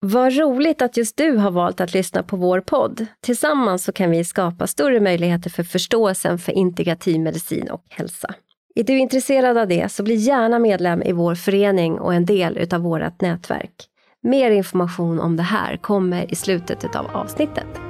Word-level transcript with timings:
Vad 0.00 0.36
roligt 0.36 0.82
att 0.82 0.96
just 0.96 1.16
du 1.16 1.36
har 1.36 1.50
valt 1.50 1.80
att 1.80 1.94
lyssna 1.94 2.22
på 2.22 2.36
vår 2.36 2.60
podd. 2.60 3.06
Tillsammans 3.20 3.84
så 3.84 3.92
kan 3.92 4.10
vi 4.10 4.24
skapa 4.24 4.66
större 4.66 5.00
möjligheter 5.00 5.50
för 5.50 5.62
förståelsen 5.62 6.38
för 6.38 6.52
integrativ 6.52 7.20
medicin 7.20 7.70
och 7.70 7.84
hälsa. 7.88 8.34
Är 8.74 8.84
du 8.84 8.98
intresserad 8.98 9.58
av 9.58 9.68
det 9.68 9.92
så 9.92 10.02
bli 10.02 10.14
gärna 10.14 10.58
medlem 10.58 11.02
i 11.02 11.12
vår 11.12 11.34
förening 11.34 11.98
och 11.98 12.14
en 12.14 12.24
del 12.24 12.58
utav 12.58 12.80
vårt 12.80 13.20
nätverk. 13.20 13.72
Mer 14.22 14.50
information 14.50 15.20
om 15.20 15.36
det 15.36 15.42
här 15.42 15.76
kommer 15.76 16.32
i 16.32 16.34
slutet 16.34 16.96
av 16.96 17.06
avsnittet. 17.12 17.80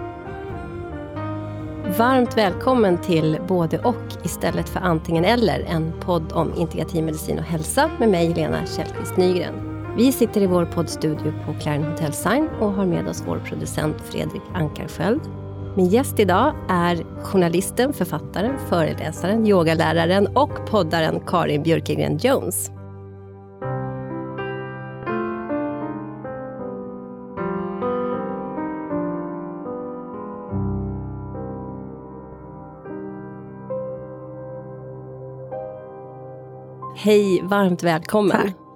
Varmt 1.99 2.37
välkommen 2.37 2.99
till 2.99 3.39
Både 3.49 3.79
och 3.79 4.25
istället 4.25 4.69
för 4.69 4.81
antingen 4.81 5.25
eller, 5.25 5.61
en 5.61 5.93
podd 6.01 6.33
om 6.33 6.55
integrativ 6.57 7.05
medicin 7.05 7.39
och 7.39 7.45
hälsa 7.45 7.91
med 7.99 8.09
mig 8.09 8.35
Lena 8.35 8.67
Källqvist 8.67 9.17
Nygren. 9.17 9.78
Vi 9.99 10.13
sitter 10.13 10.41
i 10.41 10.47
vår 10.47 10.65
poddstudio 10.65 11.33
på 11.47 11.55
Clarin 11.61 11.85
Hotel 11.85 12.13
Sign 12.13 12.49
och 12.61 12.73
har 12.73 12.87
med 12.87 13.09
oss 13.09 13.23
vår 13.27 13.39
producent 13.39 14.01
Fredrik 14.01 14.43
Ankarsköld. 14.55 15.21
Min 15.77 15.87
gäst 15.87 16.19
idag 16.19 16.55
är 16.69 17.23
journalisten, 17.23 17.93
författaren, 17.93 18.59
föreläsaren, 18.69 19.47
yogaläraren 19.47 20.27
och 20.27 20.67
poddaren 20.71 21.21
Karin 21.27 21.63
Björkegren 21.63 22.19
Jones. 22.19 22.71
Hej, 36.97 37.43
varmt 37.43 37.83
välkommen. 37.83 38.31
Tack. 38.43 38.68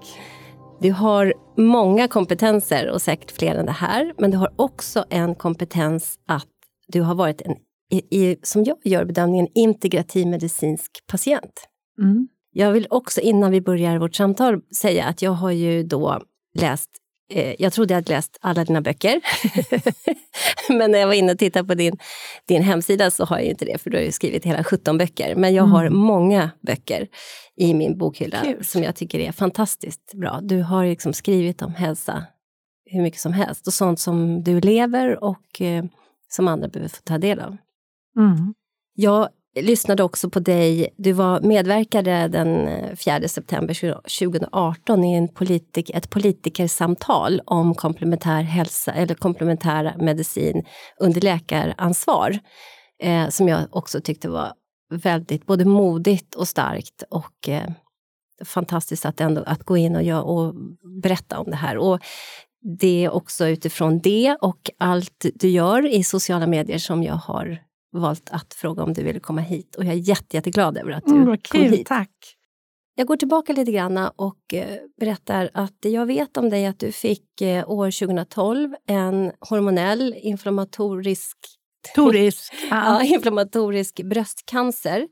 Du 0.83 0.91
har 0.93 1.35
många 1.57 2.09
kompetenser 2.09 2.91
och 2.91 3.03
säkert 3.03 3.31
fler 3.31 3.55
än 3.55 3.67
det 3.67 3.73
här. 3.73 4.15
Men 4.19 4.31
du 4.31 4.37
har 4.37 4.53
också 4.57 5.05
en 5.11 5.35
kompetens 5.35 6.19
att 6.29 6.47
du 6.89 7.01
har 7.01 7.15
varit 7.15 7.43
en, 7.43 7.53
i, 7.91 8.21
i, 8.25 8.37
som 8.43 8.65
jag 8.65 8.77
gör 8.85 9.05
bedömningen, 9.05 9.49
integrativ 9.55 10.27
medicinsk 10.27 10.91
patient. 11.07 11.69
Mm. 11.99 12.29
Jag 12.53 12.73
vill 12.73 12.87
också 12.91 13.21
innan 13.21 13.51
vi 13.51 13.61
börjar 13.61 13.99
vårt 13.99 14.15
samtal 14.15 14.61
säga 14.77 15.05
att 15.05 15.23
jag 15.23 15.31
har 15.31 15.51
ju 15.51 15.83
då 15.83 16.23
läst 16.59 16.91
eh, 17.33 17.55
jag 17.59 17.73
trodde 17.73 17.95
jag 17.95 17.97
hade 17.97 18.13
läst 18.13 18.39
alla 18.41 18.65
dina 18.65 18.81
böcker. 18.81 19.21
Men 20.79 20.91
när 20.91 20.99
jag 20.99 21.07
var 21.07 21.15
inne 21.15 21.33
och 21.33 21.39
tittade 21.39 21.69
på 21.69 21.75
din, 21.75 21.99
din 22.49 22.63
hemsida 22.63 23.11
så 23.11 23.25
har 23.25 23.39
jag 23.39 23.47
inte 23.47 23.65
det, 23.65 23.79
för 23.79 23.91
du 23.91 23.97
har 23.97 24.05
ju 24.05 24.13
skrivit 24.13 24.45
hela 24.45 24.65
17 24.65 24.99
böcker. 24.99 25.37
Men 25.37 25.55
jag 25.55 25.65
har 25.65 25.85
Mm. 25.87 25.99
många 25.99 26.51
böcker 26.67 27.09
i 27.63 27.75
min 27.75 27.99
bokhylla 27.99 28.41
Kul. 28.41 28.65
som 28.65 28.83
jag 28.83 28.97
tycker 28.97 29.19
är 29.19 29.33
fantastiskt 29.33 30.15
bra. 30.15 30.41
Du 30.43 30.63
har 30.63 30.87
liksom 30.87 31.13
skrivit 31.13 31.63
om 31.63 31.75
hälsa 31.75 32.25
hur 32.85 33.03
mycket 33.03 33.21
som 33.21 33.33
helst 33.33 33.67
och 33.67 33.73
sånt 33.73 34.01
som 34.01 34.43
du 34.45 34.61
lever 34.61 35.25
och 35.25 35.61
eh, 35.61 35.85
som 36.29 36.49
andra 36.49 36.69
behöver 36.69 36.89
få 36.89 37.03
ta 37.05 37.19
del 37.19 37.41
av. 37.41 37.57
Mm. 38.19 38.55
Jag 38.95 39.29
lyssnade 39.61 40.03
också 40.03 40.31
på 40.31 40.41
dig, 40.41 40.95
du 40.97 41.13
var 41.13 41.41
medverkade 41.41 42.29
den 42.29 42.69
eh, 42.69 42.97
4 42.97 43.29
september 43.29 43.75
2018 43.75 45.05
i 45.05 45.15
en 45.15 45.29
politik, 45.29 45.91
ett 45.91 46.11
politikersamtal 46.11 47.41
om 47.45 47.75
komplementär 47.75 48.43
hälsa 48.43 48.93
eller 48.93 49.15
komplementär 49.15 49.95
medicin 49.99 50.65
under 51.01 51.21
läkaransvar. 51.21 52.39
Eh, 53.03 53.29
som 53.29 53.49
jag 53.49 53.61
också 53.71 54.01
tyckte 54.01 54.29
var 54.29 54.53
väldigt 54.93 55.47
både 55.47 55.65
modigt 55.65 56.35
och 56.35 56.49
starkt 56.49 57.03
och 57.11 57.49
eh, 57.49 57.71
fantastiskt 58.45 59.07
att, 59.07 59.21
ändå, 59.21 59.43
att 59.47 59.63
gå 59.65 59.77
in 59.77 59.97
och, 59.97 60.03
gö- 60.03 60.21
och 60.23 60.55
berätta 61.03 61.39
om 61.39 61.51
det 61.51 61.57
här. 61.57 61.77
Och 61.79 62.01
det 62.79 63.05
är 63.05 63.11
också 63.11 63.47
utifrån 63.49 63.99
det 63.99 64.37
och 64.41 64.71
allt 64.79 65.27
du 65.35 65.49
gör 65.49 65.87
i 65.95 66.05
sociala 66.05 66.47
medier 66.47 66.79
som 66.79 67.03
jag 67.03 67.15
har 67.15 67.59
valt 67.93 68.29
att 68.31 68.55
fråga 68.55 68.83
om 68.83 68.93
du 68.93 69.03
ville 69.03 69.21
komma 69.21 69.41
hit. 69.41 69.75
Och 69.77 69.85
jag 69.85 69.93
är 69.93 69.97
jätte, 70.09 70.37
jätteglad 70.37 70.77
över 70.79 70.91
att 70.93 71.05
du 71.07 71.13
Mm, 71.13 71.27
vad 71.27 71.49
kom 71.49 71.61
kul, 71.61 71.71
hit. 71.73 71.87
tack. 71.87 72.11
Jag 72.95 73.07
går 73.07 73.17
tillbaka 73.17 73.53
lite 73.53 73.73
grann 73.73 74.09
och 74.17 74.55
eh, 74.55 74.79
berättar 75.01 75.51
att 75.55 75.77
jag 75.81 76.07
vet 76.07 76.37
om 76.37 76.51
dig 76.51 76.67
att 76.67 76.79
du 76.79 76.93
fick 76.93 77.41
eh, 77.41 77.71
år 77.71 77.91
2012 78.07 78.75
en 78.87 79.33
hormonell 79.41 80.15
inflammatorisk 80.23 81.37
Torisk. 81.95 82.53
ja, 82.71 83.03
Ja. 83.03 83.03
inflammatorisk 83.03 84.01
bröstcancer. 84.05 85.09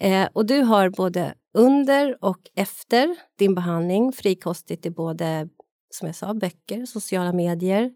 Eh, 0.00 0.28
och 0.32 0.46
du 0.46 0.60
har 0.60 0.90
både 0.90 1.34
under 1.54 2.24
och 2.24 2.40
efter 2.56 3.16
din 3.38 3.54
behandling 3.54 4.12
frikostigt 4.12 4.86
i 4.86 4.90
både, 4.90 5.48
som 5.90 6.06
jag 6.06 6.16
sa, 6.16 6.34
böcker, 6.34 6.86
sociala 6.86 7.32
medier. 7.32 7.90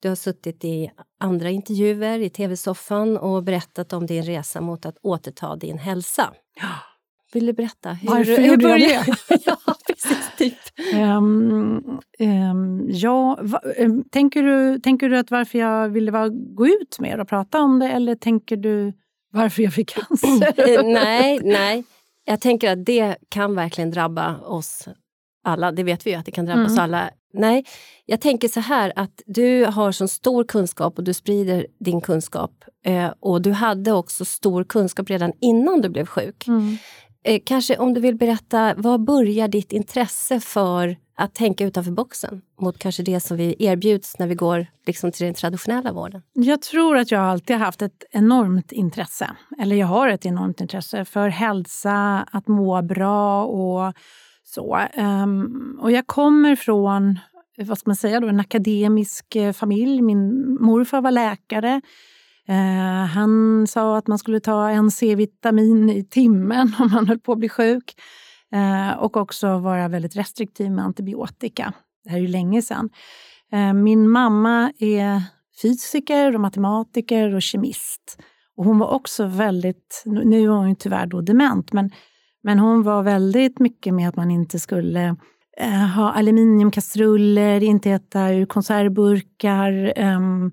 Du 0.00 0.08
har 0.08 0.16
suttit 0.16 0.64
i 0.64 0.90
andra 1.20 1.50
intervjuer 1.50 2.18
i 2.18 2.30
tv-soffan 2.30 3.16
och 3.16 3.42
berättat 3.42 3.92
om 3.92 4.06
din 4.06 4.22
resa 4.22 4.60
mot 4.60 4.86
att 4.86 4.96
återta 5.02 5.56
din 5.56 5.78
hälsa. 5.78 6.32
Vill 7.32 7.46
du 7.46 7.52
berätta? 7.52 7.92
Hur, 7.92 8.08
Varför 8.08 8.36
hur 8.36 8.46
gjorde 8.46 8.68
jag 8.68 9.06
det? 9.06 9.16
ja. 9.46 9.56
Typ. 10.38 10.54
Ehm, 10.94 11.80
ehm, 12.18 12.86
ja, 12.88 13.38
va, 13.42 13.60
ehm, 13.76 14.04
tänker, 14.10 14.42
du, 14.42 14.78
tänker 14.80 15.08
du 15.08 15.18
att 15.18 15.30
varför 15.30 15.58
jag 15.58 15.88
ville 15.88 16.10
vara, 16.10 16.28
gå 16.28 16.66
ut 16.66 16.98
mer 17.00 17.18
och 17.20 17.28
prata 17.28 17.60
om 17.60 17.78
det 17.78 17.88
eller 17.88 18.14
tänker 18.14 18.56
du 18.56 18.92
varför 19.32 19.62
jag 19.62 19.72
fick 19.72 19.88
cancer? 19.94 20.52
Eh, 20.78 20.82
nej, 20.84 21.40
nej. 21.44 21.84
Jag 22.24 22.40
tänker 22.40 22.72
att 22.72 22.84
det 22.84 23.16
kan 23.28 23.54
verkligen 23.54 23.90
drabba 23.90 24.36
oss 24.38 24.88
alla. 25.44 25.72
Det 25.72 25.82
vet 25.82 26.06
vi 26.06 26.10
ju 26.10 26.16
att 26.16 26.26
det 26.26 26.32
kan 26.32 26.44
drabba 26.46 26.60
Mm. 26.60 26.72
oss 26.72 26.78
alla. 26.78 27.10
Nej, 27.32 27.64
jag 28.06 28.20
tänker 28.20 28.48
så 28.48 28.60
här 28.60 28.92
att 28.96 29.22
du 29.26 29.64
har 29.64 29.92
så 29.92 30.08
stor 30.08 30.44
kunskap 30.44 30.98
och 30.98 31.04
du 31.04 31.14
sprider 31.14 31.66
din 31.80 32.00
kunskap. 32.00 32.52
Eh, 32.84 33.12
och 33.20 33.42
du 33.42 33.52
hade 33.52 33.92
också 33.92 34.24
stor 34.24 34.64
kunskap 34.64 35.10
redan 35.10 35.32
innan 35.40 35.80
du 35.80 35.88
blev 35.88 36.06
sjuk. 36.06 36.46
Mm. 36.46 36.76
Eh, 37.26 37.40
kanske 37.44 37.76
om 37.76 37.94
du 37.94 38.00
vill 38.00 38.16
berätta, 38.16 38.74
vad 38.76 39.04
börjar 39.04 39.48
ditt 39.48 39.72
intresse 39.72 40.40
för 40.40 40.96
att 41.14 41.34
tänka 41.34 41.64
utanför 41.64 41.90
boxen 41.92 42.42
mot 42.60 42.78
kanske 42.78 43.02
det 43.02 43.20
som 43.20 43.36
vi 43.36 43.56
erbjuds 43.58 44.18
när 44.18 44.26
vi 44.26 44.34
går 44.34 44.66
liksom 44.86 45.12
till 45.12 45.26
den 45.26 45.34
traditionella 45.34 45.92
vården? 45.92 46.22
Jag 46.32 46.62
tror 46.62 46.96
att 46.96 47.10
jag 47.10 47.20
alltid 47.20 47.56
har 47.56 47.64
haft 47.64 47.82
ett 47.82 48.04
enormt 48.10 48.72
intresse, 48.72 49.30
eller 49.58 49.76
jag 49.76 49.86
har 49.86 50.08
ett 50.08 50.26
enormt 50.26 50.60
intresse 50.60 51.04
för 51.04 51.28
hälsa, 51.28 52.26
att 52.32 52.48
må 52.48 52.82
bra 52.82 53.44
och 53.44 53.94
så. 54.44 54.80
Ehm, 54.92 55.78
och 55.80 55.90
jag 55.92 56.06
kommer 56.06 56.56
från 56.56 57.18
vad 57.58 57.78
ska 57.78 57.88
man 57.90 57.96
säga 57.96 58.20
då, 58.20 58.28
en 58.28 58.40
akademisk 58.40 59.36
eh, 59.36 59.52
familj. 59.52 60.02
Min 60.02 60.54
morfar 60.60 61.00
var 61.00 61.10
läkare. 61.10 61.80
Eh, 62.48 63.06
han 63.06 63.66
sa 63.66 63.98
att 63.98 64.06
man 64.06 64.18
skulle 64.18 64.40
ta 64.40 64.70
en 64.70 64.90
C-vitamin 64.90 65.90
i 65.90 66.04
timmen 66.04 66.74
om 66.78 66.90
man 66.92 67.08
höll 67.08 67.18
på 67.18 67.32
att 67.32 67.38
bli 67.38 67.48
sjuk. 67.48 67.94
Eh, 68.52 68.98
och 68.98 69.16
också 69.16 69.58
vara 69.58 69.88
väldigt 69.88 70.16
restriktiv 70.16 70.70
med 70.70 70.84
antibiotika. 70.84 71.72
Det 72.04 72.10
här 72.10 72.18
är 72.18 72.22
ju 72.22 72.28
länge 72.28 72.62
sedan. 72.62 72.90
Eh, 73.52 73.72
min 73.72 74.10
mamma 74.10 74.72
är 74.78 75.22
fysiker, 75.62 76.34
och 76.34 76.40
matematiker 76.40 77.34
och 77.34 77.42
kemist. 77.42 78.18
Och 78.56 78.64
hon 78.64 78.78
var 78.78 78.88
också 78.88 79.26
väldigt, 79.26 80.02
nu 80.04 80.42
är 80.42 80.48
hon 80.48 80.68
ju 80.68 80.74
tyvärr 80.74 81.06
då 81.06 81.20
dement, 81.20 81.72
men, 81.72 81.90
men 82.42 82.58
hon 82.58 82.82
var 82.82 83.02
väldigt 83.02 83.58
mycket 83.58 83.94
med 83.94 84.08
att 84.08 84.16
man 84.16 84.30
inte 84.30 84.58
skulle 84.58 85.16
eh, 85.60 85.86
ha 85.96 86.12
aluminiumkastruller, 86.12 87.62
inte 87.62 87.90
äta 87.90 88.32
ur 88.32 88.46
konservburkar. 88.46 89.92
Ehm, 89.96 90.52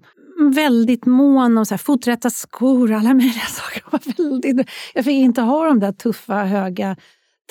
väldigt 0.52 1.06
mån 1.06 1.58
om 1.58 1.66
så 1.66 1.74
här, 1.74 1.78
foträtta 1.78 2.30
skor, 2.30 2.92
alla 2.92 3.14
möjliga 3.14 3.46
saker. 3.48 3.84
Var 3.92 4.00
väldigt, 4.18 4.70
jag 4.94 5.06
fick 5.06 5.14
inte 5.14 5.42
ha 5.42 5.66
de 5.66 5.80
där 5.80 5.92
tuffa, 5.92 6.44
höga 6.44 6.96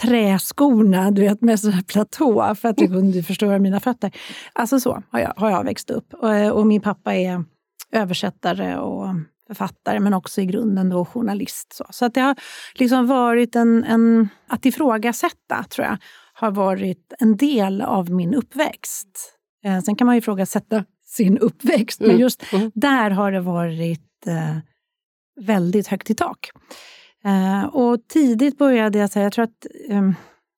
träskorna 0.02 1.10
du 1.10 1.22
vet, 1.22 1.40
med 1.40 1.60
sån 1.60 1.72
här 1.72 1.82
platå 1.82 2.54
för 2.54 2.68
att 2.68 2.76
det 2.76 2.86
kunde 2.86 3.22
förstöra 3.22 3.58
mina 3.58 3.80
fötter. 3.80 4.10
Alltså 4.52 4.80
så 4.80 5.02
har 5.10 5.20
jag, 5.20 5.32
har 5.36 5.50
jag 5.50 5.64
växt 5.64 5.90
upp. 5.90 6.14
Och, 6.14 6.50
och 6.50 6.66
min 6.66 6.80
pappa 6.80 7.14
är 7.14 7.44
översättare 7.92 8.76
och 8.76 9.06
författare 9.46 10.00
men 10.00 10.14
också 10.14 10.40
i 10.40 10.46
grunden 10.46 10.88
då 10.88 11.04
journalist. 11.04 11.72
Så, 11.72 11.84
så 11.90 12.04
att 12.04 12.14
det 12.14 12.20
har 12.20 12.36
liksom 12.74 13.06
varit 13.06 13.56
en, 13.56 13.84
en... 13.84 14.28
Att 14.46 14.66
ifrågasätta, 14.66 15.64
tror 15.70 15.86
jag, 15.86 15.96
har 16.34 16.50
varit 16.50 17.12
en 17.18 17.36
del 17.36 17.82
av 17.82 18.10
min 18.10 18.34
uppväxt. 18.34 19.38
Eh, 19.64 19.80
sen 19.80 19.96
kan 19.96 20.06
man 20.06 20.14
ju 20.14 20.18
ifrågasätta 20.18 20.84
sin 21.12 21.38
uppväxt, 21.38 22.00
men 22.00 22.10
Mm, 22.10 22.20
just 22.20 22.52
mm. 22.52 22.70
där 22.74 23.10
har 23.10 23.32
det 23.32 23.40
varit 23.40 24.26
eh, 24.26 24.58
väldigt 25.40 25.86
högt 25.86 26.10
i 26.10 26.14
tak. 26.14 26.50
Eh, 27.24 27.64
och 27.64 28.08
tidigt 28.08 28.58
började 28.58 28.98
jag 28.98 29.10
säga, 29.10 29.22
jag 29.22 29.32
tror 29.32 29.44
att 29.44 29.66
eh, 29.88 30.10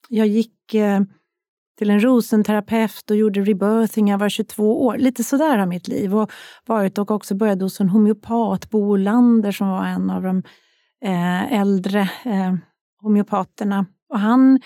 jag 0.09 0.27
gick 0.27 0.75
eh, 0.75 1.01
till 1.79 1.91
en 1.91 2.01
rosenterapeut 2.01 3.11
och 3.11 3.17
gjorde 3.17 3.41
rebirthing. 3.41 4.09
Jag 4.09 4.19
var 4.19 4.29
22 4.29 4.87
år. 4.87 4.99
Lite 4.99 5.25
sådär 5.25 5.59
har 5.59 5.67
mitt 5.67 5.89
liv 5.89 6.17
och 6.17 6.33
varit 6.67 6.99
och 6.99 7.11
också 7.11 7.35
började 7.35 7.65
hos 7.65 7.81
en 7.81 7.89
homeopat, 7.89 8.71
Bo 8.71 8.91
Olander, 8.91 9.53
som 9.53 9.69
var 9.69 9.87
en 9.87 10.11
av 10.11 10.23
de 10.23 10.43
eh, 11.05 11.53
äldre 11.53 12.01
eh, 12.25 12.55
homeopaterna. 13.03 13.87
Och 14.09 14.21
han 14.21 14.61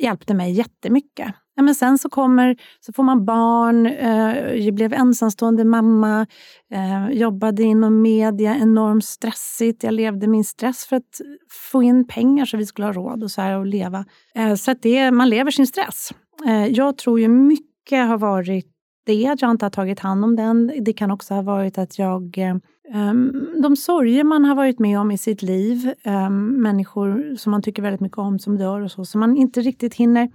hjälpte 0.00 0.34
mig 0.34 0.52
jättemycket. 0.52 1.34
Ja, 1.56 1.62
men 1.62 1.74
sen 1.74 1.98
så, 1.98 2.08
kommer, 2.08 2.56
så 2.80 2.92
får 2.92 3.02
man 3.02 3.24
barn, 3.24 3.86
eh, 3.86 4.54
jag 4.54 4.74
blev 4.74 4.92
ensamstående 4.92 5.64
mamma, 5.64 6.26
eh, 6.70 7.10
jobbade 7.10 7.62
inom 7.62 8.02
media, 8.02 8.56
enormt 8.56 9.04
stressigt. 9.04 9.82
Jag 9.82 9.94
levde 9.94 10.26
min 10.26 10.44
stress 10.44 10.84
för 10.84 10.96
att 10.96 11.20
få 11.50 11.82
in 11.82 12.06
pengar 12.06 12.44
så 12.44 12.56
vi 12.56 12.66
skulle 12.66 12.86
ha 12.86 12.92
råd 12.92 13.22
och 13.22 13.30
så 13.30 13.40
här 13.40 13.60
att 13.60 13.66
leva. 13.66 14.04
Eh, 14.34 14.54
så 14.54 14.70
att 14.70 14.82
det, 14.82 15.10
man 15.10 15.28
lever 15.28 15.50
sin 15.50 15.66
stress. 15.66 16.10
Eh, 16.46 16.66
jag 16.66 16.98
tror 16.98 17.20
ju 17.20 17.28
mycket 17.28 18.08
har 18.08 18.18
varit 18.18 18.66
det, 19.06 19.26
att 19.26 19.42
jag 19.42 19.50
inte 19.50 19.64
har 19.64 19.70
tagit 19.70 20.00
hand 20.00 20.24
om 20.24 20.36
den. 20.36 20.72
Det 20.80 20.92
kan 20.92 21.10
också 21.10 21.34
ha 21.34 21.42
varit 21.42 21.78
att 21.78 21.98
jag 21.98 22.38
eh, 22.38 22.56
ehm, 22.94 23.32
de 23.62 23.76
sorger 23.76 24.24
man 24.24 24.44
har 24.44 24.54
varit 24.54 24.78
med 24.78 25.00
om 25.00 25.10
i 25.10 25.18
sitt 25.18 25.42
liv, 25.42 25.92
ehm, 26.02 26.62
människor 26.62 27.36
som 27.36 27.50
man 27.50 27.62
tycker 27.62 27.82
väldigt 27.82 28.00
mycket 28.00 28.18
om 28.18 28.38
som 28.38 28.56
dör 28.56 28.80
och 28.80 28.90
så, 28.90 29.04
som 29.04 29.20
man 29.20 29.36
inte 29.36 29.60
riktigt 29.60 29.94
hinner 29.94 30.28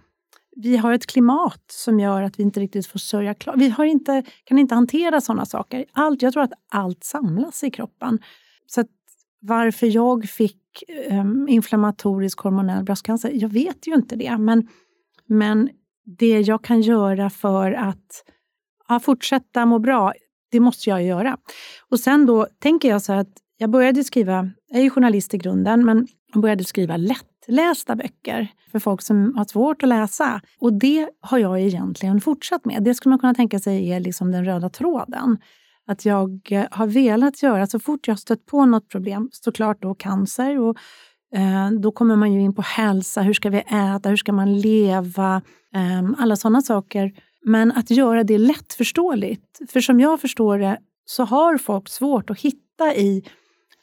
vi 0.55 0.77
har 0.77 0.93
ett 0.93 1.05
klimat 1.05 1.63
som 1.67 1.99
gör 1.99 2.21
att 2.21 2.39
vi 2.39 2.43
inte 2.43 2.59
riktigt 2.59 2.87
får 2.87 2.99
sörja 2.99 3.33
klart. 3.33 3.55
Vi 3.57 3.69
har 3.69 3.85
inte, 3.85 4.23
kan 4.43 4.57
inte 4.57 4.75
hantera 4.75 5.21
sådana 5.21 5.45
saker. 5.45 5.85
Allt, 5.91 6.21
jag 6.21 6.33
tror 6.33 6.43
att 6.43 6.53
allt 6.69 7.03
samlas 7.03 7.63
i 7.63 7.71
kroppen. 7.71 8.19
Så 8.67 8.83
varför 9.41 9.87
jag 9.87 10.29
fick 10.29 10.83
um, 11.09 11.47
inflammatorisk 11.47 12.39
hormonell 12.39 12.83
bröstcancer, 12.83 13.31
jag 13.33 13.49
vet 13.49 13.87
ju 13.87 13.93
inte 13.93 14.15
det. 14.15 14.37
Men, 14.37 14.67
men 15.25 15.69
det 16.05 16.39
jag 16.39 16.63
kan 16.63 16.81
göra 16.81 17.29
för 17.29 17.71
att 17.71 18.23
ja, 18.87 18.99
fortsätta 18.99 19.65
må 19.65 19.79
bra, 19.79 20.13
det 20.51 20.59
måste 20.59 20.89
jag 20.89 21.03
göra. 21.03 21.37
Och 21.89 21.99
sen 21.99 22.25
då 22.25 22.47
tänker 22.59 22.89
jag 22.89 23.01
så 23.01 23.13
här 23.13 23.19
att 23.19 23.37
jag 23.57 23.69
började 23.69 24.03
skriva, 24.03 24.49
jag 24.67 24.79
är 24.79 24.83
ju 24.83 24.89
journalist 24.89 25.33
i 25.33 25.37
grunden, 25.37 25.85
men 25.85 26.07
jag 26.33 26.41
började 26.41 26.63
skriva 26.63 26.97
lätt 26.97 27.30
lättlästa 27.47 27.95
böcker 27.95 28.47
för 28.71 28.79
folk 28.79 29.01
som 29.01 29.33
har 29.37 29.45
svårt 29.45 29.83
att 29.83 29.89
läsa. 29.89 30.41
Och 30.59 30.73
det 30.73 31.09
har 31.21 31.37
jag 31.37 31.61
egentligen 31.61 32.21
fortsatt 32.21 32.65
med. 32.65 32.83
Det 32.83 32.95
skulle 32.95 33.11
man 33.11 33.19
kunna 33.19 33.33
tänka 33.33 33.59
sig 33.59 33.91
är 33.91 33.99
liksom 33.99 34.31
den 34.31 34.45
röda 34.45 34.69
tråden. 34.69 35.37
Att 35.87 36.05
jag 36.05 36.47
eh, 36.51 36.65
har 36.71 36.87
velat 36.87 37.43
göra, 37.43 37.67
så 37.67 37.79
fort 37.79 38.07
jag 38.07 38.19
stött 38.19 38.45
på 38.45 38.65
något 38.65 38.89
problem, 38.89 39.29
såklart 39.31 39.81
då 39.81 39.95
cancer, 39.95 40.59
och 40.59 40.77
eh, 41.35 41.71
då 41.71 41.91
kommer 41.91 42.15
man 42.15 42.33
ju 42.33 42.41
in 42.41 42.55
på 42.55 42.61
hälsa, 42.61 43.21
hur 43.21 43.33
ska 43.33 43.49
vi 43.49 43.57
äta, 43.57 44.09
hur 44.09 44.15
ska 44.15 44.31
man 44.31 44.59
leva, 44.59 45.41
ehm, 45.75 46.15
alla 46.19 46.35
sådana 46.35 46.61
saker. 46.61 47.11
Men 47.45 47.71
att 47.71 47.91
göra 47.91 48.23
det 48.23 48.37
lättförståeligt. 48.37 49.71
För 49.71 49.81
som 49.81 49.99
jag 49.99 50.21
förstår 50.21 50.59
det 50.59 50.77
så 51.05 51.23
har 51.23 51.57
folk 51.57 51.89
svårt 51.89 52.29
att 52.29 52.39
hitta 52.39 52.95
i, 52.95 53.23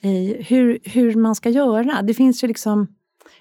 i 0.02 0.42
hur, 0.42 0.78
hur 0.84 1.14
man 1.14 1.34
ska 1.34 1.50
göra. 1.50 2.02
Det 2.02 2.14
finns 2.14 2.44
ju 2.44 2.48
liksom 2.48 2.86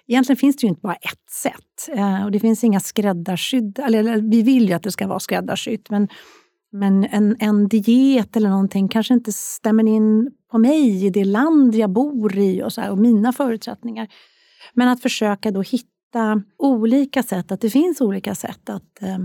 Egentligen 0.07 0.37
finns 0.37 0.55
det 0.55 0.63
ju 0.63 0.69
inte 0.69 0.81
bara 0.81 0.95
ett 0.95 1.29
sätt. 1.29 1.97
Eh, 1.97 2.25
och 2.25 2.31
det 2.31 2.39
finns 2.39 2.63
inga 2.63 2.79
skräddarsydda... 2.79 3.85
Eller, 3.85 3.99
eller, 3.99 4.21
vi 4.31 4.41
vill 4.41 4.67
ju 4.67 4.73
att 4.73 4.83
det 4.83 4.91
ska 4.91 5.07
vara 5.07 5.19
skräddarsytt, 5.19 5.89
men, 5.89 6.07
men 6.71 7.03
en, 7.03 7.35
en 7.39 7.67
diet 7.67 8.35
eller 8.35 8.49
någonting 8.49 8.87
kanske 8.87 9.13
inte 9.13 9.31
stämmer 9.31 9.87
in 9.87 10.31
på 10.51 10.57
mig, 10.57 11.05
i 11.05 11.09
det 11.09 11.25
land 11.25 11.75
jag 11.75 11.89
bor 11.89 12.37
i 12.37 12.63
och, 12.63 12.73
så 12.73 12.81
här, 12.81 12.91
och 12.91 12.97
mina 12.97 13.33
förutsättningar. 13.33 14.07
Men 14.73 14.87
att 14.87 15.01
försöka 15.01 15.51
då 15.51 15.61
hitta 15.61 16.43
olika 16.57 17.23
sätt, 17.23 17.51
att 17.51 17.61
det 17.61 17.69
finns 17.69 18.01
olika 18.01 18.35
sätt 18.35 18.69
att 18.69 19.01
eh, 19.01 19.17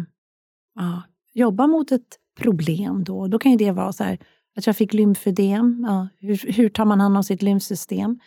ja, 0.74 1.02
jobba 1.34 1.66
mot 1.66 1.92
ett 1.92 2.18
problem. 2.40 3.04
Då, 3.04 3.26
då 3.26 3.38
kan 3.38 3.52
ju 3.52 3.58
det 3.58 3.70
vara 3.70 3.92
så 3.92 4.04
här, 4.04 4.18
att 4.56 4.66
jag 4.66 4.76
fick 4.76 4.92
lymfödem. 4.92 5.84
Ja, 5.88 6.08
hur, 6.18 6.52
hur 6.52 6.68
tar 6.68 6.84
man 6.84 7.00
hand 7.00 7.16
om 7.16 7.24
sitt 7.24 7.42
lymfsystem? 7.42 8.18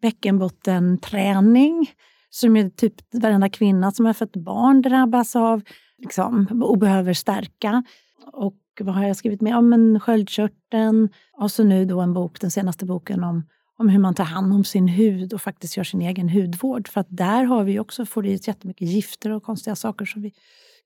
Bäckenbottenträning, 0.00 1.90
som 2.30 2.56
ju 2.56 2.70
typ 2.70 2.94
varenda 3.14 3.48
kvinna 3.48 3.92
som 3.92 4.06
har 4.06 4.12
fött 4.12 4.36
barn 4.36 4.82
drabbas 4.82 5.36
av 5.36 5.62
liksom, 5.98 6.62
och 6.62 6.78
behöver 6.78 7.14
stärka. 7.14 7.84
Och 8.32 8.58
vad 8.80 8.94
har 8.94 9.06
jag 9.06 9.16
skrivit 9.16 9.40
med? 9.40 9.50
Ja, 9.50 9.60
men 9.60 10.00
sköldkörteln. 10.00 11.08
Och 11.32 11.50
så 11.50 11.64
nu 11.64 11.84
då 11.84 12.00
en 12.00 12.12
bok, 12.12 12.40
den 12.40 12.50
senaste 12.50 12.84
boken 12.84 13.24
om, 13.24 13.46
om 13.76 13.88
hur 13.88 13.98
man 13.98 14.14
tar 14.14 14.24
hand 14.24 14.52
om 14.52 14.64
sin 14.64 14.88
hud 14.88 15.32
och 15.32 15.42
faktiskt 15.42 15.76
gör 15.76 15.84
sin 15.84 16.02
egen 16.02 16.28
hudvård. 16.28 16.88
För 16.88 17.00
att 17.00 17.06
där 17.10 17.44
har 17.44 17.64
vi 17.64 17.78
också, 17.78 18.06
får 18.06 18.34
oss 18.34 18.48
jättemycket 18.48 18.88
gifter 18.88 19.30
och 19.30 19.42
konstiga 19.42 19.76
saker 19.76 20.04
som 20.04 20.22
vi 20.22 20.32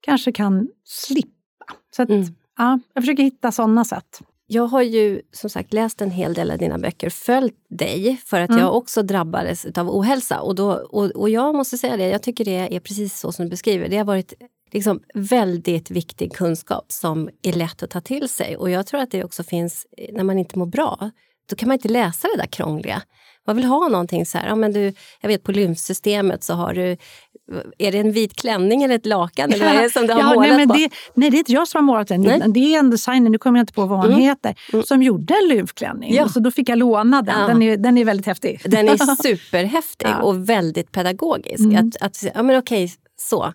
kanske 0.01 0.31
kan 0.31 0.69
slippa. 0.83 1.65
Så 1.95 2.01
att, 2.01 2.09
mm. 2.09 2.23
ja, 2.57 2.79
jag 2.93 3.03
försöker 3.03 3.23
hitta 3.23 3.51
sådana 3.51 3.85
sätt. 3.85 4.21
Jag 4.47 4.67
har 4.67 4.81
ju 4.81 5.21
som 5.31 5.49
sagt 5.49 5.73
läst 5.73 6.01
en 6.01 6.11
hel 6.11 6.33
del 6.33 6.51
av 6.51 6.57
dina 6.57 6.77
böcker, 6.77 7.09
följt 7.09 7.55
dig 7.69 8.21
för 8.25 8.41
att 8.41 8.49
mm. 8.49 8.61
jag 8.61 8.75
också 8.75 9.03
drabbades 9.03 9.65
av 9.65 9.89
ohälsa. 9.89 10.41
Och, 10.41 10.55
då, 10.55 10.71
och, 10.73 11.05
och 11.05 11.29
jag 11.29 11.55
måste 11.55 11.77
säga 11.77 11.97
det, 11.97 12.07
jag 12.07 12.23
tycker 12.23 12.45
det 12.45 12.75
är 12.75 12.79
precis 12.79 13.19
så 13.19 13.31
som 13.31 13.45
du 13.45 13.49
beskriver. 13.49 13.89
Det 13.89 13.97
har 13.97 14.05
varit 14.05 14.33
liksom 14.71 14.99
väldigt 15.13 15.91
viktig 15.91 16.33
kunskap 16.33 16.85
som 16.87 17.29
är 17.41 17.53
lätt 17.53 17.83
att 17.83 17.89
ta 17.89 18.01
till 18.01 18.29
sig. 18.29 18.57
Och 18.57 18.69
jag 18.69 18.87
tror 18.87 19.01
att 19.01 19.11
det 19.11 19.23
också 19.23 19.43
finns, 19.43 19.87
när 20.11 20.23
man 20.23 20.39
inte 20.39 20.59
mår 20.59 20.65
bra, 20.65 21.11
då 21.49 21.55
kan 21.55 21.67
man 21.67 21.75
inte 21.75 21.89
läsa 21.89 22.27
det 22.35 22.41
där 22.41 22.47
krångliga. 22.47 23.01
Man 23.47 23.55
vill 23.55 23.65
ha 23.65 23.87
någonting 23.87 24.25
så 24.25 24.37
här, 24.37 24.47
ja, 24.47 24.55
men 24.55 24.73
du, 24.73 24.93
jag 25.21 25.27
vet 25.27 25.43
på 25.43 25.51
lymfsystemet 25.51 26.43
så 26.43 26.53
har 26.53 26.73
du 26.73 26.97
är 27.77 27.91
det 27.91 27.97
en 27.97 28.11
vit 28.11 28.35
klänning 28.35 28.83
eller 28.83 28.95
ett 28.95 29.05
lakan? 29.05 29.53
Eller 29.53 29.65
vad 29.65 29.75
är 29.75 29.81
det 29.81 29.89
som 29.89 30.07
du 30.07 30.13
har 30.13 30.19
ja, 30.19 30.33
målat 30.33 30.55
nej, 30.55 30.67
på? 30.67 30.73
Det, 30.73 30.89
nej, 31.13 31.29
det 31.29 31.37
är 31.37 31.39
inte 31.39 31.51
jag 31.51 31.67
som 31.67 31.77
har 31.77 31.93
målat 31.93 32.07
den. 32.07 32.21
Nej. 32.21 32.41
Det 32.47 32.75
är 32.75 32.79
en 32.79 32.89
designer, 32.89 33.29
nu 33.29 33.37
kommer 33.37 33.59
jag 33.59 33.63
inte 33.63 33.73
på 33.73 33.85
vad 33.85 33.99
hon 33.99 34.07
mm. 34.07 34.19
heter, 34.19 34.55
mm. 34.73 34.85
som 34.85 35.03
gjorde 35.03 35.33
en 35.33 35.47
lymfklänning. 35.47 36.13
Ja. 36.13 36.29
Så 36.29 36.39
då 36.39 36.51
fick 36.51 36.69
jag 36.69 36.77
låna 36.77 37.21
den. 37.21 37.39
Ja. 37.39 37.47
Den, 37.47 37.61
är, 37.61 37.77
den 37.77 37.97
är 37.97 38.05
väldigt 38.05 38.25
häftig. 38.25 38.61
Den 38.65 38.89
är 38.89 38.97
superhäftig 39.23 40.07
ja. 40.07 40.21
och 40.21 40.49
väldigt 40.49 40.91
pedagogisk. 40.91 41.63
Mm. 41.63 41.87
Att, 41.87 42.01
att, 42.01 42.23
ja, 42.35 42.43
men 42.43 42.57
okej, 42.57 42.93
så. 43.17 43.53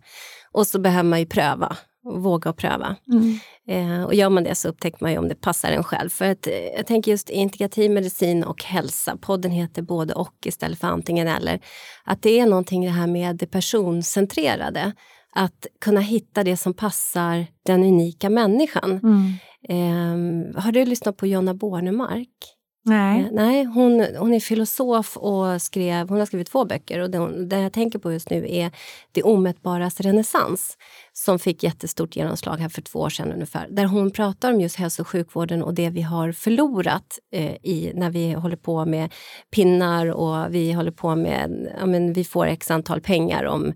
Och 0.53 0.67
så 0.67 0.79
behöver 0.79 1.09
man 1.09 1.21
ju 1.21 1.27
pröva 1.27 1.77
våga 2.17 2.51
och 2.51 2.57
pröva. 2.57 2.97
Mm. 3.13 3.39
Eh, 3.69 4.05
och 4.05 4.15
gör 4.15 4.31
man 4.31 4.45
det 4.45 4.55
så 4.55 4.69
upptäcker 4.69 4.99
man 5.01 5.13
ju 5.13 5.19
om 5.19 5.29
det 5.29 5.35
passar 5.35 5.71
en 5.71 5.85
själv. 5.85 6.09
För 6.09 6.25
att, 6.25 6.47
eh, 6.47 6.53
jag 6.55 6.87
tänker 6.87 7.11
just 7.11 7.31
integrativ 7.31 7.91
medicin 7.91 8.45
och 8.45 8.65
hälsa, 8.65 9.17
podden 9.17 9.51
heter 9.51 9.83
både 9.83 10.15
och 10.15 10.35
istället 10.45 10.79
för 10.79 10.89
antingen 10.89 11.29
eller. 11.29 11.61
Att 12.05 12.23
det 12.23 12.41
är 12.41 12.47
någonting 12.47 12.85
det 12.85 12.91
här 12.91 13.07
med 13.07 13.37
det 13.37 13.47
personcentrerade. 13.47 14.93
Att 15.35 15.67
kunna 15.81 16.01
hitta 16.01 16.45
det 16.45 16.57
som 16.57 16.75
passar 16.75 17.47
den 17.63 17.85
unika 17.85 18.31
människan. 18.31 18.91
Mm. 19.03 19.33
Eh, 19.69 20.63
har 20.63 20.73
du 20.73 20.85
lyssnat 20.85 21.17
på 21.17 21.27
Jonna 21.27 21.55
Bornemark? 21.55 22.58
Nej. 22.89 23.21
Eh, 23.21 23.27
nej 23.33 23.65
hon, 23.65 24.07
hon 24.19 24.35
är 24.35 24.41
filosof 24.41 25.17
och 25.17 25.63
skrev, 25.63 26.09
hon 26.09 26.19
har 26.19 26.27
skrivit 26.27 26.51
två 26.51 26.65
böcker. 26.65 27.01
och 27.01 27.11
Det, 27.11 27.45
det 27.45 27.61
jag 27.61 27.73
tänker 27.73 27.99
på 27.99 28.13
just 28.13 28.31
nu 28.31 28.47
är 28.49 28.71
Det 29.13 29.23
omätbaras 29.23 30.01
renässans 30.01 30.77
som 31.13 31.39
fick 31.39 31.63
jättestort 31.63 32.17
genomslag 32.17 32.57
här 32.57 32.69
för 32.69 32.83
två 32.83 32.99
år 32.99 33.11
sedan 33.11 33.33
ungefär. 33.33 33.69
Där 33.71 33.85
hon 33.85 34.11
pratar 34.11 34.53
om 34.53 34.61
just 34.61 34.77
hälso 34.77 35.03
och 35.03 35.09
sjukvården 35.09 35.63
och 35.63 35.75
det 35.75 35.91
vi 35.91 36.03
har 36.03 36.33
förlorat 36.33 37.19
eh, 37.33 37.55
i, 37.63 37.93
när 37.95 38.11
vi 38.11 38.33
håller 38.33 38.57
på 38.57 38.85
med 38.85 39.13
pinnar 39.51 40.07
och 40.07 40.55
vi 40.55 40.73
håller 40.73 40.91
på 40.91 41.17
med, 41.17 41.73
ja, 41.81 41.87
men 41.87 42.13
vi 42.13 42.25
får 42.25 42.47
x 42.47 42.71
antal 42.71 43.01
pengar 43.01 43.45
om 43.45 43.75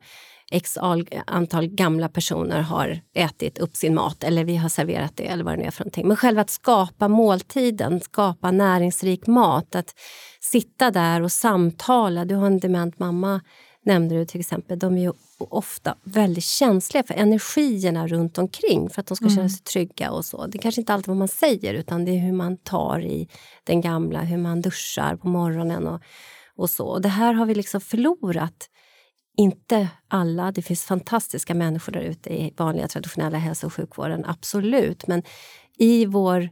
x 0.52 0.78
antal 1.26 1.66
gamla 1.66 2.08
personer 2.08 2.60
har 2.60 3.00
ätit 3.14 3.58
upp 3.58 3.76
sin 3.76 3.94
mat 3.94 4.24
eller 4.24 4.44
vi 4.44 4.56
har 4.56 4.68
serverat 4.68 5.16
det 5.16 5.26
eller 5.26 5.44
vad 5.44 5.58
det 5.58 5.64
är 5.64 5.70
för 5.70 5.84
någonting. 5.84 6.08
Men 6.08 6.16
själva 6.16 6.40
att 6.40 6.50
skapa 6.50 7.08
måltiden, 7.08 8.00
skapa 8.00 8.50
näringsrik 8.50 9.26
mat, 9.26 9.74
att 9.74 9.94
sitta 10.40 10.90
där 10.90 11.22
och 11.22 11.32
samtala. 11.32 12.24
Du 12.24 12.34
har 12.34 12.46
en 12.46 12.60
dement 12.60 12.98
mamma 12.98 13.40
nämnde 13.84 14.14
du 14.14 14.24
till 14.24 14.40
exempel. 14.40 14.78
De 14.78 14.96
är 14.96 15.02
ju 15.02 15.12
ofta 15.38 15.96
väldigt 16.04 16.44
känsliga 16.44 17.02
för 17.02 17.14
energierna 17.14 18.06
runt 18.06 18.38
omkring 18.38 18.90
för 18.90 19.00
att 19.00 19.06
de 19.06 19.16
ska 19.16 19.24
mm. 19.24 19.36
känna 19.36 19.48
sig 19.48 19.62
trygga 19.62 20.10
och 20.10 20.24
så. 20.24 20.46
Det 20.46 20.58
är 20.58 20.62
kanske 20.62 20.80
inte 20.80 20.94
alltid 20.94 21.08
vad 21.08 21.16
man 21.16 21.28
säger 21.28 21.74
utan 21.74 22.04
det 22.04 22.10
är 22.10 22.18
hur 22.18 22.32
man 22.32 22.56
tar 22.56 23.00
i 23.00 23.28
den 23.64 23.80
gamla, 23.80 24.20
hur 24.20 24.38
man 24.38 24.62
duschar 24.62 25.16
på 25.16 25.28
morgonen 25.28 25.86
och, 25.86 26.00
och 26.56 26.70
så. 26.70 26.86
Och 26.86 27.02
det 27.02 27.08
här 27.08 27.32
har 27.32 27.46
vi 27.46 27.54
liksom 27.54 27.80
förlorat 27.80 28.68
inte 29.36 29.88
alla, 30.08 30.52
det 30.52 30.62
finns 30.62 30.84
fantastiska 30.84 31.54
människor 31.54 31.92
där 31.92 32.00
ute 32.00 32.30
i 32.30 32.54
vanliga 32.56 32.88
traditionella 32.88 33.38
hälso 33.38 33.66
och 33.66 33.74
sjukvården, 33.74 34.24
absolut. 34.24 35.06
Men 35.06 35.22
i 35.78 36.06
vår, 36.06 36.48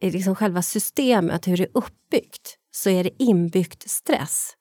liksom 0.00 0.34
själva 0.34 0.62
systemet, 0.62 1.48
hur 1.48 1.56
det 1.56 1.64
är 1.64 1.70
uppbyggt, 1.74 2.58
så 2.70 2.90
är 2.90 3.04
det 3.04 3.22
inbyggt 3.22 3.90
stress 3.90 4.52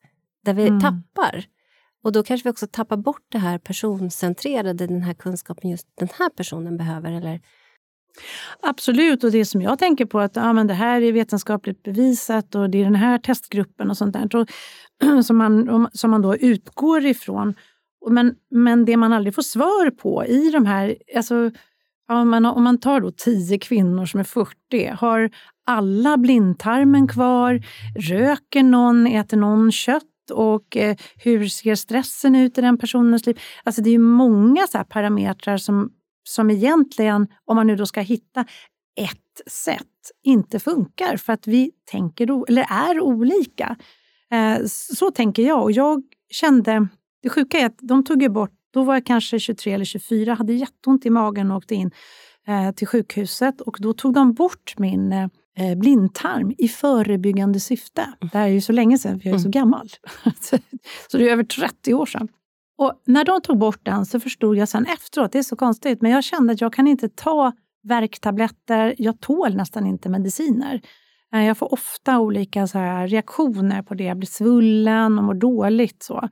där 0.46 0.54
vi 0.54 0.68
mm. 0.68 0.82
tappar. 0.82 1.46
Och 2.04 2.12
då 2.12 2.24
kanske 2.24 2.48
vi 2.50 2.52
också 2.52 2.68
tappar 2.68 2.98
bort 2.98 3.26
det 3.30 3.38
här 3.38 3.58
personcentrerade, 3.58 4.88
den 4.88 5.02
här 5.02 5.14
kunskapen 5.14 5.70
just 5.70 5.88
den 5.96 6.10
här 6.18 6.30
personen 6.30 6.78
behöver. 6.78 7.12
Eller 7.12 7.42
Absolut, 8.60 9.24
och 9.24 9.32
det 9.32 9.46
som 9.46 9.62
jag 9.62 9.80
tänker 9.80 10.06
på 10.06 10.20
att 10.20 10.36
ja, 10.36 10.54
men 10.54 10.68
det 10.68 10.74
här 10.74 11.02
är 11.02 11.12
vetenskapligt 11.12 11.84
bevisat 11.84 12.56
och 12.56 12.70
det 12.70 12.80
är 12.80 12.84
den 12.84 12.96
här 12.96 13.18
testgruppen 13.18 13.90
och 13.90 13.98
sånt 13.98 14.14
där 14.14 14.46
som 15.24 15.38
man, 15.38 15.90
som 15.94 16.12
man 16.12 16.22
då 16.22 16.36
utgår 16.36 17.06
ifrån. 17.06 17.56
Men, 18.10 18.36
men 18.52 18.86
det 18.86 18.98
man 18.98 19.14
aldrig 19.14 19.36
får 19.36 19.42
svar 19.42 19.92
på 19.92 20.26
i 20.26 20.50
de 20.50 20.66
här... 20.66 20.96
Alltså, 21.16 21.52
om, 22.10 22.30
man, 22.30 22.46
om 22.46 22.64
man 22.64 22.80
tar 22.80 23.02
då 23.02 23.12
tio 23.12 23.60
kvinnor 23.60 24.06
som 24.06 24.20
är 24.20 24.24
40, 24.24 24.88
har 24.88 25.30
alla 25.66 26.18
blindtarmen 26.18 27.08
kvar? 27.08 27.62
Röker 28.10 28.64
någon? 28.64 29.08
Äter 29.08 29.38
någon 29.38 29.72
kött? 29.72 30.04
och 30.32 30.78
eh, 30.78 30.96
hur 31.16 31.48
ser 31.48 31.76
stressen 31.76 32.36
ut 32.36 32.58
i 32.58 32.62
den 32.62 32.78
personens 32.78 33.26
liv? 33.26 33.40
Alltså 33.64 33.82
det 33.82 33.90
är 33.90 34.00
många 34.00 34.68
så 34.68 34.84
parametrar 34.90 35.58
som, 35.58 35.92
som 36.24 36.50
egentligen, 36.50 37.28
om 37.46 37.56
man 37.56 37.68
nu 37.68 37.76
då 37.76 37.86
ska 37.86 38.02
hitta 38.02 38.46
ett 38.96 39.52
sätt, 39.52 39.88
inte 40.24 40.60
funkar 40.60 41.18
för 41.18 41.34
att 41.34 41.48
vi 41.48 41.72
tänker 41.92 42.50
eller 42.50 42.66
är 42.70 43.00
olika. 43.00 43.76
Eh, 44.32 44.66
så 44.66 45.12
tänker 45.12 45.44
jag 45.44 45.64
och 45.64 45.72
jag 45.72 46.04
kände, 46.30 46.88
det 47.22 47.30
sjuka 47.30 47.60
är 47.60 47.66
att 47.66 47.78
de 47.82 48.04
tog 48.04 48.22
ju 48.22 48.30
bort, 48.30 48.52
då 48.74 48.84
var 48.84 48.94
jag 48.94 49.06
kanske 49.06 49.40
23 49.40 49.74
eller 49.74 49.86
24, 49.86 50.34
hade 50.34 50.54
jätteont 50.54 51.06
i 51.06 51.10
magen 51.10 51.52
och 51.52 51.58
åkte 51.58 51.76
in 51.76 51.92
eh, 52.48 52.72
till 52.72 52.88
sjukhuset 52.88 53.62
och 53.62 53.78
då 53.80 53.94
tog 53.94 54.14
de 54.14 54.34
bort 54.34 54.74
min 54.78 55.12
eh, 55.12 55.76
blindtarm 55.76 56.54
i 56.58 56.68
förebyggande 56.68 57.60
syfte. 57.60 58.14
Det 58.20 58.38
här 58.38 58.48
är 58.48 58.52
ju 58.52 58.62
så 58.62 58.72
länge 58.72 58.98
sedan, 58.98 59.20
för 59.20 59.30
jag 59.30 59.36
är 59.36 59.40
så 59.40 59.48
mm. 59.48 59.52
gammal. 59.52 59.90
så 61.08 61.18
det 61.18 61.30
är 61.30 61.32
över 61.32 61.44
30 61.44 61.94
år 61.94 62.06
sedan. 62.06 62.28
Och 62.78 63.02
när 63.06 63.26
de 63.26 63.42
tog 63.42 63.58
bort 63.58 63.86
den 63.86 64.06
så 64.06 64.20
förstod 64.20 64.58
jag 64.58 64.70
sen 64.70 64.86
efteråt, 64.86 65.32
det 65.32 65.40
är 65.40 65.44
så 65.44 65.56
konstigt, 65.56 66.02
men 66.02 66.12
jag 66.12 66.24
kände 66.24 66.54
att 66.54 66.62
jag 66.62 66.74
kan 66.74 66.88
inte 66.88 67.10
ta 67.10 67.52
värktabletter, 67.84 68.96
jag 68.98 69.20
tål 69.20 69.56
nästan 69.56 69.88
inte 69.88 70.10
mediciner. 70.10 70.82
Eh, 71.34 71.46
jag 71.46 71.58
får 71.58 71.74
ofta 71.74 72.20
olika 72.20 72.68
så 72.68 72.78
här 72.78 73.08
reaktioner 73.08 73.82
på 73.82 73.94
det. 73.94 74.04
Jag 74.04 74.18
blir 74.18 74.28
svullen 74.28 75.18
och 75.18 75.24
mår 75.24 75.34
dåligt. 75.34 76.04
Så. 76.04 76.30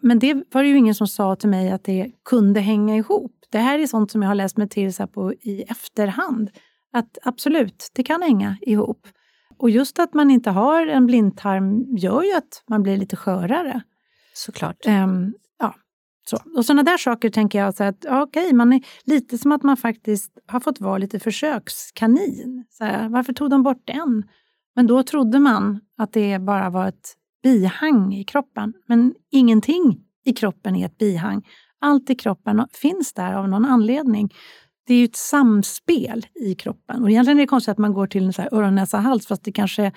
Men 0.00 0.18
det 0.18 0.34
var 0.52 0.62
det 0.62 0.68
ju 0.68 0.78
ingen 0.78 0.94
som 0.94 1.08
sa 1.08 1.36
till 1.36 1.48
mig 1.48 1.70
att 1.70 1.84
det 1.84 2.10
kunde 2.24 2.60
hänga 2.60 2.96
ihop. 2.96 3.32
Det 3.50 3.58
här 3.58 3.78
är 3.78 3.86
sånt 3.86 4.10
som 4.10 4.22
jag 4.22 4.28
har 4.28 4.34
läst 4.34 4.56
mig 4.56 4.68
till 4.68 4.94
så 4.94 5.06
på 5.06 5.32
i 5.32 5.62
efterhand. 5.62 6.50
Att 6.92 7.18
absolut, 7.22 7.90
det 7.92 8.02
kan 8.02 8.22
hänga 8.22 8.56
ihop. 8.60 9.06
Och 9.58 9.70
just 9.70 9.98
att 9.98 10.14
man 10.14 10.30
inte 10.30 10.50
har 10.50 10.86
en 10.86 11.06
blindtarm 11.06 11.96
gör 11.96 12.22
ju 12.22 12.32
att 12.32 12.62
man 12.68 12.82
blir 12.82 12.96
lite 12.96 13.16
skörare. 13.16 13.82
Såklart. 14.34 14.86
Um, 14.86 15.34
så. 16.30 16.38
Och 16.56 16.64
sådana 16.64 16.82
där 16.82 16.98
saker 16.98 17.30
tänker 17.30 17.58
jag 17.58 17.74
så 17.74 17.84
att 17.84 18.06
okay, 18.06 18.52
man 18.52 18.72
är 18.72 18.80
lite 19.04 19.38
som 19.38 19.52
att 19.52 19.62
man 19.62 19.76
faktiskt 19.76 20.38
har 20.46 20.60
fått 20.60 20.80
vara 20.80 20.98
lite 20.98 21.20
försökskanin. 21.20 22.64
Så 22.70 22.84
här, 22.84 23.08
varför 23.08 23.32
tog 23.32 23.50
de 23.50 23.62
bort 23.62 23.82
den? 23.84 24.22
Men 24.76 24.86
då 24.86 25.02
trodde 25.02 25.38
man 25.38 25.80
att 25.98 26.12
det 26.12 26.38
bara 26.38 26.70
var 26.70 26.88
ett 26.88 27.14
bihang 27.42 28.14
i 28.14 28.24
kroppen. 28.24 28.72
Men 28.86 29.14
ingenting 29.30 30.00
i 30.24 30.32
kroppen 30.32 30.76
är 30.76 30.86
ett 30.86 30.98
bihang. 30.98 31.46
Allt 31.80 32.10
i 32.10 32.14
kroppen 32.14 32.66
finns 32.72 33.12
där 33.12 33.32
av 33.32 33.48
någon 33.48 33.64
anledning. 33.64 34.34
Det 34.86 34.94
är 34.94 34.98
ju 34.98 35.04
ett 35.04 35.16
samspel 35.16 36.26
i 36.34 36.54
kroppen. 36.54 37.02
Och 37.02 37.10
egentligen 37.10 37.38
är 37.38 37.42
det 37.42 37.46
konstigt 37.46 37.72
att 37.72 37.78
man 37.78 37.92
går 37.92 38.06
till 38.06 38.24
en 38.24 38.32
så 38.32 38.42
här 38.42 38.54
öron, 38.54 38.74
näsa, 38.74 38.98
hals 38.98 39.26
fast 39.26 39.44
det 39.44 39.52
kanske 39.52 39.92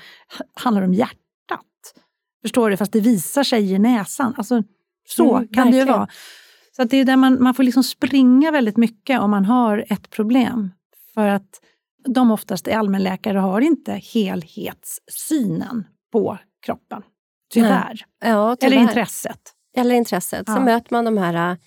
handlar 0.53 0.81
om 0.81 0.93
hjärtat. 0.93 1.15
Förstår 2.41 2.69
du? 2.69 2.77
Fast 2.77 2.91
det 2.91 2.99
visar 2.99 3.43
sig 3.43 3.71
i 3.71 3.79
näsan. 3.79 4.33
Alltså, 4.37 4.63
så 5.07 5.35
mm, 5.35 5.47
kan 5.47 5.63
verkligen. 5.63 5.87
det 5.87 5.91
ju 5.91 5.97
vara. 5.97 6.07
Så 6.75 6.81
att 6.81 6.89
det 6.89 6.97
är 6.97 7.05
där 7.05 7.15
man, 7.15 7.43
man 7.43 7.53
får 7.53 7.63
liksom 7.63 7.83
springa 7.83 8.51
väldigt 8.51 8.77
mycket 8.77 9.19
om 9.19 9.31
man 9.31 9.45
har 9.45 9.85
ett 9.89 10.09
problem. 10.09 10.71
För 11.13 11.27
att 11.27 11.61
de 12.07 12.31
oftast 12.31 12.67
är 12.67 12.77
allmänläkare 12.77 13.37
har 13.37 13.61
inte 13.61 13.93
helhetssynen 13.93 15.87
på 16.11 16.37
kroppen. 16.65 17.01
Tyvärr. 17.53 18.05
Ja, 18.25 18.55
tyvärr. 18.55 18.73
Eller 18.73 18.83
intresset. 18.83 19.41
Eller 19.77 19.95
intresset. 19.95 20.43
Ja. 20.47 20.55
Så 20.55 20.61
möter 20.61 20.93
man 20.93 21.05
de 21.05 21.17
här 21.17 21.51
äh, 21.51 21.57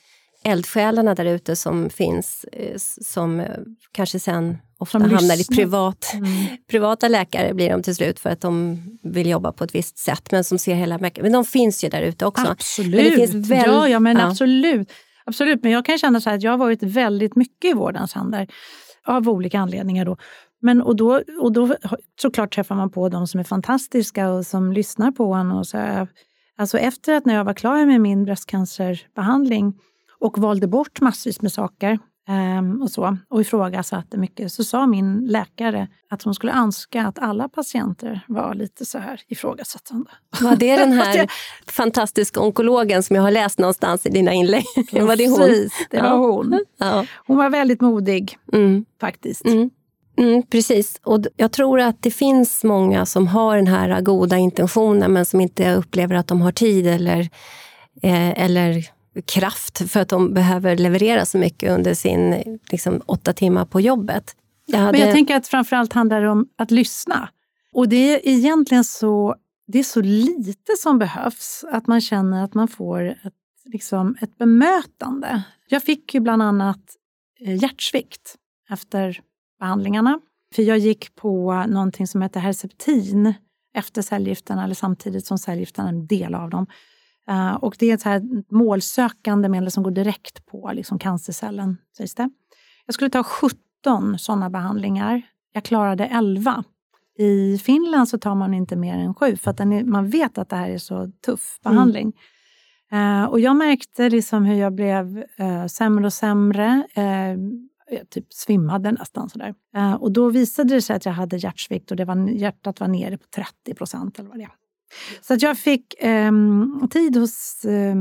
eldsjälarna 0.45 1.15
där 1.15 1.25
ute 1.25 1.57
som 1.57 1.91
finns, 1.91 2.45
äh, 2.53 2.77
som 3.03 3.41
äh, 3.41 3.47
kanske 3.93 4.21
sen 4.21 4.59
ofta 4.79 4.99
som 4.99 5.03
hamnar 5.03 5.37
lyssnar. 5.37 5.57
i 5.57 5.57
privat, 5.57 6.13
mm. 6.15 6.29
privata 6.71 7.09
läkare 7.09 7.55
blir 7.55 7.71
de 7.71 7.83
till 7.83 7.95
slut 7.95 8.21
för 8.21 8.31
att 8.31 8.41
de 8.41 8.83
vill 9.03 9.29
jobba 9.29 9.53
på 9.53 9.65
ett 9.65 9.75
visst 9.75 9.99
sätt. 9.99 10.33
Men 10.33 10.45
som 10.45 10.59
ser 10.59 10.75
hela 10.75 10.99
Men 10.99 11.33
de 11.33 11.45
finns 11.45 11.85
ju 11.85 11.89
där 11.89 12.03
ute 12.03 12.27
också. 12.27 12.47
Absolut. 12.47 13.35
Väl... 13.35 13.63
ja, 13.67 13.89
ja, 13.89 14.01
men 14.01 14.17
ja. 14.17 14.27
Absolut. 14.27 14.93
absolut. 15.25 15.63
Men 15.63 15.73
jag 15.73 15.85
kan 15.85 15.99
känna 15.99 16.21
så 16.21 16.31
att 16.31 16.43
jag 16.43 16.51
har 16.51 16.59
varit 16.59 16.83
väldigt 16.83 17.37
mycket 17.37 17.71
i 17.71 17.75
vårdens 17.75 18.15
händer 18.15 18.49
av 19.07 19.29
olika 19.29 19.61
anledningar. 19.61 20.05
Då. 20.05 20.17
Men, 20.63 20.83
och, 20.83 20.97
då, 20.97 21.23
och 21.41 21.53
då 21.53 21.77
såklart 22.23 22.55
träffar 22.55 22.75
man 22.75 22.91
på 22.91 23.09
de 23.09 23.27
som 23.27 23.41
är 23.41 23.45
fantastiska 23.45 24.31
och 24.31 24.47
som 24.47 24.73
lyssnar 24.73 25.11
på 25.11 25.35
en. 25.35 25.51
Och 25.51 25.67
så, 25.67 26.07
alltså 26.57 26.79
efter 26.79 27.15
att 27.15 27.27
när 27.27 27.35
jag 27.35 27.45
var 27.45 27.55
klar 27.55 27.87
med 27.87 28.01
min 28.01 28.25
bröstcancerbehandling 28.25 29.75
och 30.21 30.39
valde 30.39 30.67
bort 30.67 31.01
massvis 31.01 31.43
med 31.43 31.53
saker 31.53 31.99
um, 32.29 32.83
och 32.83 32.91
så 32.91 33.17
och 33.29 33.41
ifrågasatte 33.41 34.19
mycket 34.19 34.53
så 34.53 34.65
sa 34.65 34.87
min 34.87 35.27
läkare 35.27 35.89
att 36.11 36.23
hon 36.23 36.35
skulle 36.35 36.53
önska 36.53 37.07
att 37.07 37.19
alla 37.19 37.49
patienter 37.49 38.25
var 38.29 38.55
lite 38.55 38.85
så 38.87 38.99
här 38.99 39.21
ifrågasättande. 39.29 40.11
Var 40.41 40.57
det 40.57 40.77
den 40.77 40.93
här 40.93 41.31
fantastiska 41.67 42.41
onkologen 42.41 43.03
som 43.03 43.17
jag 43.17 43.23
har 43.23 43.31
läst 43.31 43.59
någonstans 43.59 44.07
i 44.07 44.11
dina 44.11 44.33
inlägg? 44.33 44.65
Precis, 44.75 44.93
var 45.09 45.17
det 45.17 45.29
hon? 45.29 45.69
det 45.91 46.03
var 46.03 46.17
hon. 46.17 46.65
Ja. 46.79 47.07
Hon 47.27 47.37
var 47.37 47.51
väldigt 47.51 47.81
modig 47.81 48.39
mm. 48.53 48.85
faktiskt. 49.01 49.45
Mm. 49.45 49.71
Mm, 50.19 50.43
precis. 50.43 51.01
Och 51.03 51.21
jag 51.37 51.53
tror 51.53 51.81
att 51.81 52.03
det 52.03 52.11
finns 52.11 52.65
många 52.65 53.07
som 53.07 53.27
har 53.27 53.57
den 53.57 53.67
här 53.67 54.01
goda 54.01 54.37
intentionen 54.37 55.13
men 55.13 55.25
som 55.25 55.41
inte 55.41 55.75
upplever 55.75 56.15
att 56.15 56.27
de 56.27 56.41
har 56.41 56.53
tid 56.53 56.87
eller, 56.87 57.21
eh, 58.03 58.45
eller 58.45 58.91
kraft 59.27 59.91
för 59.91 60.01
att 60.01 60.09
de 60.09 60.35
behöver 60.35 60.77
leverera 60.77 61.25
så 61.25 61.39
mycket 61.39 61.71
under 61.71 61.95
sin 61.95 62.59
liksom, 62.71 63.03
åtta 63.07 63.33
timmar 63.33 63.65
på 63.65 63.81
jobbet. 63.81 64.37
Jag 64.67 64.79
hade... 64.79 64.99
Men 64.99 65.07
jag 65.07 65.15
tänker 65.15 65.37
att 65.37 65.49
framförallt 65.49 65.93
handlar 65.93 66.21
det 66.21 66.29
om 66.29 66.49
att 66.59 66.71
lyssna. 66.71 67.29
Och 67.73 67.89
det 67.89 67.97
är 67.97 68.33
egentligen 68.33 68.85
så, 68.85 69.35
det 69.67 69.79
är 69.79 69.83
så 69.83 70.01
lite 70.01 70.73
som 70.79 70.99
behövs, 70.99 71.65
att 71.73 71.87
man 71.87 72.01
känner 72.01 72.45
att 72.45 72.55
man 72.55 72.69
får 72.69 73.05
ett, 73.05 73.35
liksom, 73.65 74.17
ett 74.21 74.39
bemötande. 74.39 75.43
Jag 75.69 75.83
fick 75.83 76.15
ju 76.15 76.21
bland 76.21 76.43
annat 76.43 76.81
eh, 77.41 77.63
hjärtsvikt 77.63 78.35
efter 78.71 79.21
behandlingarna. 79.61 80.21
För 80.55 80.63
jag 80.63 80.79
gick 80.79 81.15
på 81.15 81.65
någonting 81.69 82.07
som 82.07 82.23
heter 82.23 82.41
Herceptin 82.41 83.35
efter 83.75 84.03
cellgifterna, 84.03 84.65
eller 84.65 84.75
samtidigt 84.75 85.27
som 85.27 85.39
cellgifterna, 85.39 85.89
en 85.89 86.07
del 86.07 86.35
av 86.35 86.51
dem. 86.51 86.67
Uh, 87.31 87.55
och 87.55 87.77
det 87.79 87.91
är 87.91 87.95
ett 87.95 88.03
här 88.03 88.23
målsökande 88.55 89.49
medel 89.49 89.71
som 89.71 89.83
går 89.83 89.91
direkt 89.91 90.47
på 90.47 90.71
liksom 90.73 90.99
cancercellen, 90.99 91.77
sägs 91.97 92.15
det. 92.15 92.31
Jag 92.87 92.95
skulle 92.95 93.11
ta 93.11 93.23
17 93.23 94.19
sådana 94.19 94.51
behandlingar. 94.51 95.23
Jag 95.53 95.65
klarade 95.65 96.07
11. 96.07 96.65
I 97.19 97.59
Finland 97.59 98.09
så 98.09 98.19
tar 98.19 98.35
man 98.35 98.55
inte 98.55 98.77
mer 98.77 98.95
än 98.95 99.15
sju, 99.15 99.37
för 99.37 99.51
att 99.51 99.61
är, 99.61 99.85
man 99.85 100.11
vet 100.11 100.39
att 100.39 100.49
det 100.49 100.57
här 100.57 100.71
är 100.71 100.79
så 100.79 101.13
tuff 101.27 101.59
behandling. 101.63 102.13
Mm. 102.91 103.23
Uh, 103.23 103.31
och 103.31 103.41
jag 103.41 103.57
märkte 103.57 104.11
liksom 104.11 104.45
hur 104.45 104.55
jag 104.55 104.75
blev 104.75 105.25
uh, 105.41 105.67
sämre 105.67 106.07
och 106.07 106.13
sämre. 106.13 106.87
Jag 107.93 108.11
typ 108.11 108.33
svimmade 108.33 108.93
nästan. 108.93 109.29
Sådär. 109.29 109.55
och 109.99 110.13
då 110.13 110.29
visade 110.29 110.75
det 110.75 110.83
sig 110.83 110.97
att 110.97 111.05
jag 111.05 111.13
hade 111.13 111.37
hjärtsvikt 111.37 111.91
och 111.91 111.97
det 111.97 112.05
var, 112.05 112.29
hjärtat 112.29 112.81
var 112.81 112.89
nere 112.89 113.19
på 113.19 113.27
30 113.35 113.75
procent. 113.75 114.19
Eller 114.19 114.29
vad 114.29 114.39
det 114.39 114.45
är. 114.45 114.60
Så 115.21 115.35
att 115.35 115.43
jag 115.43 115.59
fick 115.59 115.95
eh, 116.03 116.33
tid 116.91 117.17
hos, 117.17 117.65
eh, 117.65 117.97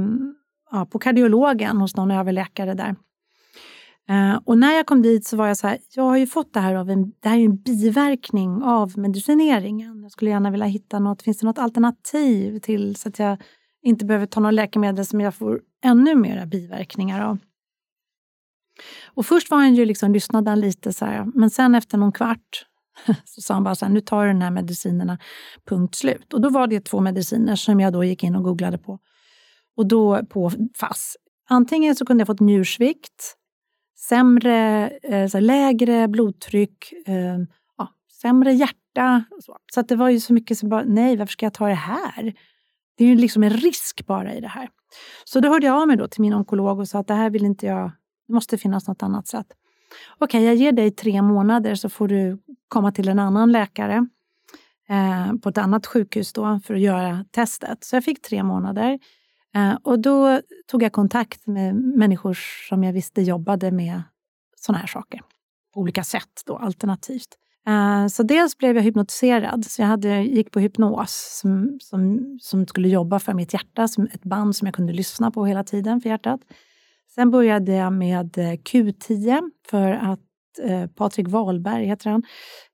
ja, 0.72 0.86
på 0.86 1.00
kardiologen 1.00 1.78
hos 1.78 1.96
någon 1.96 2.12
överläkare 2.12 2.74
där. 2.74 2.96
Eh, 4.10 4.40
och 4.46 4.58
när 4.58 4.74
jag 4.74 4.86
kom 4.86 5.02
dit 5.02 5.28
så 5.28 5.38
var 5.38 5.48
jag 5.48 5.58
så 5.58 5.68
här, 5.68 5.78
jag 5.96 6.04
har 6.04 6.18
ju 6.18 6.28
fått 6.28 6.54
det 6.54 6.60
här 6.60 6.76
av 6.76 6.90
en, 6.90 7.12
det 7.20 7.30
här 7.30 7.38
är 7.38 7.46
en 7.46 7.58
biverkning 7.58 8.64
av 8.64 8.98
medicineringen. 8.98 10.04
Jag 10.04 10.12
skulle 10.12 10.32
gärna 10.32 10.52
vilja 10.52 10.66
hitta 10.66 11.00
något, 11.00 11.22
finns 11.22 11.38
det 11.38 11.46
något 11.46 11.60
alternativ 11.60 12.60
till 12.60 12.96
så 12.96 13.10
att 13.10 13.20
jag 13.20 13.42
inte 13.84 14.06
behöver 14.06 14.26
ta 14.26 14.40
några 14.40 14.52
läkemedel 14.52 15.06
som 15.06 15.22
jag 15.22 15.36
får 15.36 15.62
ännu 15.84 16.16
mera 16.16 16.46
biverkningar 16.46 17.22
av. 17.22 17.38
Och 19.06 19.26
först 19.26 19.52
var 19.52 19.58
han 19.58 19.76
ju 19.76 19.86
liksom, 19.86 20.14
lyssnade 20.14 20.50
han 20.50 20.60
lite 20.60 20.94
så 20.94 21.06
här, 21.06 21.28
men 21.34 21.50
sen 21.50 21.76
efter 21.76 21.98
någon 21.98 22.12
kvart 22.12 22.66
Så 23.26 23.42
sa 23.42 23.54
han 23.54 23.64
bara 23.64 23.76
så 23.76 23.86
här, 23.86 23.94
nu 23.94 24.02
tar 24.02 24.26
du 24.26 24.32
den 24.32 24.42
här 24.42 24.52
medicinerna, 24.52 25.18
punkt 25.66 25.96
slut. 25.96 26.34
Och 26.34 26.42
då 26.42 26.50
var 26.50 26.68
det 26.68 26.86
två 26.86 27.00
mediciner 27.00 27.56
som 27.56 27.80
jag 27.80 27.94
då 27.94 28.04
gick 28.04 28.24
in 28.24 28.36
och 28.36 28.44
googlade 28.44 28.78
på. 28.78 29.00
Och 29.78 29.88
då 29.88 30.26
på 30.26 30.52
FASS. 30.78 31.16
Antingen 31.50 31.96
så 31.96 32.06
kunde 32.06 32.22
jag 32.22 32.28
fått 32.28 32.40
njursvikt, 32.40 33.36
sämre, 33.98 34.88
eh, 34.88 35.42
lägre 35.42 36.08
blodtryck, 36.08 36.94
eh, 37.06 37.38
ja, 37.78 37.88
sämre 38.22 38.54
hjärta. 38.54 39.24
Så, 39.46 39.58
så 39.74 39.80
att 39.80 39.88
det 39.88 39.96
var 39.96 40.10
ju 40.10 40.20
så 40.20 40.34
mycket 40.34 40.58
som 40.58 40.70
bara, 40.70 40.84
nej, 40.84 41.18
varför 41.18 41.32
ska 41.32 41.46
jag 41.46 41.54
ta 41.54 41.68
det 41.68 41.74
här? 41.74 42.34
Det 42.98 43.04
är 43.04 43.08
ju 43.08 43.16
liksom 43.16 43.44
en 43.44 43.50
risk 43.50 44.06
bara 44.06 44.34
i 44.34 44.42
det 44.42 44.48
här. 44.48 44.70
Så 45.26 45.40
då 45.40 45.50
hörde 45.50 45.66
jag 45.66 45.82
av 45.82 45.88
mig 45.88 45.98
då 45.98 46.08
till 46.08 46.22
min 46.22 46.34
onkolog 46.34 46.80
och 46.80 46.88
sa 46.88 47.00
att 47.00 47.08
det 47.08 47.14
här 47.14 47.30
vill 47.30 47.46
inte 47.46 47.66
jag, 47.66 47.92
det 48.28 48.34
måste 48.34 48.58
finnas 48.58 48.88
något 48.88 49.04
annat 49.04 49.28
sätt. 49.28 49.48
Okej, 50.18 50.38
okay, 50.40 50.44
jag 50.44 50.56
ger 50.56 50.72
dig 50.72 50.92
tre 50.92 51.22
månader 51.22 51.76
så 51.76 51.90
får 51.90 52.08
du 52.08 52.38
komma 52.68 52.92
till 52.92 53.10
en 53.10 53.20
annan 53.20 53.52
läkare 53.52 54.08
eh, 54.90 55.34
på 55.44 55.50
ett 55.50 55.58
annat 55.58 55.88
sjukhus 55.88 56.34
då 56.34 56.60
för 56.66 56.74
att 56.74 56.82
göra 56.82 57.26
testet. 57.32 57.84
Så 57.84 57.96
jag 57.96 58.04
fick 58.04 58.22
tre 58.22 58.44
månader. 58.44 59.00
Eh, 59.56 59.74
och 59.84 60.00
då 60.00 60.42
tog 60.68 60.84
jag 60.84 60.92
kontakt 60.92 61.48
med 61.48 61.76
människor 61.76 62.38
som 62.70 62.84
jag 62.84 62.94
visste 62.94 63.22
jobbade 63.22 63.72
med 63.72 64.02
sådana 64.56 64.80
här 64.80 64.88
saker 64.88 65.22
på 65.74 65.80
olika 65.80 66.04
sätt, 66.04 66.44
då, 66.46 66.58
alternativt. 66.58 67.38
Eh, 67.68 68.08
så 68.08 68.24
dels 68.24 68.58
blev 68.58 68.76
jag 68.76 68.84
hypnotiserad, 68.84 69.66
så 69.66 69.82
jag 69.82 69.88
hade, 69.88 70.22
gick 70.22 70.52
på 70.52 70.60
hypnos 70.60 71.40
som, 71.42 71.78
som, 71.82 72.20
som 72.42 72.68
skulle 72.68 72.90
jobba 72.90 73.20
för 73.20 73.34
mitt 73.34 73.54
hjärta, 73.54 73.88
som 73.88 74.08
ett 74.14 74.24
band 74.24 74.56
som 74.56 74.66
jag 74.66 74.76
kunde 74.76 74.94
lyssna 74.94 75.32
på 75.32 75.46
hela 75.46 75.64
tiden 75.64 76.02
för 76.02 76.10
hjärtat. 76.10 76.40
Sen 77.20 77.32
började 77.32 77.72
jag 77.72 77.94
med 77.94 78.38
eh, 78.38 78.52
Q10 78.52 79.52
för 79.70 79.92
att 79.92 80.20
eh, 80.64 80.88
Patrik 80.88 81.28
Wahlberg 81.28 81.86
heter 81.86 82.10
han, 82.10 82.24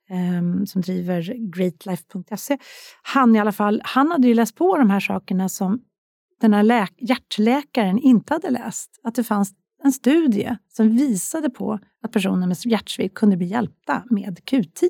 eh, 0.10 0.66
som 0.66 0.82
driver 0.82 1.34
greatlife.se. 1.56 2.58
Han 3.04 3.36
i 3.36 3.40
alla 3.40 3.52
fall, 3.52 3.82
han 3.84 4.12
hade 4.12 4.28
ju 4.28 4.34
läst 4.34 4.56
på 4.56 4.78
de 4.78 4.90
här 4.90 5.00
sakerna 5.00 5.50
som 5.50 5.82
den 6.42 6.54
här 6.54 6.90
hjärtläkaren 6.98 8.00
inte 8.00 8.34
hade 8.34 8.50
läst. 8.50 9.00
Att 9.04 9.16
det 9.16 9.24
fanns 9.24 9.54
en 9.84 9.92
studie 9.92 10.58
som 10.74 10.90
visade 10.98 11.50
på 11.50 11.80
att 12.02 12.12
personer 12.12 12.48
med 12.48 12.58
hjärtsvikt 12.66 13.16
kunde 13.16 13.38
bli 13.38 13.48
hjälpta 13.48 14.04
med 14.10 14.40
Q10. 14.40 14.90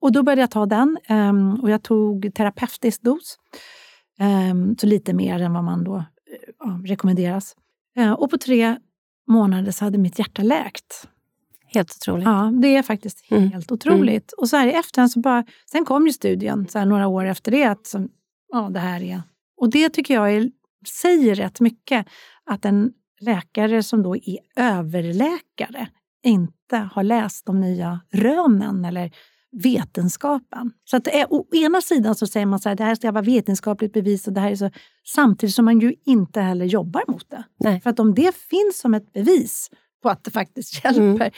Och 0.00 0.12
då 0.12 0.22
började 0.22 0.40
jag 0.40 0.50
ta 0.50 0.66
den 0.66 0.98
um, 1.08 1.60
och 1.60 1.70
jag 1.70 1.82
tog 1.82 2.34
terapeutisk 2.34 3.02
dos. 3.02 3.38
Um, 4.50 4.76
så 4.78 4.86
lite 4.86 5.14
mer 5.14 5.42
än 5.42 5.52
vad 5.52 5.64
man 5.64 5.84
då 5.84 5.96
uh, 6.64 6.82
rekommenderas. 6.84 7.56
Uh, 7.98 8.12
och 8.12 8.30
på 8.30 8.38
tre 8.38 8.76
månader 9.26 9.72
så 9.72 9.84
hade 9.84 9.98
mitt 9.98 10.18
hjärta 10.18 10.42
läkt. 10.42 11.08
Helt 11.66 11.96
otroligt. 11.96 12.24
Ja, 12.24 12.52
det 12.62 12.76
är 12.76 12.82
faktiskt 12.82 13.30
mm. 13.30 13.50
helt 13.50 13.72
otroligt. 13.72 14.32
Mm. 14.32 14.40
Och 14.40 14.48
så 14.48 14.56
här 14.56 14.66
i 14.66 14.72
efterhand 14.72 15.10
så 15.10 15.20
bara... 15.20 15.44
Sen 15.70 15.84
kom 15.84 16.06
ju 16.06 16.12
studien 16.12 16.68
så 16.68 16.78
här 16.78 16.86
några 16.86 17.06
år 17.06 17.24
efter 17.24 17.50
det 17.52 17.64
att 17.64 17.86
som, 17.86 18.08
ja, 18.52 18.70
det 18.70 18.80
här 18.80 19.02
är... 19.02 19.22
Och 19.56 19.70
det 19.70 19.88
tycker 19.88 20.14
jag 20.14 20.32
är, 20.32 20.50
säger 21.02 21.34
rätt 21.34 21.60
mycket. 21.60 22.06
Att 22.44 22.64
en 22.64 22.92
läkare 23.20 23.82
som 23.82 24.02
då 24.02 24.16
är 24.16 24.38
överläkare 24.56 25.88
inte 26.22 26.76
har 26.76 27.02
läst 27.02 27.46
de 27.46 27.60
nya 27.60 28.00
rönen 28.12 28.84
eller 28.84 29.10
vetenskapen. 29.62 30.72
Så 30.84 30.96
att 30.96 31.06
är, 31.06 31.32
å 31.32 31.46
ena 31.52 31.80
sidan 31.80 32.14
så 32.14 32.26
säger 32.26 32.46
man 32.46 32.60
att 32.64 32.78
det 32.78 32.84
här 32.84 32.94
ska 32.94 33.12
vara 33.12 33.22
vetenskapligt 33.22 33.92
bevis 33.92 34.26
och 34.26 34.32
det 34.32 34.40
här 34.40 34.50
är 34.50 34.56
så, 34.56 34.70
samtidigt 35.06 35.54
som 35.54 35.64
man 35.64 35.80
ju 35.80 35.94
inte 36.04 36.40
heller 36.40 36.64
jobbar 36.64 37.02
mot 37.08 37.30
det. 37.30 37.44
Nej. 37.60 37.80
För 37.80 37.90
att 37.90 38.00
om 38.00 38.14
det 38.14 38.34
finns 38.34 38.78
som 38.78 38.94
ett 38.94 39.12
bevis 39.12 39.70
på 40.02 40.08
att 40.10 40.24
det 40.24 40.30
faktiskt 40.30 40.84
hjälper, 40.84 41.00
mm. 41.00 41.30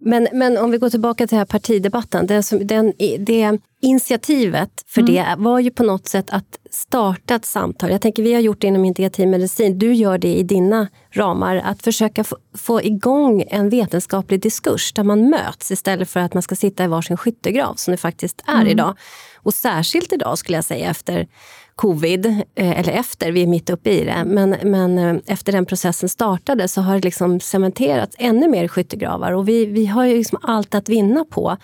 Men, 0.00 0.28
men 0.32 0.58
om 0.58 0.70
vi 0.70 0.78
går 0.78 0.90
tillbaka 0.90 1.26
till 1.26 1.38
här 1.38 1.44
partidebatten. 1.44 2.26
Det, 2.26 2.42
som, 2.42 2.66
den, 2.66 2.92
det 3.18 3.58
initiativet 3.80 4.84
för 4.86 5.00
mm. 5.00 5.14
det 5.14 5.34
var 5.38 5.60
ju 5.60 5.70
på 5.70 5.82
något 5.82 6.08
sätt 6.08 6.30
att 6.30 6.58
starta 6.70 7.34
ett 7.34 7.44
samtal. 7.44 7.90
Jag 7.90 8.00
tänker 8.00 8.22
vi 8.22 8.34
har 8.34 8.40
gjort 8.40 8.60
det 8.60 8.66
inom 8.66 8.84
integrativ 8.84 9.28
medicin. 9.28 9.78
Du 9.78 9.92
gör 9.94 10.18
det 10.18 10.34
i 10.34 10.42
dina 10.42 10.88
ramar. 11.10 11.56
Att 11.56 11.82
försöka 11.82 12.24
få, 12.24 12.36
få 12.54 12.82
igång 12.82 13.44
en 13.48 13.68
vetenskaplig 13.68 14.40
diskurs 14.40 14.92
där 14.92 15.04
man 15.04 15.30
möts 15.30 15.70
istället 15.70 16.10
för 16.10 16.20
att 16.20 16.34
man 16.34 16.42
ska 16.42 16.54
sitta 16.56 16.84
i 16.84 16.86
varsin 16.86 17.16
skyttegrav 17.16 17.74
som 17.74 17.92
det 17.92 17.98
faktiskt 17.98 18.42
är 18.46 18.52
mm. 18.54 18.68
idag. 18.68 18.96
Och 19.36 19.54
särskilt 19.54 20.12
idag 20.12 20.38
skulle 20.38 20.58
jag 20.58 20.64
säga 20.64 20.90
efter 20.90 21.28
covid, 21.78 22.26
eh, 22.54 22.80
eller 22.80 22.92
efter, 22.92 23.32
vi 23.32 23.42
är 23.42 23.46
mitt 23.46 23.70
uppe 23.70 23.90
i 23.90 24.04
det, 24.04 24.24
men, 24.26 24.56
men 24.62 24.98
eh, 24.98 25.16
efter 25.26 25.52
den 25.52 25.66
processen 25.66 26.08
startade 26.08 26.68
så 26.68 26.80
har 26.80 26.94
det 26.94 27.04
liksom 27.04 27.40
cementerats 27.40 28.16
ännu 28.18 28.48
mer 28.48 28.68
skyttegravar 28.68 29.32
och 29.32 29.48
vi, 29.48 29.66
vi 29.66 29.86
har 29.86 30.04
ju 30.04 30.16
liksom 30.16 30.38
allt 30.42 30.74
att 30.74 30.88
vinna 30.88 31.24
på 31.24 31.56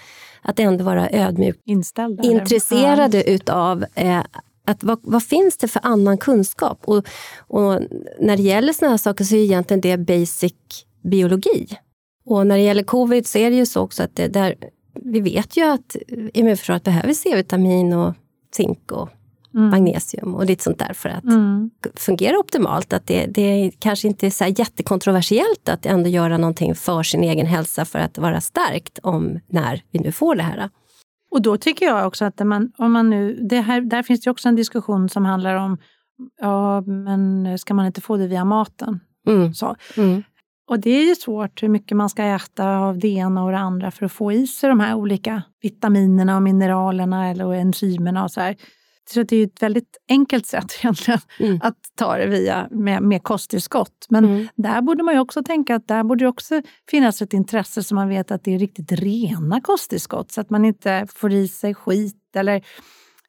att 0.42 0.58
ändå 0.58 0.84
vara 0.84 1.10
ödmjukt 1.10 1.60
Inställda, 1.64 2.22
intresserade 2.22 3.22
eller? 3.22 3.34
utav 3.34 3.84
eh, 3.94 4.22
att 4.66 4.84
vad, 4.84 4.98
vad, 5.02 5.22
finns 5.22 5.56
det 5.56 5.68
för 5.68 5.80
annan 5.84 6.18
kunskap? 6.18 6.78
Och, 6.84 7.06
och 7.38 7.80
när 8.20 8.36
det 8.36 8.42
gäller 8.42 8.72
såna 8.72 8.90
här 8.90 8.98
saker 8.98 9.24
så 9.24 9.34
är 9.34 9.38
egentligen 9.38 9.80
det 9.80 9.96
basic 9.96 10.54
biologi. 11.02 11.66
Och 12.26 12.46
när 12.46 12.56
det 12.56 12.62
gäller 12.62 12.82
covid 12.82 13.26
så 13.26 13.38
är 13.38 13.50
det 13.50 13.56
ju 13.56 13.66
så 13.66 13.80
också 13.80 14.02
att 14.02 14.16
det 14.16 14.28
där, 14.28 14.54
vi 14.94 15.20
vet 15.20 15.56
ju 15.56 15.62
att 15.62 15.96
immunförsvaret 16.34 16.84
behöver 16.84 17.12
C-vitamin 17.12 17.92
och 17.92 18.14
zink 18.56 18.92
och 18.92 19.08
mm. 19.54 19.70
magnesium 19.70 20.34
och 20.34 20.46
lite 20.46 20.62
sånt 20.62 20.78
där 20.78 20.92
för 20.94 21.08
att 21.08 21.24
mm. 21.24 21.70
fungera 21.94 22.38
optimalt. 22.38 22.92
Att 22.92 23.06
det, 23.06 23.26
det 23.26 23.70
kanske 23.78 24.08
inte 24.08 24.26
är 24.26 24.30
så 24.30 24.44
jättekontroversiellt 24.44 25.68
att 25.68 25.86
ändå 25.86 26.08
göra 26.08 26.38
någonting 26.38 26.74
för 26.74 27.02
sin 27.02 27.24
egen 27.24 27.46
hälsa 27.46 27.84
för 27.84 27.98
att 27.98 28.18
vara 28.18 28.40
stärkt 28.40 28.98
om 29.02 29.40
när 29.48 29.82
vi 29.90 29.98
nu 29.98 30.12
får 30.12 30.36
det 30.36 30.42
här. 30.42 30.70
Och 31.30 31.42
då 31.42 31.56
tycker 31.56 31.86
jag 31.86 32.06
också 32.06 32.24
att 32.24 32.38
man, 32.38 32.72
om 32.78 32.92
man 32.92 33.10
nu, 33.10 33.38
det 33.48 33.60
här, 33.60 33.80
där 33.80 34.02
finns 34.02 34.20
det 34.20 34.30
också 34.30 34.48
en 34.48 34.56
diskussion 34.56 35.08
som 35.08 35.24
handlar 35.24 35.54
om, 35.54 35.78
ja 36.40 36.80
men 36.80 37.58
ska 37.58 37.74
man 37.74 37.86
inte 37.86 38.00
få 38.00 38.16
det 38.16 38.26
via 38.26 38.44
maten? 38.44 39.00
Mm. 39.26 39.54
Så. 39.54 39.76
Mm. 39.96 40.22
Och 40.70 40.80
det 40.80 40.90
är 40.90 41.08
ju 41.08 41.14
svårt 41.14 41.62
hur 41.62 41.68
mycket 41.68 41.96
man 41.96 42.10
ska 42.10 42.22
äta 42.24 42.78
av 42.78 42.98
det 42.98 43.08
ena 43.08 43.44
och 43.44 43.50
det 43.50 43.58
andra 43.58 43.90
för 43.90 44.06
att 44.06 44.12
få 44.12 44.32
i 44.32 44.46
sig 44.46 44.68
de 44.68 44.80
här 44.80 44.94
olika 44.94 45.42
vitaminerna 45.62 46.36
och 46.36 46.42
mineralerna 46.42 47.30
eller 47.30 47.54
enzymerna 47.54 48.24
och 48.24 48.30
så 48.30 48.40
här. 48.40 48.56
Så 49.10 49.22
det 49.22 49.36
är 49.36 49.46
ett 49.46 49.62
väldigt 49.62 49.96
enkelt 50.08 50.46
sätt 50.46 50.72
egentligen 50.78 51.20
mm. 51.38 51.58
att 51.62 51.78
ta 51.94 52.16
det 52.16 52.26
via 52.26 52.68
med, 52.70 53.02
med 53.02 53.22
kosttillskott. 53.22 54.06
Men 54.08 54.24
mm. 54.24 54.48
där 54.56 54.82
borde 54.82 55.02
man 55.02 55.14
ju 55.14 55.20
också 55.20 55.42
tänka 55.42 55.76
att 55.76 55.88
där 55.88 56.04
borde 56.04 56.26
också 56.26 56.62
finnas 56.90 57.22
ett 57.22 57.32
intresse 57.32 57.82
så 57.82 57.94
man 57.94 58.08
vet 58.08 58.30
att 58.30 58.44
det 58.44 58.54
är 58.54 58.58
riktigt 58.58 58.92
rena 58.92 59.60
kosttillskott 59.60 60.32
så 60.32 60.40
att 60.40 60.50
man 60.50 60.64
inte 60.64 61.06
får 61.14 61.32
i 61.32 61.48
sig 61.48 61.74
skit 61.74 62.36
eller 62.36 62.62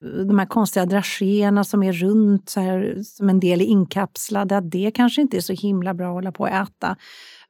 de 0.02 0.40
här 0.40 0.46
konstiga 0.46 0.86
dragéerna 0.86 1.64
som 1.64 1.84
är 1.84 1.94
runt 1.94 2.50
så 2.50 2.60
här, 2.60 3.04
som 3.04 3.30
en 3.30 3.40
del 3.40 3.62
är 3.62 3.66
inkapslade, 3.66 4.58
att 4.58 4.72
det 4.72 4.92
kanske 4.92 5.22
inte 5.22 5.38
är 5.38 5.42
så 5.42 5.54
himla 5.54 5.94
bra 5.94 6.08
att 6.08 6.14
hålla 6.14 6.32
på 6.32 6.46
att 6.46 6.70
äta 6.70 6.96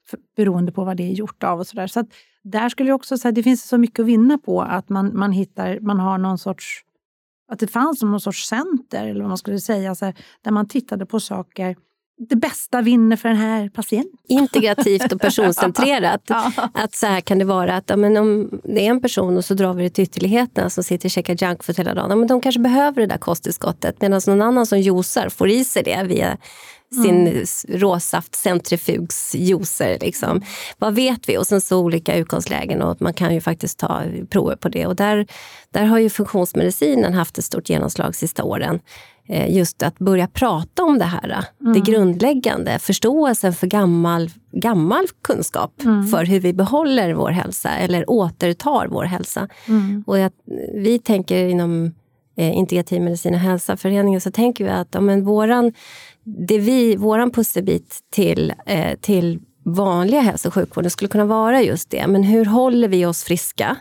för, 0.10 0.20
beroende 0.36 0.72
på 0.72 0.84
vad 0.84 0.98
det 0.98 1.04
är 1.04 1.14
gjort 1.14 1.44
av 1.44 1.60
och 1.60 1.68
sådär. 1.68 1.88
Så 1.88 2.06
där 2.44 2.70
skulle 2.70 2.90
jag 2.90 2.96
också 2.96 3.18
säga 3.18 3.32
det 3.32 3.44
finns 3.44 3.68
så 3.68 3.78
mycket 3.78 4.00
att 4.00 4.06
vinna 4.06 4.38
på 4.38 4.62
att 4.62 4.90
man, 4.90 5.18
man 5.18 5.32
hittar, 5.32 5.80
man 5.80 6.00
har 6.00 6.18
någon 6.18 6.38
sorts 6.38 6.85
att 7.52 7.60
det 7.60 7.68
fanns 7.68 8.02
någon 8.02 8.22
sorts 8.22 8.48
center, 8.48 9.08
eller 9.08 9.20
vad 9.20 9.30
man 9.30 9.38
skulle 9.38 9.60
säga, 9.60 9.96
så 9.96 10.06
här, 10.06 10.16
där 10.42 10.52
man 10.52 10.68
tittade 10.68 11.06
på 11.06 11.20
saker 11.20 11.76
det 12.18 12.36
bästa 12.36 12.82
vinner 12.82 13.16
för 13.16 13.30
den 13.30 13.38
här 13.38 13.70
patienten. 13.70 14.20
Integrativt 14.28 15.12
och 15.12 15.22
personcentrerat. 15.22 16.22
ja. 16.28 16.52
Att 16.74 16.96
så 16.96 17.08
här 17.08 17.22
kan 17.22 17.40
det 17.40 17.46
vara 17.46 17.76
att 17.76 17.90
ja, 17.90 17.96
men 17.96 18.18
om 18.18 18.60
det 18.64 18.86
är 18.86 18.90
en 18.90 19.02
person 19.02 19.38
och 19.38 19.46
så 19.46 19.54
drar 19.54 19.74
vi 19.74 19.84
det 19.84 19.90
till 19.90 20.04
ytterligheterna 20.04 20.70
som 20.70 20.84
sitter 20.84 21.08
och 21.08 21.12
käkar 21.12 21.44
junkfood 21.44 21.78
hela 21.78 21.94
dagen. 21.94 22.10
Ja, 22.10 22.16
men 22.16 22.28
de 22.28 22.42
kanske 22.42 22.62
behöver 22.62 23.02
det 23.02 23.08
där 23.08 23.18
kosttillskottet 23.18 24.02
medan 24.02 24.22
någon 24.28 24.42
annan 24.42 24.66
som 24.66 24.80
juicar 24.80 25.30
får 25.30 25.50
i 25.50 25.64
sig 25.64 25.84
det 25.84 26.04
via 26.04 26.38
sin 26.92 27.28
mm. 27.28 27.46
råsaftcentrifugsjuicer. 27.68 29.98
Liksom. 30.02 30.42
Vad 30.78 30.96
vet 30.96 31.30
vi? 31.30 31.38
Och 31.38 31.48
sen 31.48 31.62
så 31.62 31.80
olika 31.80 32.16
utgångslägen 32.16 32.82
och 32.82 33.02
man 33.02 33.14
kan 33.14 33.34
ju 33.34 33.42
faktiskt 33.42 33.80
ta 33.80 34.02
prover 34.30 34.56
på 34.56 34.70
det. 34.70 34.86
Och 34.86 34.96
där, 34.96 35.28
där 35.72 35.86
har 35.86 36.00
ju 36.00 36.10
funktionsmedicinen 36.10 37.14
haft 37.14 37.38
ett 37.38 37.46
stort 37.46 37.70
genomslag 37.70 38.08
de 38.08 38.14
sista 38.14 38.44
åren. 38.44 38.80
Eh, 39.28 39.56
just 39.56 39.84
att 39.84 40.00
börja 40.00 40.28
prata 40.28 40.84
om 40.84 41.00
det 41.00 41.06
här, 41.06 41.46
mm. 41.62 41.74
det 41.74 41.80
grundläggande, 41.80 42.80
förståelsen 42.80 43.54
för 43.54 43.68
gammal, 43.68 44.30
gammal 44.52 45.08
kunskap 45.22 45.84
mm. 45.84 46.08
för 46.08 46.26
hur 46.26 46.40
vi 46.40 46.54
behåller 46.54 47.14
vår 47.14 47.30
hälsa 47.30 47.70
eller 47.70 48.10
återtar 48.10 48.88
vår 48.88 49.04
hälsa. 49.04 49.48
Mm. 49.68 50.04
Och 50.08 50.18
att 50.18 50.34
vi 50.74 51.00
tänker 51.00 51.46
inom 51.46 51.94
eh, 52.38 52.58
integrativ 52.58 53.02
medicin 53.02 53.34
och 53.34 53.40
hälsaföreningen 53.40 54.22
så 54.22 54.32
tänker 54.32 54.64
vi 54.64 54.70
att 54.70 54.88
ja, 54.92 55.02
men 55.02 55.26
våran 55.26 55.74
det 56.26 56.58
vi, 56.58 56.96
våran 56.96 57.32
pusselbit 57.32 58.00
till, 58.12 58.54
eh, 58.66 58.98
till 59.02 59.40
vanliga 59.66 60.22
hälso 60.22 60.48
och 60.48 60.54
sjukvården 60.54 60.92
skulle 60.92 61.10
kunna 61.10 61.26
vara 61.26 61.62
just 61.62 61.90
det. 61.90 62.08
Men 62.08 62.24
hur 62.24 62.46
håller 62.46 62.88
vi 62.88 63.06
oss 63.06 63.24
friska? 63.24 63.78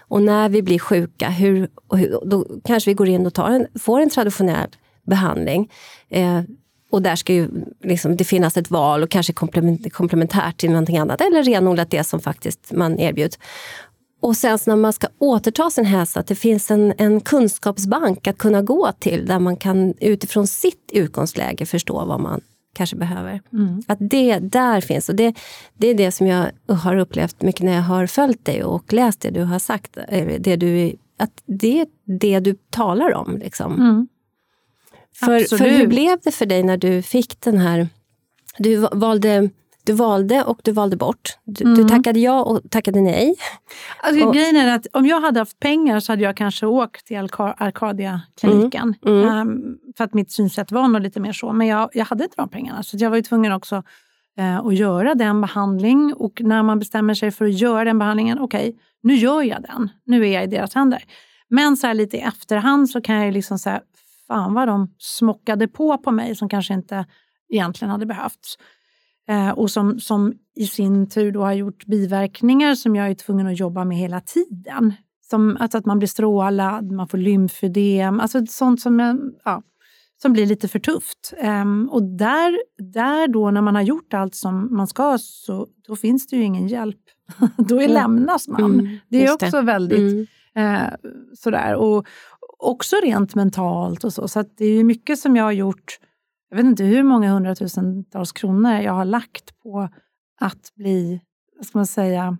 Och 0.00 0.22
när 0.22 0.48
vi 0.48 0.62
blir 0.62 0.78
sjuka, 0.78 1.28
hur, 1.28 1.68
hur 1.92 2.20
då 2.24 2.46
kanske 2.64 2.90
vi 2.90 2.94
går 2.94 3.08
in 3.08 3.26
och 3.26 3.34
tar 3.34 3.50
en, 3.50 3.66
får 3.80 4.00
en 4.00 4.10
traditionell 4.10 4.68
behandling. 5.06 5.70
Eh, 6.10 6.42
och 6.90 7.02
där 7.02 7.16
ska 7.16 7.32
ju 7.32 7.48
liksom, 7.84 8.16
det 8.16 8.24
finnas 8.24 8.56
ett 8.56 8.70
val 8.70 9.02
och 9.02 9.10
kanske 9.10 9.32
komplement, 9.32 9.92
komplementärt 9.92 10.56
till 10.56 10.70
någonting 10.70 10.98
annat 10.98 11.20
eller 11.20 11.42
renodlat 11.42 11.90
det 11.90 12.04
som 12.04 12.20
faktiskt 12.20 12.72
man 12.72 12.98
erbjuds. 12.98 13.38
Och 14.20 14.36
sen 14.36 14.58
när 14.66 14.76
man 14.76 14.92
ska 14.92 15.06
återta 15.18 15.70
sin 15.70 15.84
hälsa, 15.84 16.20
att 16.20 16.26
det 16.26 16.34
finns 16.34 16.70
en, 16.70 16.94
en 16.98 17.20
kunskapsbank 17.20 18.26
att 18.26 18.38
kunna 18.38 18.62
gå 18.62 18.92
till 18.98 19.26
där 19.26 19.38
man 19.38 19.56
kan 19.56 19.94
utifrån 20.00 20.46
sitt 20.46 20.90
utgångsläge 20.92 21.66
förstå 21.66 22.04
vad 22.04 22.20
man 22.20 22.40
kanske 22.74 22.96
behöver. 22.96 23.40
Mm. 23.52 23.82
Att 23.86 23.98
det 24.00 24.38
där 24.38 24.80
finns. 24.80 25.08
Och 25.08 25.14
det, 25.14 25.34
det 25.74 25.88
är 25.88 25.94
det 25.94 26.12
som 26.12 26.26
jag 26.26 26.50
har 26.68 26.96
upplevt 26.96 27.42
mycket 27.42 27.62
när 27.62 27.74
jag 27.74 27.82
har 27.82 28.06
följt 28.06 28.44
dig 28.44 28.64
och 28.64 28.92
läst 28.92 29.20
det 29.20 29.30
du 29.30 29.42
har 29.42 29.58
sagt. 29.58 29.98
Det 30.38 30.56
du, 30.56 30.96
att 31.18 31.42
det 31.46 31.80
är 31.80 31.86
det 32.04 32.40
du 32.40 32.54
talar 32.70 33.14
om. 33.14 33.38
Liksom. 33.38 33.74
Mm. 33.74 34.08
För, 35.14 35.56
för 35.56 35.68
hur 35.68 35.86
blev 35.86 36.18
det 36.24 36.30
för 36.30 36.46
dig 36.46 36.62
när 36.62 36.76
du 36.76 37.02
fick 37.02 37.40
den 37.40 37.58
här... 37.58 37.88
Du 38.58 38.76
valde 38.92 39.50
du 39.88 39.94
valde 39.94 40.44
och 40.44 40.60
du 40.64 40.72
valde 40.72 40.96
bort. 40.96 41.38
Du, 41.44 41.64
mm. 41.64 41.76
du 41.76 41.88
tackade 41.88 42.20
ja 42.20 42.42
och 42.42 42.70
tackade 42.70 43.00
nej. 43.00 43.34
Alltså, 44.02 44.26
och, 44.26 44.34
grejen 44.34 44.56
är 44.56 44.74
att 44.74 44.86
om 44.92 45.06
jag 45.06 45.20
hade 45.20 45.40
haft 45.40 45.60
pengar 45.60 46.00
så 46.00 46.12
hade 46.12 46.22
jag 46.22 46.36
kanske 46.36 46.66
åkt 46.66 47.06
till 47.06 47.16
Arcadia-kliniken. 47.16 48.94
Mm. 49.06 49.22
Mm. 49.22 49.48
Um, 49.48 49.78
för 49.96 50.04
att 50.04 50.14
mitt 50.14 50.32
synsätt 50.32 50.72
var 50.72 50.88
nog 50.88 51.02
lite 51.02 51.20
mer 51.20 51.32
så. 51.32 51.52
Men 51.52 51.66
jag, 51.66 51.90
jag 51.92 52.04
hade 52.04 52.24
inte 52.24 52.36
de 52.36 52.48
pengarna 52.48 52.82
så 52.82 52.96
jag 53.00 53.10
var 53.10 53.16
ju 53.16 53.22
tvungen 53.22 53.52
också 53.52 53.82
eh, 54.38 54.56
och 54.56 54.74
göra 54.74 55.14
den 55.14 55.40
behandling. 55.40 56.14
Och 56.14 56.40
när 56.40 56.62
man 56.62 56.78
bestämmer 56.78 57.14
sig 57.14 57.30
för 57.30 57.44
att 57.44 57.58
göra 57.60 57.84
den 57.84 57.98
behandlingen, 57.98 58.38
okej, 58.38 58.68
okay, 58.68 58.80
nu 59.02 59.14
gör 59.14 59.42
jag 59.42 59.62
den. 59.62 59.90
Nu 60.04 60.26
är 60.26 60.32
jag 60.34 60.44
i 60.44 60.46
deras 60.46 60.74
händer. 60.74 61.04
Men 61.48 61.76
så 61.76 61.92
lite 61.92 62.16
i 62.16 62.20
efterhand 62.20 62.90
så 62.90 63.00
kan 63.00 63.16
jag 63.16 63.34
liksom 63.34 63.58
säga, 63.58 63.80
fan 64.26 64.54
vad 64.54 64.68
de 64.68 64.94
smockade 64.98 65.68
på 65.68 65.98
på 65.98 66.10
mig 66.10 66.36
som 66.36 66.48
kanske 66.48 66.74
inte 66.74 67.06
egentligen 67.48 67.90
hade 67.90 68.06
behövts. 68.06 68.58
Eh, 69.28 69.50
och 69.50 69.70
som, 69.70 70.00
som 70.00 70.34
i 70.56 70.66
sin 70.66 71.08
tur 71.08 71.32
då 71.32 71.42
har 71.42 71.52
gjort 71.52 71.86
biverkningar 71.86 72.74
som 72.74 72.96
jag 72.96 73.10
är 73.10 73.14
tvungen 73.14 73.46
att 73.46 73.60
jobba 73.60 73.84
med 73.84 73.96
hela 73.98 74.20
tiden. 74.20 74.92
Som, 75.30 75.56
alltså 75.60 75.78
att 75.78 75.86
man 75.86 75.98
blir 75.98 76.08
strålad, 76.08 76.92
man 76.92 77.08
får 77.08 77.18
lymfödem, 77.18 78.20
alltså 78.20 78.46
sånt 78.46 78.80
som, 78.80 79.20
ja, 79.44 79.62
som 80.22 80.32
blir 80.32 80.46
lite 80.46 80.68
för 80.68 80.78
tufft. 80.78 81.32
Um, 81.44 81.88
och 81.88 82.02
där, 82.02 82.58
där 82.92 83.28
då, 83.28 83.50
när 83.50 83.60
man 83.60 83.74
har 83.74 83.82
gjort 83.82 84.14
allt 84.14 84.34
som 84.34 84.76
man 84.76 84.86
ska, 84.86 85.18
så 85.18 85.66
då 85.86 85.96
finns 85.96 86.26
det 86.26 86.36
ju 86.36 86.42
ingen 86.42 86.68
hjälp. 86.68 87.00
då 87.56 87.82
är 87.82 87.88
lämnas 87.88 88.48
man. 88.48 88.74
Mm, 88.74 88.98
det 89.08 89.26
är 89.26 89.32
också 89.32 89.56
det. 89.56 89.62
väldigt 89.62 90.28
mm. 90.54 90.74
eh, 90.74 90.92
sådär. 91.34 91.74
Och 91.74 92.06
också 92.58 92.96
rent 93.02 93.34
mentalt 93.34 94.04
och 94.04 94.12
så. 94.12 94.28
Så 94.28 94.44
det 94.56 94.64
är 94.64 94.84
mycket 94.84 95.18
som 95.18 95.36
jag 95.36 95.44
har 95.44 95.52
gjort 95.52 95.98
jag 96.50 96.56
vet 96.56 96.66
inte 96.66 96.84
hur 96.84 97.02
många 97.02 97.32
hundratusentals 97.32 98.32
kronor 98.32 98.72
jag 98.72 98.92
har 98.92 99.04
lagt 99.04 99.58
på 99.62 99.88
att 100.40 100.72
bli, 100.74 101.20
vad 101.56 101.66
ska 101.66 101.78
man 101.78 101.86
säga, 101.86 102.38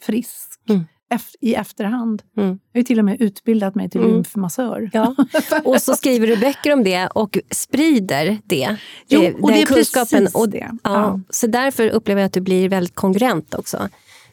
frisk. 0.00 0.60
Mm. 0.68 0.84
i 1.40 1.54
efterhand. 1.54 2.22
Mm. 2.36 2.58
Jag 2.72 2.80
har 2.80 2.84
till 2.84 2.98
och 2.98 3.04
med 3.04 3.20
utbildat 3.20 3.74
mig 3.74 3.90
till 3.90 4.00
mm. 4.00 4.12
lymfmassör. 4.12 4.90
Ja. 4.92 5.14
Och 5.64 5.82
så 5.82 5.96
skriver 5.96 6.26
du 6.26 6.36
böcker 6.36 6.72
om 6.72 6.84
det 6.84 7.06
och 7.06 7.38
sprider 7.50 8.38
det. 8.44 8.76
Jo, 9.08 9.22
eh, 9.22 9.34
och 9.34 9.48
den 9.48 9.56
det 9.56 9.62
är 9.62 9.66
kunskapen. 9.66 10.18
precis 10.18 10.34
och, 10.34 10.48
det. 10.48 10.70
Ja. 10.70 10.78
ja. 10.82 11.20
Så 11.30 11.46
därför 11.46 11.88
upplever 11.88 12.20
jag 12.20 12.26
att 12.26 12.32
du 12.32 12.40
blir 12.40 12.68
väldigt 12.68 12.94
kongruent 12.94 13.54
också. 13.54 13.88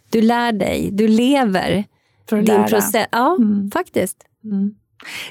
Du 0.09 0.21
lär 0.21 0.51
dig, 0.51 0.89
du 0.91 1.07
lever 1.07 1.85
för 2.29 2.37
att 2.37 2.45
din 2.45 2.55
lära. 2.55 2.67
process. 2.67 3.07
Ja, 3.11 3.35
mm. 3.35 3.71
faktiskt. 3.71 4.17
Mm. 4.43 4.75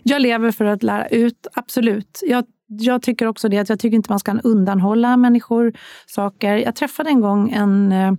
Jag 0.02 0.22
lever 0.22 0.50
för 0.50 0.64
att 0.64 0.82
lära 0.82 1.08
ut, 1.08 1.46
absolut. 1.54 2.20
Jag 2.22 2.44
jag 2.78 3.02
tycker 3.02 3.26
också 3.26 3.48
det, 3.48 3.58
att 3.58 3.68
jag 3.68 3.78
tycker 3.78 3.96
inte 3.96 4.12
man 4.12 4.18
ska 4.18 4.38
undanhålla 4.44 5.16
människor 5.16 5.72
saker. 6.06 6.56
Jag 6.56 6.76
träffade 6.76 7.10
en 7.10 7.20
gång 7.20 7.50
en 7.50 7.92
eh, 7.92 8.12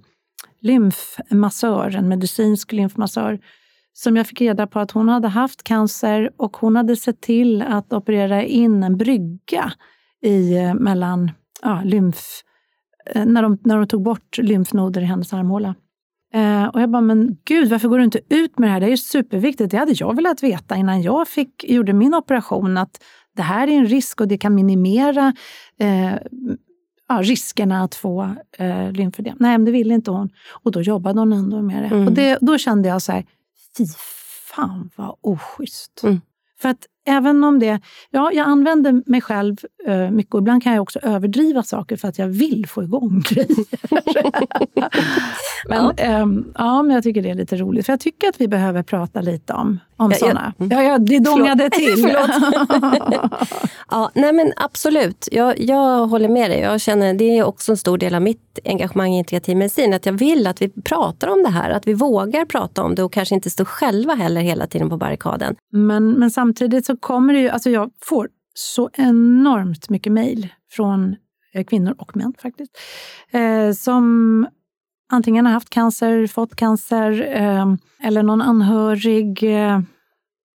lymfmassör, 0.61 1.95
en 1.95 2.07
medicinsk 2.07 2.71
lymfmassör, 2.71 3.39
som 3.93 4.17
jag 4.17 4.27
fick 4.27 4.41
reda 4.41 4.67
på 4.67 4.79
att 4.79 4.91
hon 4.91 5.09
hade 5.09 5.27
haft 5.27 5.63
cancer 5.63 6.31
och 6.37 6.57
hon 6.57 6.75
hade 6.75 6.95
sett 6.95 7.21
till 7.21 7.61
att 7.61 7.93
operera 7.93 8.43
in 8.43 8.83
en 8.83 8.97
brygga 8.97 9.73
i, 10.21 10.57
eh, 10.57 10.73
mellan 10.73 11.31
ja, 11.61 11.81
lymf... 11.83 12.41
Eh, 13.09 13.25
när 13.25 13.41
de, 13.41 13.57
när 13.63 13.77
de 13.77 13.87
tog 13.87 14.03
bort 14.03 14.37
lymfnoder 14.37 15.01
i 15.01 15.05
hennes 15.05 15.33
armhåla. 15.33 15.75
Eh, 16.33 16.65
och 16.65 16.81
jag 16.81 16.89
bara, 16.89 17.01
men 17.01 17.37
gud, 17.45 17.69
varför 17.69 17.87
går 17.87 17.97
du 17.97 18.03
inte 18.03 18.19
ut 18.29 18.59
med 18.59 18.69
det 18.69 18.73
här? 18.73 18.79
Det 18.79 18.85
är 18.85 18.89
ju 18.89 18.97
superviktigt. 18.97 19.71
Det 19.71 19.77
hade 19.77 19.93
jag 19.95 20.15
velat 20.15 20.43
veta 20.43 20.75
innan 20.75 21.01
jag 21.01 21.27
fick, 21.27 21.65
gjorde 21.67 21.93
min 21.93 22.13
operation. 22.13 22.77
Att 22.77 23.03
det 23.35 23.41
här 23.43 23.67
är 23.67 23.71
en 23.71 23.85
risk 23.85 24.21
och 24.21 24.27
det 24.27 24.37
kan 24.37 24.55
minimera 24.55 25.33
eh, 25.79 26.13
ja, 27.07 27.21
riskerna 27.21 27.83
att 27.83 27.95
få 27.95 28.35
eh, 28.57 28.91
lymfödem. 28.91 29.37
Nej, 29.39 29.57
men 29.57 29.65
det 29.65 29.71
ville 29.71 29.93
inte 29.93 30.11
hon. 30.11 30.29
Och 30.63 30.71
då 30.71 30.81
jobbade 30.81 31.19
hon 31.19 31.33
ändå 31.33 31.61
med 31.61 31.83
det. 31.83 31.95
Mm. 31.95 32.07
Och 32.07 32.13
det, 32.13 32.37
då 32.41 32.57
kände 32.57 32.89
jag 32.89 33.01
så 33.01 33.11
här, 33.11 33.25
fy 33.77 33.85
fan 34.55 34.89
vad 34.95 35.15
oschysst. 35.21 36.01
Mm. 36.03 36.21
För 36.59 36.69
att 36.69 36.85
även 37.05 37.43
om 37.43 37.59
det... 37.59 37.79
Ja, 38.11 38.31
jag 38.33 38.47
använder 38.47 39.01
mig 39.05 39.21
själv 39.21 39.55
uh, 39.87 40.11
mycket 40.11 40.33
och 40.33 40.39
ibland 40.39 40.63
kan 40.63 40.73
jag 40.73 40.81
också 40.81 40.99
överdriva 40.99 41.63
saker 41.63 41.97
för 41.97 42.07
att 42.07 42.19
jag 42.19 42.27
vill 42.27 42.65
få 42.67 42.83
igång 42.83 43.23
grejer. 43.29 43.65
men, 45.69 45.93
ja. 45.97 46.21
Um, 46.21 46.53
ja, 46.57 46.83
men 46.83 46.95
jag 46.95 47.03
tycker 47.03 47.21
det 47.21 47.29
är 47.29 47.35
lite 47.35 47.55
roligt. 47.55 47.85
För 47.85 47.93
jag 47.93 47.99
tycker 47.99 48.29
att 48.29 48.41
vi 48.41 48.47
behöver 48.47 48.83
prata 48.83 49.21
lite 49.21 49.53
om, 49.53 49.79
om 49.97 50.11
ja, 50.11 50.17
sådana. 50.17 50.53
Ja, 50.57 50.65
mm. 50.65 50.77
ja, 50.77 50.91
ja, 50.91 50.97
det 50.97 51.19
dångade 51.19 51.69
till. 51.69 52.01
ja, 53.91 54.11
nej 54.13 54.33
men 54.33 54.53
absolut. 54.55 55.29
Jag, 55.31 55.59
jag 55.59 56.07
håller 56.07 56.29
med 56.29 56.51
dig. 56.51 56.59
Jag 56.59 56.81
känner, 56.81 57.13
det 57.13 57.37
är 57.37 57.43
också 57.43 57.71
en 57.71 57.77
stor 57.77 57.97
del 57.97 58.15
av 58.15 58.21
mitt 58.21 58.59
engagemang 58.65 59.13
i 59.13 59.17
integrativ 59.17 59.57
medicin. 59.57 59.93
Att 59.93 60.05
jag 60.05 60.13
vill 60.13 60.47
att 60.47 60.61
vi 60.61 60.69
pratar 60.69 61.27
om 61.27 61.43
det 61.43 61.49
här. 61.49 61.69
Att 61.69 61.87
vi 61.87 61.93
vågar 61.93 62.45
prata 62.45 62.83
om 62.83 62.95
det 62.95 63.03
och 63.03 63.13
kanske 63.13 63.35
inte 63.35 63.49
står 63.49 63.65
själva 63.65 64.13
heller 64.13 64.41
hela 64.41 64.67
tiden 64.67 64.89
på 64.89 64.97
barrikaden. 64.97 65.55
Men, 65.71 66.11
men 66.11 66.31
samtidigt 66.31 66.85
så 66.85 66.94
kommer 66.97 67.33
det 67.33 67.39
ju... 67.39 67.49
Alltså 67.49 67.69
jag 67.69 67.91
får 68.01 68.29
så 68.53 68.89
enormt 68.93 69.89
mycket 69.89 70.13
mejl 70.13 70.53
från 70.71 71.15
eh, 71.53 71.63
kvinnor 71.63 71.95
och 71.97 72.17
män 72.17 72.33
faktiskt, 72.41 72.77
eh, 73.31 73.71
som 73.71 74.47
antingen 75.11 75.45
har 75.45 75.53
haft 75.53 75.69
cancer, 75.69 76.27
fått 76.27 76.55
cancer 76.55 77.35
eh, 77.35 77.65
eller 78.03 78.23
någon 78.23 78.41
anhörig. 78.41 79.43
Eh, 79.43 79.79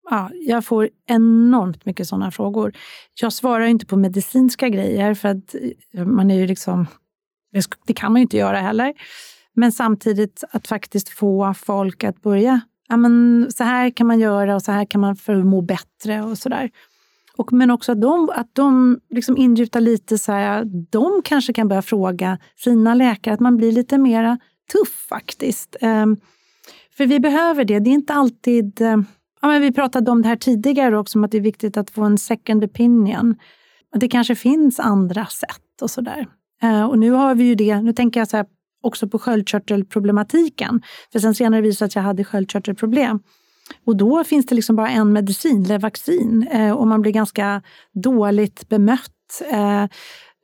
ja, 0.09 0.29
jag 0.33 0.65
får 0.65 0.89
enormt 1.07 1.85
mycket 1.85 2.07
sådana 2.07 2.31
frågor. 2.31 2.73
Jag 3.21 3.33
svarar 3.33 3.65
inte 3.65 3.85
på 3.85 3.97
medicinska 3.97 4.69
grejer 4.69 5.13
för 5.13 5.29
att 5.29 5.55
eh, 5.93 6.05
man 6.05 6.31
är 6.31 6.35
ju 6.35 6.47
liksom... 6.47 6.87
Det 7.85 7.93
kan 7.93 8.11
man 8.11 8.19
ju 8.19 8.23
inte 8.23 8.37
göra 8.37 8.59
heller. 8.59 8.93
Men 9.53 9.71
samtidigt 9.71 10.43
att 10.51 10.67
faktiskt 10.67 11.09
få 11.09 11.53
folk 11.53 12.03
att 12.03 12.21
börja 12.21 12.61
ja, 12.89 12.97
men 12.97 13.47
så 13.51 13.63
här 13.63 13.89
kan 13.89 14.07
man 14.07 14.19
göra 14.19 14.55
och 14.55 14.61
så 14.61 14.71
här 14.71 14.85
kan 14.85 15.01
man 15.01 15.15
förmå 15.15 15.61
bättre 15.61 16.21
och 16.21 16.37
sådär. 16.37 16.69
Och, 17.37 17.53
men 17.53 17.71
också 17.71 17.91
att 17.91 18.01
de, 18.01 18.29
att 18.35 18.55
de 18.55 18.99
liksom 19.09 19.37
ingjuter 19.37 19.81
lite 19.81 20.17
så 20.17 20.31
här, 20.31 20.65
de 20.89 21.21
kanske 21.23 21.53
kan 21.53 21.67
börja 21.67 21.81
fråga 21.81 22.37
sina 22.55 22.93
läkare, 22.93 23.33
att 23.33 23.39
man 23.39 23.57
blir 23.57 23.71
lite 23.71 23.97
mera 23.97 24.37
tuff 24.71 25.07
faktiskt. 25.09 25.75
Um, 25.81 26.17
för 26.97 27.05
vi 27.05 27.19
behöver 27.19 27.65
det. 27.65 27.79
Det 27.79 27.89
är 27.89 27.93
inte 27.93 28.13
alltid... 28.13 28.81
Uh, 28.81 29.01
ja, 29.41 29.47
men 29.47 29.61
vi 29.61 29.71
pratade 29.71 30.11
om 30.11 30.21
det 30.21 30.27
här 30.27 30.35
tidigare 30.35 30.97
också, 30.97 31.19
om 31.19 31.23
att 31.23 31.31
det 31.31 31.37
är 31.37 31.41
viktigt 31.41 31.77
att 31.77 31.89
få 31.89 32.03
en 32.03 32.17
second 32.17 32.63
opinion. 32.63 33.35
Och 33.93 33.99
det 33.99 34.07
kanske 34.07 34.35
finns 34.35 34.79
andra 34.79 35.25
sätt 35.25 35.81
och 35.81 35.91
sådär. 35.91 36.27
Uh, 36.63 36.83
och 36.83 36.99
nu 36.99 37.11
har 37.11 37.35
vi 37.35 37.43
ju 37.43 37.55
det, 37.55 37.81
nu 37.81 37.93
tänker 37.93 38.19
jag 38.19 38.27
så 38.27 38.37
här, 38.37 38.45
också 38.81 39.07
på 39.07 39.19
sköldkörtelproblematiken. 39.19 40.81
För 41.11 41.19
sen 41.19 41.35
senare 41.35 41.61
visade 41.61 41.87
att 41.87 41.95
jag 41.95 42.03
hade 42.03 42.23
sköldkörtelproblem. 42.23 43.19
Och 43.85 43.95
då 43.95 44.23
finns 44.23 44.45
det 44.45 44.55
liksom 44.55 44.75
bara 44.75 44.89
en 44.89 45.13
medicin, 45.13 45.63
Levaxin, 45.63 46.47
eh, 46.51 46.71
och 46.71 46.87
man 46.87 47.01
blir 47.01 47.11
ganska 47.11 47.61
dåligt 47.93 48.69
bemött. 48.69 49.41
Eh, 49.51 49.83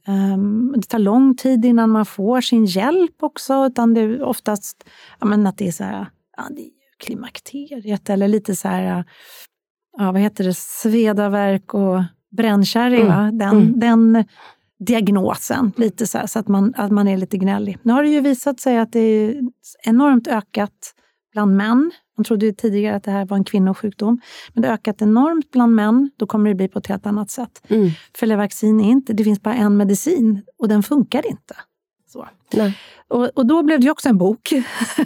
um, 0.08 0.74
det 0.78 0.88
tar 0.88 1.00
lång 1.00 1.36
tid 1.36 1.66
innan 1.66 1.90
man 1.90 2.06
får 2.06 2.42
sin 2.42 2.66
hjälp 2.66 3.16
också, 3.24 3.66
utan 3.66 3.94
det 3.94 4.02
är 4.02 4.24
oftast 4.24 4.90
ja, 5.20 5.26
men 5.26 5.48
att 5.48 5.58
det 5.58 5.68
är 5.68 5.72
så 5.72 5.84
här, 5.84 6.08
ja, 6.38 6.44
det 6.50 6.62
är 6.62 6.72
klimakteriet 6.98 8.10
eller 8.10 8.28
lite 8.28 8.56
så 8.56 8.68
här, 8.68 9.06
ja, 9.98 10.12
vad 10.12 10.22
heter 10.22 10.44
det, 10.44 10.58
svedaverk 10.58 11.74
och 11.74 12.04
brännkärring. 12.38 13.08
Mm. 13.08 13.38
Den, 13.38 13.58
mm. 13.58 13.80
den 13.80 14.26
diagnosen, 14.86 15.72
lite 15.78 16.08
så, 16.08 16.18
här, 16.18 16.28
så 16.28 16.40
att, 16.40 16.48
man, 16.48 16.74
att 16.78 16.92
man 16.92 17.08
är 17.08 17.18
lite 17.18 17.38
gnällig. 17.38 17.78
Nu 17.82 17.94
har 17.94 18.04
det 18.04 18.10
ju 18.10 18.22
visat 18.22 18.60
sig 18.60 18.78
att 18.78 18.92
det 18.92 19.00
är 19.00 19.42
enormt 19.84 20.28
ökat 20.28 20.94
bland 21.32 21.56
män. 21.56 21.92
Man 22.18 22.26
trodde 22.26 22.46
ju 22.46 22.54
tidigare 22.54 22.96
att 22.96 23.04
det 23.04 23.12
här 23.12 23.26
var 23.26 23.38
en 23.38 23.44
kvinnosjukdom. 23.44 24.22
Men 24.54 24.62
det 24.62 24.68
har 24.68 24.76
ökat 24.76 25.02
enormt 25.02 25.52
bland 25.52 25.76
män. 25.76 26.12
Då 26.18 26.28
kommer 26.28 26.50
det 26.50 26.56
bli 26.56 26.68
på 26.68 26.80
ett 26.80 26.88
helt 26.88 27.06
annat 27.06 27.32
sätt. 27.32 27.64
Mm. 27.68 27.90
För 28.18 28.26
Levaxin 28.26 28.80
är 28.80 28.90
inte, 28.90 29.14
det 29.14 29.24
finns 29.24 29.42
bara 29.42 29.56
en 29.56 29.78
medicin 29.78 30.42
och 30.58 30.68
den 30.68 30.84
funkar 30.84 31.28
inte. 31.28 31.56
Och, 33.08 33.38
och, 33.38 33.46
då 33.46 33.64
blev 33.64 33.80
det 33.80 33.92
också 33.92 34.10
en 34.10 34.18
bok 34.18 34.54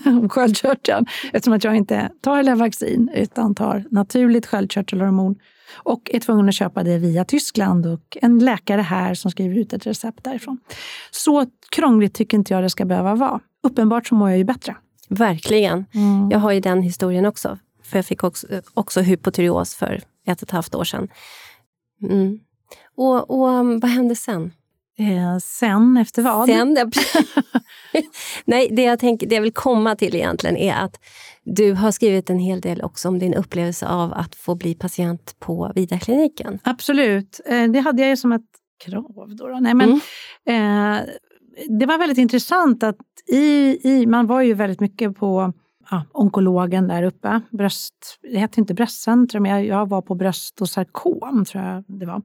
om 0.06 0.30
sköldkörteln. 0.30 1.06
Eftersom 1.34 1.54
att 1.54 1.64
jag 1.64 1.76
inte 1.76 2.12
tar 2.22 2.44
Levaxin 2.44 3.10
utan 3.16 3.56
tar 3.56 3.86
naturligt 3.92 4.46
sköldkörtelhormon 4.46 5.36
och 5.74 6.10
är 6.14 6.20
tvungen 6.20 6.50
att 6.50 6.56
köpa 6.56 6.84
det 6.84 6.98
via 6.98 7.26
Tyskland 7.26 7.86
och 7.86 8.18
en 8.22 8.40
läkare 8.40 8.82
här 8.82 9.14
som 9.14 9.32
skriver 9.32 9.58
ut 9.58 9.74
ett 9.74 9.88
recept 9.88 10.24
därifrån. 10.24 10.60
Så 11.12 11.46
krångligt 11.72 12.14
tycker 12.14 12.38
inte 12.38 12.54
jag 12.54 12.64
det 12.64 12.70
ska 12.70 12.86
behöva 12.86 13.16
vara. 13.16 13.40
Uppenbart 13.64 14.08
så 14.08 14.16
mår 14.16 14.30
jag 14.30 14.38
ju 14.38 14.44
bättre. 14.44 14.76
Verkligen. 15.10 15.86
Mm. 15.94 16.30
Jag 16.32 16.40
har 16.40 16.52
ju 16.52 16.60
den 16.60 16.82
historien 16.82 17.26
också. 17.26 17.58
För 17.84 17.98
jag 17.98 18.06
fick 18.06 18.24
också, 18.24 18.48
också 18.74 19.02
hypotyreos 19.02 19.76
för 19.76 20.02
ett 20.28 20.42
och 20.42 20.48
ett 20.48 20.52
halvt 20.52 20.76
år 20.76 20.84
sedan. 20.84 21.08
Mm. 22.04 22.40
Och, 22.96 23.30
och 23.30 23.48
um, 23.48 23.80
vad 23.80 23.92
hände 23.92 24.16
sen? 24.16 24.52
Eh, 25.00 25.38
sen, 25.42 25.98
efter 25.98 26.22
vad? 26.22 26.48
Sen, 26.48 26.92
Nej, 28.46 28.68
det 28.72 28.82
jag, 28.82 29.00
tänker, 29.00 29.28
det 29.28 29.36
jag 29.36 29.42
vill 29.42 29.54
komma 29.54 29.96
till 29.96 30.16
egentligen 30.16 30.58
är 30.58 30.74
att 30.74 31.00
du 31.56 31.74
har 31.74 31.92
skrivit 31.92 32.30
en 32.30 32.40
hel 32.40 32.62
del 32.62 32.82
också 32.82 33.08
om 33.08 33.20
din 33.20 33.34
upplevelse 33.34 33.88
av 33.88 34.14
att 34.14 34.36
få 34.36 34.56
bli 34.56 34.76
patient 34.76 35.36
på 35.40 35.72
Vidarkliniken. 35.76 36.60
Absolut. 36.64 37.42
Eh, 37.46 37.64
det 37.64 37.80
hade 37.80 38.02
jag 38.02 38.10
ju 38.10 38.18
som 38.18 38.32
ett 38.32 38.50
krav. 38.86 39.36
Då, 39.38 39.48
då. 39.48 39.60
Nej, 39.60 39.74
men, 39.74 40.02
mm. 40.46 40.98
eh, 40.98 41.06
det 41.80 41.86
var 41.86 41.98
väldigt 41.98 42.18
intressant 42.18 42.84
att 42.84 42.98
i, 43.28 43.78
i, 43.84 44.06
man 44.06 44.28
var 44.28 44.42
ju 44.42 44.54
väldigt 44.54 44.80
mycket 44.80 45.18
på 45.18 45.54
ja, 45.92 46.04
onkologen 46.12 46.88
där 46.88 47.04
uppe. 47.04 47.42
Bröst, 47.52 48.20
det 48.22 48.38
hette 48.38 48.60
inte 48.60 48.74
bröstcentrum, 48.74 49.46
jag, 49.46 49.66
jag 49.66 49.90
var 49.90 50.02
på 50.02 50.16
bröst 50.16 50.62
och 50.62 50.70
sarkom, 50.70 51.46
tror 51.46 51.64
jag 51.64 51.84
det 51.88 52.06
var. 52.06 52.22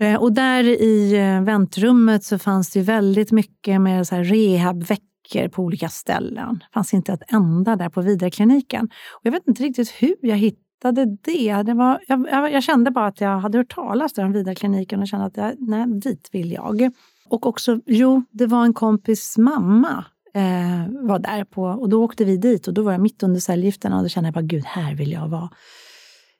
Eh, 0.00 0.14
och 0.14 0.32
där 0.32 0.64
i 0.64 1.12
eh, 1.16 1.42
väntrummet 1.42 2.24
så 2.24 2.38
fanns 2.38 2.70
det 2.70 2.80
väldigt 2.80 3.32
mycket 3.32 3.80
med 3.80 4.06
så 4.06 4.14
här 4.14 4.24
rehabveckor 4.24 5.15
på 5.52 5.62
olika 5.62 5.88
ställen. 5.88 6.58
Det 6.58 6.74
fanns 6.74 6.94
inte 6.94 7.12
ett 7.12 7.32
enda 7.32 7.76
där 7.76 7.88
på 7.88 8.00
Vidarkliniken. 8.00 8.84
Och 9.14 9.20
jag 9.22 9.32
vet 9.32 9.48
inte 9.48 9.62
riktigt 9.62 9.90
hur 9.90 10.16
jag 10.20 10.36
hittade 10.36 11.04
det. 11.24 11.62
det 11.62 11.74
var, 11.74 12.00
jag, 12.06 12.26
jag, 12.30 12.52
jag 12.52 12.62
kände 12.62 12.90
bara 12.90 13.06
att 13.06 13.20
jag 13.20 13.38
hade 13.38 13.58
hört 13.58 13.74
talas 13.74 14.18
om 14.18 14.32
Vidarkliniken 14.32 15.00
och 15.00 15.08
kände 15.08 15.26
att 15.26 15.36
jag, 15.36 15.54
nej, 15.58 15.86
dit 15.86 16.28
vill 16.32 16.52
jag. 16.52 16.90
Och 17.28 17.46
också, 17.46 17.80
jo, 17.86 18.22
det 18.30 18.46
var 18.46 18.64
en 18.64 18.74
kompis 18.74 19.38
mamma 19.38 20.04
eh, 20.34 21.06
var 21.08 21.18
där 21.18 21.44
på 21.44 21.62
och 21.62 21.88
då 21.88 22.04
åkte 22.04 22.24
vi 22.24 22.36
dit 22.36 22.68
och 22.68 22.74
då 22.74 22.82
var 22.82 22.92
jag 22.92 23.00
mitt 23.00 23.22
under 23.22 23.40
cellgifterna 23.40 23.96
och 23.96 24.02
då 24.02 24.08
kände 24.08 24.26
jag 24.26 24.34
bara, 24.34 24.42
gud, 24.42 24.64
här 24.64 24.94
vill 24.94 25.12
jag 25.12 25.28
vara. 25.28 25.50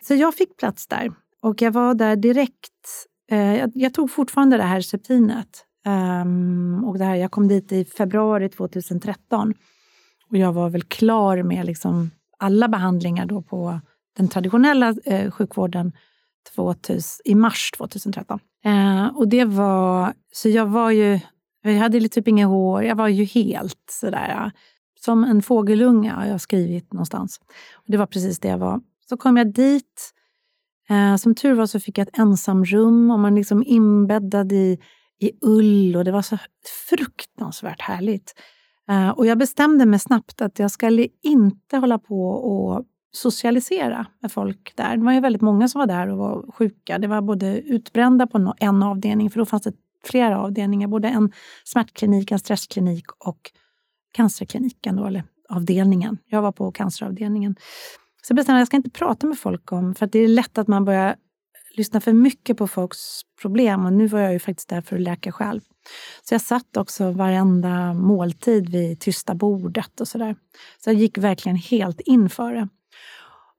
Så 0.03 0.15
jag 0.15 0.35
fick 0.35 0.57
plats 0.57 0.87
där 0.87 1.13
och 1.43 1.63
jag 1.63 1.71
var 1.71 1.95
där 1.95 2.17
direkt 2.17 2.71
Eh, 3.31 3.57
jag, 3.57 3.71
jag, 3.75 3.95
tog 3.95 4.11
fortfarande 4.11 4.57
det 4.57 4.63
här 4.63 4.81
septinet. 4.81 5.66
Um, 5.87 6.85
och 6.85 6.99
det 6.99 7.05
här, 7.05 7.15
jag 7.15 7.31
kom 7.31 7.49
dit 7.49 7.73
i 7.73 7.85
februari 7.85 8.49
2013. 8.49 9.55
Och 10.31 10.37
jag 10.37 10.53
var 10.53 10.71
väl 10.71 10.83
klar 10.83 11.43
med 11.43 11.67
liksom 11.67 12.11
alla 12.39 12.69
behandlingar 12.69 13.27
då 13.27 13.43
på 13.43 13.81
den 14.17 14.29
traditionella 14.29 14.95
eh, 15.05 15.31
sjukvården 15.31 15.93
2000, 16.55 17.01
i 17.25 17.35
mars 17.35 17.71
2013. 17.77 18.41
Eh, 18.65 19.07
och 19.07 19.29
det 19.29 19.45
var, 19.45 20.13
så 20.33 20.49
jag 20.49 20.67
var 20.67 20.91
ju, 20.91 21.21
jag 21.63 21.73
hade 21.73 22.09
typ 22.09 22.29
inget 22.29 22.49
hår, 22.49 22.83
jag 22.83 22.97
var 22.97 23.09
ju 23.09 23.25
helt 23.25 23.83
sådär, 23.91 24.53
som 25.05 25.25
en 25.25 25.43
fågelunga 25.43 26.15
har 26.15 26.27
jag 26.27 26.41
skrivit 26.41 26.93
någonstans. 26.93 27.41
Och 27.75 27.85
det 27.87 27.97
var 27.97 28.07
precis 28.07 28.39
det 28.39 28.49
jag 28.49 28.59
var. 28.59 28.81
Så 29.09 29.17
kom 29.17 29.37
jag 29.37 29.55
dit 29.55 30.13
Eh, 30.89 31.17
som 31.17 31.35
tur 31.35 31.55
var 31.55 31.67
så 31.67 31.81
fick 31.81 31.99
jag 31.99 32.09
ett 32.09 32.19
ensamrum 32.19 33.11
och 33.11 33.19
man 33.19 33.35
liksom 33.35 33.63
inbäddad 33.67 34.53
i, 34.53 34.79
i 35.19 35.33
ull 35.41 35.97
och 35.97 36.05
det 36.05 36.13
var 36.13 36.23
så 36.23 36.39
fruktansvärt 36.89 37.81
härligt. 37.81 38.35
Eh, 38.89 39.09
och 39.09 39.27
jag 39.27 39.39
bestämde 39.39 39.87
mig 39.87 39.99
snabbt 39.99 40.43
att 40.43 40.59
jag 40.59 40.71
skulle 40.71 41.09
inte 41.23 41.77
hålla 41.77 41.99
på 41.99 42.29
och 42.29 42.85
socialisera 43.13 44.07
med 44.23 44.33
folk 44.33 44.73
där. 44.77 44.97
Det 44.97 45.05
var 45.05 45.13
ju 45.13 45.21
väldigt 45.21 45.43
många 45.43 45.69
som 45.69 45.79
var 45.79 45.87
där 45.87 46.09
och 46.09 46.19
var 46.19 46.53
sjuka. 46.53 46.99
Det 46.99 47.07
var 47.07 47.21
både 47.21 47.61
utbrända 47.61 48.27
på 48.27 48.55
en 48.59 48.83
avdelning, 48.83 49.31
för 49.31 49.39
då 49.39 49.47
fanns 49.47 49.63
det 49.63 49.73
flera 50.05 50.41
avdelningar. 50.41 50.89
Både 50.89 51.09
en 51.09 51.33
smärtklinik, 51.65 52.31
en 52.31 52.39
stressklinik 52.39 53.05
och 53.19 53.51
cancerkliniken, 54.13 54.97
då, 54.97 55.07
eller 55.07 55.25
avdelningen. 55.49 56.19
Jag 56.27 56.43
var 56.43 56.53
på 56.53 56.73
canceravdelningen. 56.73 57.57
Så 58.23 58.31
jag 58.33 58.37
bestämde 58.37 58.57
att 58.57 58.61
jag 58.61 58.67
ska 58.67 58.77
inte 58.77 58.91
prata 58.91 59.27
med 59.27 59.39
folk 59.39 59.73
om, 59.73 59.95
för 59.95 60.07
det 60.07 60.19
är 60.19 60.29
lätt 60.29 60.59
att 60.59 60.69
man 60.69 60.85
börjar 60.85 61.17
lyssnar 61.77 62.01
för 62.01 62.13
mycket 62.13 62.57
på 62.57 62.69
folks 62.69 63.21
problem 63.43 63.87
och 63.87 63.93
nu 63.93 64.07
var 64.07 64.21
jag 64.21 64.33
ju 64.33 64.39
faktiskt 64.39 64.69
där 64.69 64.83
för 64.83 64.97
att 64.97 65.03
läka 65.03 65.33
själv. 65.33 65.61
Så 66.23 66.35
jag 66.35 66.41
satt 66.41 66.77
också 66.77 67.11
varenda 67.11 67.95
måltid 67.95 68.69
vid 68.69 69.01
tysta 69.01 69.35
bordet 69.35 70.01
och 70.01 70.09
sådär. 70.09 70.37
Så 70.85 70.91
jag 70.91 70.97
gick 70.97 71.19
verkligen 71.19 71.57
helt 71.57 72.01
in 72.01 72.31
för 72.31 72.55
det. 72.55 72.69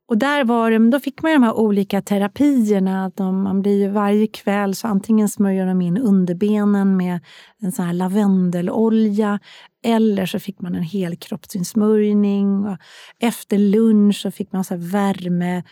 Och 0.10 0.18
där 0.18 0.44
var 0.44 0.72
det, 0.72 0.90
då 0.90 1.00
fick 1.00 1.22
man 1.22 1.32
ju 1.32 1.38
de 1.38 1.44
här 1.44 1.58
olika 1.58 2.02
terapierna. 2.02 3.12
De, 3.16 3.44
man 3.44 3.62
blir 3.62 3.80
ju 3.80 3.90
varje 3.90 4.28
kväll 4.28 4.76
så 4.76 4.88
antingen 4.88 5.30
smörjer 5.30 5.66
de 5.66 5.82
in 5.82 5.98
underbenen 5.98 6.98
med 6.98 7.20
en 7.62 7.72
sån 7.72 7.86
här 7.86 7.94
lavendelolja 7.94 9.40
eller 9.84 10.26
så 10.26 10.40
fick 10.40 10.62
man 10.62 10.76
en 10.76 10.84
helkroppsinsmörjning. 10.84 12.78
Efter 13.20 13.58
lunch 13.58 14.16
så 14.16 14.32
fick 14.32 14.52
man 14.52 14.64
så 14.64 14.76
värme, 14.78 15.64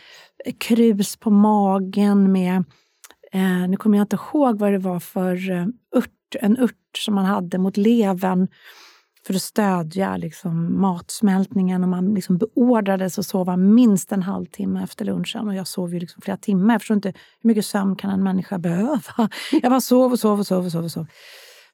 krus 0.58 1.16
på 1.16 1.30
magen 1.30 2.32
med, 2.32 2.64
eh, 3.32 3.68
nu 3.68 3.76
kommer 3.76 3.98
jag 3.98 4.04
inte 4.04 4.16
ihåg 4.16 4.58
vad 4.58 4.72
det 4.72 4.78
var 4.78 5.00
för 5.00 5.50
eh, 5.50 5.66
ört, 5.96 6.36
en 6.40 6.58
ört 6.58 6.98
som 6.98 7.14
man 7.14 7.24
hade 7.24 7.58
mot 7.58 7.76
levern 7.76 8.48
för 9.26 9.34
att 9.34 9.42
stödja 9.42 10.16
liksom, 10.16 10.80
matsmältningen. 10.80 11.82
Och 11.82 11.88
man 11.88 12.14
liksom 12.14 12.38
beordrades 12.38 13.18
att 13.18 13.26
sova 13.26 13.56
minst 13.56 14.12
en 14.12 14.22
halvtimme 14.22 14.82
efter 14.82 15.04
lunchen. 15.04 15.48
Och 15.48 15.54
jag 15.54 15.66
sov 15.66 15.94
ju 15.94 16.00
liksom 16.00 16.22
flera 16.22 16.36
timmar. 16.36 16.74
Jag 16.74 16.80
förstår 16.80 16.94
inte 16.94 17.12
hur 17.42 17.48
mycket 17.48 17.66
sömn 17.66 17.96
kan 17.96 18.10
en 18.10 18.22
människa 18.22 18.58
behöva? 18.58 19.00
Jag 19.52 19.70
bara 19.70 19.80
sov 19.80 20.12
och 20.12 20.18
sov 20.18 20.38
och 20.38 20.46
sov 20.46 20.64
och 20.64 20.72
sov. 20.72 20.84
Och 20.84 20.90
sov. 20.90 21.06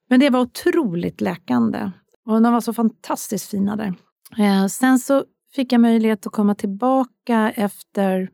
Men 0.09 0.21
det 0.21 0.31
var 0.31 0.41
otroligt 0.41 1.21
läkande. 1.21 1.91
Och 2.27 2.43
de 2.43 2.53
var 2.53 2.61
så 2.61 2.73
fantastiskt 2.73 3.51
fina 3.51 3.77
där. 3.77 3.95
Eh, 4.39 4.67
sen 4.67 4.99
så 4.99 5.25
fick 5.55 5.73
jag 5.73 5.81
möjlighet 5.81 6.27
att 6.27 6.33
komma 6.33 6.55
tillbaka 6.55 7.53
efter, 7.57 8.31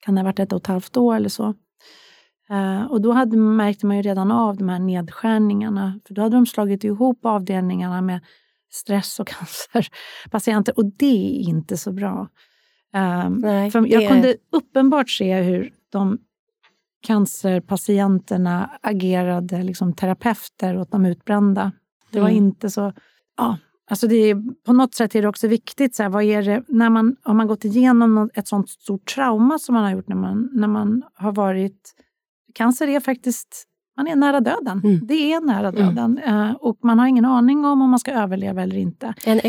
kan 0.00 0.14
det 0.14 0.20
ha 0.20 0.24
varit 0.24 0.38
ett 0.38 0.52
och 0.52 0.60
ett 0.60 0.66
halvt 0.66 0.96
år 0.96 1.16
eller 1.16 1.28
så. 1.28 1.54
Eh, 2.50 2.84
och 2.84 3.00
då 3.00 3.12
hade, 3.12 3.36
märkte 3.36 3.86
man 3.86 3.96
ju 3.96 4.02
redan 4.02 4.30
av 4.30 4.56
de 4.56 4.68
här 4.68 4.78
nedskärningarna. 4.78 6.00
För 6.06 6.14
då 6.14 6.22
hade 6.22 6.36
de 6.36 6.46
slagit 6.46 6.84
ihop 6.84 7.24
avdelningarna 7.24 8.00
med 8.00 8.20
stress 8.76 9.20
och 9.20 9.28
cancerpatienter. 9.62 10.78
Och 10.78 10.84
det 10.84 11.40
är 11.40 11.48
inte 11.48 11.76
så 11.76 11.92
bra. 11.92 12.28
Um, 12.94 13.32
Nej, 13.32 13.70
för 13.70 13.86
jag 13.86 14.08
kunde 14.08 14.36
uppenbart 14.52 15.10
se 15.10 15.40
hur 15.40 15.72
de 15.90 16.18
cancerpatienterna 17.02 18.70
agerade 18.82 19.62
liksom 19.62 19.92
terapeuter 19.92 20.78
åt 20.78 20.90
de 20.90 21.06
utbrända. 21.06 21.72
Det 22.10 22.20
var 22.20 22.28
mm. 22.28 22.44
inte 22.44 22.70
så... 22.70 22.92
Ja, 23.36 23.58
alltså 23.90 24.06
det 24.06 24.16
är, 24.16 24.62
på 24.64 24.72
något 24.72 24.94
sätt 24.94 25.14
är 25.14 25.22
det 25.22 25.28
också 25.28 25.48
viktigt, 25.48 25.94
så 25.94 26.02
här, 26.02 26.10
vad 26.10 26.22
är 26.22 26.42
det, 26.42 26.62
när 26.68 26.90
man 26.90 27.16
har 27.22 27.34
man 27.34 27.46
gått 27.46 27.64
igenom 27.64 28.30
ett 28.34 28.48
sånt 28.48 28.70
stort 28.70 29.14
trauma 29.14 29.58
som 29.58 29.74
man 29.74 29.84
har 29.84 29.90
gjort 29.90 30.08
när 30.08 30.16
man, 30.16 30.50
när 30.52 30.68
man 30.68 31.02
har 31.14 31.32
varit... 31.32 31.94
Cancer 32.54 32.88
är 32.88 33.00
faktiskt 33.00 33.64
man 33.96 34.06
är 34.06 34.16
nära 34.16 34.40
döden. 34.40 34.80
Mm. 34.84 35.06
Det 35.06 35.32
är 35.32 35.40
nära 35.40 35.68
mm. 35.68 35.74
döden. 35.74 36.18
Mm. 36.18 36.56
och 36.56 36.78
man 36.82 36.98
har 36.98 37.06
ingen 37.06 37.24
aning 37.24 37.64
om 37.64 37.82
om 37.82 37.90
man 37.90 37.98
ska 37.98 38.12
överleva 38.12 38.62
eller 38.62 38.76
inte. 38.76 39.14
En 39.24 39.40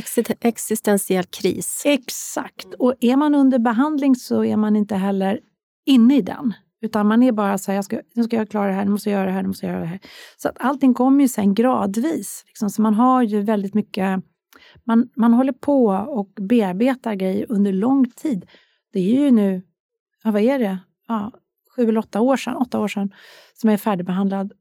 existentiell 0.41 1.23
kris. 1.23 1.83
Exakt. 1.85 2.73
Och 2.79 2.93
är 2.99 3.15
man 3.15 3.35
under 3.35 3.59
behandling 3.59 4.15
så 4.15 4.43
är 4.43 4.57
man 4.57 4.75
inte 4.75 4.95
heller 4.95 5.39
inne 5.85 6.17
i 6.17 6.21
den. 6.21 6.53
Utan 6.81 7.07
man 7.07 7.23
är 7.23 7.31
bara 7.31 7.57
så 7.57 7.71
här, 7.71 7.75
jag 7.75 7.85
ska, 7.85 8.01
nu 8.13 8.23
ska 8.23 8.35
jag 8.35 8.49
klara 8.49 8.67
det 8.67 8.73
här, 8.73 8.85
nu 8.85 8.91
måste 8.91 9.09
jag 9.09 9.17
göra 9.17 9.27
det 9.27 9.33
här, 9.33 9.41
nu 9.41 9.47
måste 9.47 9.65
jag 9.65 9.73
göra 9.73 9.81
det 9.81 9.87
här. 9.87 9.99
Så 10.37 10.49
att 10.49 10.55
allting 10.59 10.93
kommer 10.93 11.21
ju 11.21 11.27
sen 11.27 11.53
gradvis. 11.53 12.43
Liksom. 12.47 12.69
Så 12.69 12.81
man 12.81 12.93
har 12.93 13.21
ju 13.21 13.41
väldigt 13.41 13.73
mycket... 13.73 14.23
Man, 14.83 15.09
man 15.15 15.33
håller 15.33 15.53
på 15.53 15.85
och 16.09 16.31
bearbetar 16.41 17.13
grejer 17.13 17.45
under 17.49 17.71
lång 17.71 18.09
tid. 18.09 18.45
Det 18.93 18.99
är 18.99 19.25
ju 19.25 19.31
nu, 19.31 19.61
ja, 20.23 20.31
vad 20.31 20.41
är 20.41 20.59
det? 20.59 20.77
Ja, 21.07 21.31
sju 21.77 21.89
eller 21.89 21.99
åtta 21.99 22.21
år 22.21 22.37
sedan, 22.37 22.55
åtta 22.55 22.79
år 22.79 22.87
sedan 22.87 23.13
som 23.53 23.69
jag 23.69 23.73
är 23.73 23.77
färdigbehandlad. 23.77 24.51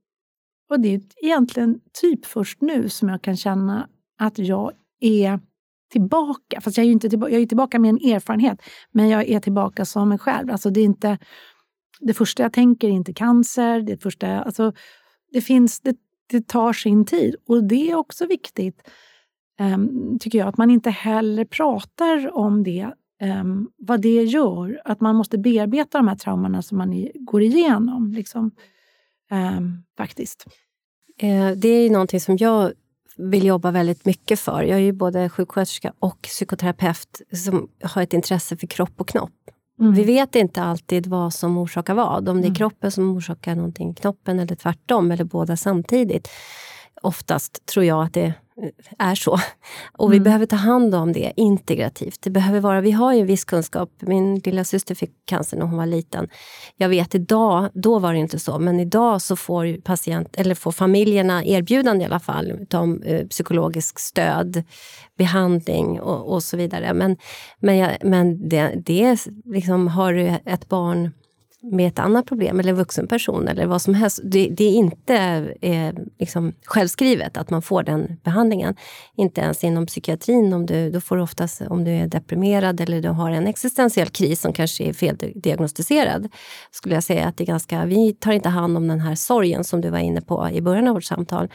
Och 0.70 0.80
det 0.80 0.94
är 0.94 1.00
egentligen 1.22 1.80
typ 2.00 2.26
först 2.26 2.60
nu 2.60 2.88
som 2.88 3.08
jag 3.08 3.22
kan 3.22 3.36
känna 3.36 3.88
att 4.18 4.38
jag 4.38 4.72
är 5.00 5.40
tillbaka. 5.90 6.60
Fast 6.60 6.76
jag 6.76 6.86
är, 6.86 6.90
inte 6.90 7.08
tillbaka, 7.08 7.32
jag 7.32 7.42
är 7.42 7.46
tillbaka 7.46 7.78
med 7.78 7.88
en 7.88 8.12
erfarenhet, 8.12 8.62
men 8.92 9.08
jag 9.08 9.28
är 9.28 9.40
tillbaka 9.40 9.84
som 9.84 10.08
mig 10.08 10.18
själv. 10.18 10.50
Alltså 10.50 10.70
det, 10.70 10.80
är 10.80 10.84
inte, 10.84 11.18
det 12.00 12.14
första 12.14 12.42
jag 12.42 12.52
tänker 12.52 12.88
är 12.88 12.92
inte 12.92 13.12
cancer. 13.12 13.80
Det, 13.80 14.02
första, 14.02 14.42
alltså 14.42 14.72
det, 15.32 15.40
finns, 15.40 15.80
det, 15.80 15.96
det 16.30 16.48
tar 16.48 16.72
sin 16.72 17.04
tid. 17.04 17.36
Och 17.48 17.64
det 17.64 17.90
är 17.90 17.94
också 17.94 18.26
viktigt, 18.26 18.88
um, 19.60 20.18
tycker 20.18 20.38
jag, 20.38 20.48
att 20.48 20.58
man 20.58 20.70
inte 20.70 20.90
heller 20.90 21.44
pratar 21.44 22.36
om 22.36 22.62
det 22.62 22.92
um, 23.22 23.70
vad 23.78 24.00
det 24.00 24.22
gör. 24.22 24.80
Att 24.84 25.00
man 25.00 25.16
måste 25.16 25.38
bearbeta 25.38 25.98
de 25.98 26.08
här 26.08 26.16
traumorna 26.16 26.62
som 26.62 26.78
man 26.78 26.92
i, 26.92 27.12
går 27.14 27.42
igenom. 27.42 28.12
Liksom, 28.12 28.50
um, 29.30 29.84
faktiskt. 29.96 30.46
Eh, 31.18 31.50
det 31.50 31.68
är 31.68 31.82
ju 31.82 31.90
någonting 31.90 32.20
som 32.20 32.36
jag 32.36 32.72
vill 33.16 33.44
jobba 33.44 33.70
väldigt 33.70 34.04
mycket 34.04 34.40
för. 34.40 34.62
Jag 34.62 34.78
är 34.78 34.82
ju 34.82 34.92
både 34.92 35.28
sjuksköterska 35.28 35.92
och 35.98 36.22
psykoterapeut 36.22 37.22
som 37.32 37.68
har 37.82 38.02
ett 38.02 38.12
intresse 38.12 38.56
för 38.56 38.66
kropp 38.66 39.00
och 39.00 39.08
knopp. 39.08 39.32
Mm. 39.80 39.94
Vi 39.94 40.04
vet 40.04 40.34
inte 40.34 40.62
alltid 40.62 41.06
vad 41.06 41.34
som 41.34 41.58
orsakar 41.58 41.94
vad. 41.94 42.28
Om 42.28 42.36
det 42.36 42.42
är 42.42 42.46
mm. 42.46 42.54
kroppen 42.54 42.92
som 42.92 43.16
orsakar 43.16 43.54
någonting, 43.54 43.94
knoppen 43.94 44.38
eller 44.38 44.56
tvärtom, 44.56 45.10
eller 45.10 45.24
båda 45.24 45.56
samtidigt. 45.56 46.28
Oftast 47.06 47.66
tror 47.66 47.84
jag 47.84 48.02
att 48.02 48.12
det 48.12 48.34
är 48.98 49.14
så. 49.14 49.38
Och 49.92 50.12
vi 50.12 50.16
mm. 50.16 50.24
behöver 50.24 50.46
ta 50.46 50.56
hand 50.56 50.94
om 50.94 51.12
det 51.12 51.32
integrativt. 51.36 52.18
Det 52.22 52.30
behöver 52.30 52.60
vara, 52.60 52.80
vi 52.80 52.90
har 52.90 53.14
ju 53.14 53.20
en 53.20 53.26
viss 53.26 53.44
kunskap. 53.44 53.90
Min 54.00 54.38
lilla 54.38 54.64
syster 54.64 54.94
fick 54.94 55.10
cancer 55.24 55.56
när 55.56 55.66
hon 55.66 55.76
var 55.76 55.86
liten. 55.86 56.28
Jag 56.76 56.88
vet 56.88 57.14
idag, 57.14 57.70
då 57.74 57.98
var 57.98 58.12
det 58.12 58.18
inte 58.18 58.38
så, 58.38 58.58
men 58.58 58.80
idag 58.80 59.22
så 59.22 59.36
får, 59.36 59.80
patient, 59.80 60.36
eller 60.36 60.54
får 60.54 60.72
familjerna 60.72 61.44
erbjudande 61.44 62.02
i 62.02 62.06
alla 62.06 62.20
fall 62.20 62.66
om 62.74 63.02
eh, 63.02 63.26
psykologisk 63.26 63.98
stöd, 63.98 64.62
behandling 65.18 66.00
och, 66.00 66.32
och 66.32 66.42
så 66.42 66.56
vidare. 66.56 66.94
Men, 66.94 67.16
men, 67.60 67.76
jag, 67.76 67.96
men 68.02 68.48
det, 68.48 68.72
det 68.76 69.26
liksom, 69.44 69.88
har 69.88 70.12
du 70.12 70.34
ett 70.44 70.68
barn 70.68 71.10
med 71.72 71.88
ett 71.88 71.98
annat 71.98 72.26
problem, 72.26 72.60
eller 72.60 72.70
en 72.70 72.76
vuxen 72.76 73.06
person, 73.06 73.48
eller 73.48 73.66
vad 73.66 73.82
som 73.82 73.94
helst. 73.94 74.20
Det, 74.24 74.48
det 74.48 74.64
är 74.64 74.74
inte 74.74 75.16
eh, 75.60 75.94
liksom 76.18 76.52
självskrivet 76.64 77.36
att 77.36 77.50
man 77.50 77.62
får 77.62 77.82
den 77.82 78.16
behandlingen. 78.24 78.76
Inte 79.16 79.40
ens 79.40 79.64
inom 79.64 79.86
psykiatrin. 79.86 80.52
Om 80.52 80.66
du, 80.66 80.90
då 80.90 81.00
får 81.00 81.16
du 81.16 81.22
oftast, 81.22 81.60
om 81.60 81.84
du 81.84 81.90
är 81.90 82.06
deprimerad 82.06 82.80
eller 82.80 83.02
du 83.02 83.08
har 83.08 83.30
en 83.30 83.46
existentiell 83.46 84.08
kris 84.08 84.40
som 84.40 84.52
kanske 84.52 84.84
är 84.84 84.92
feldiagnostiserad, 84.92 86.28
skulle 86.70 86.94
jag 86.94 87.04
säga 87.04 87.26
att 87.26 87.36
det 87.36 87.44
är 87.44 87.46
ganska... 87.46 87.84
Vi 87.84 88.12
tar 88.12 88.32
inte 88.32 88.48
hand 88.48 88.76
om 88.76 88.88
den 88.88 89.00
här 89.00 89.14
sorgen 89.14 89.64
som 89.64 89.80
du 89.80 89.90
var 89.90 89.98
inne 89.98 90.20
på 90.20 90.50
i 90.52 90.60
början 90.60 90.88
av 90.88 90.94
vårt 90.94 91.04
samtal. 91.04 91.48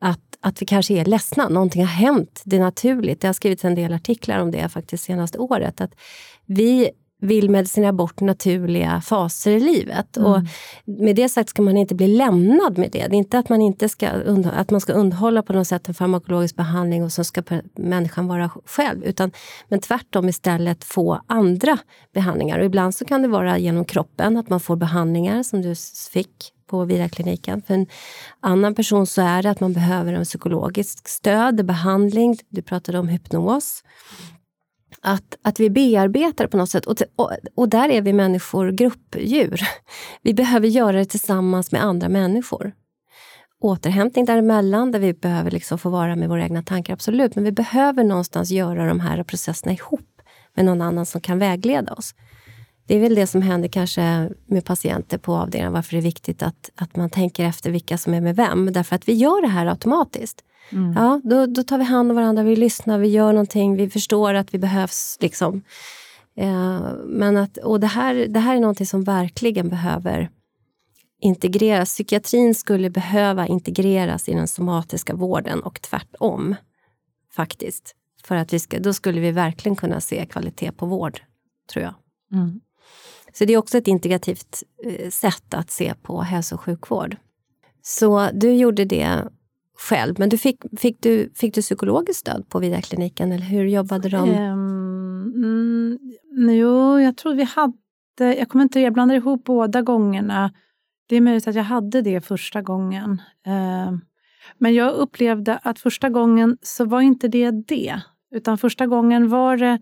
Att, 0.00 0.20
att 0.40 0.62
vi 0.62 0.66
kanske 0.66 0.94
är 0.94 1.04
ledsna, 1.04 1.48
någonting 1.48 1.82
har 1.82 1.92
hänt, 1.92 2.42
det 2.44 2.56
är 2.56 2.60
naturligt. 2.60 3.20
Det 3.20 3.26
har 3.26 3.32
skrivits 3.32 3.64
en 3.64 3.74
del 3.74 3.92
artiklar 3.92 4.38
om 4.38 4.50
det 4.50 4.68
faktiskt 4.68 5.04
senaste 5.04 5.38
året. 5.38 5.80
Att 5.80 5.94
vi 6.46 6.90
vill 7.20 7.50
medicinera 7.50 7.92
bort 7.92 8.20
naturliga 8.20 9.00
faser 9.00 9.50
i 9.50 9.60
livet. 9.60 10.16
Mm. 10.16 10.32
Och 10.32 10.40
med 10.84 11.16
det 11.16 11.28
sagt 11.28 11.50
ska 11.50 11.62
man 11.62 11.76
inte 11.76 11.94
bli 11.94 12.08
lämnad 12.08 12.78
med 12.78 12.90
det. 12.92 13.06
Det 13.06 13.16
är 13.16 13.18
inte 13.18 13.38
att 13.38 13.48
man, 13.48 13.62
inte 13.62 13.88
ska, 13.88 14.08
att 14.52 14.70
man 14.70 14.80
ska 14.80 14.92
underhålla 14.92 15.42
på 15.42 15.52
något 15.52 15.66
sätt 15.66 15.88
en 15.88 15.94
farmakologisk 15.94 16.56
behandling 16.56 17.04
och 17.04 17.12
så 17.12 17.24
ska 17.24 17.42
människan 17.76 18.26
vara 18.26 18.50
själv. 18.64 19.04
Utan, 19.04 19.30
men 19.68 19.80
tvärtom 19.80 20.28
istället 20.28 20.84
få 20.84 21.20
andra 21.26 21.78
behandlingar. 22.14 22.58
Och 22.58 22.64
ibland 22.64 22.94
så 22.94 23.04
kan 23.04 23.22
det 23.22 23.28
vara 23.28 23.58
genom 23.58 23.84
kroppen, 23.84 24.36
att 24.36 24.48
man 24.48 24.60
får 24.60 24.76
behandlingar 24.76 25.42
som 25.42 25.62
du 25.62 25.74
fick 26.12 26.52
på 26.66 26.84
Virakliniken. 26.84 27.62
För 27.62 27.74
en 27.74 27.86
annan 28.40 28.74
person 28.74 29.06
så 29.06 29.22
är 29.22 29.42
det 29.42 29.50
att 29.50 29.60
man 29.60 29.72
behöver 29.72 30.12
en 30.12 30.24
psykologisk 30.24 31.08
stöd, 31.08 31.66
behandling. 31.66 32.38
Du 32.48 32.62
pratade 32.62 32.98
om 32.98 33.08
hypnos 33.08 33.82
att, 35.02 35.38
att 35.42 35.60
vi 35.60 35.70
bearbetar 35.70 36.46
på 36.46 36.56
något 36.56 36.70
sätt. 36.70 36.86
Och, 36.86 36.96
och, 37.16 37.30
och, 37.54 37.68
där 37.68 37.88
är 37.88 38.02
vi 38.02 38.12
människor 38.12 38.70
gruppdjur. 38.70 39.60
Vi 40.22 40.34
behöver 40.34 40.68
göra 40.68 40.96
det 40.96 41.04
tillsammans 41.04 41.72
med 41.72 41.84
andra 41.84 42.08
människor. 42.08 42.72
Återhämtning 43.60 44.24
däremellan, 44.24 44.92
där 44.92 44.98
vi 44.98 45.12
behöver 45.12 45.50
liksom 45.50 45.78
få 45.78 45.90
vara 45.90 46.16
med 46.16 46.28
våra 46.28 46.42
egna 46.42 46.62
tankar, 46.62 46.92
absolut. 46.92 47.34
Men 47.34 47.44
vi 47.44 47.52
behöver 47.52 48.04
någonstans 48.04 48.50
göra 48.50 48.86
de 48.86 49.00
här 49.00 49.22
processerna 49.22 49.72
ihop 49.72 50.22
med 50.54 50.64
någon 50.64 50.80
annan 50.80 51.06
som 51.06 51.20
kan 51.20 51.38
vägleda 51.38 51.92
oss. 51.92 52.14
Det 52.86 52.96
är 52.96 53.00
väl 53.00 53.14
det 53.14 53.26
som 53.26 53.42
händer 53.42 53.68
kanske 53.68 54.30
med 54.46 54.64
patienter 54.64 55.18
på 55.18 55.34
avdelningen, 55.36 55.72
varför 55.72 55.92
det 55.92 56.00
är 56.00 56.02
viktigt 56.02 56.42
att, 56.42 56.70
att 56.74 56.96
man 56.96 57.10
tänker 57.10 57.44
efter 57.44 57.70
vilka 57.70 57.98
som 57.98 58.14
är 58.14 58.20
med 58.20 58.36
vem. 58.36 58.72
Därför 58.72 58.96
att 58.96 59.08
vi 59.08 59.12
gör 59.12 59.42
det 59.42 59.48
här 59.48 59.66
automatiskt. 59.66 60.44
Mm. 60.72 60.92
Ja, 60.92 61.20
då, 61.24 61.46
då 61.46 61.62
tar 61.62 61.78
vi 61.78 61.84
hand 61.84 62.10
om 62.10 62.16
varandra, 62.16 62.42
vi 62.42 62.56
lyssnar, 62.56 62.98
vi 62.98 63.08
gör 63.08 63.32
någonting, 63.32 63.76
vi 63.76 63.90
förstår 63.90 64.34
att 64.34 64.54
vi 64.54 64.58
behövs. 64.58 65.18
Liksom. 65.20 65.62
Eh, 66.36 66.80
men 67.06 67.36
att, 67.36 67.56
och 67.56 67.80
det, 67.80 67.86
här, 67.86 68.14
det 68.14 68.40
här 68.40 68.56
är 68.56 68.60
någonting 68.60 68.86
som 68.86 69.04
verkligen 69.04 69.68
behöver 69.68 70.30
integreras. 71.20 71.88
Psykiatrin 71.88 72.54
skulle 72.54 72.90
behöva 72.90 73.46
integreras 73.46 74.28
i 74.28 74.32
den 74.34 74.48
somatiska 74.48 75.14
vården 75.14 75.62
och 75.62 75.82
tvärtom. 75.82 76.54
Faktiskt. 77.32 77.94
För 78.24 78.36
att 78.36 78.52
vi 78.52 78.58
ska, 78.58 78.78
då 78.78 78.92
skulle 78.92 79.20
vi 79.20 79.30
verkligen 79.30 79.76
kunna 79.76 80.00
se 80.00 80.26
kvalitet 80.26 80.72
på 80.72 80.86
vård, 80.86 81.20
tror 81.72 81.84
jag. 81.84 81.94
Mm. 82.32 82.60
Så 83.32 83.44
det 83.44 83.52
är 83.52 83.56
också 83.56 83.78
ett 83.78 83.88
integrativt 83.88 84.62
eh, 84.84 85.10
sätt 85.10 85.54
att 85.54 85.70
se 85.70 85.94
på 86.02 86.22
hälso 86.22 86.54
och 86.54 86.60
sjukvård. 86.60 87.16
Så 87.82 88.28
du 88.32 88.52
gjorde 88.52 88.84
det 88.84 89.24
själv. 89.80 90.14
Men 90.18 90.28
du 90.28 90.38
fick, 90.38 90.56
fick, 90.78 91.02
du, 91.02 91.32
fick 91.34 91.54
du 91.54 91.60
psykologiskt 91.60 92.20
stöd 92.20 92.48
på 92.48 92.58
Vidarkliniken 92.58 93.32
eller 93.32 93.44
hur 93.44 93.64
jobbade 93.64 94.08
de? 94.08 94.30
Um, 94.30 95.32
mm, 95.34 95.98
jo, 96.58 97.00
jag 97.00 97.16
tror 97.16 97.34
vi 97.34 97.44
hade... 97.44 97.74
Jag 98.18 98.48
kommer 98.48 98.62
inte 98.62 98.80
jag 98.80 98.92
blandar 98.92 99.14
ihop 99.14 99.44
båda 99.44 99.82
gångerna. 99.82 100.52
Det 101.08 101.16
är 101.16 101.20
möjligt 101.20 101.48
att 101.48 101.54
jag 101.54 101.62
hade 101.62 102.02
det 102.02 102.20
första 102.20 102.62
gången. 102.62 103.10
Uh, 103.46 103.98
men 104.58 104.74
jag 104.74 104.94
upplevde 104.94 105.56
att 105.56 105.78
första 105.78 106.08
gången 106.08 106.58
så 106.62 106.84
var 106.84 107.00
inte 107.00 107.28
det 107.28 107.50
det. 107.50 108.00
Utan 108.34 108.58
första 108.58 108.86
gången 108.86 109.28
var 109.28 109.56
det 109.56 109.78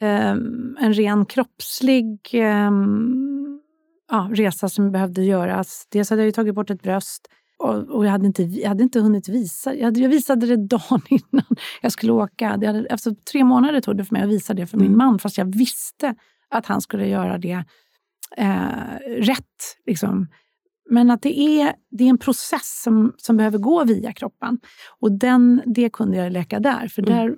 um, 0.00 0.76
en 0.80 0.94
ren 0.94 1.26
kroppslig 1.26 2.18
um, 2.68 3.60
ja, 4.10 4.28
resa 4.32 4.68
som 4.68 4.92
behövde 4.92 5.22
göras. 5.22 5.86
Dels 5.90 6.10
hade 6.10 6.24
jag 6.24 6.34
tagit 6.34 6.54
bort 6.54 6.70
ett 6.70 6.82
bröst 6.82 7.28
och, 7.58 7.74
och, 7.74 8.06
jag, 8.06 8.10
hade 8.10 8.26
inte, 8.26 8.42
jag 8.42 8.68
hade 8.68 8.82
inte 8.82 9.00
hunnit 9.00 9.28
visa. 9.28 9.74
Jag, 9.74 9.98
jag 9.98 10.08
visade 10.08 10.46
det 10.46 10.56
dagen 10.56 11.02
innan 11.08 11.56
jag 11.82 11.92
skulle 11.92 12.12
åka. 12.12 12.56
Det 12.56 12.66
hade, 12.66 12.86
efter 12.86 13.14
tre 13.32 13.44
månader 13.44 13.80
tog 13.80 13.96
det 13.96 14.04
för 14.04 14.14
mig 14.14 14.22
att 14.22 14.28
visa 14.28 14.54
det 14.54 14.66
för 14.66 14.76
min 14.76 14.86
mm. 14.86 14.98
man, 14.98 15.18
fast 15.18 15.38
jag 15.38 15.56
visste 15.56 16.14
att 16.50 16.66
han 16.66 16.80
skulle 16.80 17.08
göra 17.08 17.38
det 17.38 17.64
eh, 18.36 18.98
rätt. 19.08 19.76
Liksom. 19.86 20.28
Men 20.90 21.10
att 21.10 21.22
det 21.22 21.38
är, 21.40 21.74
det 21.90 22.04
är 22.04 22.08
en 22.08 22.18
process 22.18 22.82
som, 22.84 23.12
som 23.16 23.36
behöver 23.36 23.58
gå 23.58 23.84
via 23.84 24.12
kroppen. 24.12 24.58
Och 25.00 25.12
den, 25.12 25.62
det 25.66 25.90
kunde 25.90 26.16
jag 26.16 26.32
läka 26.32 26.60
där. 26.60 26.88
För 26.88 27.02
mm. 27.02 27.14
där 27.14 27.36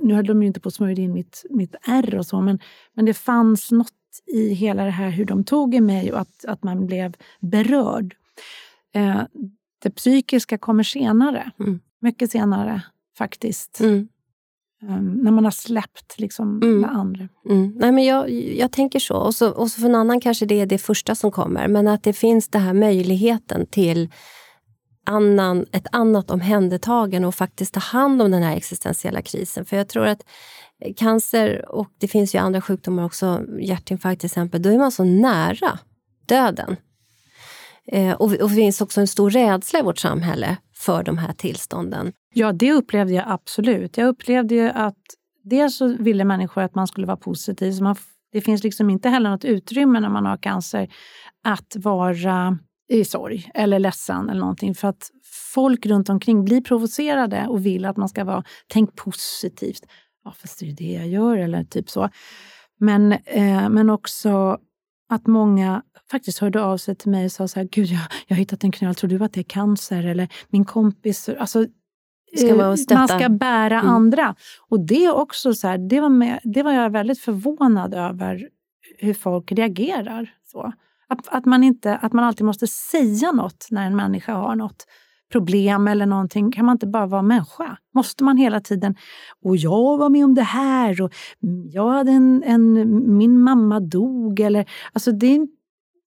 nu 0.00 0.14
höll 0.14 0.26
de 0.26 0.42
ju 0.42 0.46
inte 0.46 0.60
på 0.60 0.68
att 0.68 0.74
smörja 0.74 1.02
in 1.02 1.12
mitt, 1.12 1.44
mitt 1.50 1.74
ärr 1.82 2.18
och 2.18 2.26
så, 2.26 2.40
men, 2.40 2.58
men 2.94 3.04
det 3.04 3.14
fanns 3.14 3.70
något 3.70 3.92
i 4.26 4.54
hela 4.54 4.84
det 4.84 4.90
här 4.90 5.10
hur 5.10 5.24
de 5.24 5.44
tog 5.44 5.74
i 5.74 5.80
mig 5.80 6.12
och 6.12 6.20
att, 6.20 6.44
att 6.44 6.62
man 6.62 6.86
blev 6.86 7.14
berörd. 7.40 8.14
Eh, 8.94 9.22
det 9.82 9.90
psykiska 9.90 10.58
kommer 10.58 10.82
senare. 10.82 11.50
Mm. 11.60 11.80
Mycket 12.00 12.30
senare 12.30 12.82
faktiskt. 13.18 13.80
Mm. 13.80 14.08
Um, 14.82 15.20
när 15.22 15.30
man 15.30 15.44
har 15.44 15.50
släppt 15.50 16.18
liksom, 16.18 16.60
mm. 16.62 16.80
med 16.80 16.90
andra. 16.90 17.28
Mm. 17.50 17.72
Nej, 17.76 17.92
men 17.92 18.04
jag, 18.04 18.30
jag 18.30 18.72
tänker 18.72 18.98
så. 18.98 19.16
Och, 19.16 19.34
så. 19.34 19.50
och 19.50 19.70
så 19.70 19.80
för 19.80 19.88
en 19.88 19.94
annan 19.94 20.20
kanske 20.20 20.46
det 20.46 20.60
är 20.60 20.66
det 20.66 20.78
första 20.78 21.14
som 21.14 21.30
kommer. 21.30 21.68
Men 21.68 21.88
att 21.88 22.02
det 22.02 22.12
finns 22.12 22.48
den 22.48 22.62
här 22.62 22.74
möjligheten 22.74 23.66
till 23.66 24.08
annan, 25.06 25.66
ett 25.72 25.86
annat 25.92 26.30
omhändertagande 26.30 27.28
och 27.28 27.34
faktiskt 27.34 27.74
ta 27.74 27.80
hand 27.80 28.22
om 28.22 28.30
den 28.30 28.42
här 28.42 28.56
existentiella 28.56 29.22
krisen. 29.22 29.64
För 29.64 29.76
jag 29.76 29.88
tror 29.88 30.06
att 30.06 30.22
cancer, 30.96 31.68
och 31.68 31.88
det 31.98 32.08
finns 32.08 32.34
ju 32.34 32.38
andra 32.38 32.60
sjukdomar 32.60 33.04
också, 33.04 33.44
hjärtinfarkt 33.60 34.20
till 34.20 34.26
exempel, 34.26 34.62
då 34.62 34.70
är 34.70 34.78
man 34.78 34.92
så 34.92 35.04
nära 35.04 35.78
döden. 36.26 36.76
Eh, 37.92 38.12
och, 38.12 38.32
och 38.32 38.48
det 38.48 38.54
finns 38.54 38.80
också 38.80 39.00
en 39.00 39.06
stor 39.06 39.30
rädsla 39.30 39.78
i 39.78 39.82
vårt 39.82 39.98
samhälle 39.98 40.56
för 40.76 41.02
de 41.02 41.18
här 41.18 41.32
tillstånden. 41.32 42.12
Ja, 42.34 42.52
det 42.52 42.72
upplevde 42.72 43.12
jag 43.12 43.24
absolut. 43.28 43.96
Jag 43.96 44.08
upplevde 44.08 44.54
ju 44.54 44.68
att 44.68 44.98
dels 45.44 45.76
så 45.76 45.96
ville 45.98 46.24
människor 46.24 46.62
att 46.62 46.74
man 46.74 46.86
skulle 46.86 47.06
vara 47.06 47.16
positiv. 47.16 47.72
Så 47.72 47.82
man, 47.82 47.96
det 48.32 48.40
finns 48.40 48.64
liksom 48.64 48.90
inte 48.90 49.08
heller 49.08 49.30
något 49.30 49.44
utrymme 49.44 50.00
när 50.00 50.08
man 50.08 50.26
har 50.26 50.36
cancer 50.36 50.92
att 51.44 51.76
vara 51.76 52.58
i 52.88 53.04
sorg 53.04 53.50
eller 53.54 53.78
ledsen 53.78 54.30
eller 54.30 54.40
någonting. 54.40 54.74
För 54.74 54.88
att 54.88 55.10
folk 55.54 55.86
runt 55.86 56.08
omkring 56.08 56.44
blir 56.44 56.60
provocerade 56.60 57.46
och 57.46 57.66
vill 57.66 57.84
att 57.84 57.96
man 57.96 58.08
ska 58.08 58.24
vara, 58.24 58.44
tänk 58.68 58.96
positivt. 58.96 59.86
Ja, 60.24 60.34
fast 60.36 60.58
det 60.58 60.64
är 60.64 60.68
ju 60.68 60.74
det 60.74 60.92
jag 60.92 61.08
gör, 61.08 61.36
eller 61.36 61.64
typ 61.64 61.90
så. 61.90 62.08
Men, 62.78 63.12
eh, 63.12 63.68
men 63.68 63.90
också 63.90 64.58
att 65.08 65.26
många 65.26 65.82
faktiskt 66.10 66.38
hörde 66.38 66.62
av 66.62 66.76
sig 66.76 66.94
till 66.94 67.10
mig 67.10 67.24
och 67.24 67.32
sa 67.32 67.48
så 67.48 67.60
här, 67.60 67.68
gud 67.72 67.86
jag, 67.86 68.00
jag 68.26 68.36
har 68.36 68.40
hittat 68.40 68.64
en 68.64 68.72
knöl, 68.72 68.94
tror 68.94 69.10
du 69.10 69.24
att 69.24 69.32
det 69.32 69.40
är 69.40 69.44
cancer? 69.44 70.06
Eller 70.06 70.28
min 70.48 70.64
kompis, 70.64 71.28
alltså 71.28 71.66
ska 72.36 72.48
eh, 72.48 72.98
man 72.98 73.08
ska 73.08 73.28
bära 73.28 73.80
mm. 73.80 73.90
andra. 73.90 74.34
Och 74.68 74.80
det 74.80 75.10
också 75.10 75.54
så 75.54 75.68
här, 75.68 75.78
det 75.78 76.00
var, 76.00 76.08
med, 76.08 76.40
det 76.44 76.62
var 76.62 76.72
jag 76.72 76.90
väldigt 76.90 77.20
förvånad 77.20 77.94
över 77.94 78.48
hur 78.98 79.14
folk 79.14 79.52
reagerar. 79.52 80.30
Så. 80.52 80.72
Att, 81.08 81.28
att, 81.28 81.44
man 81.44 81.64
inte, 81.64 81.96
att 81.96 82.12
man 82.12 82.24
alltid 82.24 82.46
måste 82.46 82.66
säga 82.66 83.32
något 83.32 83.66
när 83.70 83.86
en 83.86 83.96
människa 83.96 84.32
har 84.34 84.54
något 84.54 84.86
problem 85.32 85.88
eller 85.88 86.06
någonting. 86.06 86.52
Kan 86.52 86.64
man 86.64 86.72
inte 86.72 86.86
bara 86.86 87.06
vara 87.06 87.22
människa? 87.22 87.76
Måste 87.94 88.24
man 88.24 88.36
hela 88.36 88.60
tiden... 88.60 88.94
Och 89.44 89.56
jag 89.56 89.98
var 89.98 90.08
med 90.08 90.24
om 90.24 90.34
det 90.34 90.42
här 90.42 91.02
och 91.02 91.14
jag 91.72 91.88
hade 91.88 92.12
en, 92.12 92.42
en 92.42 93.16
min 93.16 93.40
mamma 93.40 93.80
dog. 93.80 94.40
Eller, 94.40 94.70
alltså 94.92 95.12
det, 95.12 95.46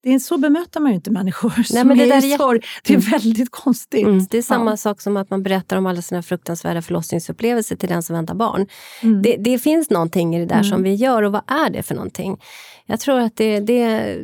det 0.04 0.14
är, 0.14 0.20
så 0.20 0.38
bemöter 0.38 0.80
man 0.80 0.92
ju 0.92 0.96
inte 0.96 1.12
människor 1.12 1.54
Nej, 1.58 1.66
som 1.66 1.88
men 1.88 1.98
det 1.98 2.12
är 2.12 2.26
i 2.34 2.38
sorg. 2.38 2.62
Det 2.84 2.94
är 2.94 3.12
väldigt 3.12 3.52
konstigt. 3.52 4.08
Mm, 4.08 4.26
det 4.30 4.38
är 4.38 4.42
samma 4.42 4.72
ja. 4.72 4.78
sak 4.78 5.02
som 5.02 5.18
att 5.18 5.30
man 5.30 5.44
berättar 5.44 5.78
om 5.78 5.86
alla 5.86 6.02
sina 6.02 6.24
fruktansvärda 6.24 6.82
förlossningsupplevelser 6.82 7.76
till 7.76 7.90
den 7.90 8.04
som 8.04 8.16
väntar 8.16 8.36
barn. 8.36 8.68
Mm. 9.02 9.22
Det, 9.22 9.36
det, 9.36 9.60
finns 9.60 9.90
någonting 9.90 10.36
i 10.36 10.40
det 10.40 10.46
där 10.46 10.56
mm. 10.56 10.64
som 10.64 10.84
vi 10.84 10.94
gör 10.94 11.24
och 11.24 11.32
vad 11.32 11.42
är 11.48 11.70
det 11.70 11.84
för 11.84 11.96
någonting? 11.96 12.42
Jag 12.86 13.00
tror 13.00 13.20
att 13.20 13.36
det, 13.36 13.60
det, 13.60 14.18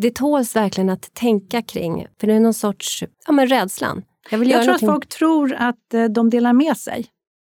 det 0.00 0.14
tåls 0.14 0.56
verkligen 0.56 0.90
att 0.90 1.14
tänka 1.14 1.62
kring. 1.62 2.06
För 2.20 2.26
det 2.26 2.32
är 2.32 2.40
någon 2.40 2.54
sorts 2.54 3.04
ja, 3.26 3.32
men 3.32 3.46
rädslan. 3.46 4.02
Jag, 4.30 4.38
vill 4.38 4.50
jag 4.50 4.58
tror 4.58 4.66
någonting. 4.66 4.88
att 4.88 4.94
folk 4.94 5.08
tror 5.08 5.54
att 5.58 5.94
eh, 5.94 6.04
de 6.04 6.30
delar 6.30 6.52
med 6.52 6.76
sig. 6.76 7.06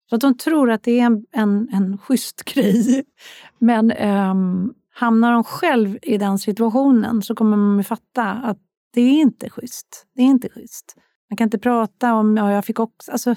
Så 0.10 0.16
att 0.16 0.22
de 0.22 0.38
tror 0.38 0.72
att 0.72 0.84
det 0.84 1.00
är 1.00 1.06
en, 1.06 1.26
en, 1.32 1.70
en 1.74 1.98
schysst 1.98 2.44
grej. 2.44 3.04
Men 3.60 3.92
um, 3.92 4.74
hamnar 5.02 5.32
de 5.32 5.44
själv 5.44 5.98
i 6.02 6.18
den 6.18 6.40
situationen 6.40 7.22
så 7.22 7.36
kommer 7.36 7.58
man 7.58 7.84
fatta 7.84 8.24
att 8.24 8.58
det 8.94 9.02
är 9.02 9.22
inte 9.22 9.50
schysst. 9.50 10.06
Det 10.16 10.22
är 10.22 10.26
inte 10.26 10.50
schysst. 10.50 10.96
Man 11.30 11.38
kan 11.38 11.46
inte 11.46 11.60
prata 11.60 12.14
om, 12.14 12.38
ja, 12.38 12.52
jag 12.52 12.66
fick 12.66 12.80
också... 12.80 13.12
Alltså, 13.12 13.36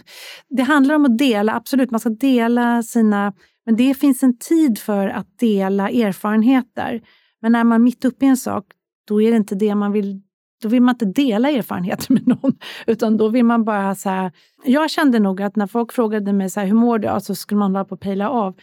det 0.48 0.62
handlar 0.62 0.94
om 0.94 1.04
att 1.04 1.18
dela, 1.18 1.54
absolut, 1.54 1.90
man 1.90 2.00
ska 2.00 2.10
dela 2.10 2.82
sina... 2.82 3.32
Men 3.66 3.76
det 3.76 3.94
finns 3.94 4.22
en 4.22 4.38
tid 4.38 4.78
för 4.78 5.08
att 5.08 5.38
dela 5.38 5.90
erfarenheter. 5.90 7.02
Men 7.40 7.52
när 7.52 7.64
man 7.64 7.80
är 7.80 7.84
mitt 7.84 8.04
uppe 8.04 8.24
i 8.24 8.28
en 8.28 8.36
sak, 8.36 8.64
då 9.08 9.22
är 9.22 9.30
det 9.30 9.36
inte 9.36 9.54
det 9.54 9.74
man 9.74 9.92
vill 9.92 10.22
då 10.62 10.68
vill 10.68 10.82
man 10.82 10.94
inte 10.94 11.22
dela 11.22 11.50
erfarenheter 11.50 12.12
med 12.12 12.26
någon, 12.26 12.52
utan 12.86 13.16
då 13.16 13.28
vill 13.28 13.44
man 13.44 13.64
bara 13.64 13.94
så 13.94 14.08
här, 14.08 14.32
Jag 14.64 14.90
kände 14.90 15.18
nog 15.18 15.42
att 15.42 15.56
när 15.56 15.66
folk 15.66 15.92
frågade 15.92 16.32
mig 16.32 16.50
så 16.50 16.60
här, 16.60 16.66
hur 16.66 16.74
mår 16.74 16.98
du? 16.98 17.08
Alltså 17.08 17.34
skulle 17.34 17.58
man 17.58 17.72
vara 17.72 17.84
på 17.84 17.96
pejla 17.96 18.30
av. 18.30 18.56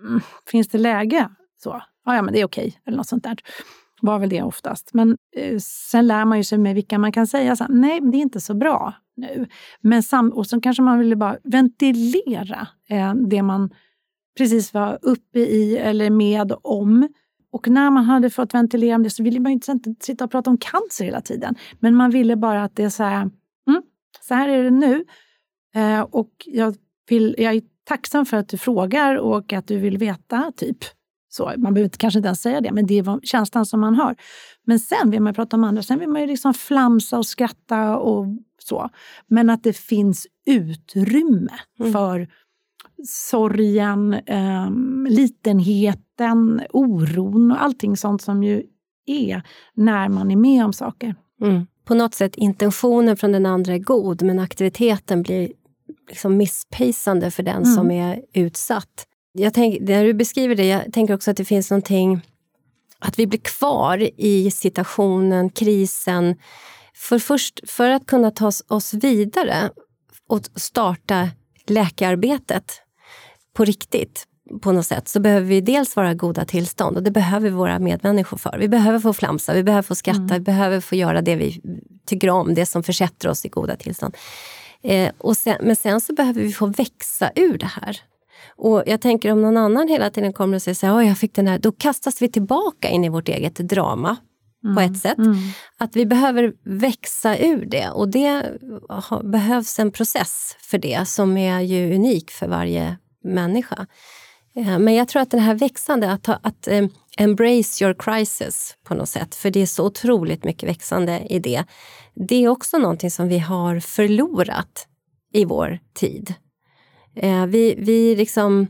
Mm, 0.00 0.20
finns 0.50 0.68
det 0.68 0.78
läge? 0.78 1.28
Så, 1.62 1.82
ja, 2.04 2.14
ja 2.16 2.22
men 2.22 2.34
det 2.34 2.40
är 2.40 2.44
okej, 2.44 2.80
eller 2.86 2.96
något 2.96 3.08
sånt 3.08 3.24
där. 3.24 3.36
Var 4.00 4.18
väl 4.18 4.28
det 4.28 4.42
oftast. 4.42 4.90
Men 4.94 5.16
eh, 5.36 5.58
sen 5.58 6.06
lär 6.06 6.24
man 6.24 6.38
ju 6.38 6.44
sig 6.44 6.58
med 6.58 6.74
vilka 6.74 6.98
man 6.98 7.12
kan 7.12 7.26
säga 7.26 7.56
så 7.56 7.64
här, 7.64 7.70
nej, 7.72 8.00
det 8.00 8.18
är 8.18 8.20
inte 8.22 8.40
så 8.40 8.54
bra 8.54 8.94
nu. 9.16 9.46
Men 9.80 10.02
sam 10.02 10.30
och 10.32 10.46
så 10.46 10.60
kanske 10.60 10.82
man 10.82 10.98
ville 10.98 11.16
bara 11.16 11.38
ventilera 11.44 12.68
eh, 12.88 13.14
det 13.14 13.42
man 13.42 13.70
precis 14.38 14.74
var 14.74 14.98
uppe 15.02 15.38
i 15.38 15.76
eller 15.76 16.10
med 16.10 16.52
om. 16.62 17.08
Och 17.52 17.68
när 17.68 17.90
man 17.90 18.04
hade 18.04 18.30
fått 18.30 18.54
ventilera 18.54 18.96
om 18.96 19.02
det 19.02 19.10
så 19.10 19.22
ville 19.22 19.40
man 19.40 19.52
ju 19.52 19.60
inte 19.72 19.94
sitta 20.00 20.24
och 20.24 20.30
prata 20.30 20.50
om 20.50 20.58
cancer 20.58 21.04
hela 21.04 21.20
tiden. 21.20 21.54
Men 21.80 21.94
man 21.94 22.10
ville 22.10 22.36
bara 22.36 22.64
att 22.64 22.76
det 22.76 22.84
är 22.84 22.88
så 22.88 23.02
här, 23.02 23.30
mm, 23.68 23.82
så 24.20 24.34
här 24.34 24.48
är 24.48 24.64
det 24.64 24.70
nu. 24.70 25.04
Eh, 25.74 26.00
och 26.00 26.30
jag, 26.44 26.76
vill, 27.08 27.34
jag 27.38 27.54
är 27.54 27.62
tacksam 27.84 28.26
för 28.26 28.36
att 28.36 28.48
du 28.48 28.58
frågar 28.58 29.16
och 29.16 29.52
att 29.52 29.66
du 29.66 29.78
vill 29.78 29.98
veta, 29.98 30.52
typ. 30.56 30.78
Så, 31.34 31.52
man 31.56 31.74
behöver 31.74 31.88
kanske 31.88 32.18
inte 32.18 32.26
ens 32.26 32.42
säga 32.42 32.60
det, 32.60 32.72
men 32.72 32.86
det 32.86 32.98
är 32.98 33.26
känslan 33.26 33.66
som 33.66 33.80
man 33.80 33.94
har. 33.94 34.16
Men 34.64 34.78
sen 34.78 35.10
vill 35.10 35.22
man 35.22 35.34
prata 35.34 35.56
om 35.56 35.64
andra, 35.64 35.82
sen 35.82 35.98
vill 35.98 36.08
man 36.08 36.20
ju 36.20 36.26
liksom 36.26 36.54
flamsa 36.54 37.18
och 37.18 37.26
skratta 37.26 37.96
och 37.96 38.26
så. 38.58 38.90
Men 39.26 39.50
att 39.50 39.62
det 39.62 39.76
finns 39.76 40.26
utrymme 40.46 41.52
mm. 41.80 41.92
för 41.92 42.28
sorgen, 43.06 44.14
eh, 44.14 44.70
litenheten, 45.08 46.62
oron 46.72 47.50
och 47.50 47.62
allting 47.62 47.96
sånt 47.96 48.22
som 48.22 48.42
ju 48.42 48.62
är 49.06 49.42
när 49.74 50.08
man 50.08 50.30
är 50.30 50.36
med 50.36 50.64
om 50.64 50.72
saker. 50.72 51.14
Mm. 51.40 51.66
På 51.84 51.94
något 51.94 52.14
sätt 52.14 52.36
intentionen 52.36 53.16
från 53.16 53.32
den 53.32 53.46
andra 53.46 53.74
är 53.74 53.78
god 53.78 54.22
men 54.22 54.38
aktiviteten 54.38 55.22
blir 55.22 55.52
liksom 56.08 56.36
misspejsande 56.36 57.30
för 57.30 57.42
den 57.42 57.62
mm. 57.62 57.74
som 57.74 57.90
är 57.90 58.22
utsatt. 58.32 59.06
Jag 59.36 59.54
tänk, 59.54 59.80
när 59.80 60.04
du 60.04 60.14
beskriver 60.14 60.54
det, 60.54 60.66
jag 60.66 60.92
tänker 60.92 61.14
också 61.14 61.30
att 61.30 61.36
det 61.36 61.44
finns 61.44 61.70
någonting 61.70 62.20
att 62.98 63.18
vi 63.18 63.26
blir 63.26 63.40
kvar 63.40 64.10
i 64.16 64.50
situationen, 64.50 65.50
krisen. 65.50 66.36
För 66.94 67.18
först, 67.18 67.70
för 67.70 67.90
att 67.90 68.06
kunna 68.06 68.30
ta 68.30 68.50
oss 68.68 68.94
vidare 68.94 69.70
och 70.28 70.40
starta 70.54 71.30
läkararbetet 71.66 72.72
på 73.54 73.64
riktigt 73.64 74.26
på 74.62 74.72
något 74.72 74.86
sätt 74.86 75.08
så 75.08 75.20
behöver 75.20 75.46
vi 75.46 75.60
dels 75.60 75.96
vara 75.96 76.14
goda 76.14 76.44
tillstånd 76.44 76.96
och 76.96 77.02
det 77.02 77.10
behöver 77.10 77.50
våra 77.50 77.78
medmänniskor 77.78 78.36
för. 78.36 78.56
Vi 78.58 78.68
behöver 78.68 78.98
få 78.98 79.12
flamsa, 79.12 79.54
vi 79.54 79.62
behöver 79.62 79.82
få 79.82 79.94
skratta, 79.94 80.20
mm. 80.20 80.34
vi 80.34 80.40
behöver 80.40 80.80
få 80.80 80.94
göra 80.94 81.22
det 81.22 81.36
vi 81.36 81.60
tycker 82.06 82.30
om, 82.30 82.54
det 82.54 82.66
som 82.66 82.82
försätter 82.82 83.28
oss 83.28 83.44
i 83.44 83.48
goda 83.48 83.76
tillstånd. 83.76 84.16
Eh, 84.82 85.12
och 85.18 85.36
sen, 85.36 85.56
men 85.60 85.76
sen 85.76 86.00
så 86.00 86.14
behöver 86.14 86.40
vi 86.40 86.52
få 86.52 86.66
växa 86.66 87.30
ur 87.34 87.58
det 87.58 87.66
här. 87.66 88.00
Och 88.56 88.82
jag 88.86 89.00
tänker 89.00 89.32
om 89.32 89.42
någon 89.42 89.56
annan 89.56 89.88
hela 89.88 90.10
tiden 90.10 90.32
kommer 90.32 90.56
och 90.56 90.62
säger 90.62 90.74
så 90.74 90.86
här, 90.86 91.02
jag 91.02 91.18
fick 91.18 91.34
den 91.34 91.46
här, 91.46 91.58
då 91.58 91.72
kastas 91.72 92.22
vi 92.22 92.28
tillbaka 92.28 92.88
in 92.88 93.04
i 93.04 93.08
vårt 93.08 93.28
eget 93.28 93.54
drama 93.54 94.16
mm. 94.64 94.76
på 94.76 94.80
ett 94.80 94.98
sätt. 94.98 95.18
Mm. 95.18 95.36
Att 95.78 95.96
vi 95.96 96.06
behöver 96.06 96.52
växa 96.64 97.38
ur 97.38 97.66
det 97.66 97.90
och 97.90 98.08
det 98.08 98.58
behövs 99.22 99.78
en 99.78 99.90
process 99.90 100.56
för 100.60 100.78
det 100.78 101.08
som 101.08 101.36
är 101.36 101.60
ju 101.60 101.94
unik 101.94 102.30
för 102.30 102.48
varje 102.48 102.96
människa. 103.24 103.86
Eh, 104.56 104.78
men 104.78 104.94
jag 104.94 105.08
tror 105.08 105.22
att 105.22 105.30
det 105.30 105.38
här 105.38 105.54
växande, 105.54 106.12
att, 106.12 106.28
att 106.28 106.68
um, 106.70 106.90
embrace 107.18 107.84
your 107.84 107.94
crisis 107.98 108.76
på 108.84 108.94
något 108.94 109.08
sätt, 109.08 109.34
för 109.34 109.50
det 109.50 109.62
är 109.62 109.66
så 109.66 109.86
otroligt 109.86 110.44
mycket 110.44 110.68
växande 110.68 111.26
i 111.30 111.38
det. 111.38 111.64
Det 112.14 112.44
är 112.44 112.48
också 112.48 112.78
någonting 112.78 113.10
som 113.10 113.28
vi 113.28 113.38
har 113.38 113.80
förlorat 113.80 114.86
i 115.32 115.44
vår 115.44 115.78
tid. 115.94 116.34
Eh, 117.16 117.46
vi, 117.46 117.74
vi, 117.78 118.16
liksom, 118.16 118.66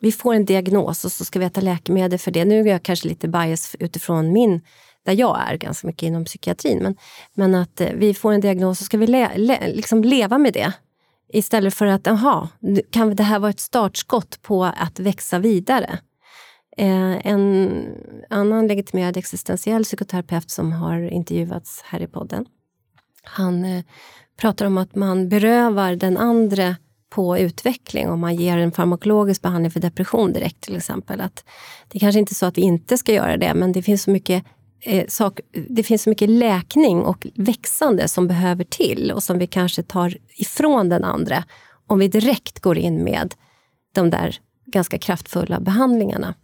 vi 0.00 0.12
får 0.12 0.34
en 0.34 0.44
diagnos 0.44 1.04
och 1.04 1.12
så 1.12 1.24
ska 1.24 1.38
vi 1.38 1.44
äta 1.44 1.60
läkemedel 1.60 2.18
för 2.18 2.30
det. 2.30 2.44
Nu 2.44 2.60
är 2.60 2.66
jag 2.66 2.82
kanske 2.82 3.08
lite 3.08 3.28
bias 3.28 3.76
utifrån 3.78 4.32
min 4.32 4.60
där 5.04 5.12
jag 5.12 5.40
är 5.48 5.56
ganska 5.56 5.86
mycket 5.86 6.02
inom 6.02 6.24
psykiatrin. 6.24 6.78
Men, 6.82 6.96
men 7.34 7.54
att 7.54 7.80
eh, 7.80 7.88
vi 7.94 8.14
får 8.14 8.32
en 8.32 8.40
diagnos 8.40 8.80
och 8.80 8.86
ska 8.86 8.98
vi 8.98 9.06
le, 9.06 9.36
le, 9.36 9.68
liksom 9.68 10.04
leva 10.04 10.38
med 10.38 10.52
det 10.52 10.72
Istället 11.34 11.74
för 11.74 11.86
att, 11.86 12.06
aha, 12.06 12.48
kan 12.90 13.16
det 13.16 13.22
här 13.22 13.38
vara 13.38 13.50
ett 13.50 13.60
startskott 13.60 14.42
på 14.42 14.64
att 14.64 15.00
växa 15.00 15.38
vidare? 15.38 15.98
Eh, 16.76 17.26
en 17.26 17.70
annan 18.30 18.66
legitimerad 18.66 19.16
existentiell 19.16 19.84
psykoterapeut 19.84 20.50
som 20.50 20.72
har 20.72 21.00
intervjuats 21.00 21.82
här 21.84 22.02
i 22.02 22.06
podden, 22.06 22.46
han 23.22 23.64
eh, 23.64 23.84
pratar 24.36 24.66
om 24.66 24.78
att 24.78 24.94
man 24.94 25.28
berövar 25.28 25.96
den 25.96 26.16
andra 26.16 26.76
på 27.14 27.38
utveckling 27.38 28.08
om 28.08 28.20
man 28.20 28.36
ger 28.36 28.58
en 28.58 28.72
farmakologisk 28.72 29.42
behandling 29.42 29.70
för 29.70 29.80
depression 29.80 30.32
direkt 30.32 30.60
till 30.60 30.76
exempel. 30.76 31.20
Att 31.20 31.44
det 31.88 31.98
är 31.98 32.00
kanske 32.00 32.18
inte 32.18 32.32
är 32.32 32.34
så 32.34 32.46
att 32.46 32.58
vi 32.58 32.62
inte 32.62 32.98
ska 32.98 33.12
göra 33.12 33.36
det, 33.36 33.54
men 33.54 33.72
det 33.72 33.82
finns 33.82 34.02
så 34.02 34.10
mycket 34.10 34.44
eh, 34.80 35.06
sak, 35.08 35.40
det 35.68 35.82
finns 35.82 36.02
så 36.02 36.10
mycket 36.10 36.30
läkning 36.30 36.98
och 37.02 37.26
växande 37.34 38.08
som 38.08 38.28
behöver 38.28 38.64
till 38.64 39.12
och 39.12 39.22
som 39.22 39.38
vi 39.38 39.46
kanske 39.46 39.82
tar 39.82 40.16
ifrån 40.34 40.88
den 40.88 41.04
andra 41.04 41.44
om 41.86 41.98
vi 41.98 42.08
direkt 42.08 42.60
går 42.60 42.78
in 42.78 43.04
med 43.04 43.34
de 43.94 44.10
där 44.10 44.36
ganska 44.66 44.98
kraftfulla 44.98 45.60
behandlingarna. 45.60 46.34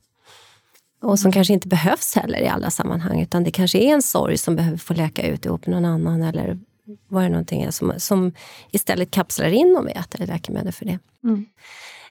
Och 1.02 1.18
som 1.18 1.32
kanske 1.32 1.52
inte 1.52 1.68
behövs 1.68 2.14
heller 2.14 2.40
i 2.40 2.48
alla 2.48 2.70
sammanhang, 2.70 3.20
utan 3.20 3.44
det 3.44 3.50
kanske 3.50 3.78
är 3.78 3.94
en 3.94 4.02
sorg 4.02 4.38
som 4.38 4.56
behöver 4.56 4.78
få 4.78 4.94
läka 4.94 5.26
ut 5.26 5.44
ihop 5.44 5.66
med 5.66 5.82
någon 5.82 5.92
annan 5.92 6.22
eller 6.22 6.58
vad 7.08 7.22
det 7.22 7.28
någonting 7.28 7.72
som, 7.72 7.92
som 7.96 8.32
istället 8.70 9.10
kapslar 9.10 9.48
in 9.48 9.76
om 9.78 9.86
vi 9.86 9.92
äter 9.92 10.26
läkemedel 10.26 10.72
för 10.72 10.84
det. 10.84 10.98
Mm. 11.24 11.46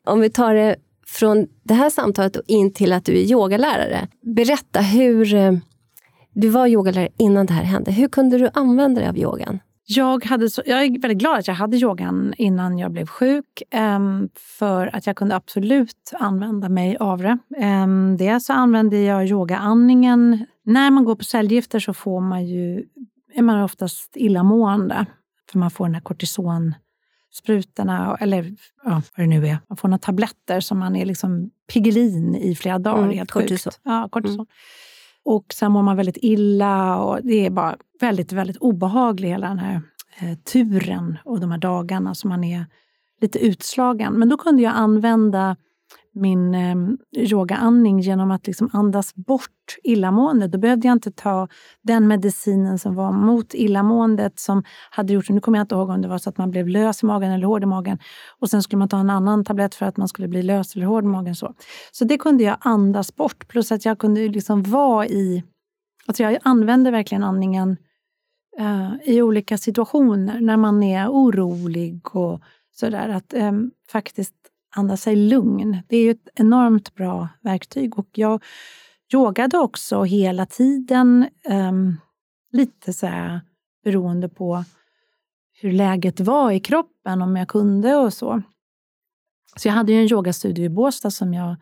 Om 0.04 0.20
vi 0.20 0.30
tar 0.30 0.54
det 0.54 0.76
från 1.06 1.48
det 1.64 1.74
här 1.74 1.90
samtalet 1.90 2.36
och 2.36 2.44
in 2.48 2.74
till 2.74 2.94
att 2.94 3.06
du 3.06 3.12
är 3.12 3.32
yogalärare. 3.32 4.08
Berätta 4.22 4.82
hur 4.82 5.34
eh, 5.34 5.54
du 6.34 6.50
var 6.50 6.68
yogalärare 6.68 7.10
innan 7.18 7.46
det 7.46 7.54
här 7.54 7.64
hände. 7.64 7.92
Hur 7.92 8.08
kunde 8.08 8.38
du 8.38 8.50
använda 8.54 9.02
dig 9.02 9.10
av 9.10 9.18
yogan? 9.18 9.60
Jag, 9.90 10.26
hade 10.26 10.50
så, 10.50 10.62
jag 10.66 10.84
är 10.84 11.02
väldigt 11.02 11.18
glad 11.18 11.40
att 11.40 11.48
jag 11.48 11.56
hade 11.56 11.78
yogan 11.78 12.34
innan 12.38 12.78
jag 12.78 12.92
blev 12.92 13.06
sjuk. 13.06 13.64
Um, 13.96 14.30
för 14.36 14.96
att 14.96 15.08
jag 15.08 15.16
kunde 15.16 15.36
absolut 15.36 16.12
använda 16.14 16.70
mig 16.70 16.98
av 16.98 17.22
det. 17.22 17.38
Um, 17.66 18.18
dels 18.18 18.46
så 18.46 18.54
använde 18.54 18.98
jag 18.98 19.28
yogaandningen. 19.28 20.46
När 20.64 20.92
man 20.92 21.06
går 21.06 21.16
på 21.16 21.24
cellgifter 21.24 21.80
så 21.80 21.94
får 21.94 22.22
man 22.22 22.46
ju, 22.46 22.86
är 23.38 23.42
man 23.42 23.64
oftast 23.64 24.18
illamående. 24.18 25.06
För 25.52 25.60
man 25.60 25.72
får 25.72 25.86
den 25.86 25.94
här 25.94 26.02
kortisonsprutorna, 26.02 28.18
eller 28.20 28.56
ja, 28.84 28.92
vad 28.92 29.04
det 29.16 29.28
nu 29.28 29.48
är. 29.48 29.58
Man 29.70 29.78
får 29.78 29.88
några 29.88 30.00
tabletter 30.00 30.60
som 30.60 30.80
man 30.80 30.96
är 30.96 31.06
liksom 31.06 31.50
Piggelin 31.74 32.36
i 32.36 32.56
flera 32.56 32.80
dagar. 32.80 33.04
Mm, 33.04 33.18
helt 33.18 33.32
kortison. 33.32 33.72
Sjukt. 33.72 33.82
Ja, 33.84 34.10
kortison. 34.12 34.36
Mm. 34.36 34.48
Och 35.26 35.46
sen 35.54 35.72
mår 35.72 35.84
man 35.84 35.98
väldigt 35.98 36.18
illa 36.22 36.98
och 36.98 37.20
det 37.24 37.46
är 37.46 37.50
bara 37.50 37.78
väldigt, 38.00 38.32
väldigt 38.32 38.58
obehagligt 38.58 39.32
hela 39.32 39.48
den 39.48 39.60
här 39.60 39.82
eh, 40.20 40.38
turen 40.38 41.18
och 41.26 41.40
de 41.40 41.52
här 41.52 41.58
dagarna 41.58 42.16
som 42.16 42.30
man 42.30 42.44
är 42.44 42.66
lite 43.22 43.40
utslagen. 43.40 44.14
Men 44.14 44.30
då 44.30 44.38
kunde 44.38 44.64
jag 44.64 44.74
använda 44.76 45.56
min 46.18 46.56
eh, 46.56 46.76
yogaandning 47.16 48.00
genom 48.00 48.32
att 48.32 48.48
liksom 48.48 48.70
andas 48.74 49.16
bort 49.16 49.76
illamåendet. 49.84 50.52
Då 50.52 50.58
behövde 50.58 50.88
jag 50.88 50.96
inte 50.96 51.12
ta 51.12 51.48
den 51.82 52.08
medicinen 52.08 52.80
som 52.80 52.96
var 52.96 53.12
mot 53.12 53.54
illamåendet 53.54 54.40
som 54.40 54.64
hade 54.92 55.14
gjort, 55.14 55.30
nu 55.30 55.42
kommer 55.42 55.58
jag 55.58 55.64
inte 55.64 55.76
ihåg 55.76 55.90
om 55.90 56.02
det 56.02 56.08
var 56.08 56.18
så 56.18 56.30
att 56.30 56.38
man 56.38 56.52
blev 56.52 56.68
lös 56.68 57.04
i 57.04 57.06
magen 57.06 57.32
eller 57.32 57.48
hård 57.48 57.64
i 57.64 57.66
magen 57.66 58.00
och 58.40 58.50
sen 58.50 58.64
skulle 58.64 58.80
man 58.80 58.90
ta 58.90 59.00
en 59.00 59.10
annan 59.10 59.46
tablett 59.46 59.76
för 59.76 59.86
att 59.86 59.98
man 59.98 60.08
skulle 60.08 60.28
bli 60.28 60.44
lös 60.44 60.76
eller 60.76 60.86
hård 60.86 61.04
i 61.04 61.08
magen. 61.08 61.36
Så, 61.36 61.54
så 61.92 62.06
det 62.06 62.18
kunde 62.18 62.44
jag 62.44 62.58
andas 62.60 63.16
bort 63.16 63.48
plus 63.48 63.72
att 63.72 63.86
jag 63.86 64.00
kunde 64.00 64.28
liksom 64.28 64.64
vara 64.64 65.08
i... 65.08 65.44
Alltså 66.06 66.24
jag 66.24 66.38
använde 66.44 66.92
verkligen 66.92 67.24
andningen 67.24 67.78
eh, 68.60 68.94
i 69.04 69.22
olika 69.22 69.58
situationer 69.58 70.42
när 70.42 70.58
man 70.58 70.84
är 70.84 71.08
orolig 71.10 72.16
och 72.16 72.42
sådär. 72.72 73.10
Att 73.10 73.34
eh, 73.34 73.52
faktiskt 73.92 74.36
andas 74.76 75.02
sig 75.02 75.16
lugn. 75.16 75.78
Det 75.88 75.98
är 75.98 76.04
ju 76.04 76.12
ett 76.12 76.30
enormt 76.36 76.96
bra 76.96 77.30
verktyg. 77.42 78.00
Och 78.00 78.10
jag 78.12 78.44
yogade 79.14 79.58
också 79.58 80.04
hela 80.04 80.46
tiden, 80.46 81.30
um, 81.50 81.98
lite 82.52 82.94
så 82.94 83.08
här, 83.08 83.42
beroende 83.84 84.30
på 84.30 84.64
hur 85.62 85.72
läget 85.72 86.20
var 86.20 86.52
i 86.52 86.60
kroppen, 86.60 87.22
om 87.22 87.36
jag 87.36 87.48
kunde 87.48 87.96
och 87.96 88.14
så. 88.14 88.42
Så 89.56 89.68
jag 89.68 89.74
hade 89.74 89.92
ju 89.92 90.02
en 90.02 90.12
yogastudio 90.12 90.66
i 90.66 90.70
Båstad 90.70 91.12
som 91.12 91.34
jag 91.34 91.56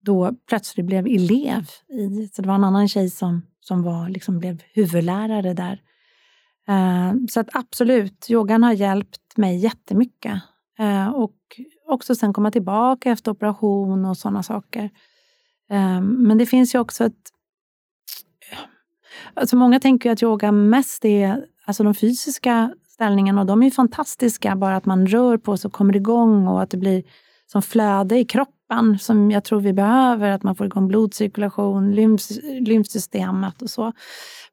då 0.00 0.32
plötsligt 0.48 0.86
blev 0.86 1.06
elev 1.06 1.66
i. 1.88 2.28
Så 2.32 2.42
det 2.42 2.48
var 2.48 2.54
en 2.54 2.64
annan 2.64 2.88
tjej 2.88 3.10
som, 3.10 3.42
som 3.60 3.82
var, 3.82 4.08
liksom 4.08 4.38
blev 4.38 4.62
huvudlärare 4.72 5.54
där. 5.54 5.82
Uh, 6.68 7.26
så 7.30 7.40
att 7.40 7.48
absolut, 7.56 8.30
yogan 8.30 8.62
har 8.62 8.72
hjälpt 8.72 9.36
mig 9.36 9.56
jättemycket. 9.56 10.42
Uh, 10.80 11.08
och 11.08 11.36
också 11.92 12.14
sen 12.14 12.32
komma 12.32 12.50
tillbaka 12.50 13.10
efter 13.10 13.30
operation 13.30 14.04
och 14.04 14.16
sådana 14.16 14.42
saker. 14.42 14.90
Ehm, 15.70 16.06
men 16.06 16.38
det 16.38 16.46
finns 16.46 16.74
ju 16.74 16.78
också 16.78 17.04
ett... 17.04 17.30
Alltså 19.34 19.56
många 19.56 19.80
tänker 19.80 20.10
att 20.10 20.22
yoga 20.22 20.52
mest 20.52 21.04
är 21.04 21.46
alltså 21.64 21.84
de 21.84 21.94
fysiska 21.94 22.74
ställningarna 22.88 23.40
och 23.40 23.46
de 23.46 23.62
är 23.62 23.70
fantastiska. 23.70 24.56
Bara 24.56 24.76
att 24.76 24.86
man 24.86 25.06
rör 25.06 25.36
på 25.36 25.56
sig 25.56 25.68
och 25.68 25.72
kommer 25.72 25.96
igång 25.96 26.46
och 26.46 26.62
att 26.62 26.70
det 26.70 26.76
blir 26.76 27.02
som 27.46 27.62
flöde 27.62 28.18
i 28.18 28.24
kroppen 28.24 28.98
som 28.98 29.30
jag 29.30 29.44
tror 29.44 29.60
vi 29.60 29.72
behöver. 29.72 30.30
Att 30.30 30.42
man 30.42 30.56
får 30.56 30.66
igång 30.66 30.88
blodcirkulation, 30.88 31.94
lymf, 31.94 32.22
lymfsystemet 32.60 33.62
och 33.62 33.70
så. 33.70 33.92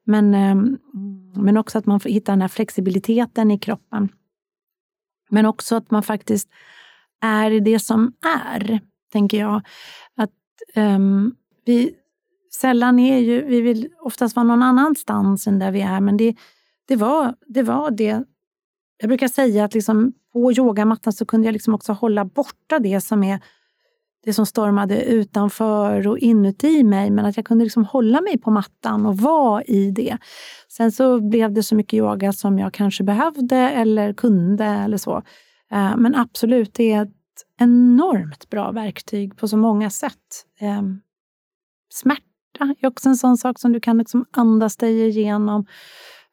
Men, 0.04 0.34
ehm, 0.34 0.78
men 1.34 1.56
också 1.56 1.78
att 1.78 1.86
man 1.86 2.00
får 2.00 2.08
hitta 2.08 2.32
den 2.32 2.40
här 2.40 2.48
flexibiliteten 2.48 3.50
i 3.50 3.58
kroppen. 3.58 4.08
Men 5.30 5.46
också 5.46 5.76
att 5.76 5.90
man 5.90 6.02
faktiskt 6.02 6.48
är 7.20 7.60
det 7.60 7.78
som 7.78 8.12
är, 8.44 8.80
tänker 9.12 9.38
jag. 9.38 9.62
Att 10.16 10.30
um, 10.76 11.34
vi 11.64 11.94
sällan 12.60 12.98
är 12.98 13.18
ju, 13.18 13.44
vi 13.44 13.60
vill 13.60 13.88
oftast 14.00 14.36
vara 14.36 14.44
någon 14.44 14.62
annanstans 14.62 15.46
än 15.46 15.58
där 15.58 15.70
vi 15.70 15.80
är, 15.80 16.00
men 16.00 16.16
det, 16.16 16.34
det, 16.88 16.96
var, 16.96 17.34
det 17.46 17.62
var 17.62 17.90
det. 17.90 18.24
Jag 18.98 19.08
brukar 19.08 19.28
säga 19.28 19.64
att 19.64 19.74
liksom, 19.74 20.12
på 20.32 20.52
yogamattan 20.52 21.12
så 21.12 21.26
kunde 21.26 21.46
jag 21.46 21.52
liksom 21.52 21.74
också 21.74 21.92
hålla 21.92 22.24
borta 22.24 22.78
det 22.78 23.00
som 23.00 23.24
är 23.24 23.40
det 24.24 24.32
som 24.32 24.46
stormade 24.46 25.02
utanför 25.02 26.08
och 26.08 26.18
inuti 26.18 26.84
mig, 26.84 27.10
men 27.10 27.24
att 27.24 27.36
jag 27.36 27.46
kunde 27.46 27.64
liksom 27.64 27.84
hålla 27.84 28.20
mig 28.20 28.38
på 28.38 28.50
mattan 28.50 29.06
och 29.06 29.18
vara 29.18 29.62
i 29.62 29.90
det. 29.90 30.18
Sen 30.68 30.92
så 30.92 31.20
blev 31.20 31.52
det 31.52 31.62
så 31.62 31.74
mycket 31.74 31.94
yoga 31.94 32.32
som 32.32 32.58
jag 32.58 32.74
kanske 32.74 33.04
behövde 33.04 33.56
eller 33.56 34.12
kunde 34.12 34.64
eller 34.64 34.96
så. 34.96 35.22
Eh, 35.72 35.96
men 35.96 36.14
absolut, 36.14 36.74
det 36.74 36.92
är 36.92 37.02
ett 37.02 37.10
enormt 37.58 38.50
bra 38.50 38.72
verktyg 38.72 39.36
på 39.36 39.48
så 39.48 39.56
många 39.56 39.90
sätt. 39.90 40.46
Ehm, 40.58 41.00
smärta 41.92 42.74
är 42.80 42.86
också 42.86 43.08
en 43.08 43.16
sån 43.16 43.36
sak 43.36 43.60
som 43.60 43.72
du 43.72 43.80
kan 43.80 43.98
liksom 43.98 44.24
andas 44.30 44.76
dig 44.76 45.08
igenom. 45.08 45.66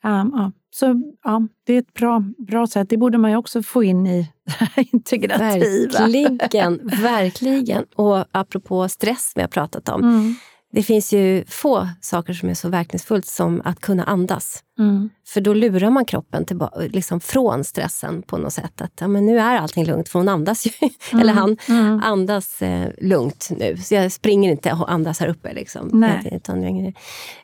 Ja. 0.04 0.52
Så 0.70 1.02
ja, 1.24 1.48
det 1.64 1.74
är 1.74 1.80
ett 1.80 1.94
bra, 1.94 2.24
bra 2.38 2.68
sätt. 2.68 2.90
Det 2.90 2.98
borde 2.98 3.18
man 3.18 3.32
ju 3.32 3.38
också 3.38 3.64
få 3.64 3.84
in 3.84 4.08
i 4.08 4.32
det 4.76 4.82
integrativa. 4.92 6.08
Verkligen, 6.08 6.88
verkligen. 7.02 7.86
Och 7.96 8.26
apropå 8.32 8.90
stress 8.90 9.32
vi 9.36 9.42
har 9.42 9.48
pratat 9.48 9.90
om. 9.90 10.04
Mm. 10.04 10.36
Det 10.72 10.84
finns 10.84 11.14
ju 11.14 11.46
få 11.48 11.88
saker 12.02 12.34
som 12.34 12.50
är 12.50 12.54
så 12.54 12.70
verkningsfullt 12.70 13.26
som 13.26 13.62
att 13.66 13.80
kunna 13.80 14.04
andas. 14.04 14.64
Mm. 14.80 15.10
För 15.28 15.42
då 15.42 15.54
lurar 15.54 15.90
man 15.90 16.06
kroppen 16.06 16.46
tillbaka, 16.46 16.80
liksom 16.80 17.20
från 17.20 17.64
stressen 17.64 18.22
på 18.22 18.38
något 18.38 18.54
sätt. 18.54 18.82
Att 18.82 18.92
ja, 19.00 19.08
men 19.08 19.26
nu 19.26 19.40
är 19.40 19.58
allting 19.58 19.86
lugnt, 19.86 20.10
för 20.10 20.20
hon 20.20 20.30
andas 20.30 20.66
ju. 20.66 20.72
Mm. 21.12 21.22
Eller 21.22 21.34
han 21.34 21.58
mm. 21.70 22.00
andas 22.04 22.62
eh, 22.62 22.90
lugnt 23.02 23.50
nu. 23.58 23.78
Så 23.78 23.96
jag 23.96 24.12
springer 24.12 24.52
inte 24.52 24.72
och 24.72 24.92
andas 24.92 25.20
här 25.20 25.28
uppe. 25.28 25.54
Liksom. 25.54 25.90
Nej. 25.94 26.30
Utan, 26.32 26.64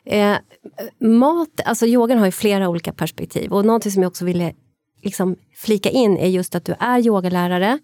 eh, 0.04 0.36
mat, 1.00 1.60
alltså 1.64 1.86
yogan 1.86 2.18
har 2.18 2.26
ju 2.26 2.32
flera 2.32 2.68
olika 2.68 2.92
perspektiv. 2.92 3.52
Och 3.52 3.64
någonting 3.64 3.92
som 3.92 4.02
jag 4.02 4.10
också 4.10 4.24
ville 4.24 4.52
liksom, 5.02 5.36
flika 5.56 5.90
in 5.90 6.16
är 6.16 6.28
just 6.28 6.54
att 6.54 6.64
du 6.64 6.74
är 6.80 7.06
yogalärare. 7.06 7.78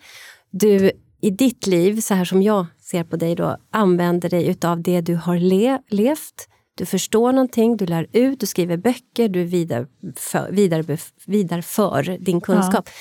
Du 0.50 0.90
i 1.20 1.30
ditt 1.30 1.66
liv, 1.66 2.00
så 2.00 2.14
här 2.14 2.24
som 2.24 2.42
jag 2.42 2.66
ser 2.80 3.04
på 3.04 3.16
dig 3.16 3.34
då, 3.34 3.56
använder 3.70 4.30
dig 4.30 4.46
utav 4.46 4.82
det 4.82 5.00
du 5.00 5.14
har 5.14 5.38
le 5.38 5.78
levt. 5.88 6.48
Du 6.74 6.86
förstår 6.86 7.32
någonting, 7.32 7.76
du 7.76 7.86
lär 7.86 8.06
ut, 8.12 8.40
du 8.40 8.46
skriver 8.46 8.76
böcker, 8.76 9.28
du 9.28 9.44
vidareför 9.44 10.50
vidare, 10.52 10.98
vidare 11.26 12.16
din 12.18 12.40
kunskap. 12.40 12.84
Ja. 12.86 12.92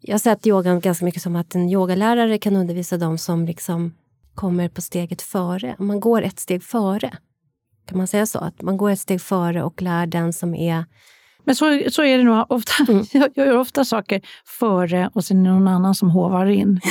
Jag 0.00 0.14
har 0.14 0.18
sett 0.18 0.46
yogan 0.46 0.80
ganska 0.80 1.04
mycket 1.04 1.22
som 1.22 1.36
att 1.36 1.54
en 1.54 1.68
yogalärare 1.68 2.38
kan 2.38 2.56
undervisa 2.56 2.96
dem 2.96 3.18
som 3.18 3.46
liksom 3.46 3.94
kommer 4.34 4.68
på 4.68 4.80
steget 4.80 5.22
före. 5.22 5.76
Man 5.78 6.00
går 6.00 6.22
ett 6.22 6.40
steg 6.40 6.62
före. 6.62 7.16
Kan 7.86 7.98
man 7.98 8.06
säga 8.06 8.26
så? 8.26 8.38
Att 8.38 8.62
man 8.62 8.76
går 8.76 8.90
ett 8.90 9.00
steg 9.00 9.20
före 9.20 9.62
och 9.62 9.82
lär 9.82 10.06
den 10.06 10.32
som 10.32 10.54
är 10.54 10.84
men 11.44 11.54
så, 11.54 11.80
så 11.90 12.04
är 12.04 12.18
det 12.18 12.24
nog 12.24 12.46
ofta. 12.48 12.72
Mm. 12.88 13.04
Jag, 13.12 13.30
jag 13.34 13.46
gör 13.46 13.58
ofta 13.58 13.84
saker 13.84 14.20
före 14.44 15.10
och 15.14 15.24
sen 15.24 15.46
är 15.46 15.50
det 15.50 15.56
någon 15.56 15.68
annan 15.68 15.94
som 15.94 16.10
hovar 16.10 16.46
in. 16.46 16.80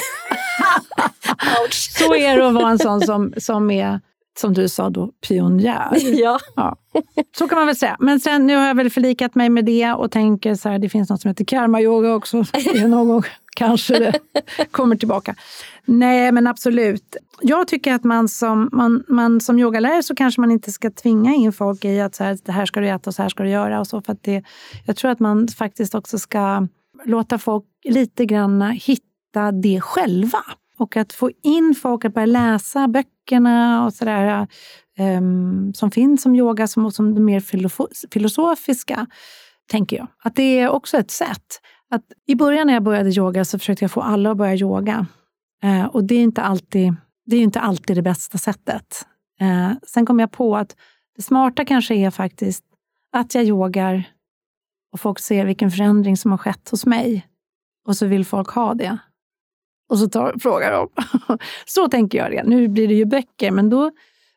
så 1.98 2.16
är 2.16 2.38
det 2.38 2.48
att 2.48 2.54
vara 2.54 2.70
en 2.70 2.80
sån 2.80 3.02
som, 3.02 3.34
som 3.38 3.72
är, 3.72 4.00
som 4.40 4.54
du 4.54 4.70
sa 4.70 4.90
då, 4.90 5.12
pionjär. 5.28 5.90
Ja. 6.22 6.40
ja. 6.56 6.76
Så 7.38 7.48
kan 7.48 7.58
man 7.58 7.68
väl 7.68 7.76
säga. 7.76 7.98
Men 8.00 8.20
sen 8.20 8.48
nu 8.48 8.56
har 8.56 8.68
jag 8.68 8.76
väl 8.76 8.90
förlikat 8.90 9.36
mig 9.36 9.50
med 9.50 9.66
det 9.66 9.92
och 9.92 10.12
tänker 10.12 10.56
så 10.56 10.70
här, 10.70 10.80
det 10.80 10.90
finns 10.90 11.10
något 11.10 11.22
som 11.22 11.30
heter 11.30 11.46
karma-yoga 11.46 12.16
också. 12.16 12.38
Någon 12.88 13.08
gång 13.08 13.24
kanske 13.56 14.00
det 14.00 14.20
kommer 14.72 14.96
tillbaka. 14.96 15.36
Nej, 15.86 16.32
men 16.32 16.48
absolut. 16.48 17.16
Jag 17.42 17.68
tycker 17.68 17.94
att 17.94 18.04
man 18.04 18.28
som, 18.28 18.70
man, 18.72 19.04
man 19.08 19.42
som 19.42 19.60
yogalärare 19.60 20.04
så 20.04 20.16
kanske 20.16 20.42
man 20.42 20.52
inte 20.52 20.72
ska 20.72 20.92
tvinga 20.92 21.34
in 21.34 21.54
folk 21.54 21.86
i 21.86 22.00
att 22.00 22.16
så 22.16 22.24
här, 22.24 22.38
det 22.44 22.52
här 22.52 22.66
ska 22.66 22.80
du 22.80 22.90
äta 22.90 23.10
och 23.10 23.16
så 23.16 23.22
här 23.22 23.30
ska 23.30 23.44
du 23.44 23.50
göra. 23.50 23.80
Och 23.80 23.88
så, 23.88 24.02
för 24.02 24.14
att 24.14 24.24
det, 24.24 24.44
jag 24.86 24.96
tror 24.96 25.12
att 25.12 25.20
man 25.20 25.48
faktiskt 25.48 25.96
också 25.96 26.20
ska 26.20 26.68
låta 27.06 27.38
folk 27.38 27.66
lite 27.84 28.26
grann 28.26 28.62
hitta 28.62 29.52
det 29.52 29.82
själva. 29.82 30.44
Och 30.78 30.98
att 30.98 31.14
få 31.14 31.32
in 31.44 31.76
folk 31.82 32.06
att 32.06 32.14
börja 32.14 32.26
läsa 32.26 32.88
böckerna 33.22 33.86
och 33.86 33.94
sådär 33.94 34.48
um, 35.00 35.74
som 35.74 35.92
finns 35.92 36.26
om 36.26 36.36
yoga, 36.36 36.68
som, 36.68 36.92
som 36.92 37.16
det 37.16 37.22
mer 37.22 37.40
filosofiska, 38.12 39.08
tänker 39.72 39.98
jag. 39.98 40.08
Att 40.24 40.36
det 40.36 40.60
är 40.60 40.70
också 40.70 40.98
ett 40.98 41.12
sätt. 41.12 41.62
Att 41.90 42.04
I 42.28 42.36
början 42.36 42.68
när 42.68 42.74
jag 42.74 42.84
började 42.84 43.10
yoga 43.10 43.46
så 43.46 43.60
försökte 43.60 43.84
jag 43.84 43.92
få 43.92 44.02
alla 44.02 44.32
att 44.32 44.38
börja 44.38 44.56
yoga. 44.56 45.06
Uh, 45.64 45.86
och 45.86 46.04
det 46.04 46.16
är 46.16 46.24
inte 46.24 46.42
alltid 46.42 46.96
det, 47.26 47.36
är 47.36 47.42
inte 47.42 47.60
alltid 47.60 47.98
det 47.98 48.02
bästa 48.02 48.38
sättet. 48.38 49.06
Uh, 49.42 49.74
sen 49.88 50.06
kom 50.06 50.20
jag 50.20 50.32
på 50.32 50.58
att 50.58 50.76
det 51.16 51.22
smarta 51.22 51.66
kanske 51.66 51.96
är 51.96 52.12
faktiskt 52.12 52.64
att 53.14 53.36
jag 53.36 53.44
yogar 53.44 54.04
och 54.94 55.00
folk 55.00 55.20
ser 55.20 55.46
vilken 55.46 55.72
förändring 55.72 56.18
som 56.18 56.32
har 56.32 56.38
skett 56.38 56.70
hos 56.70 56.86
mig. 56.86 57.28
Och 57.88 57.98
så 57.98 58.06
vill 58.06 58.26
folk 58.26 58.50
ha 58.50 58.74
det. 58.74 58.98
Och 59.92 60.00
så 60.00 60.10
tar, 60.10 60.36
frågar 60.40 60.72
de. 60.72 60.90
så 61.66 61.88
tänker 61.88 62.18
jag 62.18 62.32
det. 62.32 62.44
Nu 62.44 62.68
blir 62.68 62.88
det 62.88 62.94
ju 62.94 63.06
böcker, 63.06 63.52
men 63.52 63.70
då, 63.70 63.92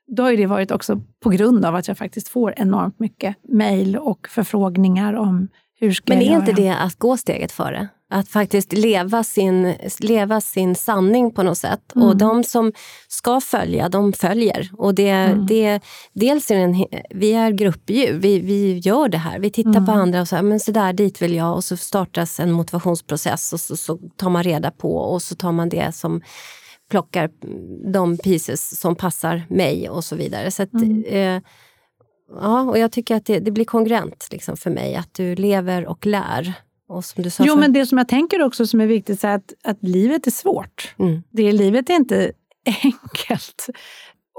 då 0.06 0.22
har 0.22 0.32
det 0.32 0.46
varit 0.46 0.70
också 0.70 1.00
på 1.20 1.30
grund 1.30 1.64
av 1.64 1.74
att 1.74 1.88
jag 1.88 1.98
faktiskt 1.98 2.28
får 2.28 2.54
enormt 2.56 2.98
mycket 2.98 3.36
mejl 3.48 3.96
och 3.96 4.28
förfrågningar 4.28 5.14
om 5.14 5.48
men 5.80 6.22
är 6.22 6.36
inte 6.36 6.52
det 6.52 6.70
att 6.70 6.98
gå 6.98 7.16
steget 7.16 7.52
före? 7.52 7.88
Att 8.10 8.28
faktiskt 8.28 8.72
leva 8.72 9.24
sin, 9.24 9.74
leva 9.98 10.40
sin 10.40 10.74
sanning 10.74 11.30
på 11.30 11.42
något 11.42 11.58
sätt. 11.58 11.94
Mm. 11.96 12.08
Och 12.08 12.16
de 12.16 12.44
som 12.44 12.72
ska 13.08 13.40
följa, 13.40 13.88
de 13.88 14.12
följer. 14.12 14.70
Och 14.78 14.94
det, 14.94 15.08
mm. 15.08 15.46
det, 15.46 15.80
dels 16.12 16.50
är 16.50 16.56
en, 16.56 16.84
vi 17.10 17.32
är 17.32 17.50
gruppdjur, 17.50 18.12
vi, 18.12 18.40
vi 18.40 18.78
gör 18.78 19.08
det 19.08 19.18
här. 19.18 19.38
Vi 19.38 19.50
tittar 19.50 19.70
mm. 19.70 19.86
på 19.86 19.92
andra 19.92 20.20
och 20.20 20.28
säger 20.28 20.42
men 20.42 20.60
så 20.60 20.72
där 20.72 20.92
dit 20.92 21.22
vill 21.22 21.34
jag. 21.34 21.54
Och 21.54 21.64
så 21.64 21.76
startas 21.76 22.40
en 22.40 22.52
motivationsprocess 22.52 23.52
och 23.52 23.60
så, 23.60 23.76
så 23.76 23.98
tar 24.16 24.30
man 24.30 24.42
reda 24.42 24.70
på 24.70 24.96
och 24.96 25.22
så 25.22 25.34
tar 25.34 25.52
man 25.52 25.68
det 25.68 25.94
som 25.94 26.20
plockar 26.90 27.30
de 27.92 28.18
pieces 28.18 28.80
som 28.80 28.94
passar 28.94 29.42
mig 29.48 29.88
och 29.88 30.04
så 30.04 30.16
vidare. 30.16 30.50
Så 30.50 30.62
att, 30.62 30.72
mm. 30.72 31.04
eh, 31.04 31.42
ja, 32.30 32.62
och 32.62 32.78
jag 32.78 32.92
tycker 32.92 33.16
att 33.16 33.26
det, 33.26 33.38
det 33.38 33.50
blir 33.50 33.64
kongruent 33.64 34.28
liksom, 34.30 34.56
för 34.56 34.70
mig 34.70 34.96
att 34.96 35.14
du 35.14 35.34
lever 35.34 35.86
och 35.86 36.06
lär. 36.06 36.54
Och 36.88 37.04
som 37.04 37.22
du 37.22 37.30
sa 37.30 37.44
jo, 37.46 37.54
för... 37.54 37.60
men 37.60 37.72
det 37.72 37.86
som 37.86 37.98
jag 37.98 38.08
tänker 38.08 38.42
också 38.42 38.66
som 38.66 38.80
är 38.80 38.86
viktigt 38.86 39.24
är 39.24 39.34
att, 39.34 39.52
att 39.64 39.82
livet 39.82 40.26
är 40.26 40.30
svårt. 40.30 40.94
Mm. 40.98 41.22
Det, 41.30 41.52
livet 41.52 41.90
är 41.90 41.94
inte 41.94 42.32
enkelt. 42.84 43.66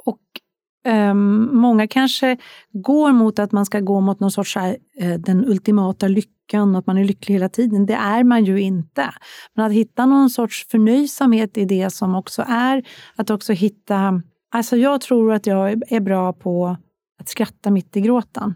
Och 0.06 0.22
um, 0.92 1.58
många 1.58 1.88
kanske 1.88 2.38
går 2.72 3.12
mot 3.12 3.40
att 3.40 3.52
man 3.52 3.66
ska 3.66 3.80
gå 3.80 4.02
mot 4.02 4.20
någon 4.20 4.32
sorts 4.32 4.56
här, 4.56 4.78
uh, 5.02 5.14
den 5.14 5.46
ultimata 5.46 6.08
lyckan, 6.08 6.76
att 6.76 6.88
man 6.88 6.98
är 6.98 7.04
lycklig 7.04 7.36
hela 7.36 7.50
tiden. 7.50 7.86
Det 7.86 7.94
är 7.94 8.24
man 8.24 8.46
ju 8.46 8.62
inte. 8.62 9.14
Men 9.54 9.66
att 9.66 9.72
hitta 9.72 10.06
någon 10.06 10.30
sorts 10.30 10.68
förnöjsamhet 10.70 11.58
i 11.58 11.66
det 11.66 11.90
som 11.90 12.16
också 12.16 12.44
är, 12.48 12.84
att 13.16 13.30
också 13.30 13.54
hitta... 13.54 14.22
Alltså 14.52 14.78
jag 14.78 15.02
tror 15.02 15.34
att 15.34 15.48
jag 15.48 15.92
är 15.92 16.00
bra 16.00 16.34
på 16.34 16.78
att 17.20 17.30
skratta 17.30 17.72
mitt 17.72 17.98
i 17.98 18.02
gråten. 18.02 18.56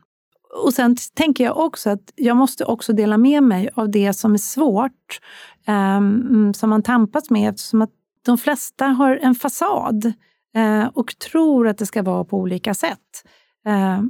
Och 0.64 0.74
sen 0.74 0.96
tänker 1.14 1.44
jag 1.44 1.58
också 1.58 1.90
att 1.90 2.14
jag 2.16 2.38
måste 2.38 2.66
också 2.66 2.94
dela 2.94 3.18
med 3.18 3.44
mig 3.44 3.70
av 3.76 3.92
det 3.92 4.14
som 4.14 4.34
är 4.34 4.38
svårt, 4.38 5.20
um, 5.68 6.54
som 6.54 6.70
man 6.70 6.84
tampas 6.84 7.30
med 7.30 7.50
eftersom 7.50 7.82
att 7.82 7.92
de 8.26 8.38
flesta 8.38 8.86
har 8.86 9.16
en 9.18 9.36
fasad 9.36 10.14
uh, 10.58 10.88
och 10.94 11.20
tror 11.20 11.68
att 11.68 11.78
det 11.78 11.86
ska 11.86 12.04
vara 12.04 12.24
på 12.24 12.38
olika 12.38 12.74
sätt. 12.74 13.24
Uh, 13.68 14.04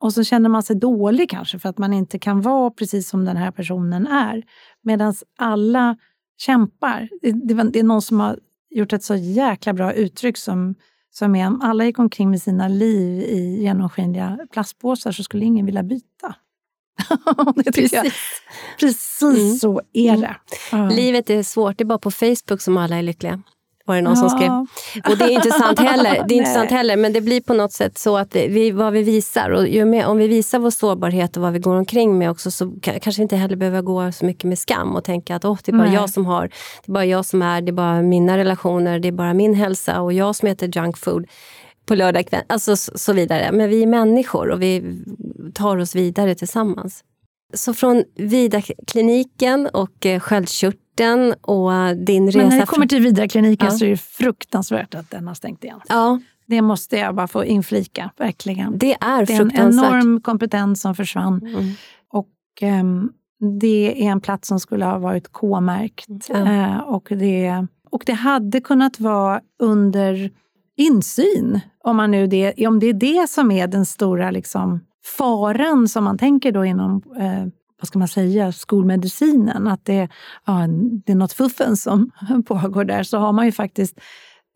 och 0.00 0.12
så 0.12 0.24
känner 0.24 0.48
man 0.48 0.62
sig 0.62 0.76
dålig 0.76 1.30
kanske 1.30 1.58
för 1.58 1.68
att 1.68 1.78
man 1.78 1.92
inte 1.92 2.18
kan 2.18 2.40
vara 2.40 2.70
precis 2.70 3.08
som 3.08 3.24
den 3.24 3.36
här 3.36 3.50
personen 3.50 4.06
är. 4.06 4.42
Medan 4.82 5.14
alla 5.38 5.96
kämpar. 6.38 7.08
Det, 7.22 7.32
det, 7.32 7.70
det 7.70 7.78
är 7.78 7.84
någon 7.84 8.02
som 8.02 8.20
har 8.20 8.38
gjort 8.70 8.92
ett 8.92 9.02
så 9.02 9.14
jäkla 9.14 9.72
bra 9.72 9.92
uttryck 9.92 10.36
som 10.36 10.74
som 11.10 11.36
är 11.36 11.46
om 11.46 11.60
alla 11.60 11.84
gick 11.84 11.98
omkring 11.98 12.30
med 12.30 12.42
sina 12.42 12.68
liv 12.68 13.22
i 13.22 13.62
genomskinliga 13.62 14.38
plastpåsar 14.52 15.12
så 15.12 15.22
skulle 15.22 15.44
ingen 15.44 15.66
vilja 15.66 15.82
byta. 15.82 16.34
precis 17.64 17.92
jag. 17.92 18.12
precis 18.80 19.22
mm. 19.22 19.56
så 19.56 19.82
är 19.92 20.16
det. 20.16 20.36
Mm. 20.72 20.88
Livet 20.88 21.30
är 21.30 21.42
svårt, 21.42 21.78
det 21.78 21.84
är 21.84 21.86
bara 21.86 21.98
på 21.98 22.10
Facebook 22.10 22.60
som 22.60 22.76
alla 22.76 22.96
är 22.96 23.02
lyckliga. 23.02 23.42
Var 23.90 23.96
det 23.96 24.02
någon 24.02 24.14
ja. 24.14 24.28
som 24.28 24.30
skrev. 24.30 24.50
Och 25.12 25.18
det 25.18 25.24
är 25.24 25.30
inte 25.30 25.50
sant 25.50 25.78
heller. 25.78 26.24
Det 26.28 26.34
är 26.34 26.38
inte 26.38 26.50
sant 26.50 26.70
heller, 26.70 26.96
men 26.96 27.12
det 27.12 27.20
blir 27.20 27.40
på 27.40 27.54
något 27.54 27.72
sätt 27.72 27.98
så 27.98 28.16
att 28.16 28.34
vi, 28.34 28.70
vad 28.70 28.92
vi 28.92 29.02
visar. 29.02 29.50
Och 29.50 29.68
ju 29.68 29.84
mer, 29.84 30.06
om 30.06 30.18
vi 30.18 30.28
visar 30.28 30.58
vår 30.58 30.70
sårbarhet 30.70 31.36
och 31.36 31.42
vad 31.42 31.52
vi 31.52 31.58
går 31.58 31.76
omkring 31.76 32.18
med 32.18 32.30
också 32.30 32.50
så 32.50 32.72
kanske 32.82 33.22
inte 33.22 33.36
heller 33.36 33.56
behöver 33.56 33.82
gå 33.82 34.12
så 34.12 34.24
mycket 34.24 34.44
med 34.44 34.58
skam 34.58 34.96
och 34.96 35.04
tänka 35.04 35.36
att 35.36 35.44
oh, 35.44 35.58
det 35.64 35.72
är 35.72 35.76
bara 35.76 35.88
Nej. 35.88 35.94
jag 35.94 36.10
som 36.10 36.26
har, 36.26 36.48
det 36.86 36.90
är 36.90 36.92
bara 36.92 37.04
jag 37.04 37.24
som 37.24 37.42
är, 37.42 37.60
det 37.60 37.70
är 37.70 37.72
bara 37.72 38.02
mina 38.02 38.38
relationer, 38.38 38.98
det 38.98 39.08
är 39.08 39.12
bara 39.12 39.34
min 39.34 39.54
hälsa 39.54 40.00
och 40.00 40.12
jag 40.12 40.36
som 40.36 40.48
äter 40.48 40.76
junk 40.76 40.98
food 40.98 41.26
på 41.86 41.94
lördag 41.94 42.26
kväll. 42.26 42.42
Alltså 42.46 42.76
så 42.76 43.12
vidare. 43.12 43.52
Men 43.52 43.70
vi 43.70 43.82
är 43.82 43.86
människor 43.86 44.50
och 44.50 44.62
vi 44.62 45.02
tar 45.54 45.76
oss 45.76 45.94
vidare 45.94 46.34
tillsammans. 46.34 47.04
Så 47.54 47.74
från 47.74 48.04
Vida-kliniken 48.16 49.66
och 49.66 50.06
eh, 50.06 50.20
sköldkörteln 50.20 50.89
och 51.40 51.96
din 51.96 52.26
resa... 52.26 52.38
Men 52.38 52.48
när 52.48 52.60
det 52.60 52.66
kommer 52.66 52.86
till 52.86 53.02
Vida-kliniken 53.02 53.68
ja. 53.70 53.78
så 53.78 53.84
är 53.84 53.90
det 53.90 53.96
fruktansvärt 53.96 54.94
att 54.94 55.10
den 55.10 55.28
har 55.28 55.34
stängt 55.34 55.64
igen. 55.64 55.80
Ja. 55.88 56.20
Det 56.46 56.62
måste 56.62 56.96
jag 56.96 57.14
bara 57.14 57.28
få 57.28 57.44
inflika, 57.44 58.10
verkligen. 58.16 58.78
Det 58.78 58.96
är 59.00 59.26
fruktansvärt. 59.26 59.56
Det 59.56 59.62
är 59.62 59.66
en 59.66 59.72
enorm 59.72 60.20
kompetens 60.20 60.80
som 60.80 60.94
försvann. 60.94 61.46
Mm. 61.46 61.72
Och 62.12 62.28
um, 62.62 63.12
det 63.60 64.06
är 64.06 64.10
en 64.10 64.20
plats 64.20 64.48
som 64.48 64.60
skulle 64.60 64.84
ha 64.84 64.98
varit 64.98 65.32
K-märkt. 65.32 66.30
Mm. 66.30 66.48
Uh, 66.48 66.78
och, 66.78 67.08
det, 67.10 67.66
och 67.90 68.02
det 68.06 68.12
hade 68.12 68.60
kunnat 68.60 69.00
vara 69.00 69.40
under 69.58 70.30
insyn, 70.76 71.60
om, 71.84 71.96
man 71.96 72.10
nu 72.10 72.26
det, 72.26 72.66
om 72.66 72.80
det 72.80 72.86
är 72.86 72.92
det 72.92 73.28
som 73.28 73.50
är 73.50 73.66
den 73.66 73.86
stora 73.86 74.30
liksom, 74.30 74.80
faran 75.18 75.88
som 75.88 76.04
man 76.04 76.18
tänker 76.18 76.52
då 76.52 76.64
inom 76.64 77.02
eh, 77.20 77.46
vad 77.80 77.88
ska 77.88 77.98
man 77.98 78.08
säga, 78.08 78.52
skolmedicinen, 78.52 79.66
att 79.66 79.84
det, 79.84 80.08
ja, 80.46 80.66
det 81.06 81.12
är 81.12 81.16
något 81.16 81.32
fuffen 81.32 81.76
som 81.76 82.10
pågår 82.46 82.84
där, 82.84 83.02
så 83.02 83.18
har 83.18 83.32
man 83.32 83.46
ju 83.46 83.52
faktiskt 83.52 84.00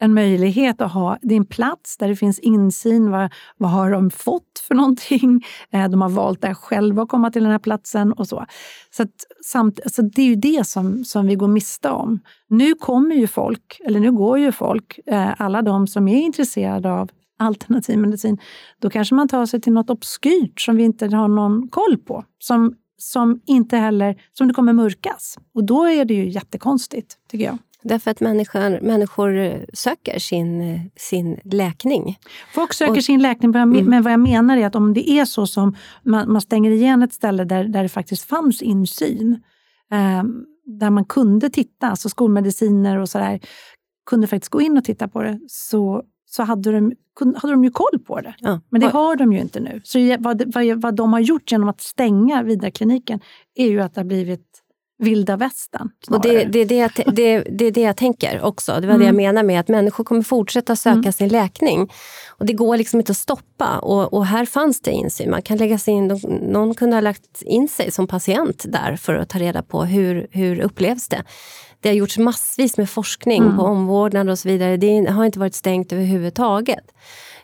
en 0.01 0.15
möjlighet 0.15 0.81
att 0.81 0.93
ha 0.93 1.19
din 1.23 1.47
plats 1.47 1.97
där 1.97 2.09
det 2.09 2.17
finns 2.17 2.39
insyn. 2.39 3.11
Vad, 3.11 3.33
vad 3.57 3.71
har 3.71 3.91
de 3.91 4.11
fått 4.11 4.59
för 4.69 4.75
någonting? 4.75 5.45
Eh, 5.71 5.89
de 5.91 6.03
har 6.03 6.09
valt 6.09 6.41
där 6.41 6.55
själva 6.55 7.03
att 7.03 7.09
komma 7.09 7.31
till 7.31 7.43
den 7.43 7.53
här 7.53 7.59
platsen 7.59 8.13
och 8.13 8.29
så. 8.29 8.47
Så, 8.91 9.03
att, 9.03 9.11
samt, 9.45 9.81
så 9.87 10.03
det 10.03 10.23
är 10.23 10.27
ju 10.27 10.37
det 10.37 10.67
som, 10.67 11.05
som 11.05 11.27
vi 11.27 11.35
går 11.35 11.49
miste 11.49 11.91
om. 11.91 12.21
Nu 12.49 12.75
kommer 12.75 13.15
ju 13.15 13.27
folk, 13.27 13.81
eller 13.85 14.01
nu 14.01 14.13
går 14.13 14.39
ju 14.39 14.53
folk, 14.53 14.99
eh, 15.07 15.41
alla 15.41 15.63
de 15.63 15.87
som 15.87 16.09
är 16.09 16.21
intresserade 16.21 16.93
av 16.93 17.11
alternativ 17.39 17.99
medicin, 17.99 18.39
då 18.79 18.91
kanske 18.91 19.15
man 19.15 19.29
tar 19.29 19.47
sig 19.47 19.61
till 19.61 19.73
något 19.73 19.91
obskyrt 19.91 20.61
som 20.61 20.77
vi 20.77 20.85
inte 20.85 21.17
har 21.17 21.29
någon 21.29 21.69
koll 21.69 21.99
på. 21.99 22.25
Som, 22.39 22.75
som 22.97 23.41
inte 23.47 23.77
heller, 23.77 24.23
som 24.33 24.49
det 24.49 24.55
kommer 24.55 24.73
mörkas. 24.73 25.39
Och 25.55 25.65
då 25.65 25.85
är 25.85 26.05
det 26.05 26.15
ju 26.15 26.29
jättekonstigt, 26.29 27.17
tycker 27.29 27.45
jag. 27.45 27.59
Därför 27.83 28.11
att 28.11 28.21
människor, 28.21 28.81
människor 28.81 29.65
söker 29.75 30.19
sin, 30.19 30.81
sin 30.97 31.41
läkning. 31.45 32.19
Folk 32.55 32.73
söker 32.73 32.97
och, 32.97 33.05
sin 33.05 33.23
läkning, 33.23 33.51
men 33.51 33.77
mm. 33.77 34.03
vad 34.03 34.13
jag 34.13 34.21
menar 34.21 34.57
är 34.57 34.67
att 34.67 34.75
om 34.75 34.95
det 34.95 35.11
är 35.11 35.25
så 35.25 35.47
som 35.47 35.77
man, 36.03 36.33
man 36.33 36.41
stänger 36.41 36.71
igen 36.71 37.03
ett 37.03 37.13
ställe 37.13 37.45
där, 37.45 37.65
där 37.65 37.83
det 37.83 37.89
faktiskt 37.89 38.25
fanns 38.25 38.63
insyn, 38.63 39.43
eh, 39.93 40.23
där 40.65 40.91
man 40.91 41.05
kunde 41.05 41.51
titta, 41.51 41.91
alltså 41.91 42.09
skolmediciner 42.09 42.99
och 42.99 43.09
sådär, 43.09 43.41
kunde 44.07 44.27
faktiskt 44.27 44.51
gå 44.51 44.61
in 44.61 44.79
och 44.79 44.85
titta 44.85 45.09
på 45.09 45.23
det, 45.23 45.41
så, 45.49 46.03
så 46.35 46.43
hade 46.43 46.73
de, 46.73 46.93
hade 47.37 47.53
de 47.53 47.65
ju 47.65 47.71
koll 47.71 47.99
på 48.07 48.21
det. 48.21 48.35
Ja. 48.39 48.61
Men 48.69 48.81
det 48.81 48.87
har 48.87 49.17
de 49.17 49.33
ju 49.33 49.41
inte 49.41 49.61
nu. 49.61 49.81
Så 49.85 50.17
vad, 50.19 50.55
vad, 50.55 50.83
vad 50.83 50.95
de 50.95 51.13
har 51.13 51.21
gjort 51.21 51.53
genom 51.53 51.69
att 51.69 51.81
stänga 51.81 52.43
Vidarkliniken 52.43 53.21
är 53.55 53.69
ju 53.69 53.81
att 53.81 53.95
det 53.95 54.01
har 54.01 54.07
blivit 54.07 54.61
vilda 54.99 55.37
västern. 55.37 55.91
Och 56.11 56.21
det, 56.21 56.45
det, 56.45 56.65
det, 56.65 56.93
det, 57.07 57.41
det 57.41 57.65
är 57.65 57.71
det 57.71 57.81
jag 57.81 57.97
tänker 57.97 58.43
också. 58.43 58.73
Det 58.81 58.87
var 58.87 58.95
mm. 58.95 58.99
det 58.99 59.05
jag 59.05 59.15
mm. 59.15 59.27
menar 59.27 59.43
med 59.43 59.61
att 59.61 59.69
människor 59.69 60.05
kommer 60.05 60.23
fortsätta 60.23 60.77
söka 60.77 60.99
mm. 60.99 61.13
sin 61.13 61.29
läkning. 61.29 61.93
Och 62.39 62.47
det 62.47 62.53
går 62.53 62.77
liksom 62.77 63.01
inte 63.01 63.13
att 63.13 63.17
stoppa. 63.17 63.79
Och, 63.79 64.15
och, 64.15 64.27
här 64.27 64.45
fanns 64.45 64.81
det 64.81 64.91
insyn. 64.91 65.31
Man 65.31 65.43
kan 65.43 65.57
lägga 65.57 65.79
sig 65.79 65.95
in, 65.95 66.21
någon 66.53 66.75
kunde 66.75 66.97
ha 66.97 67.01
lagt 67.01 67.43
in 67.43 67.69
sig 67.69 67.91
som 67.91 68.07
patient 68.07 68.65
där 68.69 68.97
för 68.97 69.15
att 69.15 69.29
ta 69.29 69.39
reda 69.39 69.63
på 69.63 69.85
hur, 69.85 70.27
hur 70.31 70.61
upplevs 70.61 71.09
det. 71.09 71.25
Det 71.85 71.91
har 71.91 71.95
gjorts 71.95 72.19
massvis 72.19 72.77
med 72.77 72.91
forskning 72.91 73.43
mm. 73.43 73.57
på 73.57 73.63
omvårdnad 73.63 74.31
och 74.31 74.39
så 74.39 74.49
vidare. 74.49 74.77
Det 74.77 75.11
har 75.11 75.25
inte 75.25 75.39
varit 75.39 75.55
stängt 75.55 75.93
överhuvudtaget. 75.93 76.85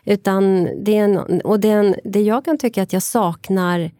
Utan 0.05 0.69
det, 0.83 0.97
är 0.97 1.03
en, 1.03 1.41
och 1.41 1.59
det, 1.59 1.69
är 1.69 1.77
en, 1.77 1.95
det 2.03 2.21
jag 2.21 2.45
kan 2.45 2.57
tycka 2.57 2.83
att 2.83 2.93
jag 2.93 3.03
saknar 3.03 3.91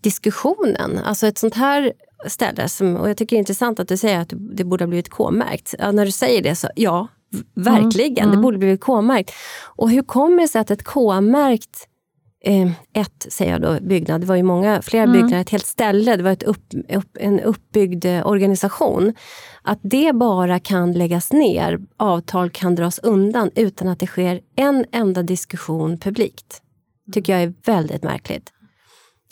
diskussionen. 0.00 0.98
Alltså 1.04 1.26
ett 1.26 1.38
sånt 1.38 1.54
här 1.54 1.92
ställe, 2.26 2.68
som, 2.68 2.96
och 2.96 3.08
jag 3.08 3.16
tycker 3.16 3.36
det 3.36 3.38
är 3.38 3.38
intressant 3.38 3.80
att 3.80 3.88
du 3.88 3.96
säger 3.96 4.20
att 4.20 4.32
det 4.36 4.64
borde 4.64 4.84
ha 4.84 4.88
blivit 4.88 5.08
K-märkt. 5.08 5.74
Ja, 5.78 5.92
när 5.92 6.04
du 6.04 6.12
säger 6.12 6.42
det 6.42 6.54
så, 6.54 6.68
ja, 6.76 7.08
verkligen, 7.54 8.18
mm, 8.18 8.28
mm. 8.28 8.36
det 8.36 8.42
borde 8.42 8.58
blivit 8.58 8.80
K-märkt. 8.80 9.32
Och 9.64 9.90
hur 9.90 10.02
kommer 10.02 10.42
det 10.42 10.48
sig 10.48 10.60
att 10.60 10.70
ett 10.70 10.84
K-märkt 10.84 11.88
eh, 12.44 12.70
ett, 12.92 13.26
säger 13.28 13.52
jag 13.52 13.62
då, 13.62 13.78
byggnad, 13.80 14.20
det 14.20 14.26
var 14.26 14.36
ju 14.36 14.42
många, 14.42 14.82
flera 14.82 15.02
mm. 15.02 15.12
byggnader, 15.12 15.40
ett 15.40 15.50
helt 15.50 15.66
ställe, 15.66 16.16
det 16.16 16.22
var 16.22 16.30
ett 16.30 16.42
upp, 16.42 16.74
upp, 16.88 17.16
en 17.20 17.40
uppbyggd 17.40 18.04
eh, 18.04 18.26
organisation. 18.26 19.14
Att 19.62 19.78
det 19.82 20.14
bara 20.14 20.58
kan 20.58 20.92
läggas 20.92 21.32
ner, 21.32 21.78
avtal 21.96 22.50
kan 22.50 22.74
dras 22.74 22.98
undan 22.98 23.50
utan 23.54 23.88
att 23.88 23.98
det 23.98 24.06
sker 24.06 24.40
en 24.56 24.84
enda 24.92 25.22
diskussion 25.22 25.98
publikt. 25.98 26.62
tycker 27.12 27.32
jag 27.32 27.42
är 27.42 27.54
väldigt 27.64 28.02
märkligt. 28.02 28.52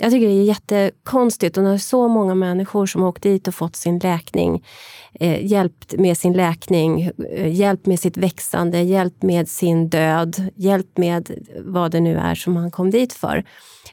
Jag 0.01 0.11
tycker 0.12 0.26
det 0.26 0.32
är 0.32 0.44
jättekonstigt 0.44 1.57
och 1.57 1.64
när 1.64 1.78
så 1.78 2.09
många 2.09 2.34
människor 2.34 2.86
som 2.86 3.03
har 3.03 3.09
åkt 3.09 3.22
dit 3.22 3.48
och 3.48 3.55
fått 3.55 3.76
sin 3.76 3.98
läkning, 3.98 4.64
eh, 5.12 5.46
hjälpt 5.46 5.94
med 5.98 6.18
sin 6.18 6.32
läkning, 6.32 7.11
eh, 7.30 7.55
hjälpt 7.55 7.86
med 7.86 8.01
sitt 8.01 8.16
växande, 8.16 8.80
hjälpt 8.80 9.22
med 9.22 9.48
sin 9.48 9.88
död, 9.88 10.51
hjälpt 10.55 10.98
med 10.98 11.30
vad 11.64 11.90
det 11.90 12.01
nu 12.01 12.16
är 12.16 12.34
som 12.34 12.53
man 12.53 12.70
kom 12.70 12.90
dit 12.90 13.12
för. 13.12 13.44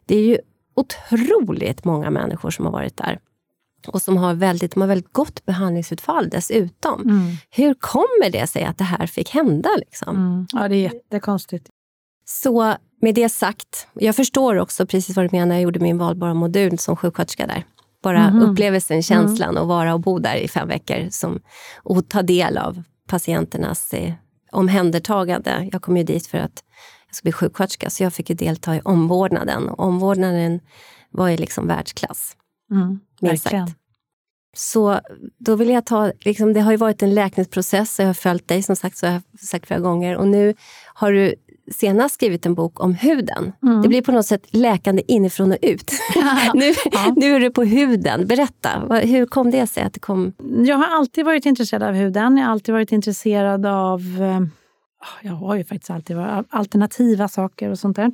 Det 0.06 0.16
är 0.16 0.24
ju 0.24 0.38
otroligt 0.76 1.86
många 1.86 2.10
människor 2.10 2.50
som 2.50 2.66
har 2.66 2.72
varit 2.72 2.98
där 2.98 3.20
och 3.88 4.02
som 4.02 4.18
har 4.18 4.34
väldigt, 4.34 4.74
de 4.74 4.82
har 4.82 4.88
väldigt 4.88 5.14
gott 5.14 5.46
behandlingsutfall 5.46 6.30
dessutom. 6.30 7.02
Mm. 7.02 7.36
Hur 7.50 7.74
kommer 7.74 8.30
det 8.30 8.48
sig 8.48 8.64
att 8.64 8.78
det 8.78 8.84
här 8.84 9.08
fick 9.08 9.30
hända? 9.30 9.70
Liksom? 9.78 10.16
Mm. 10.16 10.48
Ja, 10.52 10.68
det 10.68 10.76
är 10.76 10.94
jättekonstigt. 10.94 11.70
Så 12.26 12.76
med 13.02 13.16
det 13.16 13.30
sagt, 13.30 13.88
jag 13.94 14.16
förstår 14.16 14.56
också 14.56 14.86
precis 14.86 15.16
vad 15.16 15.26
du 15.26 15.38
menar. 15.38 15.56
Jag 15.56 15.62
gjorde 15.62 15.80
min 15.80 15.98
valbara 15.98 16.34
modul 16.34 16.80
som 16.80 16.96
sjuksköterska 16.96 17.48
där. 17.48 17.64
Bara 18.04 18.28
mm. 18.28 18.42
upplevelsen, 18.42 19.04
känslan 19.04 19.50
mm. 19.50 19.62
att 19.62 19.68
vara 19.68 19.94
och 19.94 20.00
bo 20.00 20.20
där 20.20 20.36
i 20.36 20.48
fem 20.48 20.68
veckor 20.68 21.08
som, 21.10 21.40
och 21.84 22.10
ta 22.10 22.22
del 22.22 22.58
av 22.58 22.84
patienternas 23.08 23.94
eh, 23.94 24.14
omhändertagande. 24.52 25.70
Jag 25.72 25.82
kom 25.82 25.98
ju 25.98 26.04
dit 26.04 26.28
för 26.28 26.38
att 26.38 26.64
jag 27.08 27.16
skulle 27.16 27.32
bli 27.32 27.32
sjuksköterska, 27.32 27.90
så 27.90 28.04
jag 28.04 28.14
fick 28.14 28.30
ju 28.30 28.36
delta 28.36 28.76
i 28.76 28.82
omvårdnaden. 28.84 29.70
Och 29.70 29.80
omvårdnaden 29.80 30.60
var 31.12 31.28
ju 31.28 31.38
liksom 31.38 31.68
världsklass. 31.68 32.36
Mm, 32.72 33.00
verkligen. 33.22 33.74
Så 34.56 35.00
då 35.38 35.56
vill 35.56 35.70
jag 35.70 35.86
ta, 35.86 36.12
liksom, 36.20 36.54
det 36.54 36.62
har 36.62 36.72
ju 36.72 36.78
varit 36.78 37.04
en 37.04 37.14
läkningsprocess, 37.14 38.00
jag 38.00 38.06
har 38.06 38.14
följt 38.14 38.48
dig 38.48 38.64
som 38.64 38.76
sagt, 38.76 38.98
så 38.98 39.06
jag 39.06 39.14
har 39.14 39.22
sagt 39.42 39.68
flera 39.68 39.80
gånger. 39.80 40.18
Och 40.18 40.28
nu 40.28 40.56
har 40.94 41.12
du 41.12 41.36
senast 41.72 42.16
skrivit 42.16 42.46
en 42.46 42.54
bok 42.54 42.84
om 42.84 42.94
huden. 42.94 43.54
Mm. 43.64 43.82
Det 43.82 43.88
blir 43.88 44.02
på 44.02 44.12
något 44.12 44.26
sätt 44.26 44.48
läkande 44.52 45.02
inifrån 45.08 45.52
och 45.52 45.58
ut. 45.62 45.92
nu, 46.54 46.74
ja. 46.92 47.14
nu 47.16 47.36
är 47.36 47.40
du 47.40 47.52
på 47.52 47.64
huden. 47.64 48.28
Berätta, 48.28 49.00
hur 49.04 49.26
kom 49.26 49.52
det 49.52 49.68
sig 49.68 49.84
att 49.84 49.94
det 49.94 50.00
kom? 50.00 50.34
Jag 50.66 50.76
har 50.76 50.98
alltid 50.98 51.26
varit 51.26 51.46
intresserad 51.46 51.84
av 51.84 51.94
huden. 51.94 52.38
Jag 52.38 52.46
har 52.46 52.52
alltid 52.52 52.74
varit 52.74 52.92
intresserad 52.92 53.66
av 53.66 54.02
eh, 54.02 54.40
jag 55.22 55.34
har 55.34 55.56
ju 55.56 55.64
faktiskt 55.64 55.90
alltid 55.90 56.16
varit 56.16 56.46
alternativa 56.50 57.28
saker 57.28 57.70
och 57.70 57.80
sånt 57.80 57.96
där. 57.96 58.12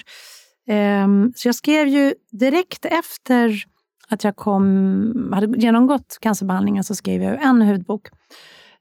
Ehm, 0.68 1.34
så 1.36 1.48
jag 1.48 1.56
skrev 1.56 1.88
ju 1.88 2.14
direkt 2.32 2.86
efter 2.86 3.64
att 4.10 4.24
jag 4.24 4.36
kom, 4.36 5.32
hade 5.34 5.60
genomgått 5.60 6.18
cancerbehandlingen 6.22 6.84
så 6.84 6.96
skrev 6.96 7.24
jag 7.24 7.44
en 7.44 7.62
hudbok. 7.62 8.08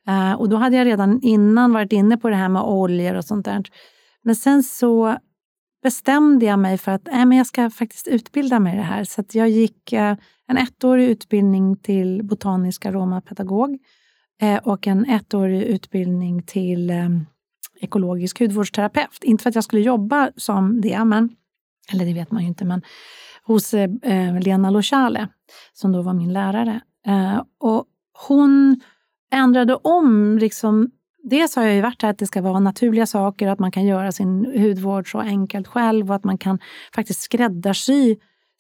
Eh, 0.09 0.33
och 0.33 0.49
då 0.49 0.57
hade 0.57 0.77
jag 0.77 0.87
redan 0.87 1.21
innan 1.23 1.73
varit 1.73 1.93
inne 1.93 2.17
på 2.17 2.29
det 2.29 2.37
här 2.37 2.49
med 2.49 2.63
oljor 2.63 3.15
och 3.15 3.25
sånt 3.25 3.45
där. 3.45 3.63
Men 4.23 4.37
sen 4.37 4.63
så 4.63 5.19
bestämde 5.83 6.47
jag 6.47 6.59
mig 6.59 6.79
för 6.79 6.93
att 6.93 7.09
äh, 7.09 7.25
men 7.25 7.39
jag 7.39 7.47
ska 7.47 7.71
faktiskt 7.71 8.09
utbilda 8.09 8.61
mig 8.61 8.75
i 8.75 8.77
det 8.77 8.83
här. 8.83 9.05
Så 9.05 9.25
jag 9.33 9.51
gick 9.51 9.93
eh, 9.93 10.17
en 10.47 10.57
ettårig 10.57 11.09
utbildning 11.09 11.77
till 11.77 12.25
botanisk 12.25 12.87
aromapedagog 12.87 13.79
eh, 14.41 14.57
och 14.57 14.87
en 14.87 15.05
ettårig 15.05 15.63
utbildning 15.63 16.43
till 16.43 16.91
eh, 16.91 17.09
ekologisk 17.81 18.41
hudvårdsterapeut. 18.41 19.25
Inte 19.25 19.43
för 19.43 19.49
att 19.49 19.55
jag 19.55 19.65
skulle 19.65 19.83
jobba 19.83 20.31
som 20.37 20.81
det, 20.81 21.05
men, 21.05 21.31
eller 21.93 22.05
det 22.05 22.15
vet 22.15 22.31
man 22.31 22.43
ju 22.43 22.49
inte, 22.49 22.65
men 22.65 22.83
hos 23.43 23.75
eh, 23.75 24.41
Lena 24.41 24.71
Lochale, 24.71 25.29
som 25.73 25.93
då 25.93 26.03
var 26.03 26.15
min 26.15 26.33
lärare. 26.33 26.81
Eh, 27.07 27.43
och 27.59 27.87
hon 28.29 28.81
ändrade 29.33 29.75
om 29.75 30.39
liksom, 30.39 30.91
Dels 31.23 31.57
har 31.57 31.63
jag 31.63 31.75
ju 31.75 31.81
varit 31.81 32.03
här 32.03 32.11
att 32.11 32.19
det 32.19 32.27
ska 32.27 32.43
vara 32.43 32.61
naturliga 32.61 33.07
saker, 33.07 33.49
att 33.49 33.59
man 33.59 33.73
kan 33.73 33.85
göra 33.85 34.13
sin 34.13 34.61
hudvård 34.61 35.11
så 35.13 35.19
enkelt 35.19 35.67
själv 35.69 36.11
och 36.11 36.17
att 36.17 36.25
man 36.25 36.39
kan 36.39 36.59
faktiskt 36.95 37.21
skräddarsy 37.21 38.17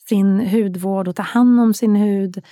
sin 0.08 0.40
hudvård 0.40 1.08
och 1.08 1.16
ta 1.16 1.22
hand 1.22 1.60
om 1.60 1.74
sin 1.74 1.96
hud 1.96 2.42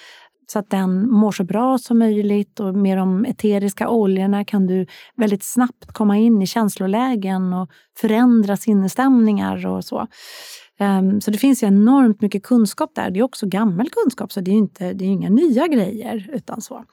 så 0.52 0.58
att 0.58 0.70
den 0.70 1.11
mår 1.11 1.32
så 1.32 1.44
bra 1.44 1.78
som 1.78 1.98
möjligt 1.98 2.61
och 2.61 2.74
med 2.74 2.98
de 2.98 3.24
eteriska 3.24 3.88
oljorna 3.88 4.44
kan 4.44 4.66
du 4.66 4.86
väldigt 5.16 5.42
snabbt 5.42 5.92
komma 5.92 6.16
in 6.18 6.42
i 6.42 6.46
känslolägen 6.46 7.52
och 7.52 7.70
förändra 7.96 8.56
sinnesstämningar 8.56 9.66
och 9.66 9.84
så. 9.84 10.06
Ehm, 10.78 11.20
så 11.20 11.30
det 11.30 11.38
finns 11.38 11.62
ju 11.62 11.66
enormt 11.66 12.20
mycket 12.20 12.42
kunskap 12.42 12.94
där. 12.94 13.11
Det 13.11 13.20
är 13.20 13.22
också 13.22 13.46
gammal 13.46 13.88
kunskap, 13.90 14.32
så 14.32 14.40
det 14.40 14.50
är 14.50 14.54
inte 14.54 14.92
det 14.92 15.04
är 15.04 15.08
inga 15.08 15.28
nya 15.28 15.66
grejer. 15.66 16.30
utan 16.32 16.61
så. 16.61 16.84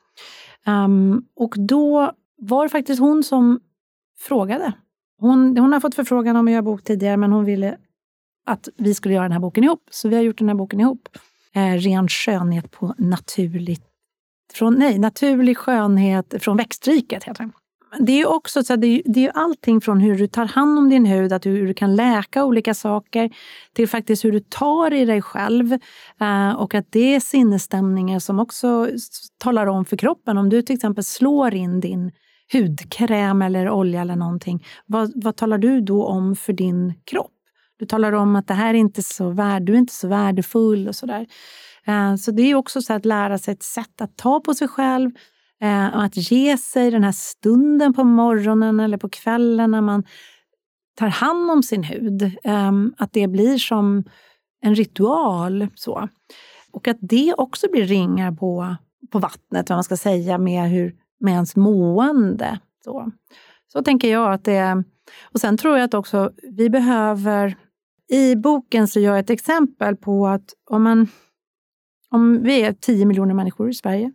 Um, 0.68 1.26
och 1.36 1.54
då 1.58 2.12
var 2.38 2.64
det 2.64 2.70
faktiskt 2.70 3.00
hon 3.00 3.24
som 3.24 3.60
frågade. 4.20 4.74
Hon, 5.20 5.58
hon 5.58 5.74
har 5.74 5.80
fått 5.80 5.96
förfrågan 5.96 6.36
om 6.36 6.48
att 6.48 6.52
göra 6.52 6.62
bok 6.62 6.84
tidigare, 6.84 7.18
men 7.18 7.32
hon 7.32 7.46
ville 7.46 7.78
att 8.46 8.70
vi 8.78 8.94
skulle 8.94 9.14
göra 9.14 9.24
den 9.24 9.32
här 9.32 9.40
boken 9.40 9.64
ihop. 9.64 9.90
Så 9.92 10.10
vi 10.10 10.16
har 10.16 10.24
gjort 10.24 10.38
den 10.38 10.48
här 10.48 10.56
boken 10.56 10.80
ihop. 10.80 11.10
Eh, 11.54 11.74
ren 11.74 12.08
skönhet 12.08 12.72
på 12.72 12.96
naturligt... 12.98 13.84
Från, 14.54 14.76
nej, 14.76 15.00
naturlig 15.00 15.58
skönhet 15.58 16.34
från 16.40 16.58
växtriket 16.58 17.24
heter 17.24 17.44
den. 17.44 17.52
Det 18.00 18.22
är 18.22 18.28
också 18.28 18.64
så 18.64 18.76
det 18.76 18.88
är, 18.88 19.02
det 19.06 19.26
är 19.26 19.32
allting 19.32 19.82
från 19.82 20.00
hur 20.00 20.18
du 20.18 20.28
tar 20.28 20.46
hand 20.46 20.80
om 20.80 20.90
din 20.90 21.06
hud, 21.06 21.34
att 21.34 21.46
hur 21.46 21.68
du 21.68 21.74
kan 21.74 21.96
läka 21.96 22.46
olika 22.46 22.74
saker, 22.74 23.30
till 23.74 23.88
faktiskt 23.88 24.26
hur 24.26 24.32
du 24.32 24.40
tar 24.40 24.94
i 24.94 25.06
dig 25.06 25.22
själv. 25.22 25.74
Eh, 26.20 26.52
och 26.52 26.76
att 26.76 26.92
det 26.92 27.16
är 27.16 27.20
sinnesstämningar 27.20 28.20
som 28.20 28.40
också 28.40 28.90
talar 29.38 29.68
om 29.68 29.86
för 29.86 29.98
kroppen. 29.98 30.38
Om 30.38 30.50
du 30.50 30.62
till 30.62 30.76
exempel 30.76 31.04
slår 31.04 31.54
in 31.54 31.80
din 31.80 32.12
hudkräm 32.54 33.42
eller 33.42 33.70
olja 33.70 34.02
eller 34.02 34.16
någonting, 34.16 34.66
vad, 34.86 35.12
vad 35.16 35.36
talar 35.36 35.58
du 35.58 35.82
då 35.82 36.06
om 36.06 36.36
för 36.36 36.54
din 36.54 36.94
kropp? 37.04 37.32
Du 37.80 37.86
talar 37.86 38.12
om 38.12 38.36
att 38.36 38.48
det 38.48 38.54
här 38.54 38.74
är 38.74 38.78
inte 38.78 39.04
så 39.04 39.30
värd, 39.30 39.64
du 39.64 39.74
är 39.74 39.78
inte 39.78 39.94
så 39.94 40.08
värdefull 40.08 40.88
och 40.88 40.96
sådär. 40.96 41.28
Eh, 41.86 42.16
så 42.16 42.32
det 42.32 42.42
är 42.42 42.56
också 42.56 42.82
så 42.82 42.94
att 42.94 43.06
lära 43.06 43.38
sig 43.38 43.54
ett 43.54 43.64
sätt 43.64 44.02
att 44.02 44.18
ta 44.18 44.40
på 44.40 44.54
sig 44.54 44.68
själv, 44.68 45.12
eh, 45.62 45.98
att 45.98 46.32
ge 46.32 46.58
sig 46.58 46.92
den 46.92 47.04
här 47.04 47.12
stunden 47.12 47.94
på 47.94 48.04
morgonen 48.04 48.80
eller 48.80 48.98
på 48.98 49.10
kvällen 49.10 49.72
när 49.72 49.82
man 49.82 50.04
tar 50.96 51.08
hand 51.08 51.52
om 51.52 51.64
sin 51.64 51.84
hud. 51.84 52.32
Ehm, 52.44 52.94
att 52.98 53.14
det 53.14 53.28
blir 53.28 53.58
som 53.58 54.04
en 54.62 54.76
ritual. 54.76 55.68
så. 55.76 56.10
Och 56.72 56.88
att 56.88 56.98
det 57.00 57.34
också 57.38 57.68
blir 57.72 57.86
ringar 57.86 58.32
på, 58.32 58.76
på 59.12 59.20
vattnet, 59.20 59.70
vad 59.70 59.78
man 59.78 59.84
ska 59.84 59.98
säga, 59.98 60.38
med, 60.38 60.70
hur, 60.70 60.96
med 61.20 61.34
ens 61.34 61.56
mående. 61.56 62.60
Så. 62.84 63.12
så 63.68 63.84
tänker 63.84 64.12
jag 64.12 64.34
att 64.34 64.44
det 64.44 64.56
är. 64.56 64.84
Och 65.24 65.40
sen 65.40 65.58
tror 65.58 65.78
jag 65.78 65.86
att 65.86 65.94
också 65.94 66.32
vi 66.58 66.70
behöver... 66.70 67.58
I 68.10 68.36
boken 68.36 68.88
så 68.88 69.00
gör 69.00 69.12
jag 69.12 69.20
ett 69.20 69.30
exempel 69.30 69.96
på 69.96 70.28
att 70.28 70.54
om 70.70 70.84
man 70.84 71.08
om 72.10 72.44
vi 72.44 72.62
är 72.62 72.74
10 72.74 73.06
miljoner 73.06 73.34
människor 73.34 73.70
i 73.70 73.74
Sverige 73.74 74.12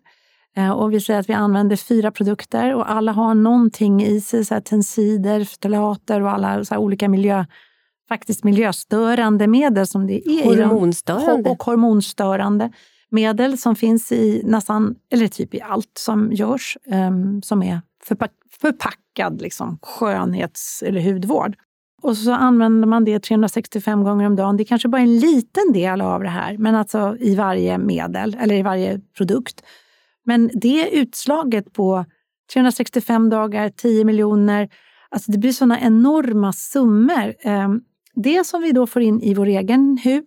Eh, 0.56 0.70
och 0.70 0.92
vi 0.92 1.00
säger 1.00 1.20
att 1.20 1.28
vi 1.28 1.32
använder 1.32 1.76
fyra 1.76 2.10
produkter 2.10 2.74
och 2.74 2.90
alla 2.90 3.12
har 3.12 3.34
någonting 3.34 4.02
i 4.02 4.20
sig, 4.20 4.44
så 4.44 4.54
här 4.54 4.60
tensider, 4.60 5.44
ftalater 5.44 6.20
och 6.20 6.30
alla 6.30 6.64
så 6.64 6.76
olika 6.76 7.08
miljö, 7.08 7.44
faktiskt 8.08 8.44
miljöstörande 8.44 9.46
medel 9.46 9.86
som 9.86 10.06
det 10.06 10.28
är. 10.28 10.44
Hormonstörande. 10.44 11.50
Och 11.50 11.62
hormonstörande 11.62 12.72
medel 13.12 13.58
som 13.58 13.76
finns 13.76 14.12
i 14.12 14.42
nästan, 14.44 14.94
eller 15.10 15.28
typ 15.28 15.54
i 15.54 15.60
allt 15.60 15.98
som 15.98 16.32
görs, 16.32 16.78
um, 16.86 17.42
som 17.42 17.62
är 17.62 17.80
förpack, 18.04 18.32
förpackad 18.60 19.42
liksom, 19.42 19.78
skönhets 19.82 20.82
eller 20.82 21.00
hudvård. 21.00 21.56
Och 22.02 22.16
så 22.16 22.32
använder 22.32 22.88
man 22.88 23.04
det 23.04 23.20
365 23.20 24.04
gånger 24.04 24.26
om 24.26 24.36
dagen. 24.36 24.56
Det 24.56 24.62
är 24.62 24.64
kanske 24.64 24.88
bara 24.88 24.98
är 24.98 25.06
en 25.06 25.18
liten 25.18 25.72
del 25.72 26.00
av 26.00 26.22
det 26.22 26.28
här, 26.28 26.58
men 26.58 26.74
alltså 26.74 27.16
i 27.20 27.34
varje 27.34 27.78
medel 27.78 28.36
eller 28.40 28.54
i 28.54 28.62
varje 28.62 29.00
produkt. 29.16 29.62
Men 30.24 30.50
det 30.54 30.90
utslaget 30.90 31.72
på 31.72 32.04
365 32.54 33.30
dagar, 33.30 33.68
10 33.68 34.04
miljoner, 34.04 34.68
alltså 35.08 35.32
det 35.32 35.38
blir 35.38 35.52
sådana 35.52 35.80
enorma 35.80 36.52
summor. 36.52 37.34
Ehm, 37.40 37.80
det 38.14 38.46
som 38.46 38.62
vi 38.62 38.72
då 38.72 38.86
får 38.86 39.02
in 39.02 39.20
i 39.20 39.34
vår 39.34 39.46
egen 39.46 39.98
hud, 40.04 40.24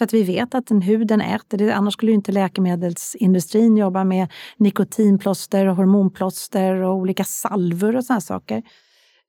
för 0.00 0.04
att 0.04 0.14
vi 0.14 0.22
vet 0.22 0.54
att 0.54 0.66
den 0.66 0.82
huden 0.82 1.20
äter 1.20 1.58
det, 1.58 1.74
annars 1.74 1.94
skulle 1.94 2.12
ju 2.12 2.16
inte 2.16 2.32
läkemedelsindustrin 2.32 3.76
jobba 3.76 4.04
med 4.04 4.32
nikotinplåster, 4.56 5.66
och 5.66 5.76
hormonplåster 5.76 6.74
och 6.74 6.94
olika 6.94 7.24
salvor 7.24 7.96
och 7.96 8.04
sådana 8.04 8.20
saker. 8.20 8.62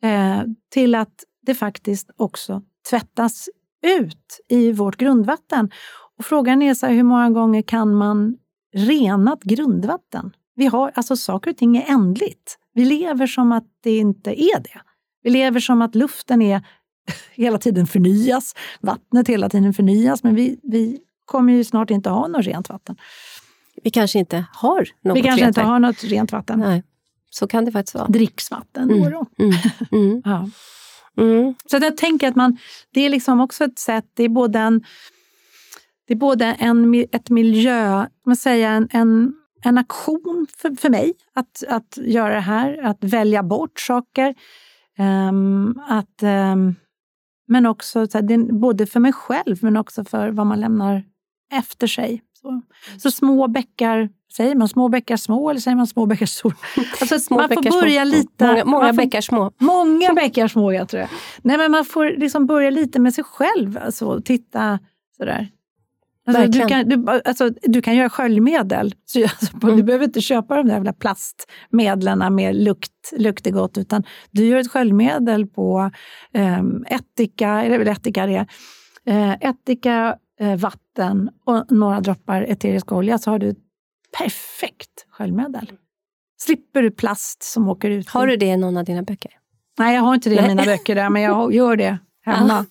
Eh, 0.03 0.41
till 0.69 0.95
att 0.95 1.24
det 1.45 1.55
faktiskt 1.55 2.09
också 2.17 2.61
tvättas 2.89 3.49
ut 3.84 4.39
i 4.49 4.72
vårt 4.72 4.97
grundvatten. 4.97 5.72
Och 6.17 6.26
frågan 6.26 6.61
är 6.61 6.74
så 6.74 6.86
här, 6.86 6.93
hur 6.93 7.03
många 7.03 7.30
gånger 7.30 7.61
kan 7.61 7.95
man 7.95 8.38
renat 8.74 9.43
grundvatten. 9.43 10.32
Vi 10.55 10.65
har, 10.65 10.91
alltså 10.95 11.15
saker 11.15 11.51
och 11.51 11.57
ting 11.57 11.78
är 11.78 11.91
ändligt. 11.93 12.57
Vi 12.74 12.86
lever 12.86 13.28
som 13.28 13.51
att 13.51 13.67
det 13.84 13.97
inte 13.97 14.43
är 14.43 14.59
det. 14.59 14.82
Vi 15.24 15.30
lever 15.30 15.59
som 15.59 15.82
att 15.82 15.95
luften 15.95 16.41
är 16.41 16.67
hela 17.32 17.58
tiden 17.58 17.88
förnyas, 17.88 18.56
vattnet 18.82 19.28
hela 19.28 19.49
tiden 19.49 19.74
förnyas, 19.74 20.24
men 20.24 20.36
vi, 20.36 20.60
vi 20.64 20.99
kommer 21.26 21.54
ju 21.54 21.64
snart 21.64 21.89
inte 21.89 22.10
ha 22.10 22.28
något 22.28 22.45
rent 22.45 22.70
vatten. 22.70 22.95
Vi 23.84 23.89
kanske 23.89 24.20
inte 24.20 24.45
har 24.54 24.88
något 25.04 25.18
Vi 25.18 25.22
kanske 25.22 25.47
inte 25.47 25.62
har 25.62 25.80
något 25.80 26.04
rent 26.04 26.32
vatten. 26.32 26.60
Nej. 26.60 26.84
Så 27.30 27.47
kan 27.47 27.66
det 27.66 27.72
faktiskt 27.72 27.95
vara. 27.95 28.08
Dricksvatten 28.08 28.91
mm. 28.91 29.12
då. 29.12 29.26
Mm. 29.39 29.54
Mm. 29.91 30.22
ja. 30.26 30.49
Mm. 31.18 31.56
Så 31.66 31.78
jag 31.78 31.97
tänker 31.97 32.28
att 32.28 32.36
man, 32.36 32.58
det 32.93 33.02
är 33.02 33.10
liksom 33.10 33.39
också 33.41 33.64
ett 33.64 33.80
sätt, 33.80 34.06
det 34.14 34.24
är 34.24 34.30
både 34.30 34.60
en 34.60 34.84
det 36.08 36.14
är 36.14 36.18
både 36.18 36.45
en, 36.45 37.06
ett 37.12 37.30
miljö, 37.30 38.06
man 38.26 38.36
säga, 38.36 38.70
en, 38.70 38.88
en, 38.91 39.34
en 39.64 39.78
aktion 39.78 40.47
för, 40.58 40.76
för 40.76 40.89
mig 40.89 41.14
att, 41.34 41.64
att 41.68 41.97
göra 41.97 42.34
det 42.34 42.39
här, 42.39 42.84
att 42.84 42.97
välja 43.04 43.43
bort 43.43 43.80
saker. 43.80 44.36
Um, 44.97 45.82
att, 45.89 46.24
um, 46.24 46.76
men 47.47 47.65
också 47.65 48.07
så 48.07 48.17
här, 48.17 48.53
både 48.53 48.85
för 48.85 48.99
mig 48.99 49.13
själv 49.13 49.57
men 49.61 49.77
också 49.77 50.03
för 50.03 50.29
vad 50.29 50.47
man 50.47 50.59
lämnar 50.59 51.03
efter 51.53 51.87
sig. 51.87 52.21
Så, 52.41 52.61
så 52.97 53.11
små 53.11 53.47
bäckar, 53.47 54.09
säger 54.37 54.55
man 54.55 54.67
små 54.67 54.89
bäckar 54.89 55.17
små 55.17 55.49
eller 55.49 55.59
säger 55.59 55.77
man 55.77 55.87
små 55.87 56.05
bäckar 56.05 56.25
stora? 56.25 56.55
Alltså, 57.01 57.19
små 57.19 57.37
man 57.37 57.49
får 57.49 57.81
börja 57.81 58.05
små. 58.05 58.17
lite... 58.17 58.47
Många, 58.47 58.65
många 58.65 58.93
bäckar 58.93 59.21
små. 59.21 59.51
Många 59.57 60.13
bäckar 60.13 60.47
små, 60.47 60.71
jag 60.71 60.89
tror 60.89 60.99
jag. 60.99 61.09
Nej, 61.41 61.57
men 61.57 61.71
man 61.71 61.85
får 61.85 62.05
liksom 62.05 62.45
börja 62.45 62.69
lite 62.69 62.99
med 62.99 63.13
sig 63.13 63.23
själv, 63.23 63.77
alltså, 63.77 64.21
titta 64.21 64.79
sådär. 65.17 65.49
Alltså, 66.28 66.47
du, 66.47 66.65
kan, 66.65 66.89
du, 66.89 67.22
alltså, 67.26 67.49
du 67.49 67.82
kan 67.82 67.95
göra 67.95 68.09
sköljmedel. 68.09 68.93
Så, 69.05 69.24
alltså, 69.24 69.57
mm. 69.63 69.76
Du 69.76 69.84
behöver 69.84 70.05
inte 70.05 70.22
köpa 70.22 70.55
de 70.55 70.67
där 70.67 70.74
jävla 70.74 70.93
plastmedlen 70.93 72.36
med 72.36 72.55
lukt, 72.55 73.13
luktegott, 73.17 73.78
utan 73.78 74.03
du 74.32 74.45
gör 74.45 74.59
ett 74.59 74.72
sköljmedel 74.72 75.47
på 75.47 75.91
um, 76.34 76.86
ättika, 76.89 77.63
eller 77.63 77.78
väl 77.78 77.88
ättika 77.88 78.26
det 78.26 78.47
uh, 79.09 79.32
ättika, 79.32 80.17
uh, 80.41 80.55
vatten 80.55 81.30
och 81.45 81.72
några 81.72 81.99
droppar 81.99 82.41
eterisk 82.41 82.91
olja, 82.91 83.17
så 83.17 83.32
har 83.32 83.39
du 83.39 83.49
ett 83.49 83.57
perfekt 84.17 85.05
sköljmedel. 85.09 85.72
Slipper 86.41 86.82
du 86.82 86.91
plast 86.91 87.43
som 87.43 87.69
åker 87.69 87.89
ut. 87.89 88.09
Har 88.09 88.28
du 88.28 88.36
det 88.36 88.45
i 88.45 88.57
någon 88.57 88.78
av 88.78 88.86
dina 88.86 89.03
böcker? 89.03 89.32
Nej, 89.80 89.95
jag 89.95 90.01
har 90.01 90.15
inte 90.15 90.30
det 90.30 90.36
i 90.36 90.47
mina 90.47 90.63
böcker, 90.63 90.95
där, 90.95 91.09
men 91.09 91.22
jag 91.22 91.53
gör 91.53 91.76
det 91.76 91.97
hemma. 92.36 92.65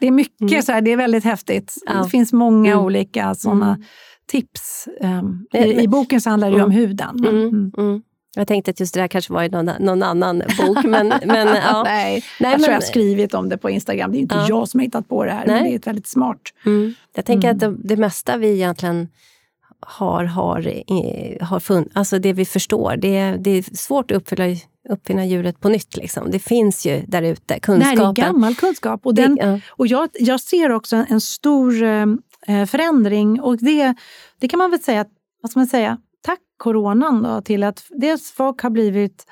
Det 0.00 0.06
är 0.06 0.10
mycket 0.10 0.50
mm. 0.50 0.62
så 0.62 0.72
här, 0.72 0.80
det 0.80 0.92
är 0.92 0.96
väldigt 0.96 1.24
häftigt. 1.24 1.74
Ja. 1.86 1.92
Det 1.92 2.08
finns 2.08 2.32
många 2.32 2.72
mm. 2.72 2.84
olika 2.84 3.34
sådana 3.34 3.68
mm. 3.68 3.82
tips. 4.30 4.88
Um, 5.00 5.46
i, 5.52 5.82
I, 5.82 5.88
boken 5.88 6.20
så 6.20 6.30
handlar 6.30 6.50
det 6.50 6.56
ju 6.56 6.62
om 6.62 6.70
mm. 6.70 6.80
huden. 6.80 7.24
Mm. 7.24 7.72
Mm. 7.78 8.02
Jag 8.36 8.48
tänkte 8.48 8.70
att 8.70 8.80
just 8.80 8.94
det 8.94 9.00
där 9.00 9.08
kanske 9.08 9.32
var 9.32 9.42
i 9.42 9.48
någon, 9.48 9.70
någon 9.80 10.02
annan 10.02 10.42
bok. 10.58 10.84
Men, 10.84 11.08
men, 11.26 11.48
ja. 11.48 11.82
Nej, 11.84 12.24
Nej, 12.40 12.50
jag 12.50 12.60
tror 12.60 12.68
jag 12.68 12.76
har 12.76 12.80
skrivit 12.80 13.34
om 13.34 13.48
det 13.48 13.58
på 13.58 13.70
Instagram. 13.70 14.12
Det 14.12 14.18
är 14.18 14.20
inte 14.20 14.34
ja. 14.34 14.46
jag 14.48 14.68
som 14.68 14.80
har 14.80 14.84
hittat 14.84 15.08
på 15.08 15.24
det 15.24 15.30
här, 15.30 15.46
Nej. 15.46 15.54
men 15.54 15.64
det 15.64 15.70
är 15.70 15.76
ett 15.76 15.86
väldigt 15.86 16.06
smart. 16.06 16.40
Jag 17.14 17.24
tänker 17.24 17.50
att 17.50 17.60
det, 17.60 17.74
det 17.78 17.96
mesta 17.96 18.36
vi 18.36 18.52
egentligen 18.52 19.08
har, 19.80 20.24
har, 20.24 20.62
har 21.44 21.60
funnit, 21.60 21.90
alltså 21.94 22.18
det 22.18 22.32
vi 22.32 22.44
förstår, 22.44 22.96
det, 22.96 23.36
det 23.40 23.50
är 23.50 23.76
svårt 23.76 24.10
att 24.10 24.16
uppfylla 24.16 24.44
uppfinna 24.88 25.24
hjulet 25.24 25.60
på 25.60 25.68
nytt. 25.68 25.96
Liksom. 25.96 26.30
Det 26.30 26.38
finns 26.38 26.86
ju 26.86 27.04
där 27.06 27.22
ute, 27.22 27.60
kunskapen. 27.60 27.96
Det 27.96 28.22
här 28.22 28.28
är 28.28 28.32
gammal 28.32 28.54
kunskap. 28.54 29.06
Och, 29.06 29.14
den, 29.14 29.34
det, 29.34 29.46
ja. 29.46 29.60
och 29.68 29.86
jag, 29.86 30.08
jag 30.12 30.40
ser 30.40 30.72
också 30.72 31.04
en, 31.08 31.20
stor 31.20 31.82
eh, 31.82 32.66
förändring 32.66 33.40
och 33.40 33.56
det, 33.56 33.94
det 34.40 34.48
kan 34.48 34.58
man 34.58 34.70
väl 34.70 34.80
säga, 34.80 35.04
vad 35.42 35.50
ska 35.50 35.60
man 35.60 35.66
säga, 35.66 35.98
tack 36.22 36.40
coronan 36.56 37.22
då, 37.22 37.40
till 37.40 37.62
att 37.62 37.82
dels 37.90 38.30
folk 38.32 38.62
har 38.62 38.70
blivit 38.70 39.26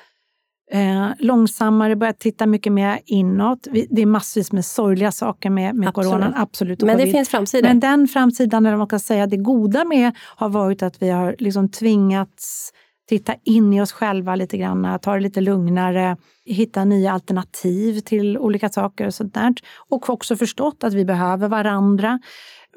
eh, 0.71 1.07
långsammare, 1.19 1.95
börjat 1.95 2.19
titta 2.19 2.45
mycket 2.45 2.73
mer 2.73 2.99
inåt. 3.05 3.67
Det 3.89 4.01
är 4.01 4.05
massvis 4.05 4.51
med 4.51 4.65
sorgliga 4.65 5.11
saker 5.11 5.49
med, 5.49 5.75
med 5.75 5.89
absolut. 5.89 6.11
coronan, 6.11 6.33
absolut. 6.35 6.81
Men 6.81 6.97
det 6.97 7.07
finns 7.07 7.29
framsidor. 7.29 7.67
Men 7.67 7.79
den 7.79 8.07
framsidan, 8.07 8.65
eller 8.65 8.77
man 8.77 8.87
kan 8.87 8.99
säga 8.99 9.27
det 9.27 9.37
goda 9.37 9.85
med, 9.85 10.11
har 10.35 10.49
varit 10.49 10.83
att 10.83 11.01
vi 11.01 11.09
har 11.09 11.35
liksom 11.39 11.69
tvingats 11.69 12.71
titta 13.09 13.35
in 13.43 13.73
i 13.73 13.81
oss 13.81 13.91
själva 13.91 14.35
lite 14.35 14.57
grann, 14.57 14.99
ta 14.99 15.13
det 15.13 15.19
lite 15.19 15.41
lugnare, 15.41 16.17
hitta 16.45 16.85
nya 16.85 17.11
alternativ 17.11 17.99
till 17.99 18.37
olika 18.37 18.69
saker 18.69 19.07
och 19.07 19.13
sånt 19.13 19.33
där. 19.33 19.53
Och 19.89 20.09
också 20.09 20.35
förstått 20.35 20.83
att 20.83 20.93
vi 20.93 21.05
behöver 21.05 21.47
varandra. 21.47 22.19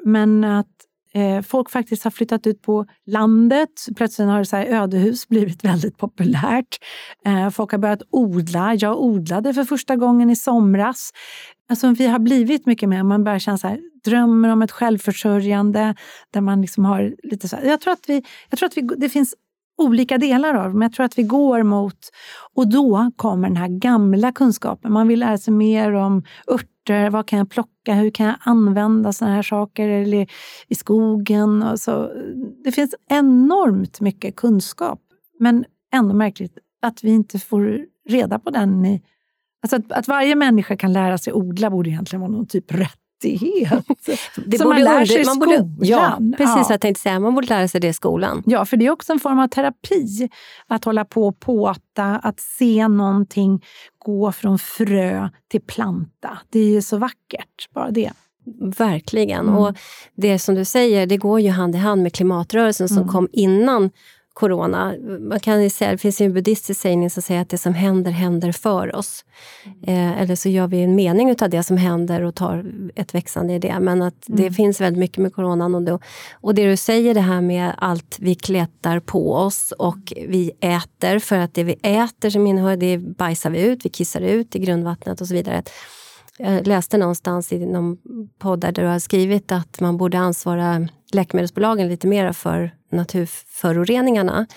Men 0.05 0.43
att 0.43 0.67
eh, 1.13 1.41
folk 1.41 1.69
faktiskt 1.69 2.03
har 2.03 2.11
flyttat 2.11 2.47
ut 2.47 2.61
på 2.61 2.85
landet. 3.05 3.69
Plötsligt 3.95 4.27
har 4.27 4.43
så 4.43 4.55
här 4.55 4.65
ödehus 4.65 5.27
blivit 5.27 5.63
väldigt 5.63 5.97
populärt. 5.97 6.77
Eh, 7.25 7.49
folk 7.49 7.71
har 7.71 7.79
börjat 7.79 8.03
odla. 8.09 8.75
Jag 8.75 9.01
odlade 9.01 9.53
för 9.53 9.63
första 9.63 9.95
gången 9.95 10.29
i 10.29 10.35
somras. 10.35 11.11
Alltså, 11.69 11.89
vi 11.89 12.07
har 12.07 12.19
blivit 12.19 12.65
mycket 12.65 12.89
mer, 12.89 13.03
man 13.03 13.23
börjar 13.23 13.39
känna 13.39 13.57
så 13.57 13.67
här, 13.67 13.79
drömmer 14.03 14.49
om 14.49 14.61
ett 14.61 14.71
självförsörjande 14.71 15.95
där 16.31 16.41
man 16.41 16.61
liksom 16.61 16.85
har 16.85 17.15
lite 17.23 17.47
så 17.47 17.55
här, 17.55 17.63
jag 17.63 17.81
tror 17.81 17.93
att, 17.93 18.03
vi, 18.07 18.23
jag 18.49 18.59
tror 18.59 18.67
att 18.67 18.77
vi, 18.77 18.81
det 18.81 19.09
finns 19.09 19.35
olika 19.79 20.17
delar 20.17 20.53
av 20.53 20.73
men 20.73 20.81
jag 20.81 20.93
tror 20.93 21.05
att 21.05 21.17
vi 21.17 21.23
går 21.23 21.63
mot... 21.63 21.97
Och 22.53 22.69
då 22.69 23.11
kommer 23.15 23.47
den 23.47 23.57
här 23.57 23.67
gamla 23.67 24.31
kunskapen. 24.31 24.93
Man 24.93 25.07
vill 25.07 25.19
lära 25.19 25.37
sig 25.37 25.53
mer 25.53 25.93
om 25.93 26.23
örter, 26.51 27.09
vad 27.09 27.27
kan 27.27 27.39
jag 27.39 27.49
plocka, 27.49 27.93
hur 27.93 28.11
kan 28.11 28.25
jag 28.25 28.35
använda 28.39 29.13
såna 29.13 29.35
här 29.35 29.41
saker 29.41 29.89
eller 29.89 30.27
i 30.67 30.75
skogen. 30.75 31.63
Och 31.63 31.79
så. 31.79 32.09
Det 32.63 32.71
finns 32.71 32.95
enormt 33.09 34.01
mycket 34.01 34.35
kunskap, 34.35 34.99
men 35.39 35.65
ändå 35.93 36.13
märkligt 36.13 36.57
att 36.81 37.03
vi 37.03 37.09
inte 37.09 37.39
får 37.39 37.79
reda 38.09 38.39
på 38.39 38.49
den 38.49 38.85
i 38.85 39.01
Alltså 39.61 39.75
att, 39.75 39.91
att, 39.91 40.07
varje 40.07 40.35
människa 40.35 40.77
kan 40.77 40.93
lära 40.93 41.17
sig 41.17 41.33
odla 41.33 41.69
borde 41.69 41.89
egentligen 41.89 42.21
vara 42.21 42.31
någon 42.31 42.47
typ 42.47 42.71
rätt 42.71 43.08
rättighet. 43.19 43.85
Det 44.45 44.57
som 44.57 44.69
man 44.69 44.81
lär 44.81 45.05
sig 45.05 45.21
i 45.21 45.25
skolan. 45.25 45.39
Borde, 45.39 45.87
ja, 45.87 46.17
precis 46.37 46.55
ja. 46.55 46.67
jag 46.69 46.81
tänkte 46.81 47.01
säga. 47.01 47.19
Man 47.19 47.35
borde 47.35 47.47
lära 47.47 47.67
sig 47.67 47.81
det 47.81 47.87
i 47.87 47.93
skolan. 47.93 48.43
Ja, 48.45 48.65
för 48.65 48.77
det 48.77 48.85
är 48.85 48.91
också 48.91 49.13
en 49.13 49.19
form 49.19 49.39
av 49.39 49.47
terapi. 49.47 50.29
Att 50.67 50.85
hålla 50.85 51.05
på 51.05 51.27
och 51.27 51.39
påta, 51.39 52.05
att 52.05 52.39
se 52.39 52.87
någonting 52.87 53.63
gå 54.05 54.31
från 54.31 54.59
frö 54.59 55.29
till 55.47 55.61
planta. 55.61 56.37
Det 56.49 56.59
är 56.59 56.69
ju 56.69 56.81
så 56.81 56.97
vackert, 56.97 57.73
bara 57.73 57.91
det. 57.91 58.11
Verkligen. 58.77 59.47
Mm. 59.47 59.55
Och 59.55 59.77
det 60.15 60.39
som 60.39 60.55
du 60.55 60.65
säger, 60.65 61.07
det 61.07 61.17
går 61.17 61.39
ju 61.39 61.49
hand 61.49 61.75
i 61.75 61.77
hand 61.77 62.03
med 62.03 62.13
klimatrörelsen 62.13 62.87
som 62.87 62.97
mm. 62.97 63.09
kom 63.09 63.27
innan 63.31 63.89
corona. 64.39 64.95
Man 65.19 65.39
kan 65.39 65.69
säga, 65.69 65.91
det 65.91 65.97
finns 65.97 66.21
en 66.21 66.33
buddhistisk 66.33 66.81
sägning 66.81 67.09
som 67.09 67.21
säger 67.21 67.41
att 67.41 67.49
det 67.49 67.57
som 67.57 67.73
händer, 67.73 68.11
händer 68.11 68.51
för 68.51 68.95
oss. 68.95 69.25
Eh, 69.87 70.21
eller 70.21 70.35
så 70.35 70.49
gör 70.49 70.67
vi 70.67 70.83
en 70.83 70.95
mening 70.95 71.35
av 71.41 71.49
det 71.49 71.63
som 71.63 71.77
händer 71.77 72.21
och 72.21 72.35
tar 72.35 72.65
ett 72.95 73.13
växande 73.13 73.53
i 73.53 73.59
det. 73.59 73.79
Men 73.79 74.01
att 74.01 74.23
det 74.25 74.43
mm. 74.43 74.53
finns 74.53 74.81
väldigt 74.81 74.99
mycket 74.99 75.17
med 75.17 75.33
coronan. 75.33 75.75
Och, 75.75 75.81
då, 75.81 75.99
och 76.33 76.55
det 76.55 76.69
du 76.69 76.77
säger, 76.77 77.13
det 77.13 77.21
här 77.21 77.41
med 77.41 77.73
allt 77.77 78.17
vi 78.19 78.35
klättar 78.35 78.99
på 78.99 79.33
oss 79.33 79.73
och 79.77 80.13
vi 80.27 80.51
äter, 80.59 81.19
för 81.19 81.37
att 81.37 81.53
det 81.53 81.63
vi 81.63 81.73
äter 81.73 82.29
som 82.29 82.47
innehåller, 82.47 82.77
det 82.77 82.97
bajsar 82.97 83.49
vi 83.49 83.61
ut, 83.61 83.85
vi 83.85 83.89
kissar 83.89 84.21
ut 84.21 84.55
i 84.55 84.59
grundvattnet 84.59 85.21
och 85.21 85.27
så 85.27 85.33
vidare. 85.33 85.63
Jag 86.37 86.67
läste 86.67 86.97
någonstans 86.97 87.53
i 87.53 87.65
någon 87.65 87.97
podd 88.39 88.59
där 88.59 88.71
du 88.71 88.85
har 88.85 88.99
skrivit 88.99 89.51
att 89.51 89.79
man 89.79 89.97
borde 89.97 90.19
ansvara 90.19 90.87
läkemedelsbolagen 91.11 91.87
lite 91.87 92.07
mer 92.07 92.31
för 92.31 92.71
naturföroreningarna. 92.91 94.47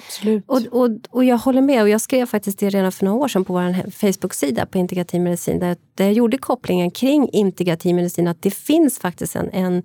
Och, 0.46 0.60
och, 0.70 0.90
och 1.10 1.24
jag 1.24 1.38
håller 1.38 1.60
med, 1.60 1.82
och 1.82 1.88
jag 1.88 2.00
skrev 2.00 2.26
faktiskt 2.26 2.58
det 2.58 2.70
redan 2.70 2.92
för 2.92 3.04
några 3.04 3.18
år 3.18 3.28
sedan 3.28 3.44
på 3.44 3.52
vår 3.52 3.90
Facebook-sida 3.90 4.66
på 4.66 4.78
integrativ 4.78 5.20
medicin, 5.20 5.58
där, 5.58 5.76
där 5.94 6.04
jag 6.04 6.14
gjorde 6.14 6.38
kopplingen 6.38 6.90
kring 6.90 7.28
integrativ 7.32 7.94
medicin, 7.94 8.28
att 8.28 8.42
det 8.42 8.50
finns 8.50 8.98
faktiskt 8.98 9.36
en, 9.36 9.50
en 9.50 9.82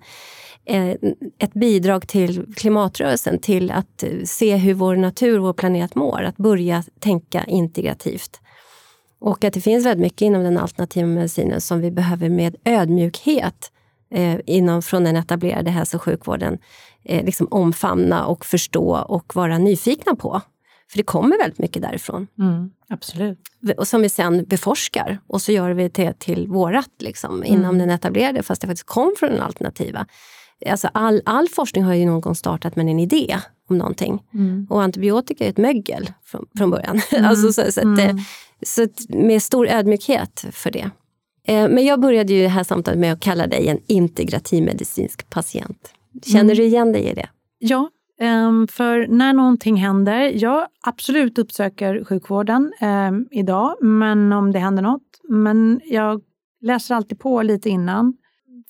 ett 1.38 1.54
bidrag 1.54 2.08
till 2.08 2.54
klimatrörelsen, 2.56 3.38
till 3.38 3.70
att 3.70 4.04
se 4.24 4.56
hur 4.56 4.74
vår 4.74 4.96
natur, 4.96 5.38
vår 5.38 5.52
planet 5.52 5.94
mår, 5.94 6.22
att 6.22 6.36
börja 6.36 6.84
tänka 7.00 7.44
integrativt. 7.44 8.40
Och 9.20 9.44
att 9.44 9.54
det 9.54 9.60
finns 9.60 9.86
väldigt 9.86 10.02
mycket 10.02 10.22
inom 10.22 10.42
den 10.42 10.58
alternativa 10.58 11.06
medicinen 11.06 11.60
som 11.60 11.80
vi 11.80 11.90
behöver 11.90 12.28
med 12.28 12.56
ödmjukhet 12.64 13.72
eh, 14.10 14.36
inom, 14.46 14.82
från 14.82 15.04
den 15.04 15.16
etablerade 15.16 15.70
hälso 15.70 15.96
och 15.96 16.02
sjukvården 16.02 16.58
eh, 17.08 17.24
liksom 17.24 17.48
omfamna 17.50 18.26
och 18.26 18.46
förstå 18.46 19.04
och 19.08 19.36
vara 19.36 19.58
nyfikna 19.58 20.14
på. 20.14 20.40
För 20.90 20.98
det 20.98 21.02
kommer 21.02 21.38
väldigt 21.38 21.58
mycket 21.58 21.82
därifrån. 21.82 22.26
Mm, 22.38 22.70
absolut. 22.88 23.38
Och 23.76 23.88
som 23.88 24.02
vi 24.02 24.08
sen 24.08 24.44
beforskar 24.44 25.18
och 25.26 25.42
så 25.42 25.52
gör 25.52 25.70
vi 25.70 25.88
det 25.88 26.18
till 26.18 26.48
vårat 26.48 26.90
liksom, 26.98 27.44
inom 27.44 27.64
mm. 27.64 27.78
den 27.78 27.90
etablerade, 27.90 28.42
fast 28.42 28.60
det 28.60 28.66
faktiskt 28.66 28.86
kom 28.86 29.14
från 29.18 29.30
den 29.30 29.40
alternativa. 29.40 30.06
Alltså 30.66 30.88
all, 30.94 31.22
all 31.24 31.48
forskning 31.48 31.84
har 31.84 31.94
ju 31.94 32.06
någon 32.06 32.20
gång 32.20 32.34
startat 32.34 32.76
med 32.76 32.88
en 32.88 32.98
idé 32.98 33.38
om 33.68 33.78
någonting. 33.78 34.22
Mm. 34.34 34.66
Och 34.70 34.82
antibiotika 34.82 35.44
är 35.44 35.48
ett 35.48 35.58
mögel 35.58 36.12
från, 36.24 36.46
från 36.58 36.70
början. 36.70 37.00
Mm. 37.12 37.24
alltså, 37.24 37.52
så, 37.52 37.72
så, 37.72 37.80
att, 37.80 37.84
mm. 37.84 38.18
så 38.62 38.82
att, 38.82 39.08
med 39.08 39.42
stor 39.42 39.68
ödmjukhet 39.68 40.44
för 40.52 40.70
det. 40.70 40.90
Eh, 41.46 41.68
men 41.68 41.84
jag 41.84 42.00
började 42.00 42.32
ju 42.32 42.42
det 42.42 42.48
här 42.48 42.64
samtalet 42.64 43.00
med 43.00 43.12
att 43.12 43.20
kalla 43.20 43.46
dig 43.46 43.68
en 43.68 43.78
integrativ 43.86 44.64
medicinsk 44.64 45.30
patient. 45.30 45.92
Känner 46.22 46.44
mm. 46.44 46.56
du 46.56 46.64
igen 46.64 46.92
dig 46.92 47.02
i 47.02 47.14
det? 47.14 47.28
Ja, 47.58 47.90
ehm, 48.20 48.68
för 48.68 49.06
när 49.06 49.32
någonting 49.32 49.76
händer, 49.76 50.32
jag 50.34 50.66
absolut 50.80 51.38
uppsöker 51.38 52.04
sjukvården 52.04 52.72
um, 52.80 53.28
idag, 53.30 53.76
men 53.80 54.32
om 54.32 54.52
det 54.52 54.58
händer 54.58 54.82
något. 54.82 55.20
Men 55.28 55.80
jag 55.84 56.22
läser 56.60 56.94
alltid 56.94 57.18
på 57.18 57.42
lite 57.42 57.70
innan 57.70 58.16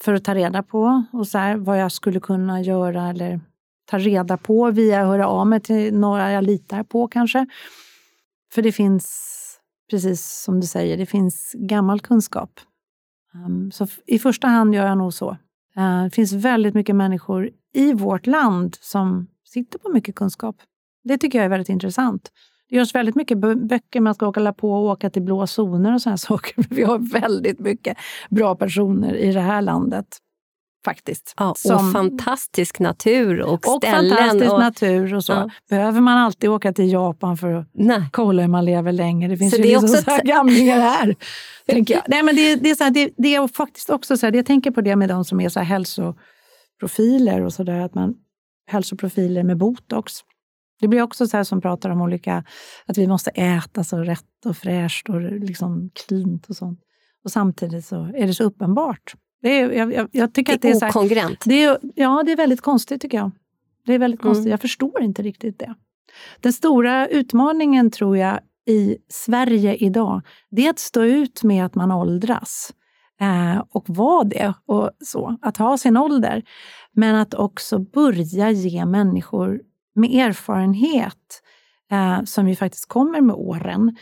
för 0.00 0.14
att 0.14 0.24
ta 0.24 0.34
reda 0.34 0.62
på 0.62 1.04
och 1.12 1.26
så 1.26 1.38
här, 1.38 1.56
vad 1.56 1.80
jag 1.80 1.92
skulle 1.92 2.20
kunna 2.20 2.62
göra 2.62 3.08
eller 3.08 3.40
ta 3.84 3.98
reda 3.98 4.36
på 4.36 4.70
via 4.70 5.00
att 5.00 5.06
höra 5.06 5.28
av 5.28 5.46
mig 5.46 5.60
till 5.60 5.94
några 5.94 6.32
jag 6.32 6.44
litar 6.44 6.82
på 6.82 7.08
kanske. 7.08 7.46
För 8.52 8.62
det 8.62 8.72
finns, 8.72 9.34
precis 9.90 10.42
som 10.42 10.60
du 10.60 10.66
säger, 10.66 10.96
det 10.96 11.06
finns 11.06 11.54
gammal 11.58 12.00
kunskap. 12.00 12.60
Um, 13.34 13.70
så 13.72 13.86
i 14.06 14.18
första 14.18 14.48
hand 14.48 14.74
gör 14.74 14.86
jag 14.86 14.98
nog 14.98 15.14
så. 15.14 15.36
Eh, 15.78 16.04
det 16.04 16.10
finns 16.10 16.32
väldigt 16.32 16.74
mycket 16.74 16.96
människor 16.96 17.50
i 17.74 17.92
vårt 17.92 18.26
land 18.26 18.76
som 18.80 19.26
sitter 19.44 19.78
på 19.78 19.88
mycket 19.88 20.14
kunskap. 20.14 20.56
Det 21.04 21.18
tycker 21.18 21.38
jag 21.38 21.44
är 21.44 21.48
väldigt 21.48 21.68
intressant. 21.68 22.30
Det 22.68 22.76
görs 22.76 22.94
väldigt 22.94 23.14
mycket 23.14 23.38
böcker, 23.38 24.00
man 24.00 24.14
ska 24.14 24.28
åka 24.28 24.52
på 24.52 24.72
och 24.72 24.84
åka 24.84 25.10
till 25.10 25.22
blå 25.22 25.46
zoner 25.46 25.94
och 25.94 26.02
sådana 26.02 26.16
saker. 26.16 26.66
Vi 26.70 26.82
har 26.82 26.98
väldigt 26.98 27.58
mycket 27.58 27.96
bra 28.30 28.54
personer 28.54 29.14
i 29.14 29.32
det 29.32 29.40
här 29.40 29.62
landet. 29.62 30.06
Faktiskt. 30.84 31.34
Ja, 31.36 31.50
och 31.50 31.58
som, 31.58 31.92
fantastisk 31.92 32.78
natur 32.78 33.40
och, 33.40 33.52
och 33.52 33.82
ställen. 33.82 34.16
fantastisk 34.16 34.52
och, 34.52 34.60
natur 34.60 35.14
och 35.14 35.24
så. 35.24 35.32
Ja. 35.32 35.50
Behöver 35.70 36.00
man 36.00 36.18
alltid 36.18 36.50
åka 36.50 36.72
till 36.72 36.92
Japan 36.92 37.36
för 37.36 37.52
att 37.52 37.70
Nej. 37.74 38.02
kolla 38.12 38.42
hur 38.42 38.48
man 38.48 38.64
lever 38.64 38.92
länge? 38.92 39.28
Det 39.28 39.36
finns 39.36 39.54
så 39.54 39.56
ju 39.56 39.62
det 39.62 39.80
liksom 39.80 39.98
också 39.98 40.20
gamlingar 40.24 40.80
här. 40.80 41.16
tänker 41.66 41.94
jag. 41.94 42.02
Nej, 42.08 42.22
men 42.22 42.36
det, 42.36 42.56
det 42.56 42.70
är 42.70 42.74
så 42.74 42.84
här, 42.84 42.90
det, 42.90 43.10
det, 43.16 43.34
är 43.34 43.48
faktiskt 43.48 43.90
också 43.90 44.16
så 44.16 44.26
här, 44.26 44.32
jag 44.32 44.46
tänker 44.46 44.70
på 44.70 44.80
det 44.80 44.96
med 44.96 45.08
de 45.08 45.24
som 45.24 45.40
är 45.40 45.48
så 45.48 45.60
här 45.60 45.66
hälsoprofiler 45.66 47.40
och 47.40 47.52
sådär, 47.52 47.80
att 47.80 47.94
man 47.94 48.14
hälsoprofiler 48.66 49.42
med 49.42 49.58
botox. 49.58 50.12
Det 50.80 50.88
blir 50.88 51.02
också 51.02 51.26
så 51.26 51.36
här 51.36 51.44
som 51.44 51.60
pratar 51.60 51.90
om 51.90 52.00
olika, 52.00 52.44
att 52.86 52.98
vi 52.98 53.06
måste 53.06 53.30
äta 53.30 53.84
så 53.84 53.98
rätt 53.98 54.46
och 54.46 54.56
fräscht 54.56 55.08
och 55.08 55.20
liksom 55.20 55.90
cleant 56.06 56.46
och 56.46 56.56
sånt. 56.56 56.80
Och 57.24 57.30
samtidigt 57.30 57.86
så 57.86 58.04
är 58.16 58.26
det 58.26 58.34
så 58.34 58.44
uppenbart. 58.44 59.14
Det 59.42 59.48
är, 59.48 59.70
jag, 59.70 59.92
jag, 59.92 60.08
jag 60.12 60.34
tycker 60.34 60.58
det 60.58 60.68
är, 60.68 60.74
att 60.74 60.80
det 60.80 60.86
är 60.86 60.90
okongruent. 60.90 61.44
Det 61.44 61.64
är, 61.64 61.78
ja, 61.94 62.22
det 62.26 62.32
är 62.32 62.36
väldigt 62.36 62.60
konstigt 62.60 63.02
tycker 63.02 63.18
jag. 63.18 63.30
Det 63.86 63.94
är 63.94 63.98
väldigt 63.98 64.20
konstigt. 64.20 64.44
Mm. 64.44 64.50
Jag 64.50 64.60
förstår 64.60 65.02
inte 65.02 65.22
riktigt 65.22 65.58
det. 65.58 65.74
Den 66.40 66.52
stora 66.52 67.08
utmaningen 67.08 67.90
tror 67.90 68.16
jag 68.16 68.40
i 68.66 68.96
Sverige 69.08 69.74
idag, 69.74 70.22
det 70.50 70.66
är 70.66 70.70
att 70.70 70.78
stå 70.78 71.02
ut 71.02 71.42
med 71.42 71.64
att 71.64 71.74
man 71.74 71.92
åldras. 71.92 72.72
Eh, 73.20 73.62
och 73.70 73.84
vara 73.88 74.24
det, 74.24 74.54
och 74.66 74.90
så, 75.04 75.38
att 75.42 75.56
ha 75.56 75.78
sin 75.78 75.96
ålder. 75.96 76.42
Men 76.92 77.14
att 77.14 77.34
också 77.34 77.78
börja 77.78 78.50
ge 78.50 78.86
människor 78.86 79.60
med 79.94 80.10
erfarenhet, 80.10 81.42
eh, 81.90 82.24
som 82.24 82.48
ju 82.48 82.56
faktiskt 82.56 82.88
kommer 82.88 83.20
med 83.20 83.36
åren, 83.36 83.96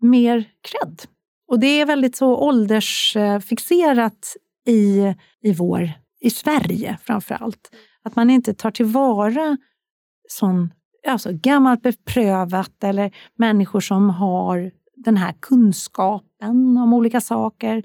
mer 0.00 0.44
cred. 0.62 1.02
Och 1.48 1.60
det 1.60 1.80
är 1.80 1.86
väldigt 1.86 2.16
så 2.16 2.36
åldersfixerat 2.36 4.36
i, 4.66 5.14
i, 5.40 5.52
vår, 5.52 5.90
i 6.20 6.30
Sverige 6.30 6.98
framför 7.02 7.34
allt. 7.34 7.70
Att 8.02 8.16
man 8.16 8.30
inte 8.30 8.54
tar 8.54 8.70
tillvara 8.70 9.56
sån, 10.28 10.72
alltså 11.08 11.30
gammalt 11.32 11.82
beprövat 11.82 12.84
eller 12.84 13.14
människor 13.36 13.80
som 13.80 14.10
har 14.10 14.70
den 15.04 15.16
här 15.16 15.34
kunskapen 15.40 16.76
om 16.76 16.92
olika 16.92 17.20
saker, 17.20 17.82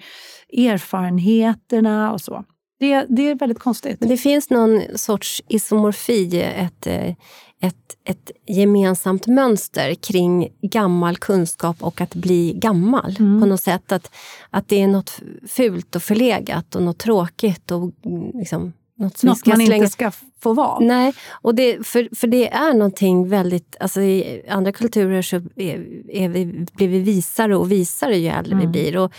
erfarenheterna 0.58 2.12
och 2.12 2.22
så. 2.22 2.46
Det, 2.80 3.06
det 3.10 3.30
är 3.30 3.36
väldigt 3.36 3.60
konstigt. 3.60 4.00
Men 4.00 4.10
det 4.10 4.18
finns 4.18 4.50
någon 4.50 4.82
sorts 4.96 5.42
isomorfi, 5.48 6.42
ett, 6.42 6.88
eh, 6.88 7.16
ett, 7.62 7.98
ett 8.06 8.32
gemensamt 8.48 9.28
mönster 9.28 9.94
kring 9.94 10.48
gammal 10.62 11.18
kunskap 11.18 11.84
och 11.84 12.02
att 12.02 12.16
bli 12.16 12.54
gammal. 12.54 13.16
Mm. 13.20 13.42
På 13.42 13.48
något 13.48 13.62
sätt 13.62 13.92
att, 13.92 14.12
att 14.50 14.68
det 14.68 14.82
är 14.82 14.88
något 14.88 15.22
fult 15.48 15.96
och 15.96 16.04
förlegat 16.04 16.76
och 16.76 16.84
något 16.84 16.98
tråkigt 16.98 17.72
och 17.72 17.92
liksom 18.34 18.74
något, 18.98 19.18
som 19.18 19.30
något 19.30 19.46
man 19.46 19.56
slänga... 19.56 19.76
inte 19.76 19.92
ska 19.92 20.12
få 20.40 20.54
vara. 20.54 20.80
Nej, 20.80 21.14
och 21.42 21.56
det, 21.56 21.88
för, 21.88 22.16
för 22.16 22.28
det 22.28 22.54
är 22.54 22.74
någonting 22.74 23.30
väldigt... 23.30 23.76
Alltså 23.80 24.02
I 24.02 24.44
andra 24.50 24.72
kulturer 24.72 25.22
så 25.22 25.36
är, 25.56 26.10
är 26.10 26.30
vi, 26.30 26.66
blir 26.74 26.88
vi 26.88 27.00
visare 27.00 27.56
och 27.56 27.72
visare 27.72 28.18
ju 28.18 28.28
äldre 28.28 28.54
mm. 28.54 28.66
vi 28.66 28.72
blir. 28.72 28.98
Och 28.98 29.14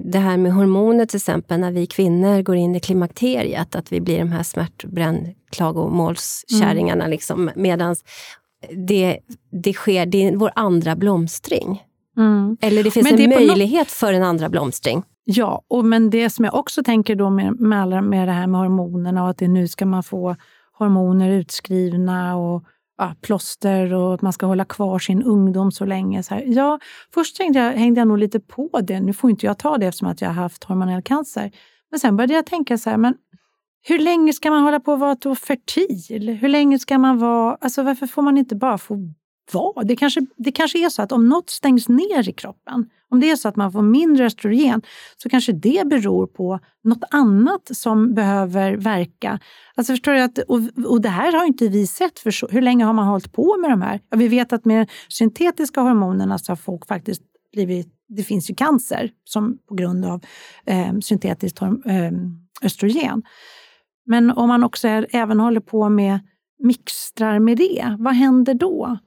det 0.00 0.18
här 0.18 0.36
med 0.36 0.52
hormoner 0.52 1.06
till 1.06 1.16
exempel, 1.16 1.60
när 1.60 1.72
vi 1.72 1.86
kvinnor 1.86 2.42
går 2.42 2.56
in 2.56 2.76
i 2.76 2.80
klimakteriet, 2.80 3.74
att 3.74 3.92
vi 3.92 4.00
blir 4.00 4.18
de 4.18 4.32
här 4.32 4.42
smärtbränn 4.42 5.34
klagomålskärringarna. 5.52 7.04
Mm. 7.04 7.10
Liksom, 7.10 7.50
Medan 7.54 7.96
det, 8.86 9.18
det 9.62 9.72
sker, 9.72 10.06
det 10.06 10.28
är 10.28 10.36
vår 10.36 10.50
andra 10.54 10.96
blomstring. 10.96 11.82
Mm. 12.16 12.56
Eller 12.60 12.82
det 12.82 12.90
finns 12.90 13.12
en 13.12 13.30
möjlighet 13.30 13.90
för 13.90 14.12
en 14.12 14.22
andra 14.22 14.48
blomstring. 14.48 15.02
Ja, 15.24 15.62
och 15.68 15.84
men 15.84 16.10
det 16.10 16.30
som 16.30 16.44
jag 16.44 16.54
också 16.54 16.82
tänker 16.82 17.14
då 17.14 17.30
med, 17.30 17.60
med, 17.60 18.04
med 18.04 18.28
det 18.28 18.32
här 18.32 18.46
med 18.46 18.60
hormonerna 18.60 19.22
och 19.22 19.30
att 19.30 19.38
det 19.38 19.48
nu 19.48 19.68
ska 19.68 19.86
man 19.86 20.02
få 20.02 20.36
hormoner 20.72 21.30
utskrivna 21.30 22.36
och 22.36 22.64
ja, 22.98 23.14
plåster 23.20 23.94
och 23.94 24.14
att 24.14 24.22
man 24.22 24.32
ska 24.32 24.46
hålla 24.46 24.64
kvar 24.64 24.98
sin 24.98 25.22
ungdom 25.22 25.72
så 25.72 25.84
länge. 25.84 26.22
Så 26.22 26.34
här. 26.34 26.44
Ja, 26.46 26.78
först 27.14 27.36
tänkte 27.36 27.58
jag, 27.58 27.72
hängde 27.72 28.00
jag 28.00 28.08
nog 28.08 28.18
lite 28.18 28.40
på 28.40 28.80
det. 28.82 29.00
Nu 29.00 29.12
får 29.12 29.30
inte 29.30 29.46
jag 29.46 29.58
ta 29.58 29.78
det 29.78 29.86
eftersom 29.86 30.08
att 30.08 30.20
jag 30.20 30.28
har 30.28 30.34
haft 30.34 30.64
hormonell 30.64 31.02
cancer. 31.02 31.50
Men 31.90 32.00
sen 32.00 32.16
började 32.16 32.34
jag 32.34 32.46
tänka 32.46 32.78
så 32.78 32.90
här, 32.90 32.96
men 32.96 33.14
hur 33.82 33.98
länge 33.98 34.32
ska 34.32 34.50
man 34.50 34.62
hålla 34.62 34.80
på 34.80 34.92
att 34.92 35.00
vara 35.00 35.14
då 35.14 35.34
fertil? 35.34 36.38
Hur 36.40 36.48
länge 36.48 36.78
ska 36.78 36.98
man 36.98 37.18
vara... 37.18 37.56
Alltså 37.60 37.82
varför 37.82 38.06
får 38.06 38.22
man 38.22 38.38
inte 38.38 38.56
bara 38.56 38.78
få 38.78 38.98
vara? 39.52 39.84
Det 39.84 39.96
kanske, 39.96 40.26
det 40.36 40.52
kanske 40.52 40.84
är 40.84 40.88
så 40.88 41.02
att 41.02 41.12
om 41.12 41.28
något 41.28 41.50
stängs 41.50 41.88
ner 41.88 42.28
i 42.28 42.32
kroppen, 42.32 42.86
om 43.14 43.20
det 43.20 43.30
är 43.30 43.36
så 43.36 43.48
att 43.48 43.56
man 43.56 43.72
får 43.72 43.82
mindre 43.82 44.26
östrogen, 44.26 44.82
så 45.16 45.28
kanske 45.28 45.52
det 45.52 45.86
beror 45.86 46.26
på 46.26 46.60
något 46.84 47.04
annat 47.10 47.70
som 47.72 48.14
behöver 48.14 48.76
verka. 48.76 49.40
Alltså 49.74 49.92
förstår 49.92 50.12
du 50.12 50.20
att, 50.20 50.38
och, 50.38 50.60
och 50.86 51.00
det 51.00 51.08
här 51.08 51.32
har 51.32 51.44
inte 51.44 51.68
vi 51.68 51.86
sett. 51.86 52.18
För 52.18 52.30
så, 52.30 52.48
hur 52.50 52.62
länge 52.62 52.84
har 52.84 52.92
man 52.92 53.06
hållit 53.06 53.32
på 53.32 53.56
med 53.56 53.70
de 53.70 53.82
här? 53.82 54.00
Ja, 54.10 54.16
vi 54.16 54.28
vet 54.28 54.52
att 54.52 54.64
med 54.64 54.90
syntetiska 55.08 55.80
hormonerna 55.80 56.38
så 56.38 56.52
har 56.52 56.56
folk 56.56 56.86
faktiskt 56.86 57.22
blivit... 57.52 57.88
Det 58.08 58.22
finns 58.22 58.50
ju 58.50 58.54
cancer 58.54 59.10
som 59.24 59.58
på 59.68 59.74
grund 59.74 60.04
av 60.04 60.20
eh, 60.66 60.98
syntetiskt 60.98 61.62
eh, 61.62 61.70
östrogen. 62.62 63.22
Men 64.06 64.30
om 64.30 64.48
man 64.48 64.64
också 64.64 64.88
är, 64.88 65.06
även 65.10 65.40
håller 65.40 65.60
på 65.60 65.88
med 65.88 66.20
mixtrar 66.58 67.38
med 67.38 67.56
det, 67.56 67.96
vad 67.98 68.14
händer 68.14 68.54
då? 68.54 68.98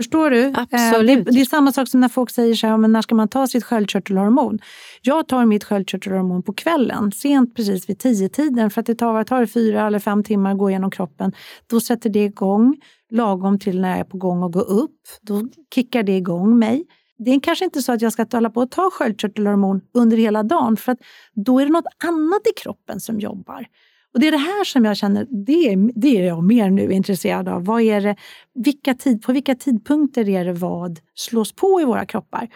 Förstår 0.00 0.30
du? 0.30 0.52
Absolut. 0.56 1.18
Eh, 1.18 1.24
det, 1.24 1.30
det, 1.30 1.40
är 1.40 1.44
samma 1.44 1.72
sak 1.72 1.88
som 1.88 2.00
när 2.00 2.08
folk 2.08 2.30
säger 2.30 2.54
så 2.54 2.66
här, 2.66 2.76
men 2.76 2.92
när 2.92 3.02
ska 3.02 3.14
man 3.14 3.28
ta 3.28 3.46
sitt 3.46 3.64
sköldkörtelhormon? 3.64 4.58
Jag 5.02 5.28
tar 5.28 5.44
mitt 5.46 5.64
sköldkörtelhormon 5.64 6.42
på 6.42 6.52
kvällen, 6.52 7.12
sent 7.12 7.56
precis 7.56 7.88
vid 7.88 7.98
tio 7.98 8.28
tiden 8.28 8.70
för 8.70 8.80
att 8.80 8.86
det 8.86 8.94
tar, 8.94 9.24
tar 9.24 9.46
fyra 9.46 9.86
eller 9.86 9.98
fem 9.98 10.24
timmar 10.24 10.52
att 10.52 10.58
gå 10.58 10.70
igenom 10.70 10.90
kroppen. 10.90 11.32
Då 11.66 11.80
sätter 11.80 12.10
det 12.10 12.24
igång 12.24 12.76
lagom 13.10 13.58
till 13.58 13.80
när 13.80 13.90
jag 13.90 13.98
är 13.98 14.04
på 14.04 14.18
gång 14.18 14.42
att 14.42 14.52
gå 14.52 14.60
upp. 14.60 15.00
Då 15.22 15.48
kickar 15.74 16.02
det 16.02 16.16
igång 16.16 16.58
mig. 16.58 16.84
Det 17.18 17.30
är 17.30 17.40
kanske 17.40 17.64
inte 17.64 17.82
så 17.82 17.92
att 17.92 18.02
jag 18.02 18.12
ska 18.12 18.26
hålla 18.32 18.50
på 18.50 18.62
att 18.62 18.70
ta 18.70 18.90
sköldkörtelhormon 18.92 19.80
under 19.94 20.16
hela 20.16 20.42
dagen 20.42 20.76
för 20.76 20.92
att 20.92 20.98
då 21.34 21.60
är 21.60 21.66
det 21.66 21.72
något 21.72 21.94
annat 22.04 22.46
i 22.46 22.60
kroppen 22.62 23.00
som 23.00 23.20
jobbar. 23.20 23.66
Och 24.14 24.20
Det 24.20 24.28
är 24.28 24.32
det 24.32 24.38
här 24.38 24.64
som 24.64 24.84
jag 24.84 24.96
känner, 24.96 25.26
det 25.46 25.72
är, 25.72 26.00
det 26.00 26.18
är 26.18 26.26
jag 26.26 26.44
mer 26.44 26.70
nu 26.70 26.92
intresserad 26.92 27.48
av. 27.48 27.64
Vad 27.64 27.82
är 27.82 28.00
det, 28.00 28.16
vilka 28.54 28.94
tid, 28.94 29.22
på 29.22 29.32
vilka 29.32 29.54
tidpunkter 29.54 30.28
är 30.28 30.44
det 30.44 30.52
vad 30.52 31.00
slås 31.14 31.52
på 31.52 31.80
i 31.80 31.84
våra 31.84 32.06
kroppar? 32.06 32.48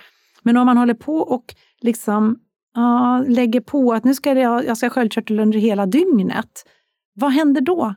Men 0.42 0.56
om 0.56 0.66
man 0.66 0.76
håller 0.76 0.94
på 0.94 1.16
och 1.16 1.54
liksom, 1.80 2.38
uh, 2.78 3.30
lägger 3.30 3.60
på 3.60 3.92
att 3.92 4.04
nu 4.04 4.14
ska 4.14 4.32
jag, 4.32 4.66
jag 4.66 4.76
ska 4.76 4.90
sköldkörtel 4.90 5.40
under 5.40 5.58
hela 5.58 5.86
dygnet. 5.86 6.64
Vad 7.14 7.32
händer 7.32 7.60
då? 7.60 7.94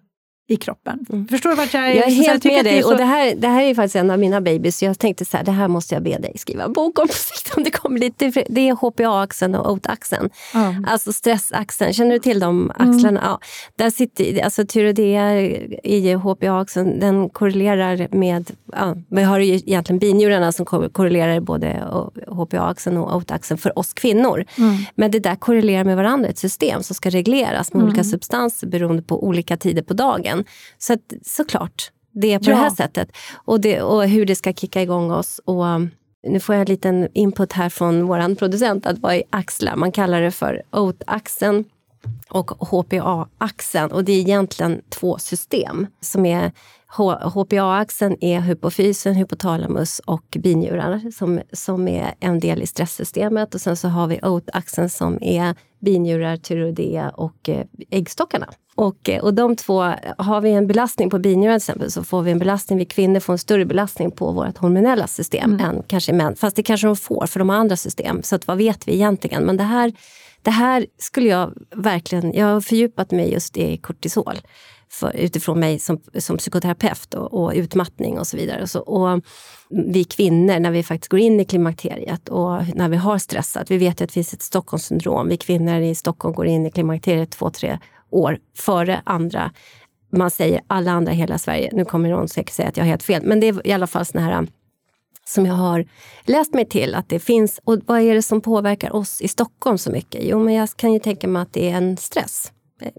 I 0.50 0.56
kroppen. 0.56 1.06
Mm. 1.10 1.28
Förstår 1.28 1.50
du 1.50 1.56
vart 1.56 1.74
jag 1.74 1.88
är? 1.88 1.94
Jag 1.94 2.08
är 2.08 2.12
helt 2.12 2.44
med 2.44 2.66
dig. 2.66 2.82
Så... 2.82 2.92
Och 2.92 2.98
det, 2.98 3.04
här, 3.04 3.36
det 3.36 3.48
här 3.48 3.64
är 3.64 3.76
faktiskt 3.76 3.96
en 3.96 4.12
av 4.12 4.20
mina 4.20 4.42
babys. 4.42 4.84
Jag 4.84 5.00
tänkte 5.00 5.26
så 5.26 5.38
här, 5.38 5.44
det 5.44 5.52
här 5.52 5.68
måste 5.68 5.96
jag 5.96 6.04
be 6.04 6.18
dig 6.18 6.34
skriva 6.38 6.64
en 6.64 6.74
bok 6.74 7.00
om 7.00 7.08
på 7.08 7.14
sikt. 7.14 7.58
Om 7.58 7.64
det, 7.64 7.72
kommer 7.72 8.00
lite, 8.00 8.32
det 8.50 8.70
är 8.70 8.74
HPA-axeln 8.74 9.56
och 9.56 9.72
OAT-axeln. 9.72 10.30
Mm. 10.54 10.86
Alltså 10.88 11.14
stressaxeln. 11.14 11.94
Känner 11.94 12.12
du 12.12 12.20
till 12.20 12.40
de 12.40 12.72
axlarna? 12.72 13.08
Mm. 13.08 13.24
Ja. 13.24 13.40
Där 13.76 13.90
sitter, 13.90 14.44
alltså 14.44 14.66
tyreoidea 14.66 15.42
i 15.84 16.16
HPA-axeln, 16.16 17.00
den 17.00 17.30
korrelerar 17.30 18.08
med... 18.12 18.52
Ja, 18.72 18.96
vi 19.10 19.24
har 19.24 19.40
ju 19.40 19.54
egentligen 19.54 20.00
binjurarna 20.00 20.52
som 20.52 20.66
korrelerar 20.66 21.40
både 21.40 21.84
HPA-axeln 22.28 22.98
och 22.98 23.16
OAT-axeln 23.16 23.58
för 23.58 23.80
oss 23.80 23.94
kvinnor. 23.94 24.46
Mm. 24.58 24.76
Men 24.96 25.12
det 25.12 25.20
där 25.20 25.36
korrelerar 25.36 25.84
med 25.84 25.96
varandra, 25.96 26.30
ett 26.30 26.38
system 26.38 26.84
som 26.84 26.96
ska 26.96 27.10
regleras 27.10 27.74
med 27.74 27.84
olika 27.84 28.02
mm. 28.02 28.12
substanser 28.12 28.68
beroende 28.68 29.02
på 29.02 29.24
olika 29.24 29.58
tider 29.58 29.82
på 29.82 29.94
dagen 29.94 30.37
igen. 30.38 30.46
Så 30.78 30.94
att, 30.94 31.14
såklart, 31.26 31.92
det 32.12 32.34
är 32.34 32.40
på 32.40 32.46
ja. 32.46 32.56
det 32.56 32.62
här 32.62 32.70
sättet. 32.70 33.12
Och, 33.46 33.62
det, 33.62 33.82
och 33.82 34.04
hur 34.04 34.26
det 34.26 34.36
ska 34.36 34.54
kicka 34.54 34.82
igång 34.82 35.12
oss. 35.12 35.40
Och, 35.46 35.66
um, 35.66 35.90
nu 36.28 36.40
får 36.40 36.56
jag 36.56 36.62
en 36.62 36.68
liten 36.68 37.08
input 37.14 37.54
här 37.54 37.70
från 37.70 38.08
vår 38.08 38.36
producent 38.36 38.86
att 38.86 39.00
vad 39.00 39.16
är 39.16 39.24
axlar? 39.30 39.76
Man 39.76 39.92
kallar 39.92 40.22
det 40.22 40.32
för 40.32 40.64
OAT-axeln 40.72 41.64
och 42.30 42.52
HPA-axeln. 42.52 43.92
Och 43.92 44.04
det 44.04 44.12
är 44.12 44.20
egentligen 44.20 44.82
två 44.90 45.18
system. 45.18 45.88
som 46.02 46.26
är 46.26 46.52
HPA-axeln 46.90 48.18
är 48.22 48.40
hypofysen, 48.40 49.16
hypotalamus 49.16 50.00
och 50.00 50.38
binjurar 50.40 51.12
som, 51.12 51.42
som 51.54 51.88
är 51.88 52.14
en 52.20 52.40
del 52.40 52.62
i 52.62 52.68
stresssystemet. 52.68 53.56
Och 53.56 53.62
sen 53.62 53.78
så 53.78 53.88
har 53.88 54.08
vi 54.08 54.20
OAT-axeln 54.22 54.90
som 54.90 55.24
är 55.24 55.56
binjurar, 55.80 56.38
tyroidea 56.38 57.10
och 57.10 57.50
eh, 57.50 57.66
äggstockarna. 57.90 58.48
Och, 58.76 59.10
eh, 59.10 59.24
och 59.24 59.34
de 59.34 59.56
två, 59.56 59.82
har 60.18 60.42
vi 60.42 60.52
en 60.52 60.68
belastning 60.68 61.10
på 61.10 61.20
binjurar 61.20 61.54
till 61.54 61.58
exempel 61.58 61.92
så 61.92 62.04
får 62.04 62.22
vi 62.22 62.32
en 62.32 62.40
belastning, 62.40 62.80
vi 62.80 62.86
kvinnor 62.86 63.20
får 63.20 63.34
en 63.34 63.40
större 63.40 63.66
belastning 63.66 64.12
på 64.12 64.32
vårt 64.32 64.58
hormonella 64.58 65.08
system 65.08 65.54
mm. 65.54 65.66
än 65.66 65.84
kanske 65.88 66.14
män. 66.14 66.36
Fast 66.36 66.56
det 66.56 66.64
kanske 66.64 66.88
de 66.88 66.96
får 66.96 67.28
för 67.28 67.40
de 67.40 67.50
har 67.50 67.56
andra 67.56 67.76
system. 67.76 68.24
Så 68.24 68.36
att, 68.36 68.48
vad 68.48 68.58
vet 68.58 68.88
vi 68.88 68.94
egentligen? 68.94 69.44
Men 69.44 69.58
det 69.58 69.64
här, 69.64 69.94
det 70.42 70.52
här 70.52 70.86
skulle 70.98 71.30
jag 71.30 71.54
verkligen, 71.76 72.34
jag 72.34 72.46
har 72.46 72.62
fördjupat 72.62 73.12
mig 73.12 73.34
just 73.34 73.58
i 73.58 73.78
kortisol. 73.78 74.36
För, 74.90 75.16
utifrån 75.16 75.60
mig 75.60 75.80
som, 75.80 76.02
som 76.20 76.38
psykoterapeut 76.38 77.14
och, 77.14 77.34
och 77.34 77.52
utmattning 77.56 78.20
och 78.20 78.28
så 78.28 78.38
vidare. 78.38 78.62
Och, 78.62 78.70
så, 78.70 78.80
och 78.80 79.24
vi 79.70 80.04
kvinnor, 80.04 80.60
när 80.60 80.72
vi 80.72 80.84
faktiskt 80.84 81.12
går 81.12 81.20
in 81.20 81.40
i 81.40 81.46
klimakteriet 81.46 82.30
och 82.30 82.76
när 82.76 82.90
vi 82.90 82.98
har 82.98 83.18
stressat. 83.18 83.72
Vi 83.72 83.78
vet 83.78 84.02
att 84.02 84.10
det 84.10 84.14
finns 84.14 84.34
ett 84.34 84.42
Stockholmssyndrom. 84.42 85.30
Vi 85.30 85.38
kvinnor 85.38 85.82
i 85.82 85.96
Stockholm 85.96 86.36
går 86.36 86.46
in 86.46 86.66
i 86.66 86.72
klimakteriet 86.72 87.32
två, 87.32 87.50
tre 87.50 87.80
år 88.10 88.40
före 88.58 89.02
andra. 89.06 89.52
Man 90.12 90.32
säger 90.32 90.62
alla 90.68 90.92
andra 90.92 91.12
i 91.12 91.16
hela 91.16 91.38
Sverige. 91.38 91.70
Nu 91.74 91.86
kommer 91.86 92.10
någon 92.10 92.28
säkert 92.28 92.54
säga 92.54 92.70
att 92.70 92.78
jag 92.78 92.84
har 92.84 92.90
helt 92.90 93.04
fel, 93.04 93.24
men 93.26 93.40
det 93.40 93.48
är 93.48 93.68
i 93.68 93.72
alla 93.72 93.88
fall 93.88 94.06
såna 94.06 94.24
här 94.24 94.32
äh, 94.32 94.48
som 95.26 95.46
jag 95.46 95.54
har 95.54 95.86
läst 96.22 96.54
mig 96.54 96.66
till 96.66 96.96
att 96.96 97.10
det 97.10 97.20
finns. 97.20 97.60
Och 97.64 97.80
vad 97.86 98.02
är 98.02 98.16
det 98.16 98.22
som 98.22 98.42
påverkar 98.42 98.96
oss 98.96 99.22
i 99.22 99.28
Stockholm 99.28 99.78
så 99.78 99.92
mycket? 99.92 100.24
Jo, 100.24 100.40
men 100.40 100.54
jag 100.54 100.70
kan 100.70 100.94
ju 100.94 101.00
tänka 101.00 101.28
mig 101.28 101.42
att 101.42 101.54
det 101.54 101.70
är 101.70 101.78
en 101.78 101.98
stress. 101.98 102.52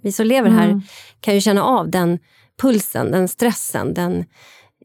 Vi 0.03 0.12
som 0.12 0.26
lever 0.26 0.51
här 0.51 0.68
mm. 0.68 0.81
kan 1.20 1.35
ju 1.35 1.41
känna 1.41 1.62
av 1.62 1.91
den 1.91 2.18
pulsen, 2.61 3.11
den 3.11 3.29
stressen, 3.29 3.95
den 3.95 4.24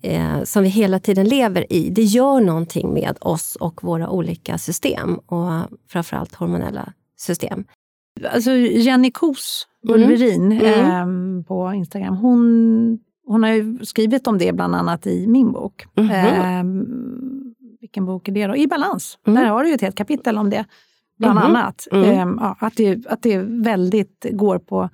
eh, 0.03 0.43
som 0.43 0.63
vi 0.63 0.69
hela 0.69 0.99
tiden 0.99 1.27
lever 1.27 1.73
i. 1.73 1.89
Det 1.89 2.03
gör 2.03 2.41
någonting 2.41 2.93
med 2.93 3.17
oss 3.21 3.55
och 3.55 3.83
våra 3.83 4.09
olika 4.09 4.57
system 4.57 5.15
och 5.15 5.49
framförallt 5.89 6.35
hormonella 6.35 6.93
system. 7.17 7.63
Alltså 8.33 8.51
Jenny 8.51 9.11
Kos 9.11 9.67
Ulverin 9.87 10.51
mm. 10.51 11.39
eh, 11.39 11.45
på 11.45 11.73
Instagram, 11.73 12.17
hon, 12.17 12.99
hon 13.25 13.43
har 13.43 13.49
ju 13.49 13.85
skrivit 13.85 14.27
om 14.27 14.37
det 14.37 14.53
bland 14.53 14.75
annat 14.75 15.07
i 15.07 15.27
min 15.27 15.51
bok. 15.51 15.85
Mm. 15.95 16.09
Eh, 16.11 16.63
vilken 17.81 18.05
bok 18.05 18.27
är 18.27 18.31
det 18.31 18.47
då? 18.47 18.55
I 18.55 18.67
balans. 18.67 19.17
Mm. 19.27 19.43
Där 19.43 19.49
har 19.49 19.63
du 19.63 19.69
ju 19.69 19.75
ett 19.75 19.81
helt 19.81 19.95
kapitel 19.95 20.37
om 20.37 20.49
det. 20.49 20.65
Bland 21.19 21.39
mm. 21.39 21.51
annat. 21.51 21.87
Eh, 21.91 22.13
ja, 22.19 22.55
att, 22.59 22.75
det, 22.75 23.07
att 23.07 23.21
det 23.21 23.37
väldigt 23.37 24.25
går 24.31 24.59
på, 24.59 24.89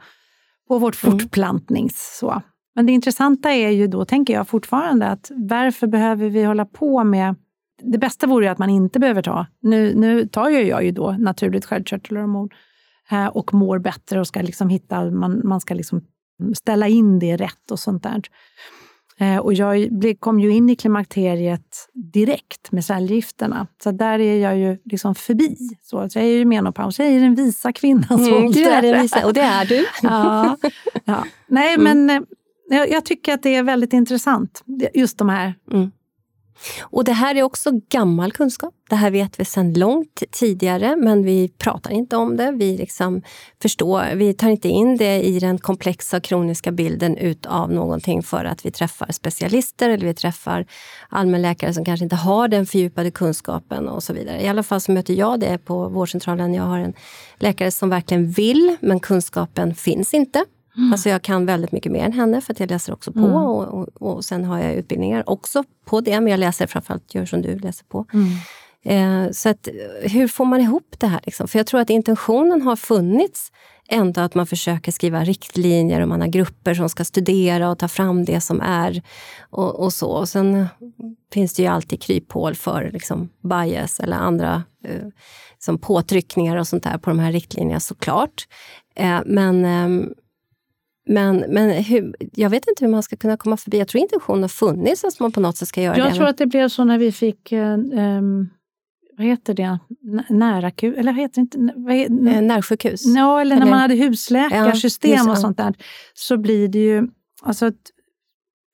på 0.67 0.77
vårt 0.77 1.03
mm. 1.03 1.19
fortplantnings... 1.19 2.17
Så. 2.19 2.41
Men 2.75 2.85
det 2.85 2.91
intressanta 2.91 3.51
är 3.51 3.69
ju 3.69 3.87
då, 3.87 4.05
tänker 4.05 4.33
jag 4.33 4.47
fortfarande, 4.47 5.07
att 5.07 5.31
varför 5.35 5.87
behöver 5.87 6.29
vi 6.29 6.43
hålla 6.43 6.65
på 6.65 7.03
med 7.03 7.35
det 7.81 7.97
bästa 7.97 8.27
vore 8.27 8.45
ju 8.45 8.51
att 8.51 8.57
man 8.57 8.69
inte 8.69 8.99
behöver 8.99 9.21
ta. 9.21 9.45
Nu, 9.61 9.95
nu 9.95 10.27
tar 10.27 10.49
ju 10.49 10.61
jag 10.61 10.83
ju 10.83 10.91
då 10.91 11.11
naturligt 11.11 11.65
sköldkörtelhormon 11.65 12.49
Eh, 13.11 13.27
och 13.27 13.53
mår 13.53 13.79
bättre 13.79 14.19
och 14.19 14.27
ska 14.27 14.41
liksom 14.41 14.69
hitta, 14.69 15.11
man, 15.11 15.41
man 15.43 15.61
ska 15.61 15.73
liksom 15.73 16.01
ställa 16.53 16.87
in 16.87 17.19
det 17.19 17.37
rätt 17.37 17.71
och 17.71 17.79
sånt 17.79 18.03
där. 18.03 18.21
Eh, 19.21 19.37
och 19.37 19.53
jag 19.53 19.89
kom 20.19 20.39
ju 20.39 20.51
in 20.51 20.69
i 20.69 20.75
klimakteriet 20.75 21.89
direkt 21.93 22.71
med 22.71 22.85
cellgifterna. 22.85 23.67
Så 23.83 23.91
där 23.91 24.19
är 24.19 24.37
jag 24.37 24.57
ju 24.57 24.77
liksom 24.85 25.15
förbi. 25.15 25.57
Så, 25.81 25.97
jag 25.97 26.23
är 26.23 26.37
ju 26.37 26.45
menopaus, 26.45 26.99
jag 26.99 27.07
är 27.07 27.19
den 27.19 27.35
visa 27.35 27.73
kvinnans 27.73 28.27
mm, 28.27 28.51
Du 28.51 28.63
är 28.63 28.81
den 28.81 29.01
visa, 29.01 29.25
och 29.25 29.33
det 29.33 29.41
är 29.41 29.65
du. 29.65 29.85
ja, 30.01 30.57
ja. 31.05 31.25
Nej, 31.47 31.73
mm. 31.73 31.83
men 31.83 32.09
eh, 32.09 32.77
jag, 32.77 32.89
jag, 32.89 33.05
tycker 33.05 33.33
att 33.33 33.43
det 33.43 33.55
är 33.55 33.63
väldigt 33.63 33.93
intressant, 33.93 34.63
just 34.93 35.17
de 35.17 35.29
här. 35.29 35.53
Mm. 35.71 35.91
Och 36.81 37.03
det 37.03 37.13
här 37.13 37.35
är 37.35 37.43
också 37.43 37.71
gammal 37.89 38.31
kunskap. 38.31 38.73
Det 38.89 38.95
här 38.95 39.11
vet 39.11 39.39
vi 39.39 39.45
sedan 39.45 39.73
långt 39.73 40.23
tidigare, 40.31 40.95
men 40.95 41.23
vi 41.23 41.49
pratar 41.57 41.91
inte 41.91 42.15
om 42.15 42.37
det. 42.37 42.51
Vi, 42.51 42.77
liksom 42.77 43.21
förstår, 43.61 44.15
vi 44.15 44.33
tar 44.33 44.49
inte 44.49 44.67
in 44.67 44.97
det 44.97 45.21
i 45.21 45.39
den 45.39 45.57
komplexa 45.57 46.19
kroniska 46.19 46.71
bilden 46.71 47.17
utav 47.17 47.71
någonting 47.71 48.23
för 48.23 48.45
att 48.45 48.65
vi 48.65 48.71
träffar 48.71 49.11
specialister 49.11 49.89
eller 49.89 50.07
vi 50.07 50.13
träffar 50.13 50.65
allmänläkare 51.09 51.73
som 51.73 51.85
kanske 51.85 52.03
inte 52.03 52.15
har 52.15 52.47
den 52.47 52.65
fördjupade 52.65 53.11
kunskapen 53.11 53.89
och 53.89 54.03
så 54.03 54.13
vidare. 54.13 54.41
I 54.41 54.47
alla 54.47 54.63
fall 54.63 54.81
så 54.81 54.91
möter 54.91 55.13
jag 55.13 55.39
det 55.39 55.57
på 55.57 55.89
vårdcentralen. 55.89 56.53
Jag 56.53 56.63
har 56.63 56.79
en 56.79 56.93
läkare 57.37 57.71
som 57.71 57.89
verkligen 57.89 58.31
vill, 58.31 58.77
men 58.81 58.99
kunskapen 58.99 59.75
finns 59.75 60.13
inte. 60.13 60.45
Mm. 60.79 60.93
Alltså 60.93 61.09
jag 61.09 61.21
kan 61.21 61.45
väldigt 61.45 61.71
mycket 61.71 61.91
mer 61.91 62.05
än 62.05 62.13
henne 62.13 62.41
för 62.41 62.53
att 62.53 62.59
jag 62.59 62.69
läser 62.69 62.93
också 62.93 63.11
på 63.11 63.19
mm. 63.19 63.33
och, 63.33 63.67
och, 63.67 63.87
och, 64.01 64.25
sen 64.25 64.45
har 64.45 64.59
jag 64.59 64.73
utbildningar 64.73 65.29
också 65.29 65.63
på 65.85 66.01
det, 66.01 66.21
men 66.21 66.31
jag 66.31 66.39
läser 66.39 66.67
framförallt 66.67 67.15
gör 67.15 67.25
som 67.25 67.41
du 67.41 67.59
läser 67.59 67.85
på. 67.85 68.05
Mm. 68.13 68.27
Eh, 68.83 69.31
så 69.31 69.49
att, 69.49 69.67
hur 70.01 70.27
får 70.27 70.45
man 70.45 70.61
ihop 70.61 70.95
det 70.97 71.07
här? 71.07 71.21
Liksom? 71.23 71.47
För 71.47 71.59
jag 71.59 71.67
tror 71.67 71.81
att 71.81 71.89
intentionen 71.89 72.61
har 72.61 72.75
funnits 72.75 73.51
ändå 73.89 74.21
att 74.21 74.35
man 74.35 74.47
försöker 74.47 74.91
skriva 74.91 75.23
riktlinjer 75.23 76.01
och 76.01 76.07
man 76.07 76.21
har 76.21 76.27
grupper 76.27 76.73
som 76.73 76.89
ska 76.89 77.05
studera 77.05 77.69
och 77.69 77.79
ta 77.79 77.87
fram 77.87 78.25
det 78.25 78.41
som 78.41 78.61
är. 78.61 79.01
Och, 79.49 79.79
och 79.79 79.93
så. 79.93 80.11
Och 80.11 80.29
sen 80.29 80.67
finns 81.33 81.53
det 81.53 81.61
ju 81.63 81.67
alltid 81.69 82.01
kryphål 82.01 82.55
för 82.55 82.89
liksom, 82.93 83.29
bias 83.43 83.99
eller 83.99 84.17
andra 84.17 84.63
eh, 84.85 85.07
som 85.59 85.77
påtryckningar 85.77 86.57
och 86.57 86.67
sånt 86.67 86.83
där 86.83 86.97
på 86.97 87.09
de 87.09 87.19
här 87.19 87.31
riktlinjerna 87.31 87.79
såklart. 87.79 88.47
Eh, 88.95 89.19
men 89.25 89.65
eh, 89.65 90.07
men, 91.09 91.45
men 91.49 91.83
hur, 91.83 92.15
jag 92.33 92.49
vet 92.49 92.67
inte 92.67 92.85
hur 92.85 92.91
man 92.91 93.03
ska 93.03 93.15
kunna 93.15 93.37
komma 93.37 93.57
förbi. 93.57 93.77
Jag 93.77 93.87
tror 93.87 94.01
intentionen 94.01 94.41
har 94.41 94.49
funnits 94.49 95.03
att 95.03 95.19
man 95.19 95.31
på 95.31 95.39
något 95.39 95.57
sätt 95.57 95.67
ska 95.67 95.81
göra 95.81 95.97
jag 95.97 96.05
det. 96.05 96.09
Jag 96.09 96.17
tror 96.17 96.27
att 96.27 96.37
det 96.37 96.45
blev 96.45 96.69
så 96.69 96.83
när 96.83 96.97
vi 96.97 97.11
fick 97.11 97.51
um, 97.51 98.49
vad 99.17 99.27
heter 99.27 99.53
det, 99.53 99.79
närakut, 100.29 100.97
eller 100.97 101.11
vad 101.11 101.21
heter 101.21 101.35
det 101.35 101.41
inte? 101.41 101.73
Vad 101.75 101.95
heter, 101.95 102.13
eh, 102.13 102.41
Närsjukhus? 102.41 103.05
Ja, 103.05 103.41
eller, 103.41 103.55
eller 103.55 103.65
när 103.65 103.71
man 103.71 103.79
hade 103.79 103.95
husläkarsystem 103.95 105.11
ja, 105.25 105.31
och 105.31 105.37
sånt 105.37 105.57
där. 105.57 105.73
Så 106.13 106.37
blir 106.37 106.67
det 106.67 106.79
ju, 106.79 107.07
alltså 107.41 107.65
att 107.65 107.91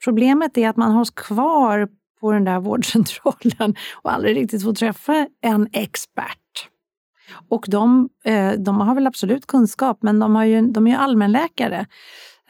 problemet 0.03 0.57
är 0.57 0.69
att 0.69 0.77
man 0.77 0.91
hålls 0.91 1.11
kvar 1.11 1.87
på 2.19 2.31
den 2.31 2.43
där 2.43 2.59
vårdcentralen 2.59 3.75
och 4.01 4.11
aldrig 4.13 4.37
riktigt 4.37 4.63
får 4.63 4.73
träffa 4.73 5.27
en 5.41 5.67
expert. 5.73 6.69
Och 7.49 7.65
de, 7.67 8.09
eh, 8.23 8.51
de 8.51 8.79
har 8.79 8.95
väl 8.95 9.07
absolut 9.07 9.45
kunskap, 9.45 9.97
men 10.01 10.19
de, 10.19 10.35
har 10.35 10.43
ju, 10.43 10.61
de 10.61 10.87
är 10.87 10.91
ju 10.91 10.97
allmänläkare. 10.97 11.85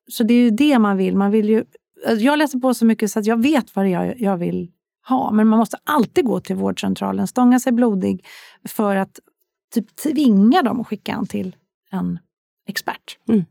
Så 0.08 0.24
det 0.24 0.34
är 0.34 0.40
ju 0.40 0.50
det 0.50 0.80
man 0.80 0.98
vill. 0.98 1.16
Man 1.16 1.32
vill 1.32 1.50
ju, 1.50 1.64
alltså 2.08 2.26
jag 2.26 2.38
läser 2.38 2.60
på 2.60 2.74
så 2.74 2.86
mycket 2.86 3.12
så 3.12 3.20
att 3.20 3.26
jag 3.26 3.42
vet 3.42 3.76
vad 3.76 3.90
jag, 3.90 4.22
jag 4.22 4.38
vill 4.38 4.72
ha. 5.08 5.32
Men 5.32 5.48
man 5.48 5.60
måste 5.60 5.78
alltid 5.84 6.26
gå 6.26 6.40
till 6.40 6.56
vårdcentralen, 6.56 7.28
stånga 7.28 7.60
sig 7.60 7.72
blodig 7.74 8.26
för 8.68 8.96
att 8.96 9.20
typ 9.74 9.96
tvinga 9.96 10.62
dem 10.62 10.82
att 10.82 10.88
skicka 10.88 11.12
en 11.12 11.28
till 11.28 11.56
en 11.92 12.20
expert. 12.68 13.18
Mm. 13.28 13.46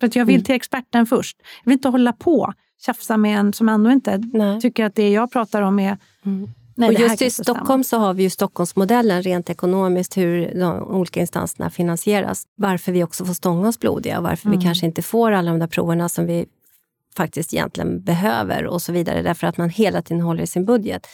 För 0.00 0.06
att 0.06 0.16
jag 0.16 0.24
vill 0.24 0.34
mm. 0.34 0.44
till 0.44 0.54
experten 0.54 1.06
först. 1.06 1.36
Jag 1.64 1.70
vill 1.70 1.72
inte 1.72 1.88
hålla 1.88 2.12
på 2.12 2.52
tjafsa 2.80 3.16
med 3.16 3.38
en 3.38 3.52
som 3.52 3.68
ändå 3.68 3.90
inte 3.90 4.18
Nej. 4.18 4.60
tycker 4.60 4.84
att 4.84 4.94
det 4.94 5.10
jag 5.10 5.32
pratar 5.32 5.62
om 5.62 5.78
är 5.78 5.98
mm. 6.24 6.50
Nej, 6.78 6.88
och 6.88 7.00
just 7.00 7.22
i 7.22 7.30
Stockholm 7.30 7.84
så 7.84 7.98
har 7.98 8.14
vi 8.14 8.22
ju 8.22 8.30
Stockholmsmodellen 8.30 9.22
rent 9.22 9.50
ekonomiskt, 9.50 10.16
hur 10.16 10.54
de 10.54 10.82
olika 10.82 11.20
instanserna 11.20 11.70
finansieras. 11.70 12.44
Varför 12.56 12.92
vi 12.92 13.04
också 13.04 13.24
får 13.24 13.34
stånga 13.34 13.68
oss 13.68 13.80
blodiga 13.80 14.18
och 14.18 14.24
varför 14.24 14.46
mm. 14.46 14.58
vi 14.58 14.64
kanske 14.64 14.86
inte 14.86 15.02
får 15.02 15.32
alla 15.32 15.50
de 15.50 15.58
där 15.58 15.66
proverna 15.66 16.08
som 16.08 16.26
vi 16.26 16.46
faktiskt 17.16 17.54
egentligen 17.54 18.02
behöver 18.02 18.66
och 18.66 18.82
så 18.82 18.92
vidare. 18.92 19.22
Därför 19.22 19.46
att 19.46 19.56
man 19.56 19.70
hela 19.70 20.02
tiden 20.02 20.20
håller 20.20 20.42
i 20.42 20.46
sin 20.46 20.64
budget. 20.64 21.06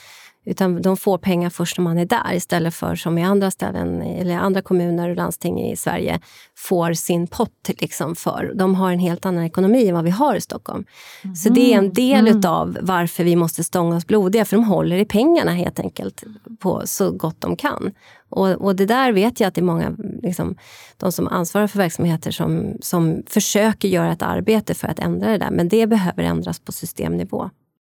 Utan 0.45 0.81
de 0.81 0.97
får 0.97 1.17
pengar 1.17 1.49
först 1.49 1.77
när 1.77 1.83
man 1.83 1.97
är 1.97 2.05
där 2.05 2.33
istället 2.33 2.73
för 2.73 2.95
som 2.95 3.17
i 3.17 3.23
andra 3.23 3.51
ställen 3.51 4.01
eller 4.01 4.37
andra 4.37 4.61
kommuner 4.61 5.09
och 5.09 5.15
landsting 5.15 5.71
i 5.71 5.75
Sverige 5.75 6.19
får 6.57 6.93
sin 6.93 7.27
pott 7.27 7.69
liksom 7.79 8.15
för. 8.15 8.51
De 8.55 8.75
har 8.75 8.91
en 8.91 8.99
helt 8.99 9.25
annan 9.25 9.43
ekonomi 9.43 9.87
än 9.87 9.95
vad 9.95 10.03
vi 10.03 10.09
har 10.09 10.35
i 10.35 10.41
Stockholm. 10.41 10.85
Mm. 11.23 11.35
Så 11.35 11.49
det 11.49 11.73
är 11.73 11.77
en 11.77 11.93
del 11.93 12.27
mm. 12.27 12.41
av 12.47 12.77
varför 12.81 13.23
vi 13.23 13.35
måste 13.35 13.63
stånga 13.63 13.95
oss 13.95 14.07
blodiga, 14.07 14.45
för 14.45 14.57
de 14.57 14.63
håller 14.63 14.97
i 14.97 15.05
pengarna 15.05 15.51
helt 15.51 15.79
enkelt 15.79 16.23
på 16.59 16.81
så 16.85 17.11
gott 17.11 17.41
de 17.41 17.55
kan. 17.55 17.91
Och, 18.29 18.47
och 18.47 18.75
det 18.75 18.85
där 18.85 19.11
vet 19.11 19.39
jag 19.39 19.47
att 19.47 19.55
det 19.55 19.61
är 19.61 19.65
många, 19.65 19.95
liksom, 20.23 20.55
de 20.97 21.11
som 21.11 21.27
ansvarar 21.27 21.67
för 21.67 21.77
verksamheter 21.77 22.31
som, 22.31 22.77
som 22.81 23.23
försöker 23.27 23.87
göra 23.87 24.11
ett 24.11 24.21
arbete 24.21 24.73
för 24.73 24.87
att 24.87 24.99
ändra 24.99 25.31
det 25.31 25.37
där. 25.37 25.51
Men 25.51 25.69
det 25.69 25.87
behöver 25.87 26.23
ändras 26.23 26.59
på 26.59 26.71
systemnivå. 26.71 27.49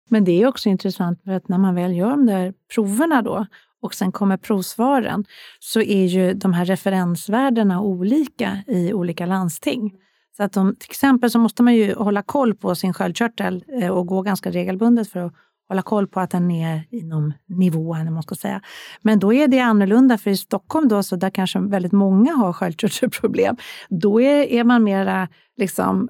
Men 0.09 0.23
det 0.23 0.41
är 0.41 0.47
också 0.47 0.69
intressant 0.69 1.23
för 1.23 1.31
att 1.31 1.47
när 1.47 1.57
man 1.57 1.75
väl 1.75 1.95
gör 1.95 2.09
de 2.09 2.25
där 2.25 2.53
proverna 2.73 3.21
då 3.21 3.45
och 3.81 3.93
sen 3.93 4.11
kommer 4.11 4.37
provsvaren 4.37 5.25
så 5.59 5.81
är 5.81 6.05
ju 6.05 6.33
de 6.33 6.53
här 6.53 6.65
referensvärdena 6.65 7.81
olika 7.81 8.57
i 8.67 8.93
olika 8.93 9.25
landsting. 9.25 9.93
Så 10.37 10.43
att 10.43 10.53
de, 10.53 10.75
till 10.75 10.89
exempel 10.91 11.31
så 11.31 11.39
måste 11.39 11.63
man 11.63 11.75
ju 11.75 11.93
hålla 11.93 12.21
koll 12.21 12.55
på 12.55 12.75
sin 12.75 12.93
sköldkörtel 12.93 13.63
eh, 13.81 13.89
och 13.89 14.07
gå 14.07 14.21
ganska 14.21 14.51
regelbundet 14.51 15.09
för 15.11 15.19
att 15.19 15.33
hålla 15.67 15.81
koll 15.81 16.07
på 16.07 16.19
att 16.19 16.31
den 16.31 16.51
är 16.51 16.83
inom 16.89 17.33
nivån. 17.47 18.13
Man 18.13 18.23
ska 18.23 18.35
säga. 18.35 18.61
Men 19.01 19.19
då 19.19 19.33
är 19.33 19.47
det 19.47 19.59
annorlunda, 19.59 20.17
för 20.17 20.31
i 20.31 20.37
Stockholm 20.37 20.87
då, 20.87 21.03
så 21.03 21.15
där 21.15 21.29
kanske 21.29 21.59
väldigt 21.59 21.91
många 21.91 22.33
har 22.33 22.53
sköldkörtelproblem, 22.53 23.55
då 23.89 24.21
är, 24.21 24.43
är 24.43 24.63
man 24.63 24.83
mera 24.83 25.27
liksom, 25.57 26.09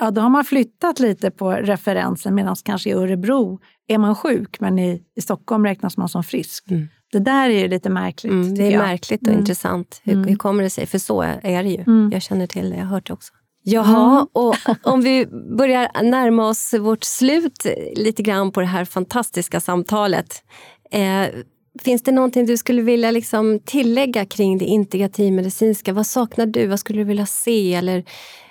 ja, 0.00 0.10
då 0.10 0.20
har 0.20 0.28
man 0.28 0.44
flyttat 0.44 1.00
lite 1.00 1.30
på 1.30 1.50
referensen 1.52 2.34
medan 2.34 2.56
kanske 2.64 2.90
i 2.90 2.92
Örebro 2.92 3.60
är 3.86 3.98
man 3.98 4.14
sjuk 4.14 4.60
men 4.60 4.78
i, 4.78 5.02
i 5.16 5.20
Stockholm 5.20 5.64
räknas 5.64 5.96
man 5.96 6.08
som 6.08 6.24
frisk. 6.24 6.70
Mm. 6.70 6.88
Det 7.12 7.18
där 7.18 7.50
är 7.50 7.58
ju 7.58 7.68
lite 7.68 7.90
märkligt. 7.90 8.32
Mm, 8.32 8.54
det 8.54 8.66
är 8.66 8.70
jag. 8.70 8.78
märkligt 8.78 9.22
och 9.22 9.28
mm. 9.28 9.40
intressant. 9.40 10.00
Hur, 10.04 10.24
hur, 10.24 10.36
kommer 10.36 10.62
det 10.62 10.70
sig? 10.70 10.86
För 10.86 10.98
så 10.98 11.22
är 11.22 11.62
det 11.62 11.68
ju. 11.68 11.80
Mm. 11.80 12.10
Jag 12.12 12.22
känner 12.22 12.46
till 12.46 12.70
det, 12.70 12.76
jag 12.76 12.84
har 12.84 12.90
hört 12.90 13.06
det 13.06 13.12
också. 13.12 13.32
Jaha, 13.62 14.26
och 14.32 14.56
om 14.82 15.00
vi 15.00 15.26
börjar 15.58 16.02
närma 16.02 16.48
oss 16.48 16.74
vårt 16.74 17.04
slut 17.04 17.66
lite 17.96 18.22
grann 18.22 18.52
på 18.52 18.60
det 18.60 18.66
här 18.66 18.84
fantastiska 18.84 19.60
samtalet. 19.60 20.42
Eh, 20.90 21.26
finns 21.82 22.02
det 22.02 22.12
någonting 22.12 22.46
du 22.46 22.56
skulle 22.56 22.82
vilja 22.82 23.10
liksom 23.10 23.60
tillägga 23.64 24.24
kring 24.24 24.58
det 24.58 24.64
integrativmedicinska? 24.64 25.92
Vad 25.92 26.06
saknar 26.06 26.46
du? 26.46 26.66
Vad 26.66 26.80
skulle 26.80 27.00
du 27.00 27.04
vilja 27.04 27.26
se? 27.26 27.74
Eller 27.74 28.04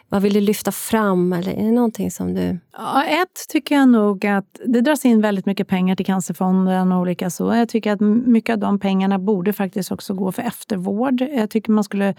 vad 0.09 0.21
vill 0.21 0.33
du 0.33 0.41
lyfta 0.41 0.71
fram? 0.71 1.33
Eller 1.33 1.51
är 1.51 1.63
det 1.63 1.71
någonting 1.71 2.11
som 2.11 2.33
du... 2.33 2.59
Ja, 2.71 3.03
ett 3.03 3.47
tycker 3.49 3.75
jag 3.75 3.89
nog 3.89 4.25
att 4.25 4.59
det 4.65 4.81
dras 4.81 5.05
in 5.05 5.21
väldigt 5.21 5.45
mycket 5.45 5.67
pengar 5.67 5.95
till 5.95 6.05
Cancerfonden 6.05 6.91
och 6.91 6.99
olika 6.99 7.29
så. 7.29 7.53
Jag 7.53 7.69
tycker 7.69 7.91
att 7.91 8.01
mycket 8.27 8.53
av 8.53 8.59
de 8.59 8.79
pengarna 8.79 9.19
borde 9.19 9.53
faktiskt 9.53 9.91
också 9.91 10.13
gå 10.13 10.31
för 10.31 10.41
eftervård. 10.41 11.21
Jag 11.21 11.49
tycker 11.49 11.71
man 11.71 11.83
skulle 11.83 12.15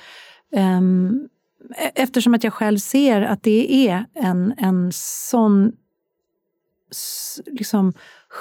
um, 0.57 1.29
Eftersom 1.95 2.35
att 2.35 2.45
jag 2.45 2.53
själv 2.53 2.79
ser 2.79 3.23
att 3.23 3.43
det 3.43 3.89
är 3.89 4.05
en, 4.15 4.55
en 4.59 4.93
sån 4.93 5.73
liksom, 7.47 7.93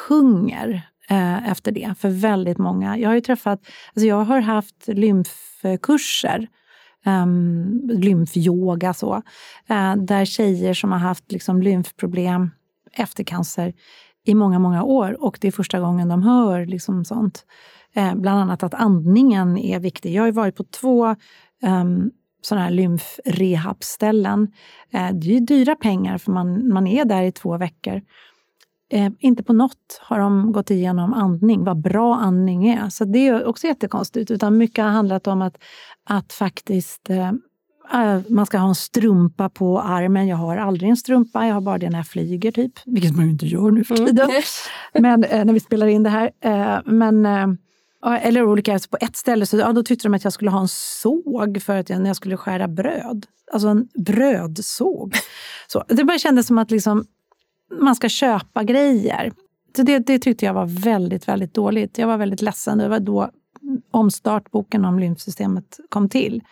hunger 0.08 0.90
eh, 1.10 1.52
efter 1.52 1.72
det 1.72 1.94
för 2.00 2.10
väldigt 2.10 2.58
många. 2.58 2.98
Jag 2.98 3.10
har 3.10 3.16
ju 3.16 3.22
träffat, 3.22 3.60
alltså 3.94 4.08
jag 4.08 4.24
har 4.24 4.42
haft 4.42 4.88
lymfkurser 4.88 6.48
um, 7.08 7.82
lymfyoga 7.94 8.94
så, 8.94 9.16
uh, 9.72 9.96
där 9.96 10.26
tjejer 10.26 10.74
som 10.74 10.92
har 10.92 11.00
haft 11.00 11.32
liksom, 11.32 11.62
lymfproblem 11.62 12.50
efter 12.94 13.24
cancer 13.24 13.74
i 14.26 14.36
många, 14.36 14.60
många 14.60 14.84
år 14.84 15.24
och 15.24 15.38
det 15.42 15.48
är 15.48 15.52
första 15.52 15.80
gången 15.80 16.08
de 16.08 16.24
hör 16.24 16.66
liksom, 16.66 17.06
sånt. 17.06 17.46
Uh, 17.98 18.16
bland 18.16 18.40
annat 18.40 18.64
att 18.64 18.74
andningen 18.74 19.58
är 19.58 19.80
viktig. 19.80 20.14
Jag 20.14 20.24
har 20.24 20.32
varit 20.32 20.56
på 20.56 20.64
två 20.64 21.06
ehm, 21.64 21.88
um, 21.88 22.12
sådana 22.42 22.66
här 22.66 22.72
lymfrehabställen. 22.72 24.42
Uh, 24.96 25.12
det 25.14 25.38
är 25.38 25.40
dyra 25.40 25.76
pengar 25.76 26.18
för 26.18 26.32
man, 26.32 26.74
man 26.74 26.88
är 26.88 27.06
där 27.06 27.24
i 27.24 27.32
två 27.32 27.58
veckor. 27.58 28.02
Eh, 28.90 29.10
inte 29.20 29.44
på 29.44 29.54
något 29.54 30.00
har 30.02 30.20
de 30.20 30.52
gått 30.52 30.72
igenom 30.72 31.14
andning, 31.14 31.64
vad 31.64 31.82
bra 31.82 32.16
andning 32.16 32.70
är. 32.70 32.90
Så 32.90 33.06
det 33.06 33.28
är 33.28 33.46
också 33.46 33.68
jättekonstigt. 33.68 34.32
Utan 34.32 34.58
mycket 34.58 34.84
har 34.84 34.92
handlat 34.92 35.28
om 35.28 35.42
att, 35.42 35.58
att 36.04 36.34
faktiskt 36.34 37.10
eh, 37.10 37.28
eh, 37.94 38.22
man 38.30 38.46
ska 38.46 38.58
ha 38.58 38.70
en 38.70 38.76
strumpa 38.76 39.50
på 39.50 39.82
armen. 39.82 40.28
Jag 40.28 40.38
har 40.38 40.58
aldrig 40.58 40.90
en 40.90 40.98
strumpa, 40.98 41.48
jag 41.48 41.54
har 41.54 41.62
bara 41.62 41.78
det 41.78 41.90
när 41.90 41.98
jag 41.98 42.08
flyger, 42.08 42.52
typ. 42.52 42.74
Vilket 42.86 43.16
man 43.16 43.26
ju 43.26 43.32
inte 43.32 43.46
gör 43.46 43.72
nu 43.72 43.84
för 43.84 43.96
mm. 43.96 44.08
tiden. 44.08 44.30
Mm. 44.30 44.42
Men 44.94 45.24
eh, 45.24 45.46
när 45.46 45.54
vi 45.54 45.60
spelar 45.60 45.88
in 45.88 46.04
det 46.04 46.10
här. 46.10 46.32
Eh, 46.42 46.80
men, 46.86 47.26
eller 48.22 48.44
olika, 48.44 48.74
alltså 48.74 48.90
på 48.90 48.98
ett 49.02 49.16
ställe 49.16 49.46
så 49.46 49.58
ja, 49.58 49.72
då 49.72 49.84
tyckte 49.84 50.08
de 50.08 50.14
att 50.14 50.24
jag 50.24 50.34
skulle 50.34 50.52
ha 50.52 50.62
en 50.62 50.68
såg 50.68 51.62
för 51.62 51.78
att 51.78 51.90
jag, 51.90 52.02
när 52.02 52.10
jag 52.10 52.16
skulle 52.16 52.38
skära 52.38 52.68
bröd. 52.68 53.26
Alltså 53.52 53.68
en 53.68 53.88
brödsåg. 53.96 55.16
Så, 55.68 55.84
det 55.88 56.04
bara 56.04 56.18
kändes 56.18 56.48
som 56.48 56.58
att 56.58 56.72
liksom, 56.72 57.06
man 57.72 57.96
ska 57.96 58.10
köpa 58.10 58.64
grejer. 58.64 59.32
Så 59.76 59.84
det, 59.84 60.00
det 60.00 60.20
tyckte 60.20 60.46
jag 60.46 60.54
var 60.54 60.66
väldigt, 60.66 61.28
väldigt 61.28 61.54
dåligt. 61.54 61.98
Jag 61.98 62.08
var 62.08 62.18
väldigt 62.18 62.42
ledsen. 62.42 62.78
Det 62.78 62.88
var 62.88 63.00
då 63.00 63.32
omstartboken 63.92 64.86
om 64.86 65.00
lymfsystemet 65.00 65.80
kom 65.90 66.10
till. 66.10 66.44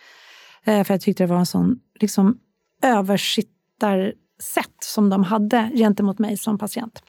Eh, 0.63 0.83
för 0.83 0.93
jag 0.93 1.01
tyckte 1.01 1.23
det 1.23 1.27
var 1.27 1.37
en 1.37 1.45
sån 1.45 1.79
liksom, 1.99 2.39
översittarsätt 2.83 4.83
som 4.83 5.09
de 5.09 5.23
hade 5.23 5.71
gentemot 5.73 6.19
mig 6.19 6.37
som 6.37 6.57
patient. 6.57 7.03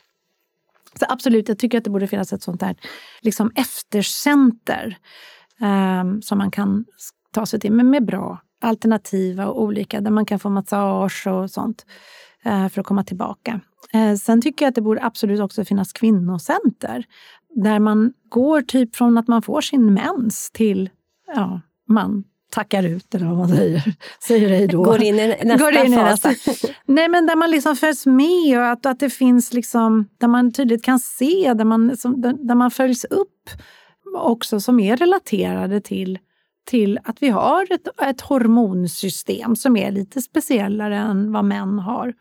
Så 0.99 1.07
absolut, 1.09 1.49
jag 1.49 1.59
tycker 1.59 1.79
att 1.79 1.85
det 1.85 1.91
borde 1.91 2.07
finnas 2.07 2.33
ett 2.33 2.43
sånt 2.43 2.63
här 2.63 2.77
liksom 3.21 3.53
eftercenter 3.55 4.99
um, 6.01 6.23
som 6.23 6.39
man 6.39 6.51
kan 6.51 6.85
ta 7.33 7.47
sig 7.47 7.61
till, 7.61 7.73
men 7.73 7.91
med 7.91 8.07
bra 8.07 8.41
alternativa 8.61 9.47
och 9.47 9.63
olika, 9.63 10.01
där 10.01 10.11
man 10.11 10.27
kan 10.27 10.39
få 10.39 10.51
massage 10.51 11.27
och 11.27 11.51
sånt 11.51 11.87
uh, 11.89 11.93
för 12.73 12.81
att 12.81 12.87
komma 12.87 13.05
tillbaka. 13.05 13.61
Uh, 13.95 14.17
sen 14.17 14.43
tycker 14.43 14.65
jag 14.65 14.69
att 14.69 14.75
det 14.75 14.81
borde 14.81 15.05
absolut 15.05 15.41
också 15.41 15.65
finnas 15.65 15.93
kvinnocenter 15.93 17.05
där 17.55 17.79
man 17.79 18.13
går 18.29 18.63
typ 18.63 18.97
från 18.97 19.19
att 19.19 19.29
man 19.29 19.43
får 19.43 19.61
sin 19.61 19.95
mens 19.95 20.51
till 20.51 20.91
ja, 21.35 21.61
man 21.89 22.25
tackar 22.51 22.83
ut, 22.83 23.15
eller 23.15 23.27
vad 23.27 23.37
man 23.37 23.49
säger. 23.49 23.83
Säger 24.27 24.49
hej 24.49 24.67
då. 24.67 24.83
Går 24.83 25.03
in 25.03 25.15
i 25.15 25.29
nästa 25.45 25.65
Går 25.65 25.87
in 25.87 25.93
i 25.93 25.97
fas. 25.97 26.25
Nästa. 26.25 26.69
Nej, 26.85 27.09
men 27.09 27.27
där 27.27 27.37
man 27.37 27.51
liksom 27.51 27.77
följs 27.77 28.07
med 28.07 28.59
och 28.59 28.67
att, 28.67 28.87
att 28.87 29.01
det 29.01 29.11
finns 29.11 29.53
liksom, 29.53 30.09
där 30.19 30.29
man 30.29 30.53
tydligt 30.53 30.85
kan 30.85 30.99
se, 30.99 31.55
där 31.55 31.65
man, 31.65 31.97
som, 31.97 32.21
där, 32.21 32.33
där 32.33 32.55
man 32.55 32.71
följs 32.71 33.05
upp 33.05 33.51
också 34.17 34.61
som 34.61 34.81
är 34.81 34.97
relaterade 34.97 35.81
till 35.81 36.19
till 36.67 36.99
att 37.05 37.23
vi 37.23 37.29
har 37.29 37.73
ett, 37.73 37.89
ett 38.03 38.21
hormonsystem 38.21 39.57
som 39.57 39.77
är 39.77 39.91
lite 39.91 40.23
speciellare 40.23 40.97
än 40.97 41.33
vad 41.33 41.45
män 41.45 41.79
har. 41.79 42.15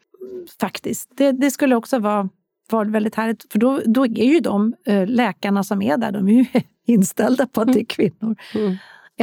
Faktiskt. 0.59 1.09
Det, 1.15 1.31
det 1.31 1.51
skulle 1.51 1.75
också 1.75 1.99
vara, 1.99 2.29
vara 2.69 2.83
väldigt 2.87 3.15
härligt, 3.15 3.51
för 3.51 3.59
då, 3.59 3.81
då 3.85 4.05
är 4.05 4.33
ju 4.33 4.39
de 4.39 4.73
äh, 4.85 5.07
läkarna 5.07 5.63
som 5.63 5.81
är 5.81 5.97
där, 5.97 6.11
de 6.11 6.27
är 6.27 6.33
ju 6.33 6.45
inställda 6.85 7.47
på 7.47 7.61
att 7.61 7.73
det 7.73 7.79
är 7.79 7.85
kvinnor. 7.85 8.35
Mm. 8.55 8.75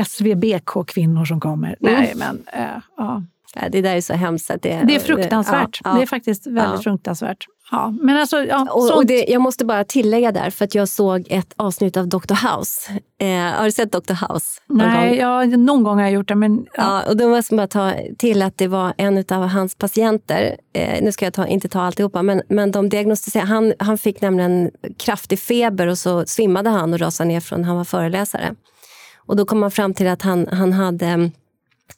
SVBK-kvinnor 0.06 1.24
som 1.24 1.40
kommer. 1.40 1.76
Mm. 1.80 1.94
Nej, 1.94 2.12
men 2.16 2.42
äh, 2.52 2.82
ja. 2.96 3.22
Det 3.70 3.80
där 3.80 3.96
är 3.96 4.00
så 4.00 4.14
hemskt. 4.14 4.48
det, 4.48 4.56
det 4.62 4.94
är 4.94 5.00
fruktansvärt. 5.00 5.80
Ja, 5.84 5.90
ja. 5.90 5.96
Det 5.96 6.02
är 6.02 6.06
faktiskt 6.06 6.46
väldigt 6.46 6.74
ja. 6.74 6.82
fruktansvärt. 6.82 7.46
Ja, 7.72 7.94
men 8.00 8.16
alltså, 8.16 8.44
ja, 8.44 8.66
och, 8.70 8.96
och 8.96 9.06
det, 9.06 9.24
jag 9.28 9.42
måste 9.42 9.64
bara 9.64 9.84
tillägga 9.84 10.32
där, 10.32 10.50
för 10.50 10.64
att 10.64 10.74
jag 10.74 10.88
såg 10.88 11.26
ett 11.30 11.54
avsnitt 11.56 11.96
av 11.96 12.08
Dr. 12.08 12.16
House. 12.18 12.92
Eh, 13.20 13.58
har 13.58 13.64
du 13.64 13.72
sett 13.72 13.92
Dr. 13.92 14.12
House? 14.12 14.60
Nej, 14.66 15.08
gång? 15.08 15.18
Ja, 15.18 15.44
någon 15.44 15.82
gång 15.82 15.96
har 15.96 16.02
jag 16.02 16.12
gjort 16.12 16.28
det. 16.28 16.34
Men, 16.34 16.66
ja. 16.74 17.02
och 17.08 17.16
då 17.16 17.28
måste 17.28 17.54
man 17.54 17.56
bara 17.56 17.92
ta 17.92 17.94
till 18.18 18.42
att 18.42 18.58
det 18.58 18.68
var 18.68 18.94
en 18.96 19.24
av 19.28 19.48
hans 19.48 19.74
patienter, 19.74 20.56
eh, 20.72 21.02
nu 21.02 21.12
ska 21.12 21.26
jag 21.26 21.34
ta, 21.34 21.46
inte 21.46 21.68
ta 21.68 21.80
alltihopa, 21.80 22.22
men, 22.22 22.42
men 22.48 22.70
de 22.70 22.88
diagnostiserade, 22.88 23.48
han, 23.48 23.72
han 23.78 23.98
fick 23.98 24.20
nämligen 24.20 24.70
kraftig 24.98 25.38
feber 25.38 25.86
och 25.86 25.98
så 25.98 26.26
svimmade 26.26 26.70
han 26.70 26.92
och 26.92 27.00
rasade 27.00 27.28
ner 27.28 27.40
från, 27.40 27.64
han 27.64 27.76
var 27.76 27.84
föreläsare. 27.84 28.54
Och 29.26 29.36
då 29.36 29.44
kom 29.44 29.60
man 29.60 29.70
fram 29.70 29.94
till 29.94 30.08
att 30.08 30.22
han, 30.22 30.48
han 30.52 30.72
hade 30.72 31.30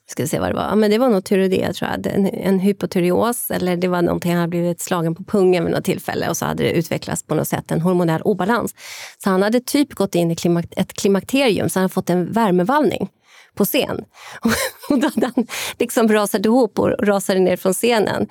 ska 0.06 0.26
se 0.26 0.40
vad 0.40 0.50
det 0.50 0.54
var. 0.54 0.62
Ja, 0.62 0.74
men 0.74 0.90
det 0.90 0.98
var 0.98 1.08
nog 1.08 1.24
tyreoidea, 1.24 1.72
tror 1.72 1.90
jag. 1.90 2.06
En, 2.06 2.26
en 2.26 2.58
hypotyreos, 2.58 3.50
eller 3.50 3.76
det 3.76 3.88
var 3.88 4.02
någonting 4.02 4.32
han 4.32 4.40
hade 4.40 4.50
blivit 4.50 4.80
slagen 4.80 5.14
på 5.14 5.24
pungen 5.24 5.64
vid 5.64 5.74
något 5.74 5.84
tillfälle 5.84 6.28
och 6.28 6.36
så 6.36 6.44
hade 6.44 6.62
det 6.62 6.72
utvecklats 6.72 7.22
på 7.22 7.34
något 7.34 7.48
sätt 7.48 7.70
en 7.70 7.80
hormonell 7.80 8.22
obalans. 8.22 8.74
Så 9.24 9.30
han 9.30 9.42
hade 9.42 9.60
typ 9.60 9.94
gått 9.94 10.14
in 10.14 10.30
i 10.30 10.36
klimak 10.36 10.64
ett 10.76 10.92
klimakterium, 10.92 11.68
så 11.68 11.78
han 11.78 11.82
hade 11.82 11.94
fått 11.94 12.10
en 12.10 12.32
värmevallning 12.32 13.08
på 13.54 13.64
scen. 13.64 14.04
Och 14.90 14.98
då 14.98 15.08
hade 15.14 15.32
han 15.34 15.46
liksom 15.78 16.08
rasat 16.08 16.46
ihop 16.46 16.78
och 16.78 17.06
rasade 17.06 17.40
ner 17.40 17.56
från 17.56 17.72
scenen 17.72 18.28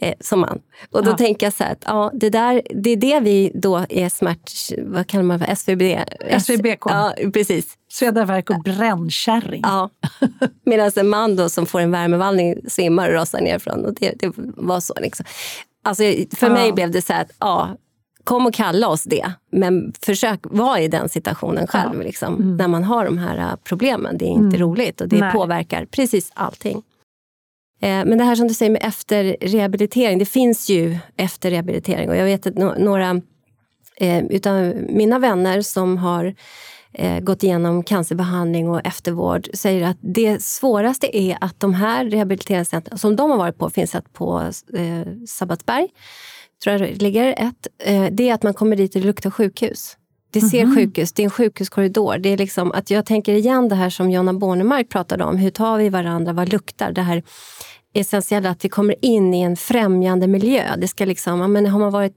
eh, 0.00 0.14
som 0.20 0.40
man. 0.40 0.58
Och 0.90 1.04
då 1.04 1.10
ja. 1.10 1.16
tänker 1.16 1.46
jag 1.46 1.52
så 1.52 1.64
här, 1.64 1.72
att, 1.72 1.82
ja, 1.86 2.10
det, 2.14 2.30
där, 2.30 2.62
det 2.74 2.90
är 2.90 2.96
det 2.96 3.20
vi 3.20 3.52
då 3.54 3.86
är 3.88 4.08
smärt... 4.08 4.52
Vad 4.78 5.06
kallar 5.06 5.24
man 5.24 5.38
för 5.38 5.46
SVB? 5.46 5.82
SVBK. 6.40 6.82
Ja, 6.84 7.14
precis. 7.32 7.74
Sveda, 7.88 8.42
och 8.48 8.62
brännkärring. 8.62 9.60
Ja. 9.64 9.90
Medan 10.64 10.90
en 10.96 11.08
man 11.08 11.36
då 11.36 11.48
som 11.48 11.66
får 11.66 11.80
en 11.80 11.90
värmevallning 11.90 12.56
svimmar 12.68 13.08
och 13.08 13.14
rasar 13.14 13.40
nerifrån. 13.40 13.84
Och 13.84 13.94
det, 13.94 14.12
det 14.18 14.32
var 14.36 14.80
så. 14.80 14.94
Liksom. 15.00 15.26
Alltså, 15.84 16.02
för 16.36 16.46
ja. 16.46 16.52
mig 16.52 16.72
blev 16.72 16.90
det 16.90 17.02
så 17.02 17.12
här 17.12 17.22
att 17.22 17.30
ja, 17.38 17.76
kom 18.26 18.46
och 18.46 18.54
kalla 18.54 18.88
oss 18.88 19.04
det. 19.04 19.32
Men 19.50 19.92
försök 20.02 20.40
vara 20.42 20.80
i 20.80 20.88
den 20.88 21.08
situationen 21.08 21.66
själv. 21.66 21.94
Ja. 21.94 22.02
Liksom, 22.02 22.34
mm. 22.34 22.56
När 22.56 22.68
man 22.68 22.84
har 22.84 23.04
de 23.04 23.18
här 23.18 23.38
äh, 23.38 23.56
problemen. 23.64 24.18
Det 24.18 24.24
är 24.24 24.30
inte 24.30 24.56
mm. 24.56 24.60
roligt 24.60 25.00
och 25.00 25.08
det 25.08 25.20
Nej. 25.20 25.32
påverkar 25.32 25.86
precis 25.86 26.30
allting. 26.34 26.82
Eh, 27.80 27.88
men 28.04 28.18
det 28.18 28.24
här 28.24 28.34
som 28.34 28.48
du 28.48 28.54
säger 28.54 28.72
med 28.72 28.82
efterrehabilitering. 28.84 30.18
Det 30.18 30.26
finns 30.26 30.68
ju 30.68 30.98
efterrehabilitering. 31.16 32.08
Och 32.08 32.16
jag 32.16 32.24
vet 32.24 32.46
att 32.46 32.78
några 32.78 33.20
eh, 33.96 34.24
utav 34.24 34.74
mina 34.88 35.18
vänner 35.18 35.62
som 35.62 35.98
har 35.98 36.34
eh, 36.92 37.20
gått 37.20 37.42
igenom 37.42 37.82
cancerbehandling 37.82 38.68
och 38.68 38.86
eftervård 38.86 39.48
säger 39.54 39.86
att 39.86 39.98
det 40.00 40.42
svåraste 40.42 41.16
är 41.16 41.38
att 41.40 41.60
de 41.60 41.74
här 41.74 42.04
rehabiliteringscentren 42.04 42.98
som 42.98 43.16
de 43.16 43.30
har 43.30 43.38
varit 43.38 43.58
på, 43.58 43.70
finns 43.70 43.94
ett 43.94 44.12
på 44.12 44.50
eh, 44.74 45.26
Sabbatsberg, 45.26 45.88
tror 46.64 46.76
jag 46.76 47.02
ligger 47.02 47.32
ett, 47.32 47.66
eh, 47.84 48.06
det 48.12 48.28
är 48.28 48.34
att 48.34 48.42
man 48.42 48.54
kommer 48.54 48.76
dit 48.76 48.94
och 48.94 49.00
det 49.00 49.06
luktar 49.06 49.30
sjukhus. 49.30 49.96
Det 50.30 50.40
ser 50.40 50.58
mm 50.58 50.70
-hmm. 50.70 50.76
sjukhus, 50.76 51.12
det 51.12 51.22
är 51.22 51.24
en 51.24 51.30
sjukhuskorridor. 51.30 52.18
Det 52.18 52.28
är 52.28 52.36
liksom 52.36 52.72
att 52.72 52.90
jag 52.90 53.06
tänker 53.06 53.34
igen 53.34 53.68
det 53.68 53.74
här 53.74 53.90
som 53.90 54.10
Jonna 54.10 54.32
Bornemark 54.32 54.88
pratade 54.88 55.24
om. 55.24 55.36
Hur 55.36 55.50
tar 55.50 55.78
vi 55.78 55.88
varandra? 55.88 56.32
Vad 56.32 56.52
luktar? 56.52 56.92
Det 56.92 57.02
här 57.02 57.22
essentiella 57.92 58.50
att 58.50 58.64
vi 58.64 58.68
kommer 58.68 59.04
in 59.04 59.34
i 59.34 59.40
en 59.40 59.56
främjande 59.56 60.26
miljö. 60.26 60.76
Det 60.76 60.88
ska 60.88 61.04
liksom, 61.04 61.52
men 61.52 61.66
har 61.66 61.78
man 61.78 61.92
varit 61.92 62.16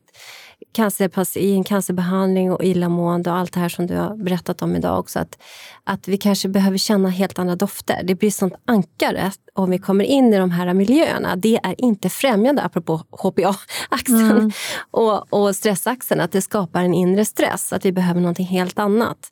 cancerpass 0.72 1.38
i 1.38 1.53
en 1.53 1.64
cancerbehandling 1.64 2.52
och 2.52 2.64
illamående 2.64 3.31
och 3.31 3.38
allt 3.38 3.53
det 3.53 3.60
här 3.60 3.69
som 3.69 3.88
du 3.88 3.95
har 3.95 4.15
berättat 4.15 4.61
om 4.61 4.76
idag 4.76 4.99
också. 4.99 5.19
Att, 5.19 5.40
att 5.84 6.07
vi 6.07 6.18
kanske 6.18 6.49
behöver 6.49 6.77
känna 6.77 7.10
helt 7.10 7.40
andra 7.40 7.56
dofter. 7.56 8.02
Det 8.03 8.15
blir 8.15 8.31
sånt 8.31 8.53
ankare 8.65 9.31
om 9.53 9.69
vi 9.69 9.80
kommer 9.80 10.03
in 10.03 10.34
i 10.34 10.38
de 10.38 10.52
här 10.52 10.73
miljöerna. 10.73 11.36
Det 11.36 11.60
är 11.64 11.81
inte 11.81 12.10
främjande, 12.10 12.61
apropå 12.61 13.02
HPA-axeln 13.11 14.31
mm. 14.31 14.52
och, 14.91 15.34
och 15.34 15.56
stressaxeln, 15.56 16.22
att 16.22 16.31
det 16.31 16.41
skapar 16.41 16.84
en 16.84 16.94
inre 16.94 17.26
stress. 17.26 17.73
Att 17.73 17.86
vi 17.86 17.91
behöver 17.91 18.22
någonting 18.22 18.45
helt 18.45 18.80
annat. 18.80 19.31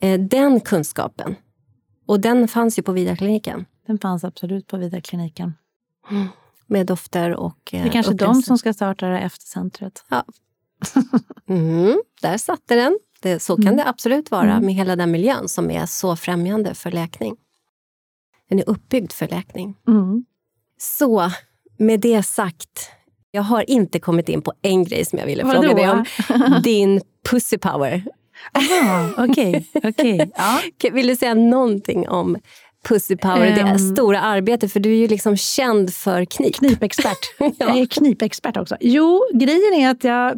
Eh, 0.00 0.20
den 0.20 0.60
kunskapen, 0.60 1.36
och 2.06 2.20
den 2.20 2.48
fanns 2.48 2.78
ju 2.78 2.82
på 2.82 2.92
Vidarkliniken. 2.92 3.64
Den 3.86 3.98
fanns 3.98 4.24
absolut 4.24 4.66
på 4.66 4.76
Vidarkliniken. 4.76 5.54
Mm. 6.10 6.28
Med 6.66 6.86
dofter 6.86 7.34
och 7.34 7.58
Det 7.70 7.78
är 7.78 7.88
kanske 7.88 8.14
de 8.14 8.42
som 8.42 8.58
ska 8.58 8.72
starta 8.72 9.08
det 9.08 9.18
eftercentret. 9.18 10.04
Ja, 10.08 10.24
Mm, 11.48 12.02
där 12.22 12.38
satte 12.38 12.74
den. 12.74 12.98
Det, 13.20 13.40
så 13.40 13.56
kan 13.56 13.66
mm. 13.66 13.76
det 13.76 13.88
absolut 13.88 14.30
vara 14.30 14.50
mm. 14.50 14.66
med 14.66 14.74
hela 14.74 14.96
den 14.96 15.10
miljön 15.10 15.48
som 15.48 15.70
är 15.70 15.86
så 15.86 16.16
främjande 16.16 16.74
för 16.74 16.90
läkning. 16.90 17.36
Den 18.48 18.58
är 18.58 18.68
uppbyggd 18.68 19.12
för 19.12 19.28
läkning. 19.28 19.74
Mm. 19.88 20.24
Så 20.78 21.30
med 21.78 22.00
det 22.00 22.22
sagt, 22.22 22.90
jag 23.30 23.42
har 23.42 23.70
inte 23.70 24.00
kommit 24.00 24.28
in 24.28 24.42
på 24.42 24.52
en 24.62 24.84
grej 24.84 25.04
som 25.04 25.18
jag 25.18 25.26
ville 25.26 25.44
Vadå? 25.44 25.62
fråga 25.62 25.74
dig 25.74 25.90
om. 25.90 26.04
Din 26.62 27.00
pussy 27.30 27.58
power. 27.58 28.04
Okej. 29.18 29.68
Okay, 29.74 29.90
okay, 29.90 30.28
ja. 30.36 30.90
Vill 30.92 31.06
du 31.06 31.16
säga 31.16 31.34
någonting 31.34 32.08
om 32.08 32.36
Pussy 32.88 33.16
Power, 33.16 33.48
um, 33.48 33.54
det 33.54 33.60
ehm. 33.60 33.78
stora 33.78 34.20
arbetet, 34.20 34.72
för 34.72 34.80
du 34.80 34.90
är 34.92 34.96
ju 34.96 35.08
liksom 35.08 35.36
känd 35.36 35.94
för 35.94 36.24
knip. 36.24 36.54
Knipexpert. 36.54 37.18
ja. 37.38 37.52
Jag 37.58 37.78
är 37.78 37.86
knipexpert 37.86 38.56
också. 38.56 38.76
Jo, 38.80 39.22
grejen 39.34 39.74
är 39.74 39.90
att 39.90 40.04
jag, 40.04 40.34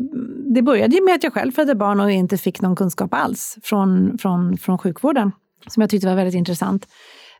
det 0.55 0.63
började 0.63 1.01
med 1.01 1.15
att 1.15 1.25
jag 1.25 1.33
själv 1.33 1.53
födde 1.53 1.75
barn 1.75 2.01
och 2.01 2.11
inte 2.11 2.39
fick 2.39 2.61
någon 2.61 2.77
kunskap 2.77 3.15
alls 3.15 3.59
från, 3.63 4.19
från, 4.19 4.59
från 4.59 4.79
sjukvården, 4.79 5.33
som 5.67 5.81
jag 5.81 5.91
tyckte 5.91 6.07
var 6.07 6.15
väldigt 6.15 6.35
intressant. 6.35 6.87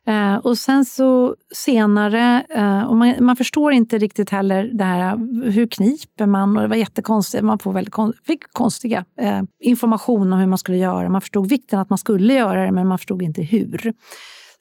Uh, 0.09 0.35
och 0.35 0.57
sen 0.57 0.85
så 0.85 1.35
senare, 1.55 2.45
uh, 2.57 2.83
och 2.83 2.97
man, 2.97 3.15
man, 3.19 3.35
förstår 3.35 3.73
inte 3.73 3.97
riktigt 3.97 4.29
heller 4.29 4.69
det 4.73 4.83
här, 4.83 5.17
hur 5.51 5.67
kniper 5.67 6.25
man? 6.25 6.57
Och 6.57 6.61
det 6.61 6.67
var 6.67 6.75
jättekonstigt, 6.75 7.43
man 7.43 7.59
får 7.59 7.73
väldigt 7.73 7.93
kon, 7.93 8.13
fick 8.27 8.53
konstiga 8.53 9.05
uh, 9.21 9.41
information 9.59 10.33
om 10.33 10.39
hur 10.39 10.47
man 10.47 10.57
skulle 10.57 10.77
göra. 10.77 11.09
Man 11.09 11.21
förstod 11.21 11.49
vikten 11.49 11.79
att 11.79 11.89
man 11.89 11.97
skulle 11.97 12.33
göra 12.33 12.65
det, 12.65 12.71
men 12.71 12.87
man 12.87 12.97
förstod 12.97 13.21
inte 13.21 13.41
hur. 13.41 13.93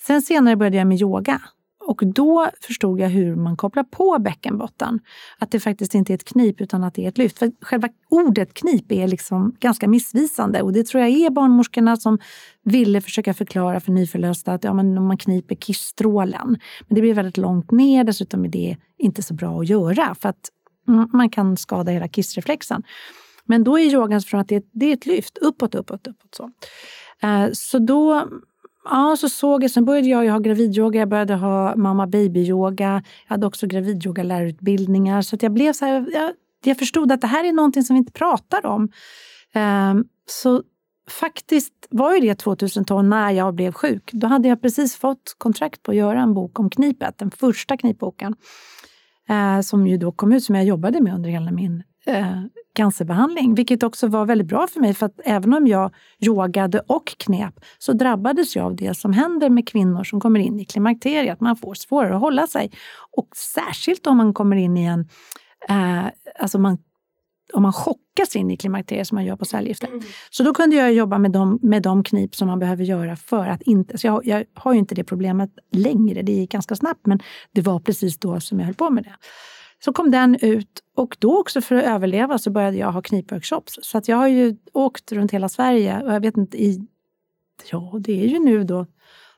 Sen 0.09 0.23
senare 0.23 0.57
började 0.57 0.77
jag 0.77 0.87
med 0.87 1.01
yoga. 1.01 1.41
Och 1.87 2.03
då 2.07 2.49
förstod 2.61 3.01
jag 3.01 3.09
hur 3.09 3.37
man 3.37 3.57
kopplar 3.57 3.85
på 3.85 4.19
bäckenbotten. 4.19 5.01
Att 5.39 5.51
det 5.51 5.61
faktiskt 5.61 5.95
inte 5.95 6.13
är 6.13 6.15
ett 6.15 6.25
knip 6.25 6.61
utan 6.61 6.85
att 6.85 6.95
det 6.95 7.05
är 7.05 7.09
ett 7.09 7.19
lyft. 7.19 7.39
För 7.39 7.53
själva 7.61 7.89
ordet 8.11 8.55
knip 8.55 8.93
är 8.93 9.09
liksom 9.09 9.57
ganska 9.61 9.89
missvisande 9.89 10.63
och 10.63 10.73
det 10.73 10.87
tror 10.87 11.03
jag 11.03 11.11
är 11.11 11.31
barnmorskorna 11.31 11.97
som 11.97 12.19
ville 12.65 13.01
försöka 13.01 13.35
förklara 13.35 13.81
för 13.81 13.93
nyförlösta 13.93 14.53
att 14.53 14.65
ja, 14.65 14.75
men 14.75 15.07
man 15.07 15.19
kniper 15.19 15.55
kissstrålen. 15.55 16.59
Men 16.89 16.95
det 16.95 17.01
blir 17.01 17.15
väldigt 17.15 17.37
långt 17.37 17.71
ner, 17.71 18.05
dessutom 18.05 18.45
är 18.45 18.49
det 18.49 18.77
inte 18.99 19.23
så 19.23 19.35
bra 19.35 19.61
att 19.61 19.69
göra 19.69 20.15
för 20.21 20.29
att 20.29 20.51
man 21.13 21.31
kan 21.31 21.57
skada 21.57 21.93
hela 21.93 22.09
kissreflexen. 22.09 22.83
Men 23.45 23.65
då 23.65 23.79
är 23.79 23.85
yogan 23.85 24.21
från 24.21 24.41
att 24.41 24.49
det 24.49 24.85
är, 24.91 24.93
ett 24.93 25.07
lyft, 25.07 25.39
uppåt, 25.39 25.75
uppåt, 25.75 26.07
uppåt. 26.07 26.35
Så, 26.35 26.51
eh, 27.27 27.49
så 27.53 27.79
då 27.79 28.29
Ja, 28.91 29.17
så 29.21 29.29
såg 29.29 29.65
jag. 29.65 29.71
Sen 29.71 29.85
började 29.85 30.09
jag 30.09 30.33
ha 30.33 30.39
gravidyoga, 30.39 31.01
jag 31.01 31.09
började 31.09 31.35
ha 31.35 31.77
mamma 31.77 32.07
baby-yoga. 32.07 33.03
Jag 33.27 33.35
hade 33.35 33.47
också 33.47 33.67
gravidyoga-lärarutbildningar. 33.67 35.23
Så 35.23 35.37
att 35.37 35.43
jag 35.43 35.53
blev 35.53 35.73
så 35.73 35.85
här, 35.85 36.07
jag, 36.13 36.33
jag 36.65 36.79
förstod 36.79 37.13
att 37.13 37.21
det 37.21 37.27
här 37.27 37.45
är 37.45 37.53
någonting 37.53 37.83
som 37.83 37.95
vi 37.95 37.99
inte 37.99 38.13
pratar 38.13 38.67
om. 38.67 38.89
Um, 39.55 40.05
så 40.27 40.63
faktiskt 41.11 41.73
var 41.91 42.15
ju 42.15 42.21
det 42.21 42.35
2012 42.35 43.09
när 43.09 43.31
jag 43.31 43.55
blev 43.55 43.73
sjuk. 43.73 44.11
Då 44.13 44.27
hade 44.27 44.49
jag 44.49 44.63
precis 44.63 44.97
fått 44.97 45.35
kontrakt 45.39 45.83
på 45.83 45.91
att 45.91 45.97
göra 45.97 46.23
en 46.23 46.35
bok 46.35 46.59
om 46.59 46.71
knipet, 46.71 47.19
den 47.19 47.31
första 47.31 47.77
knipboken. 47.77 48.35
Uh, 49.31 49.61
som 49.61 49.87
ju 49.87 49.97
då 49.97 50.13
kom 50.13 50.33
ut, 50.33 50.45
som 50.45 50.55
jag 50.55 50.65
jobbade 50.65 51.01
med 51.01 51.15
under 51.15 51.31
hela 51.31 51.51
min 51.51 51.83
eh, 52.09 52.43
cancerbehandling, 52.75 53.55
vilket 53.55 53.83
också 53.83 54.07
var 54.07 54.27
väldigt 54.27 54.47
bra 54.47 54.67
för 54.67 54.81
mig 54.81 54.95
för 54.95 55.07
att 55.07 55.21
även 55.25 55.55
om 55.55 55.67
jag 55.67 55.95
yogade 56.21 56.81
och 56.87 57.07
knep 57.07 57.55
så 57.79 57.93
drabbades 57.93 58.57
jag 58.57 58.67
av 58.67 58.77
det 58.77 58.95
som 58.95 59.13
händer 59.13 59.51
med 59.51 59.69
kvinnor 59.69 60.05
som 60.05 60.21
kommer 60.21 60.41
in 60.41 60.61
i 60.61 60.65
klimakteriet. 60.65 61.41
Man 61.41 61.57
får 61.57 61.75
svårare 61.75 62.15
att 62.15 62.21
hålla 62.21 62.47
sig 62.47 62.71
och 63.17 63.29
särskilt 63.37 64.07
om 64.07 64.17
man 64.17 64.35
kommer 64.35 64.57
in 64.57 64.77
i 64.77 64.85
en 64.85 65.09
eh, 65.69 66.07
alltså 66.41 66.59
man 66.59 66.79
om 67.53 67.63
man 67.63 67.73
chockas 67.73 68.37
in 68.37 68.51
i 68.51 68.57
klimakteriet 68.57 69.09
som 69.09 69.15
man 69.15 69.25
gör 69.25 69.37
på 69.37 69.45
cellgifter. 69.45 69.89
Mm. 69.89 70.03
Så 70.31 70.43
då 70.43 70.55
kunde 70.55 70.77
jag 70.77 70.93
jobba 70.93 71.19
med 71.19 71.31
de, 71.31 71.59
med 71.63 71.83
de 71.83 72.05
knip 72.05 72.37
som 72.37 72.49
man 72.49 72.59
behöver 72.59 72.85
göra 72.85 73.17
för 73.17 73.47
att 73.47 73.63
inte... 73.63 73.99
Så 73.99 74.07
jag, 74.07 74.27
jag 74.27 74.45
har 74.55 74.73
ju 74.73 74.79
inte 74.79 74.95
det 74.95 75.05
problemet 75.05 75.51
längre, 75.73 76.23
det 76.23 76.33
gick 76.33 76.53
ganska 76.53 76.77
snabbt 76.77 77.07
men 77.07 77.21
det 77.53 77.61
var 77.61 77.81
precis 77.81 78.19
då 78.19 78.41
som 78.41 78.59
jag 78.59 78.67
höll 78.67 78.75
på 78.75 78.91
med 78.91 79.05
det. 79.05 79.15
Så 79.85 79.93
kom 79.93 80.11
den 80.11 80.37
ut 80.41 80.83
och 80.95 81.17
då 81.19 81.41
också 81.41 81.61
för 81.61 81.75
att 81.75 81.85
överleva 81.85 82.39
så 82.39 82.51
började 82.51 82.77
jag 82.77 82.93
ha 82.93 83.03
knipworkshops. 83.03 83.79
Så 83.83 83.99
att 83.99 84.09
jag 84.09 84.17
har 84.17 84.29
ju 84.29 84.57
åkt 84.73 85.13
runt 85.13 85.31
hela 85.31 85.49
Sverige 85.49 86.03
och 86.03 86.15
jag 86.15 86.21
vet 86.21 86.37
inte 86.37 86.63
i... 86.63 86.87
Ja, 87.71 87.95
det 88.01 88.23
är 88.23 88.27
ju 88.27 88.39
nu 88.39 88.65
då. 88.65 88.87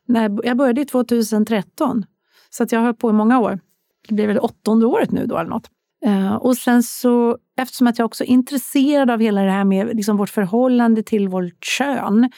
När 0.06 0.38
jag 0.44 0.56
började 0.56 0.84
2013. 0.84 2.04
Så 2.50 2.62
att 2.62 2.72
jag 2.72 2.78
har 2.78 2.84
hållit 2.84 2.98
på 2.98 3.10
i 3.10 3.12
många 3.12 3.40
år. 3.40 3.60
Det 4.08 4.14
blir 4.14 4.26
väl 4.26 4.38
åttonde 4.38 4.86
året 4.86 5.10
nu 5.10 5.26
då 5.26 5.38
eller 5.38 5.50
något. 5.50 5.70
Eh, 6.04 6.34
och 6.34 6.56
sen 6.56 6.82
så, 6.82 7.38
eftersom 7.56 7.86
att 7.86 7.98
jag 7.98 8.06
också 8.06 8.24
är 8.24 8.28
intresserad 8.28 9.10
av 9.10 9.20
hela 9.20 9.42
det 9.42 9.50
här 9.50 9.64
med 9.64 9.96
liksom 9.96 10.16
vårt 10.16 10.30
förhållande 10.30 11.02
till 11.02 11.28
vårt 11.28 11.64
kön, 11.64 12.30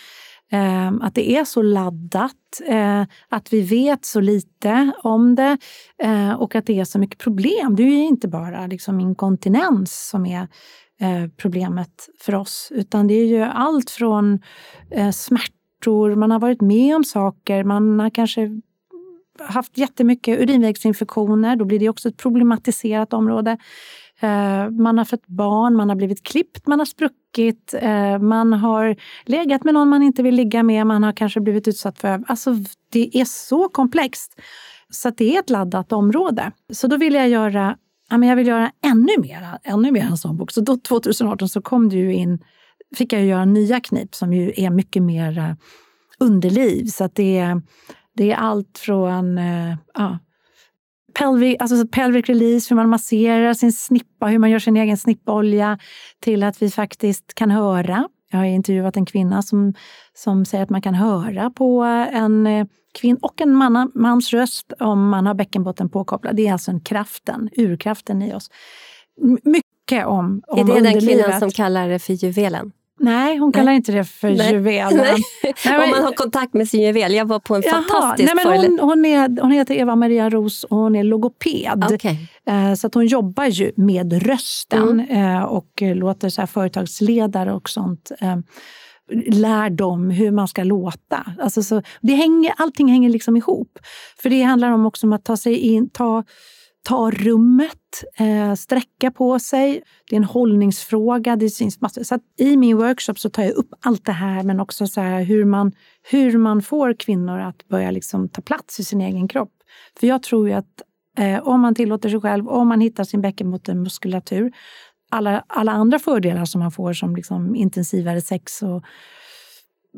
Ehm, 0.54 1.02
att 1.02 1.14
det 1.14 1.36
är 1.36 1.44
så 1.44 1.62
laddat, 1.62 2.60
eh, 2.66 3.02
att 3.28 3.52
vi 3.52 3.60
vet 3.60 4.04
så 4.04 4.20
lite 4.20 4.92
om 5.02 5.34
det 5.34 5.58
eh, 6.02 6.32
och 6.32 6.54
att 6.54 6.66
det 6.66 6.80
är 6.80 6.84
så 6.84 6.98
mycket 6.98 7.18
problem. 7.18 7.76
Det 7.76 7.82
är 7.82 7.86
ju 7.86 8.04
inte 8.04 8.28
bara 8.28 8.66
liksom 8.66 9.00
inkontinens 9.00 10.08
som 10.08 10.26
är 10.26 10.48
eh, 11.00 11.28
problemet 11.36 12.08
för 12.20 12.34
oss, 12.34 12.68
utan 12.74 13.06
det 13.06 13.14
är 13.14 13.26
ju 13.26 13.42
allt 13.42 13.90
från 13.90 14.40
smärtor, 15.14 16.14
man 16.14 16.30
har 16.30 16.38
varit 16.38 16.60
med 16.60 16.96
om 16.96 17.04
saker, 17.04 17.64
man 17.64 18.00
har 18.00 18.10
kanske 18.10 18.60
haft 19.38 19.78
jättemycket 19.78 20.40
urinvägsinfektioner, 20.40 21.56
då 21.56 21.64
blir 21.64 21.78
det 21.78 21.88
också 21.88 22.08
ett 22.08 22.16
problematiserat 22.16 23.12
område. 23.12 23.58
Eh, 24.22 24.70
man 24.70 24.98
har 24.98 25.04
fött 25.04 25.26
barn, 25.26 25.76
man 25.76 25.88
har 25.88 25.96
blivit 25.96 26.22
klippt, 26.22 26.66
man 26.66 26.78
har 26.78 26.86
spruckit, 26.86 27.74
eh, 27.74 28.18
man 28.18 28.52
har 28.52 28.96
legat 29.24 29.64
med 29.64 29.74
någon 29.74 29.88
man 29.88 30.02
inte 30.02 30.22
vill 30.22 30.34
ligga 30.34 30.62
med, 30.62 30.86
man 30.86 31.02
har 31.02 31.12
kanske 31.12 31.40
blivit 31.40 31.68
utsatt 31.68 31.98
för... 31.98 32.24
Alltså, 32.26 32.56
det 32.92 33.16
är 33.16 33.24
så 33.24 33.68
komplext. 33.68 34.40
Så 34.90 35.10
det 35.10 35.36
är 35.36 35.40
ett 35.40 35.50
laddat 35.50 35.92
område. 35.92 36.52
Så 36.72 36.86
då 36.86 36.96
vill 36.96 37.14
jag 37.14 37.28
göra, 37.28 37.76
ja, 38.10 38.18
men 38.18 38.28
jag 38.28 38.36
vill 38.36 38.46
göra 38.46 38.72
ännu 38.84 39.12
mer, 39.18 39.58
ännu 39.62 39.90
mer 39.90 40.02
en 40.02 40.16
sån 40.16 40.36
bok. 40.36 40.50
Så 40.50 40.60
då 40.60 40.76
2018 40.76 41.48
så 41.48 41.62
kom 41.62 41.88
det 41.88 41.96
ju 41.96 42.14
in, 42.14 42.44
fick 42.96 43.12
jag 43.12 43.24
göra 43.24 43.44
nya 43.44 43.80
knip 43.80 44.14
som 44.14 44.32
ju 44.32 44.52
är 44.56 44.70
mycket 44.70 45.02
mer 45.02 45.56
underliv. 46.18 46.86
Så 46.86 47.04
att 47.04 47.14
det 47.14 47.38
är 47.38 47.62
det 48.14 48.32
är 48.32 48.36
allt 48.36 48.78
från 48.78 49.38
eh, 49.38 49.76
ja, 49.94 50.18
pelvic, 51.14 51.56
alltså 51.60 51.86
pelvic 51.86 52.28
release, 52.28 52.66
hur 52.70 52.76
man 52.76 52.88
masserar 52.88 53.54
sin 53.54 53.72
snippa, 53.72 54.26
hur 54.26 54.38
man 54.38 54.50
gör 54.50 54.58
sin 54.58 54.76
egen 54.76 54.96
snippolja, 54.96 55.78
till 56.20 56.42
att 56.42 56.62
vi 56.62 56.70
faktiskt 56.70 57.34
kan 57.34 57.50
höra. 57.50 58.08
Jag 58.30 58.38
har 58.38 58.44
intervjuat 58.44 58.96
en 58.96 59.06
kvinna 59.06 59.42
som, 59.42 59.74
som 60.14 60.44
säger 60.44 60.64
att 60.64 60.70
man 60.70 60.82
kan 60.82 60.94
höra 60.94 61.50
på 61.50 61.82
en 62.12 62.46
eh, 62.46 62.66
kvinna 63.00 63.18
och 63.22 63.40
en 63.40 63.54
man, 63.54 63.92
mans 63.94 64.32
röst 64.32 64.72
om 64.80 65.08
man 65.08 65.26
har 65.26 65.34
bäckenbotten 65.34 65.88
påkopplad. 65.88 66.36
Det 66.36 66.48
är 66.48 66.52
alltså 66.52 66.70
en 66.70 66.80
kraften, 66.80 67.50
urkraften 67.56 68.22
i 68.22 68.34
oss. 68.34 68.50
Mycket 69.42 70.06
om, 70.06 70.42
om 70.46 70.58
Är 70.58 70.74
det 70.74 70.80
den 70.80 71.00
kvinnan 71.00 71.40
som 71.40 71.50
kallar 71.50 71.88
det 71.88 71.98
för 71.98 72.12
juvelen? 72.12 72.72
Nej, 73.02 73.36
hon 73.38 73.52
kallar 73.52 73.64
nej. 73.64 73.76
inte 73.76 73.92
det 73.92 74.04
för 74.04 74.30
nej. 74.30 74.52
juvelen. 74.52 75.06
Nej, 75.64 75.84
Om 75.84 75.90
man 75.90 76.02
har 76.02 76.12
kontakt 76.12 76.54
med 76.54 76.68
sin 76.68 76.82
juvel. 76.82 77.14
Jag 77.14 77.24
var 77.24 77.38
på 77.38 77.56
en 77.56 77.62
Jaha, 77.64 77.72
fantastisk 77.72 78.34
nej, 78.34 78.44
men 78.44 78.56
hon, 78.56 78.78
hon, 78.88 79.04
är, 79.04 79.40
hon 79.40 79.50
heter 79.50 79.74
Eva 79.74 79.96
Maria 79.96 80.30
Ros 80.30 80.64
och 80.64 80.76
hon 80.76 80.96
är 80.96 81.04
logoped. 81.04 81.84
Okay. 81.94 82.16
Eh, 82.46 82.74
så 82.74 82.86
att 82.86 82.94
hon 82.94 83.06
jobbar 83.06 83.44
ju 83.44 83.72
med 83.76 84.26
rösten 84.26 85.00
mm. 85.00 85.36
eh, 85.36 85.42
och 85.42 85.82
låter 85.82 86.28
så 86.28 86.46
företagsledare 86.46 87.52
och 87.52 87.70
sånt 87.70 88.12
eh, 88.20 88.36
lär 89.26 89.70
dem 89.70 90.10
hur 90.10 90.30
man 90.30 90.48
ska 90.48 90.64
låta. 90.64 91.34
Alltså 91.40 91.62
så, 91.62 91.82
det 92.00 92.14
hänger, 92.14 92.54
allting 92.56 92.88
hänger 92.88 93.10
liksom 93.10 93.36
ihop. 93.36 93.78
För 94.22 94.30
det 94.30 94.42
handlar 94.42 94.70
om 94.70 94.86
också 94.86 95.06
om 95.06 95.12
att 95.12 95.24
ta 95.24 95.36
sig 95.36 95.56
in, 95.56 95.90
ta 95.90 96.24
ta 96.82 97.10
rummet, 97.10 98.04
eh, 98.16 98.54
sträcka 98.54 99.10
på 99.10 99.38
sig. 99.38 99.82
Det 100.10 100.16
är 100.16 100.20
en 100.20 100.24
hållningsfråga. 100.24 101.36
Det 101.36 101.50
syns 101.50 101.80
massor. 101.80 102.02
Så 102.02 102.18
I 102.38 102.56
min 102.56 102.76
workshop 102.76 103.14
så 103.14 103.30
tar 103.30 103.42
jag 103.42 103.52
upp 103.52 103.74
allt 103.80 104.04
det 104.04 104.12
här 104.12 104.42
men 104.42 104.60
också 104.60 104.86
så 104.86 105.00
hur, 105.00 105.44
man, 105.44 105.72
hur 106.10 106.38
man 106.38 106.62
får 106.62 106.94
kvinnor 106.94 107.38
att 107.38 107.68
börja 107.68 107.90
liksom 107.90 108.28
ta 108.28 108.42
plats 108.42 108.80
i 108.80 108.84
sin 108.84 109.00
egen 109.00 109.28
kropp. 109.28 109.52
För 110.00 110.06
jag 110.06 110.22
tror 110.22 110.48
ju 110.48 110.54
att 110.54 110.82
eh, 111.18 111.48
om 111.48 111.60
man 111.60 111.74
tillåter 111.74 112.08
sig 112.08 112.20
själv, 112.20 112.48
om 112.48 112.68
man 112.68 112.80
hittar 112.80 113.04
sin 113.04 113.20
bäckenbottenmuskulatur, 113.20 114.52
alla, 115.10 115.44
alla 115.46 115.72
andra 115.72 115.98
fördelar 115.98 116.44
som 116.44 116.58
man 116.58 116.72
får 116.72 116.92
som 116.92 117.16
liksom 117.16 117.54
intensivare 117.54 118.20
sex 118.20 118.62
och 118.62 118.84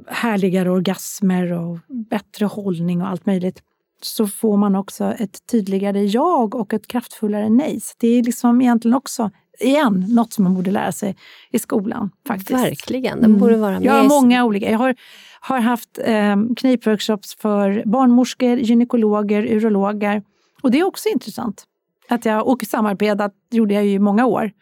härligare 0.06 0.70
orgasmer 0.70 1.52
och 1.52 1.78
bättre 2.10 2.46
hållning 2.46 3.02
och 3.02 3.08
allt 3.08 3.26
möjligt 3.26 3.62
så 4.04 4.26
får 4.26 4.56
man 4.56 4.76
också 4.76 5.04
ett 5.04 5.46
tydligare 5.46 6.04
jag 6.04 6.54
och 6.54 6.74
ett 6.74 6.86
kraftfullare 6.86 7.48
nej. 7.48 7.80
Så 7.80 7.94
det 7.98 8.08
är 8.08 8.22
liksom 8.22 8.60
egentligen 8.60 8.96
också 8.96 9.30
igen, 9.60 10.06
något 10.08 10.32
som 10.32 10.44
man 10.44 10.54
borde 10.54 10.70
lära 10.70 10.92
sig 10.92 11.16
i 11.50 11.58
skolan. 11.58 12.10
faktiskt. 12.28 12.50
Verkligen, 12.50 13.20
den 13.20 13.38
borde 13.38 13.56
vara 13.56 13.72
med. 13.72 13.84
Jag 13.84 13.92
har 13.92 14.08
många 14.08 14.44
olika. 14.44 14.70
Jag 14.70 14.78
har, 14.78 14.94
har 15.40 15.58
haft 15.58 15.98
eh, 16.04 16.36
knipworkshops 16.56 17.34
för 17.34 17.82
barnmorskor, 17.86 18.58
gynekologer, 18.58 19.42
urologer. 19.42 20.22
Och 20.62 20.70
det 20.70 20.80
är 20.80 20.84
också 20.84 21.08
intressant. 21.08 21.64
Att 22.08 22.24
jag, 22.24 22.48
och 22.48 22.62
samarbetat 22.62 23.34
gjorde 23.50 23.74
jag 23.74 23.84
ju 23.84 23.92
i 23.92 23.98
många 23.98 24.26
år, 24.26 24.52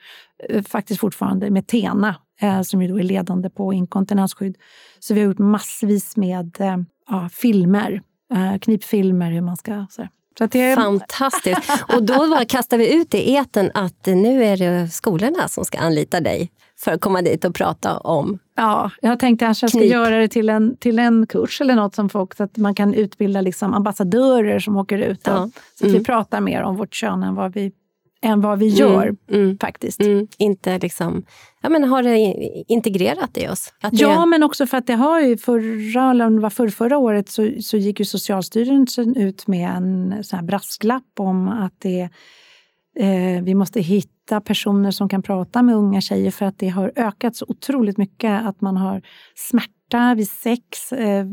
eh, 0.49 0.63
faktiskt 0.63 1.01
fortfarande, 1.01 1.51
med 1.51 1.67
TENA 1.67 2.17
eh, 2.41 2.63
som 2.63 2.83
ju 2.83 2.89
då 2.89 2.99
är 2.99 3.03
ledande 3.03 3.51
på 3.51 3.73
inkontinensskydd. 3.73 4.57
Så 4.99 5.15
vi 5.15 5.21
har 5.21 5.27
gjort 5.27 5.39
massvis 5.39 6.17
med 6.17 6.61
eh, 6.61 6.77
ja, 7.09 7.29
filmer 7.33 8.03
uh, 8.33 8.59
knipfilmer, 8.59 9.31
hur 9.31 9.41
man 9.41 9.57
ska... 9.57 9.87
Så. 9.91 10.09
Så 10.39 10.47
det... 10.47 10.75
Fantastiskt! 10.75 11.85
Och 11.95 12.03
då 12.03 12.39
kastar 12.49 12.79
vi 12.79 12.95
ut 12.95 13.15
i 13.15 13.35
eten 13.35 13.71
att 13.75 14.07
nu 14.07 14.45
är 14.45 14.57
det 14.57 14.89
skolorna 14.89 15.49
som 15.49 15.65
ska 15.65 15.79
anlita 15.79 16.21
dig 16.21 16.51
för 16.79 16.93
att 16.93 17.01
komma 17.01 17.23
dit 17.23 17.45
och 17.45 17.55
prata 17.55 17.99
om 17.99 18.39
Ja, 18.57 18.91
jag 19.01 19.19
tänkte 19.19 19.49
att 19.49 19.63
jag 19.63 19.71
ska 19.71 19.85
göra 19.85 20.19
det 20.19 20.29
till 20.29 20.49
en, 20.49 20.77
till 20.77 20.99
en 20.99 21.27
kurs 21.27 21.61
eller 21.61 21.75
något 21.75 21.95
som 21.95 22.09
folk, 22.09 22.35
så 22.35 22.43
att 22.43 22.57
man 22.57 22.75
kan 22.75 22.95
utbilda 22.95 23.41
liksom 23.41 23.75
ambassadörer 23.75 24.59
som 24.59 24.77
åker 24.77 24.99
ut. 24.99 25.21
Ja. 25.25 25.51
Så 25.79 25.85
att 25.85 25.91
mm. 25.91 25.99
vi 25.99 26.05
pratar 26.05 26.41
mer 26.41 26.63
om 26.63 26.77
vårt 26.77 26.95
kön 26.95 27.23
än 27.23 27.35
vad 27.35 27.53
vi 27.55 27.73
än 28.23 28.41
vad 28.41 28.59
vi 28.59 28.67
mm, 28.67 28.79
gör 28.79 29.03
mm, 29.03 29.17
mm, 29.29 29.59
faktiskt. 29.59 30.01
Mm, 30.01 30.27
inte 30.39 30.79
liksom, 30.79 31.25
ja, 31.63 31.69
men 31.69 31.85
har 31.85 32.03
det 32.03 32.19
integrerat 32.69 33.39
i 33.39 33.49
oss? 33.49 33.73
ja, 33.93 34.23
är... 34.23 34.27
men 34.27 34.43
också 34.43 34.67
för 34.67 34.77
att 34.77 34.87
det 34.87 34.95
har 34.95 35.21
ju 35.21 35.37
förra, 35.37 36.11
eller 36.11 36.51
för 36.51 36.69
förra 36.69 36.99
året 36.99 37.29
så, 37.29 37.51
så 37.61 37.77
gick 37.77 37.99
ju 37.99 38.05
Socialstyrelsen 38.05 39.17
ut 39.17 39.47
med 39.47 39.71
en 39.71 40.25
sån 40.25 40.39
här 40.39 40.47
brasklapp 40.47 41.13
om 41.19 41.49
att 41.49 41.75
det, 41.79 42.09
eh, 42.97 43.43
vi 43.43 43.55
måste 43.55 43.81
hitta 43.81 44.41
personer 44.41 44.91
som 44.91 45.09
kan 45.09 45.23
prata 45.23 45.63
med 45.63 45.75
unga 45.75 46.01
tjejer 46.01 46.31
för 46.31 46.47
att 46.47 46.59
det 46.59 46.69
har 46.69 46.93
ökat 46.97 47.37
så 47.37 47.45
otroligt 47.49 47.99
mycket 47.99 48.47
att 48.47 48.61
man 48.61 48.77
har 48.77 49.03
smärta 49.35 50.15
vid 50.15 50.29
sex, 50.29 50.93
eh, 50.93 51.27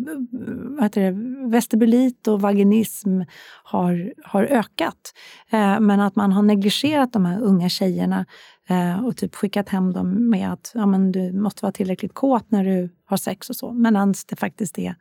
vad 0.77 0.83
heter 0.83 1.01
det, 1.01 1.49
vestibulit 1.49 2.27
och 2.27 2.41
vaginism 2.41 3.21
har, 3.63 4.13
har 4.23 4.43
ökat. 4.43 5.13
Eh, 5.49 5.79
men 5.79 5.99
att 5.99 6.15
man 6.15 6.31
har 6.31 6.41
negligerat 6.41 7.13
de 7.13 7.25
här 7.25 7.41
unga 7.41 7.69
tjejerna 7.69 8.25
eh, 8.69 9.05
och 9.05 9.17
typ 9.17 9.35
skickat 9.35 9.69
hem 9.69 9.93
dem 9.93 10.29
med 10.29 10.53
att 10.53 10.71
ja, 10.75 10.85
men 10.85 11.11
du 11.11 11.33
måste 11.33 11.65
vara 11.65 11.71
tillräckligt 11.71 12.13
kåt 12.13 12.51
när 12.51 12.63
du 12.63 12.89
har 13.05 13.17
sex 13.17 13.49
och 13.49 13.55
så. 13.55 13.73
Medan 13.73 14.13
det 14.29 14.35
faktiskt 14.35 14.79
är 14.79 14.95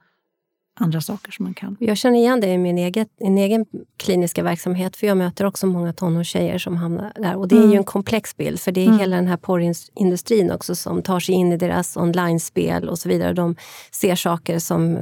andra 0.81 1.01
saker 1.01 1.33
som 1.33 1.45
man 1.45 1.55
kan. 1.55 1.77
Jag 1.81 1.97
känner 1.97 2.19
igen 2.19 2.41
det 2.41 2.49
i 2.49 2.59
min 2.59 2.79
egen, 2.79 3.07
min 3.21 3.39
egen 3.39 3.67
kliniska 3.97 4.43
verksamhet, 4.43 4.97
för 4.97 5.07
jag 5.07 5.17
möter 5.17 5.45
också 5.45 5.67
många 5.67 5.93
tonårstjejer 5.93 6.59
som 6.59 6.77
hamnar 6.77 7.13
där. 7.17 7.37
Och 7.37 7.49
det 7.49 7.55
är 7.55 7.59
mm. 7.59 7.71
ju 7.71 7.77
en 7.77 7.85
komplex 7.85 8.37
bild, 8.37 8.61
för 8.61 8.73
det 8.73 8.81
är 8.81 8.87
mm. 8.87 8.99
hela 8.99 9.17
den 9.17 9.27
här 9.27 9.37
porrindustrin 9.37 10.51
också 10.51 10.75
som 10.75 11.03
tar 11.03 11.21
sig 11.21 11.35
in 11.35 11.53
i 11.53 11.57
deras 11.57 11.97
online-spel 11.97 12.89
och 12.89 12.99
så 12.99 13.09
vidare. 13.09 13.33
De 13.33 13.57
ser 13.93 14.15
saker 14.15 14.59
som 14.59 14.99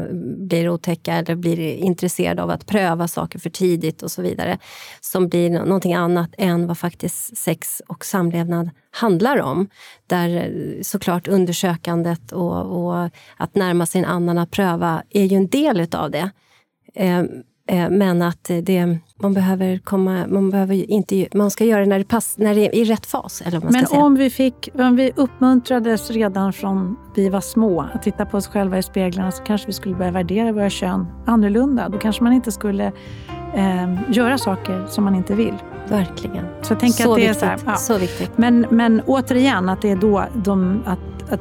blir 0.49 0.69
otäcka 0.69 1.15
eller 1.15 1.35
blir 1.35 1.59
intresserade 1.59 2.43
av 2.43 2.51
att 2.51 2.67
pröva 2.67 3.09
saker 3.09 3.39
för 3.39 3.51
tidigt 3.51 4.03
och 4.03 4.11
så 4.11 4.23
vidare. 4.23 4.59
Som 5.01 5.29
blir 5.29 5.51
någonting 5.51 5.95
annat 5.95 6.31
än 6.39 6.67
vad 6.67 6.79
faktiskt 6.79 7.37
sex 7.37 7.83
och 7.89 8.05
samlevnad 8.05 8.71
handlar 8.97 9.43
om. 9.43 9.69
Där 10.07 10.37
eh, 10.37 10.83
såklart 10.83 11.29
undersökandet 11.29 12.33
och, 12.33 12.87
och 12.87 13.11
att 13.37 13.55
närma 13.55 13.87
sig 13.87 13.99
en 13.99 14.05
annan, 14.05 14.39
att 14.39 14.51
pröva, 14.51 15.03
är 15.11 15.25
ju 15.25 15.37
en 15.37 15.49
del 15.49 15.81
utav 15.81 16.11
det. 16.11 16.31
Eh, 16.95 17.23
Eh, 17.69 17.91
men 17.91 18.23
att 18.23 18.51
det, 18.63 18.99
man 19.23 19.35
behöver 19.35 19.79
komma, 19.79 20.27
man 20.29 20.51
behöver 20.51 20.91
inte, 20.91 21.29
man 21.35 21.51
ska 21.51 21.65
göra 21.65 21.81
det 21.81 21.87
när 21.87 21.99
det, 21.99 22.05
pass, 22.05 22.39
när 22.39 22.55
det 22.55 22.61
är 22.61 22.75
i 22.75 22.85
rätt 22.85 23.07
fas. 23.07 23.43
Eller 23.47 23.61
man 23.61 23.73
men 23.73 23.87
om 23.87 24.15
vi, 24.15 24.31
fick, 24.31 24.69
om 24.75 24.97
vi 24.97 25.13
uppmuntrades 25.17 26.11
redan 26.11 26.53
från 26.53 26.97
vi 27.15 27.29
var 27.29 27.41
små 27.41 27.81
att 27.95 28.03
titta 28.03 28.27
på 28.27 28.37
oss 28.37 28.49
själva 28.49 28.79
i 28.79 28.83
speglarna 28.83 29.33
så 29.33 29.43
kanske 29.43 29.67
vi 29.67 29.73
skulle 29.73 29.95
börja 29.95 30.11
värdera 30.11 30.53
våra 30.53 30.71
kön 30.71 31.07
annorlunda. 31.27 31.89
Då 31.89 31.99
kanske 31.99 32.23
man 32.23 32.33
inte 32.33 32.53
skulle 32.53 32.93
eh, 33.55 33.95
göra 34.11 34.39
saker 34.39 34.87
som 34.87 35.05
man 35.05 35.15
inte 35.15 35.35
vill. 35.35 35.55
Verkligen. 35.89 36.45
Så 36.63 36.73
jag 36.73 36.81
tänker 36.81 37.05
så, 37.05 37.11
att 37.11 37.17
det 37.17 37.27
viktigt. 37.27 37.43
är 37.43 37.57
så, 37.57 37.65
här, 37.67 37.73
ja. 37.73 37.77
så 37.77 37.99
viktigt. 37.99 38.31
Men, 38.37 38.67
men 38.71 39.03
återigen, 39.07 39.69
att 39.69 39.83
det 39.83 39.91
är 39.91 39.97
då 39.97 40.25
de, 40.35 40.83
att, 40.87 41.33
att 41.33 41.41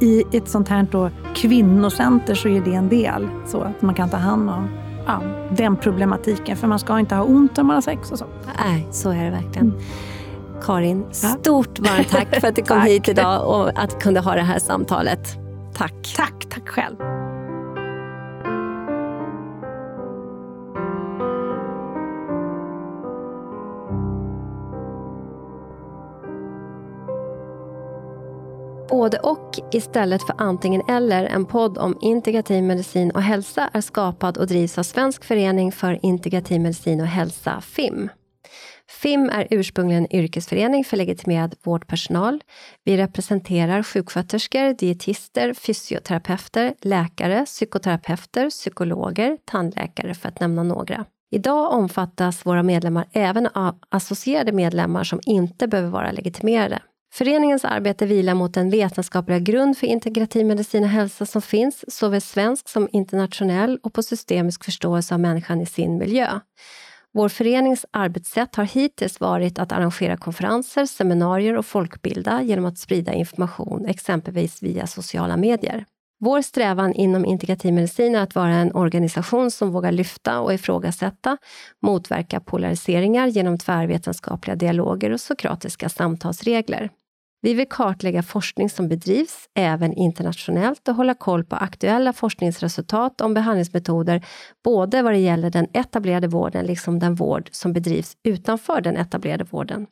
i 0.00 0.24
ett 0.32 0.48
sånt 0.48 0.68
här 0.68 0.86
då, 0.90 1.10
kvinnocenter 1.34 2.34
så 2.34 2.48
är 2.48 2.60
det 2.60 2.74
en 2.74 2.88
del. 2.88 3.28
Så 3.46 3.60
att 3.60 3.82
man 3.82 3.94
kan 3.94 4.08
ta 4.08 4.16
hand 4.16 4.50
om 4.50 4.68
ja, 5.06 5.20
den 5.56 5.76
problematiken. 5.76 6.56
För 6.56 6.66
man 6.66 6.78
ska 6.78 6.98
inte 6.98 7.14
ha 7.14 7.24
ont 7.24 7.56
när 7.56 7.64
man 7.64 7.74
har 7.74 7.80
sex 7.80 8.12
och 8.12 8.18
så. 8.18 8.26
Nej, 8.64 8.88
så 8.90 9.10
är 9.10 9.24
det 9.24 9.30
verkligen. 9.30 9.70
Mm. 9.70 9.80
Karin, 10.62 11.04
stort 11.10 11.78
varmt 11.78 12.08
tack 12.08 12.40
för 12.40 12.48
att 12.48 12.56
du 12.56 12.62
kom 12.62 12.80
hit 12.86 13.08
idag 13.08 13.48
och 13.48 13.82
att 13.82 14.02
kunde 14.02 14.20
ha 14.20 14.34
det 14.34 14.42
här 14.42 14.58
samtalet. 14.58 15.36
Tack. 15.74 16.14
Tack, 16.16 16.46
tack 16.50 16.68
själv. 16.68 16.96
Både 28.88 29.18
och 29.18 29.50
istället 29.72 30.22
för 30.22 30.34
antingen 30.38 30.82
eller, 30.88 31.24
en 31.24 31.44
podd 31.44 31.78
om 31.78 31.98
integrativ 32.00 32.64
medicin 32.64 33.10
och 33.10 33.22
hälsa 33.22 33.70
är 33.72 33.80
skapad 33.80 34.36
och 34.36 34.46
drivs 34.46 34.78
av 34.78 34.82
Svensk 34.82 35.24
förening 35.24 35.72
för 35.72 35.98
integrativ 36.02 36.60
medicin 36.60 37.00
och 37.00 37.06
hälsa, 37.06 37.60
FIM. 37.60 38.08
FIM 38.90 39.30
är 39.30 39.48
ursprungligen 39.50 40.04
en 40.04 40.16
yrkesförening 40.16 40.84
för 40.84 40.96
legitimerad 40.96 41.54
vårdpersonal. 41.62 42.40
Vi 42.84 42.96
representerar 42.96 43.82
sjuksköterskor, 43.82 44.74
dietister, 44.74 45.54
fysioterapeuter, 45.54 46.74
läkare, 46.82 47.44
psykoterapeuter, 47.44 48.50
psykologer, 48.50 49.38
tandläkare 49.44 50.14
för 50.14 50.28
att 50.28 50.40
nämna 50.40 50.62
några. 50.62 51.04
Idag 51.30 51.72
omfattas 51.72 52.46
våra 52.46 52.62
medlemmar 52.62 53.08
även 53.12 53.46
av 53.46 53.78
associerade 53.88 54.52
medlemmar 54.52 55.04
som 55.04 55.20
inte 55.26 55.68
behöver 55.68 55.90
vara 55.90 56.12
legitimerade. 56.12 56.82
Föreningens 57.12 57.64
arbete 57.64 58.06
vilar 58.06 58.34
mot 58.34 58.54
den 58.54 58.70
vetenskapliga 58.70 59.38
grund 59.38 59.78
för 59.78 59.86
integrativ 59.86 60.46
medicin 60.46 60.82
och 60.82 60.88
hälsa 60.88 61.26
som 61.26 61.42
finns, 61.42 61.84
såväl 61.88 62.20
svensk 62.20 62.68
som 62.68 62.88
internationell 62.92 63.78
och 63.82 63.92
på 63.92 64.02
systemisk 64.02 64.64
förståelse 64.64 65.14
av 65.14 65.20
människan 65.20 65.60
i 65.60 65.66
sin 65.66 65.98
miljö. 65.98 66.40
Vår 67.14 67.28
förenings 67.28 67.86
arbetssätt 67.90 68.56
har 68.56 68.64
hittills 68.64 69.20
varit 69.20 69.58
att 69.58 69.72
arrangera 69.72 70.16
konferenser, 70.16 70.86
seminarier 70.86 71.56
och 71.56 71.66
folkbilda 71.66 72.42
genom 72.42 72.64
att 72.64 72.78
sprida 72.78 73.12
information, 73.12 73.86
exempelvis 73.86 74.62
via 74.62 74.86
sociala 74.86 75.36
medier. 75.36 75.84
Vår 76.20 76.42
strävan 76.42 76.92
inom 76.92 77.24
integrativ 77.24 77.74
medicin 77.74 78.14
är 78.14 78.22
att 78.22 78.34
vara 78.34 78.54
en 78.54 78.74
organisation 78.74 79.50
som 79.50 79.70
vågar 79.70 79.92
lyfta 79.92 80.40
och 80.40 80.54
ifrågasätta, 80.54 81.36
motverka 81.82 82.40
polariseringar 82.40 83.26
genom 83.26 83.58
tvärvetenskapliga 83.58 84.56
dialoger 84.56 85.10
och 85.10 85.20
sokratiska 85.20 85.88
samtalsregler. 85.88 86.90
Vi 87.40 87.54
vill 87.54 87.68
kartlägga 87.68 88.22
forskning 88.22 88.70
som 88.70 88.88
bedrivs, 88.88 89.48
även 89.54 89.92
internationellt, 89.92 90.88
och 90.88 90.94
hålla 90.94 91.14
koll 91.14 91.44
på 91.44 91.56
aktuella 91.56 92.12
forskningsresultat 92.12 93.20
om 93.20 93.34
behandlingsmetoder, 93.34 94.24
både 94.64 95.02
vad 95.02 95.12
det 95.12 95.18
gäller 95.18 95.50
den 95.50 95.66
etablerade 95.72 96.28
vården 96.28 96.66
liksom 96.66 96.98
den 96.98 97.14
vård 97.14 97.48
som 97.52 97.72
bedrivs 97.72 98.16
utanför 98.24 98.80
den 98.80 98.96
etablerade 98.96 99.44
vården. 99.44 99.86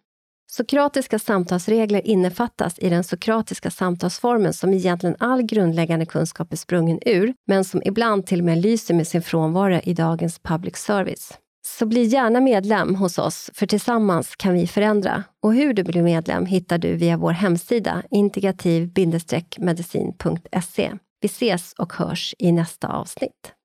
Sokratiska 0.51 1.19
samtalsregler 1.19 2.07
innefattas 2.07 2.79
i 2.79 2.89
den 2.89 3.05
sokratiska 3.05 3.71
samtalsformen 3.71 4.53
som 4.53 4.75
egentligen 4.75 5.17
all 5.19 5.43
grundläggande 5.43 6.07
kunskap 6.07 6.53
är 6.53 6.57
sprungen 6.57 6.99
ur, 7.07 7.35
men 7.47 7.65
som 7.65 7.83
ibland 7.85 8.27
till 8.27 8.39
och 8.39 8.45
med 8.45 8.59
lyser 8.59 8.95
med 8.95 9.09
sin 9.09 9.23
frånvaro 9.23 9.81
i 9.85 9.95
dagens 9.95 10.39
public 10.39 10.77
service. 10.77 11.39
Så 11.67 11.87
bli 11.87 12.03
gärna 12.03 12.41
medlem 12.41 12.95
hos 12.95 13.19
oss, 13.19 13.51
för 13.55 13.67
tillsammans 13.67 14.37
kan 14.37 14.55
vi 14.55 14.67
förändra. 14.67 15.25
Och 15.43 15.55
hur 15.55 15.75
du 15.75 15.85
blir 15.85 16.03
medlem 16.03 16.47
hittar 16.47 16.79
du 16.79 16.97
via 16.97 17.17
vår 17.17 17.33
hemsida 17.33 18.03
integrativ-medicin.se. 18.11 20.93
Vi 21.21 21.27
ses 21.27 21.73
och 21.79 21.93
hörs 21.93 22.35
i 22.39 22.53
nästa 22.53 22.89
avsnitt. 22.89 23.56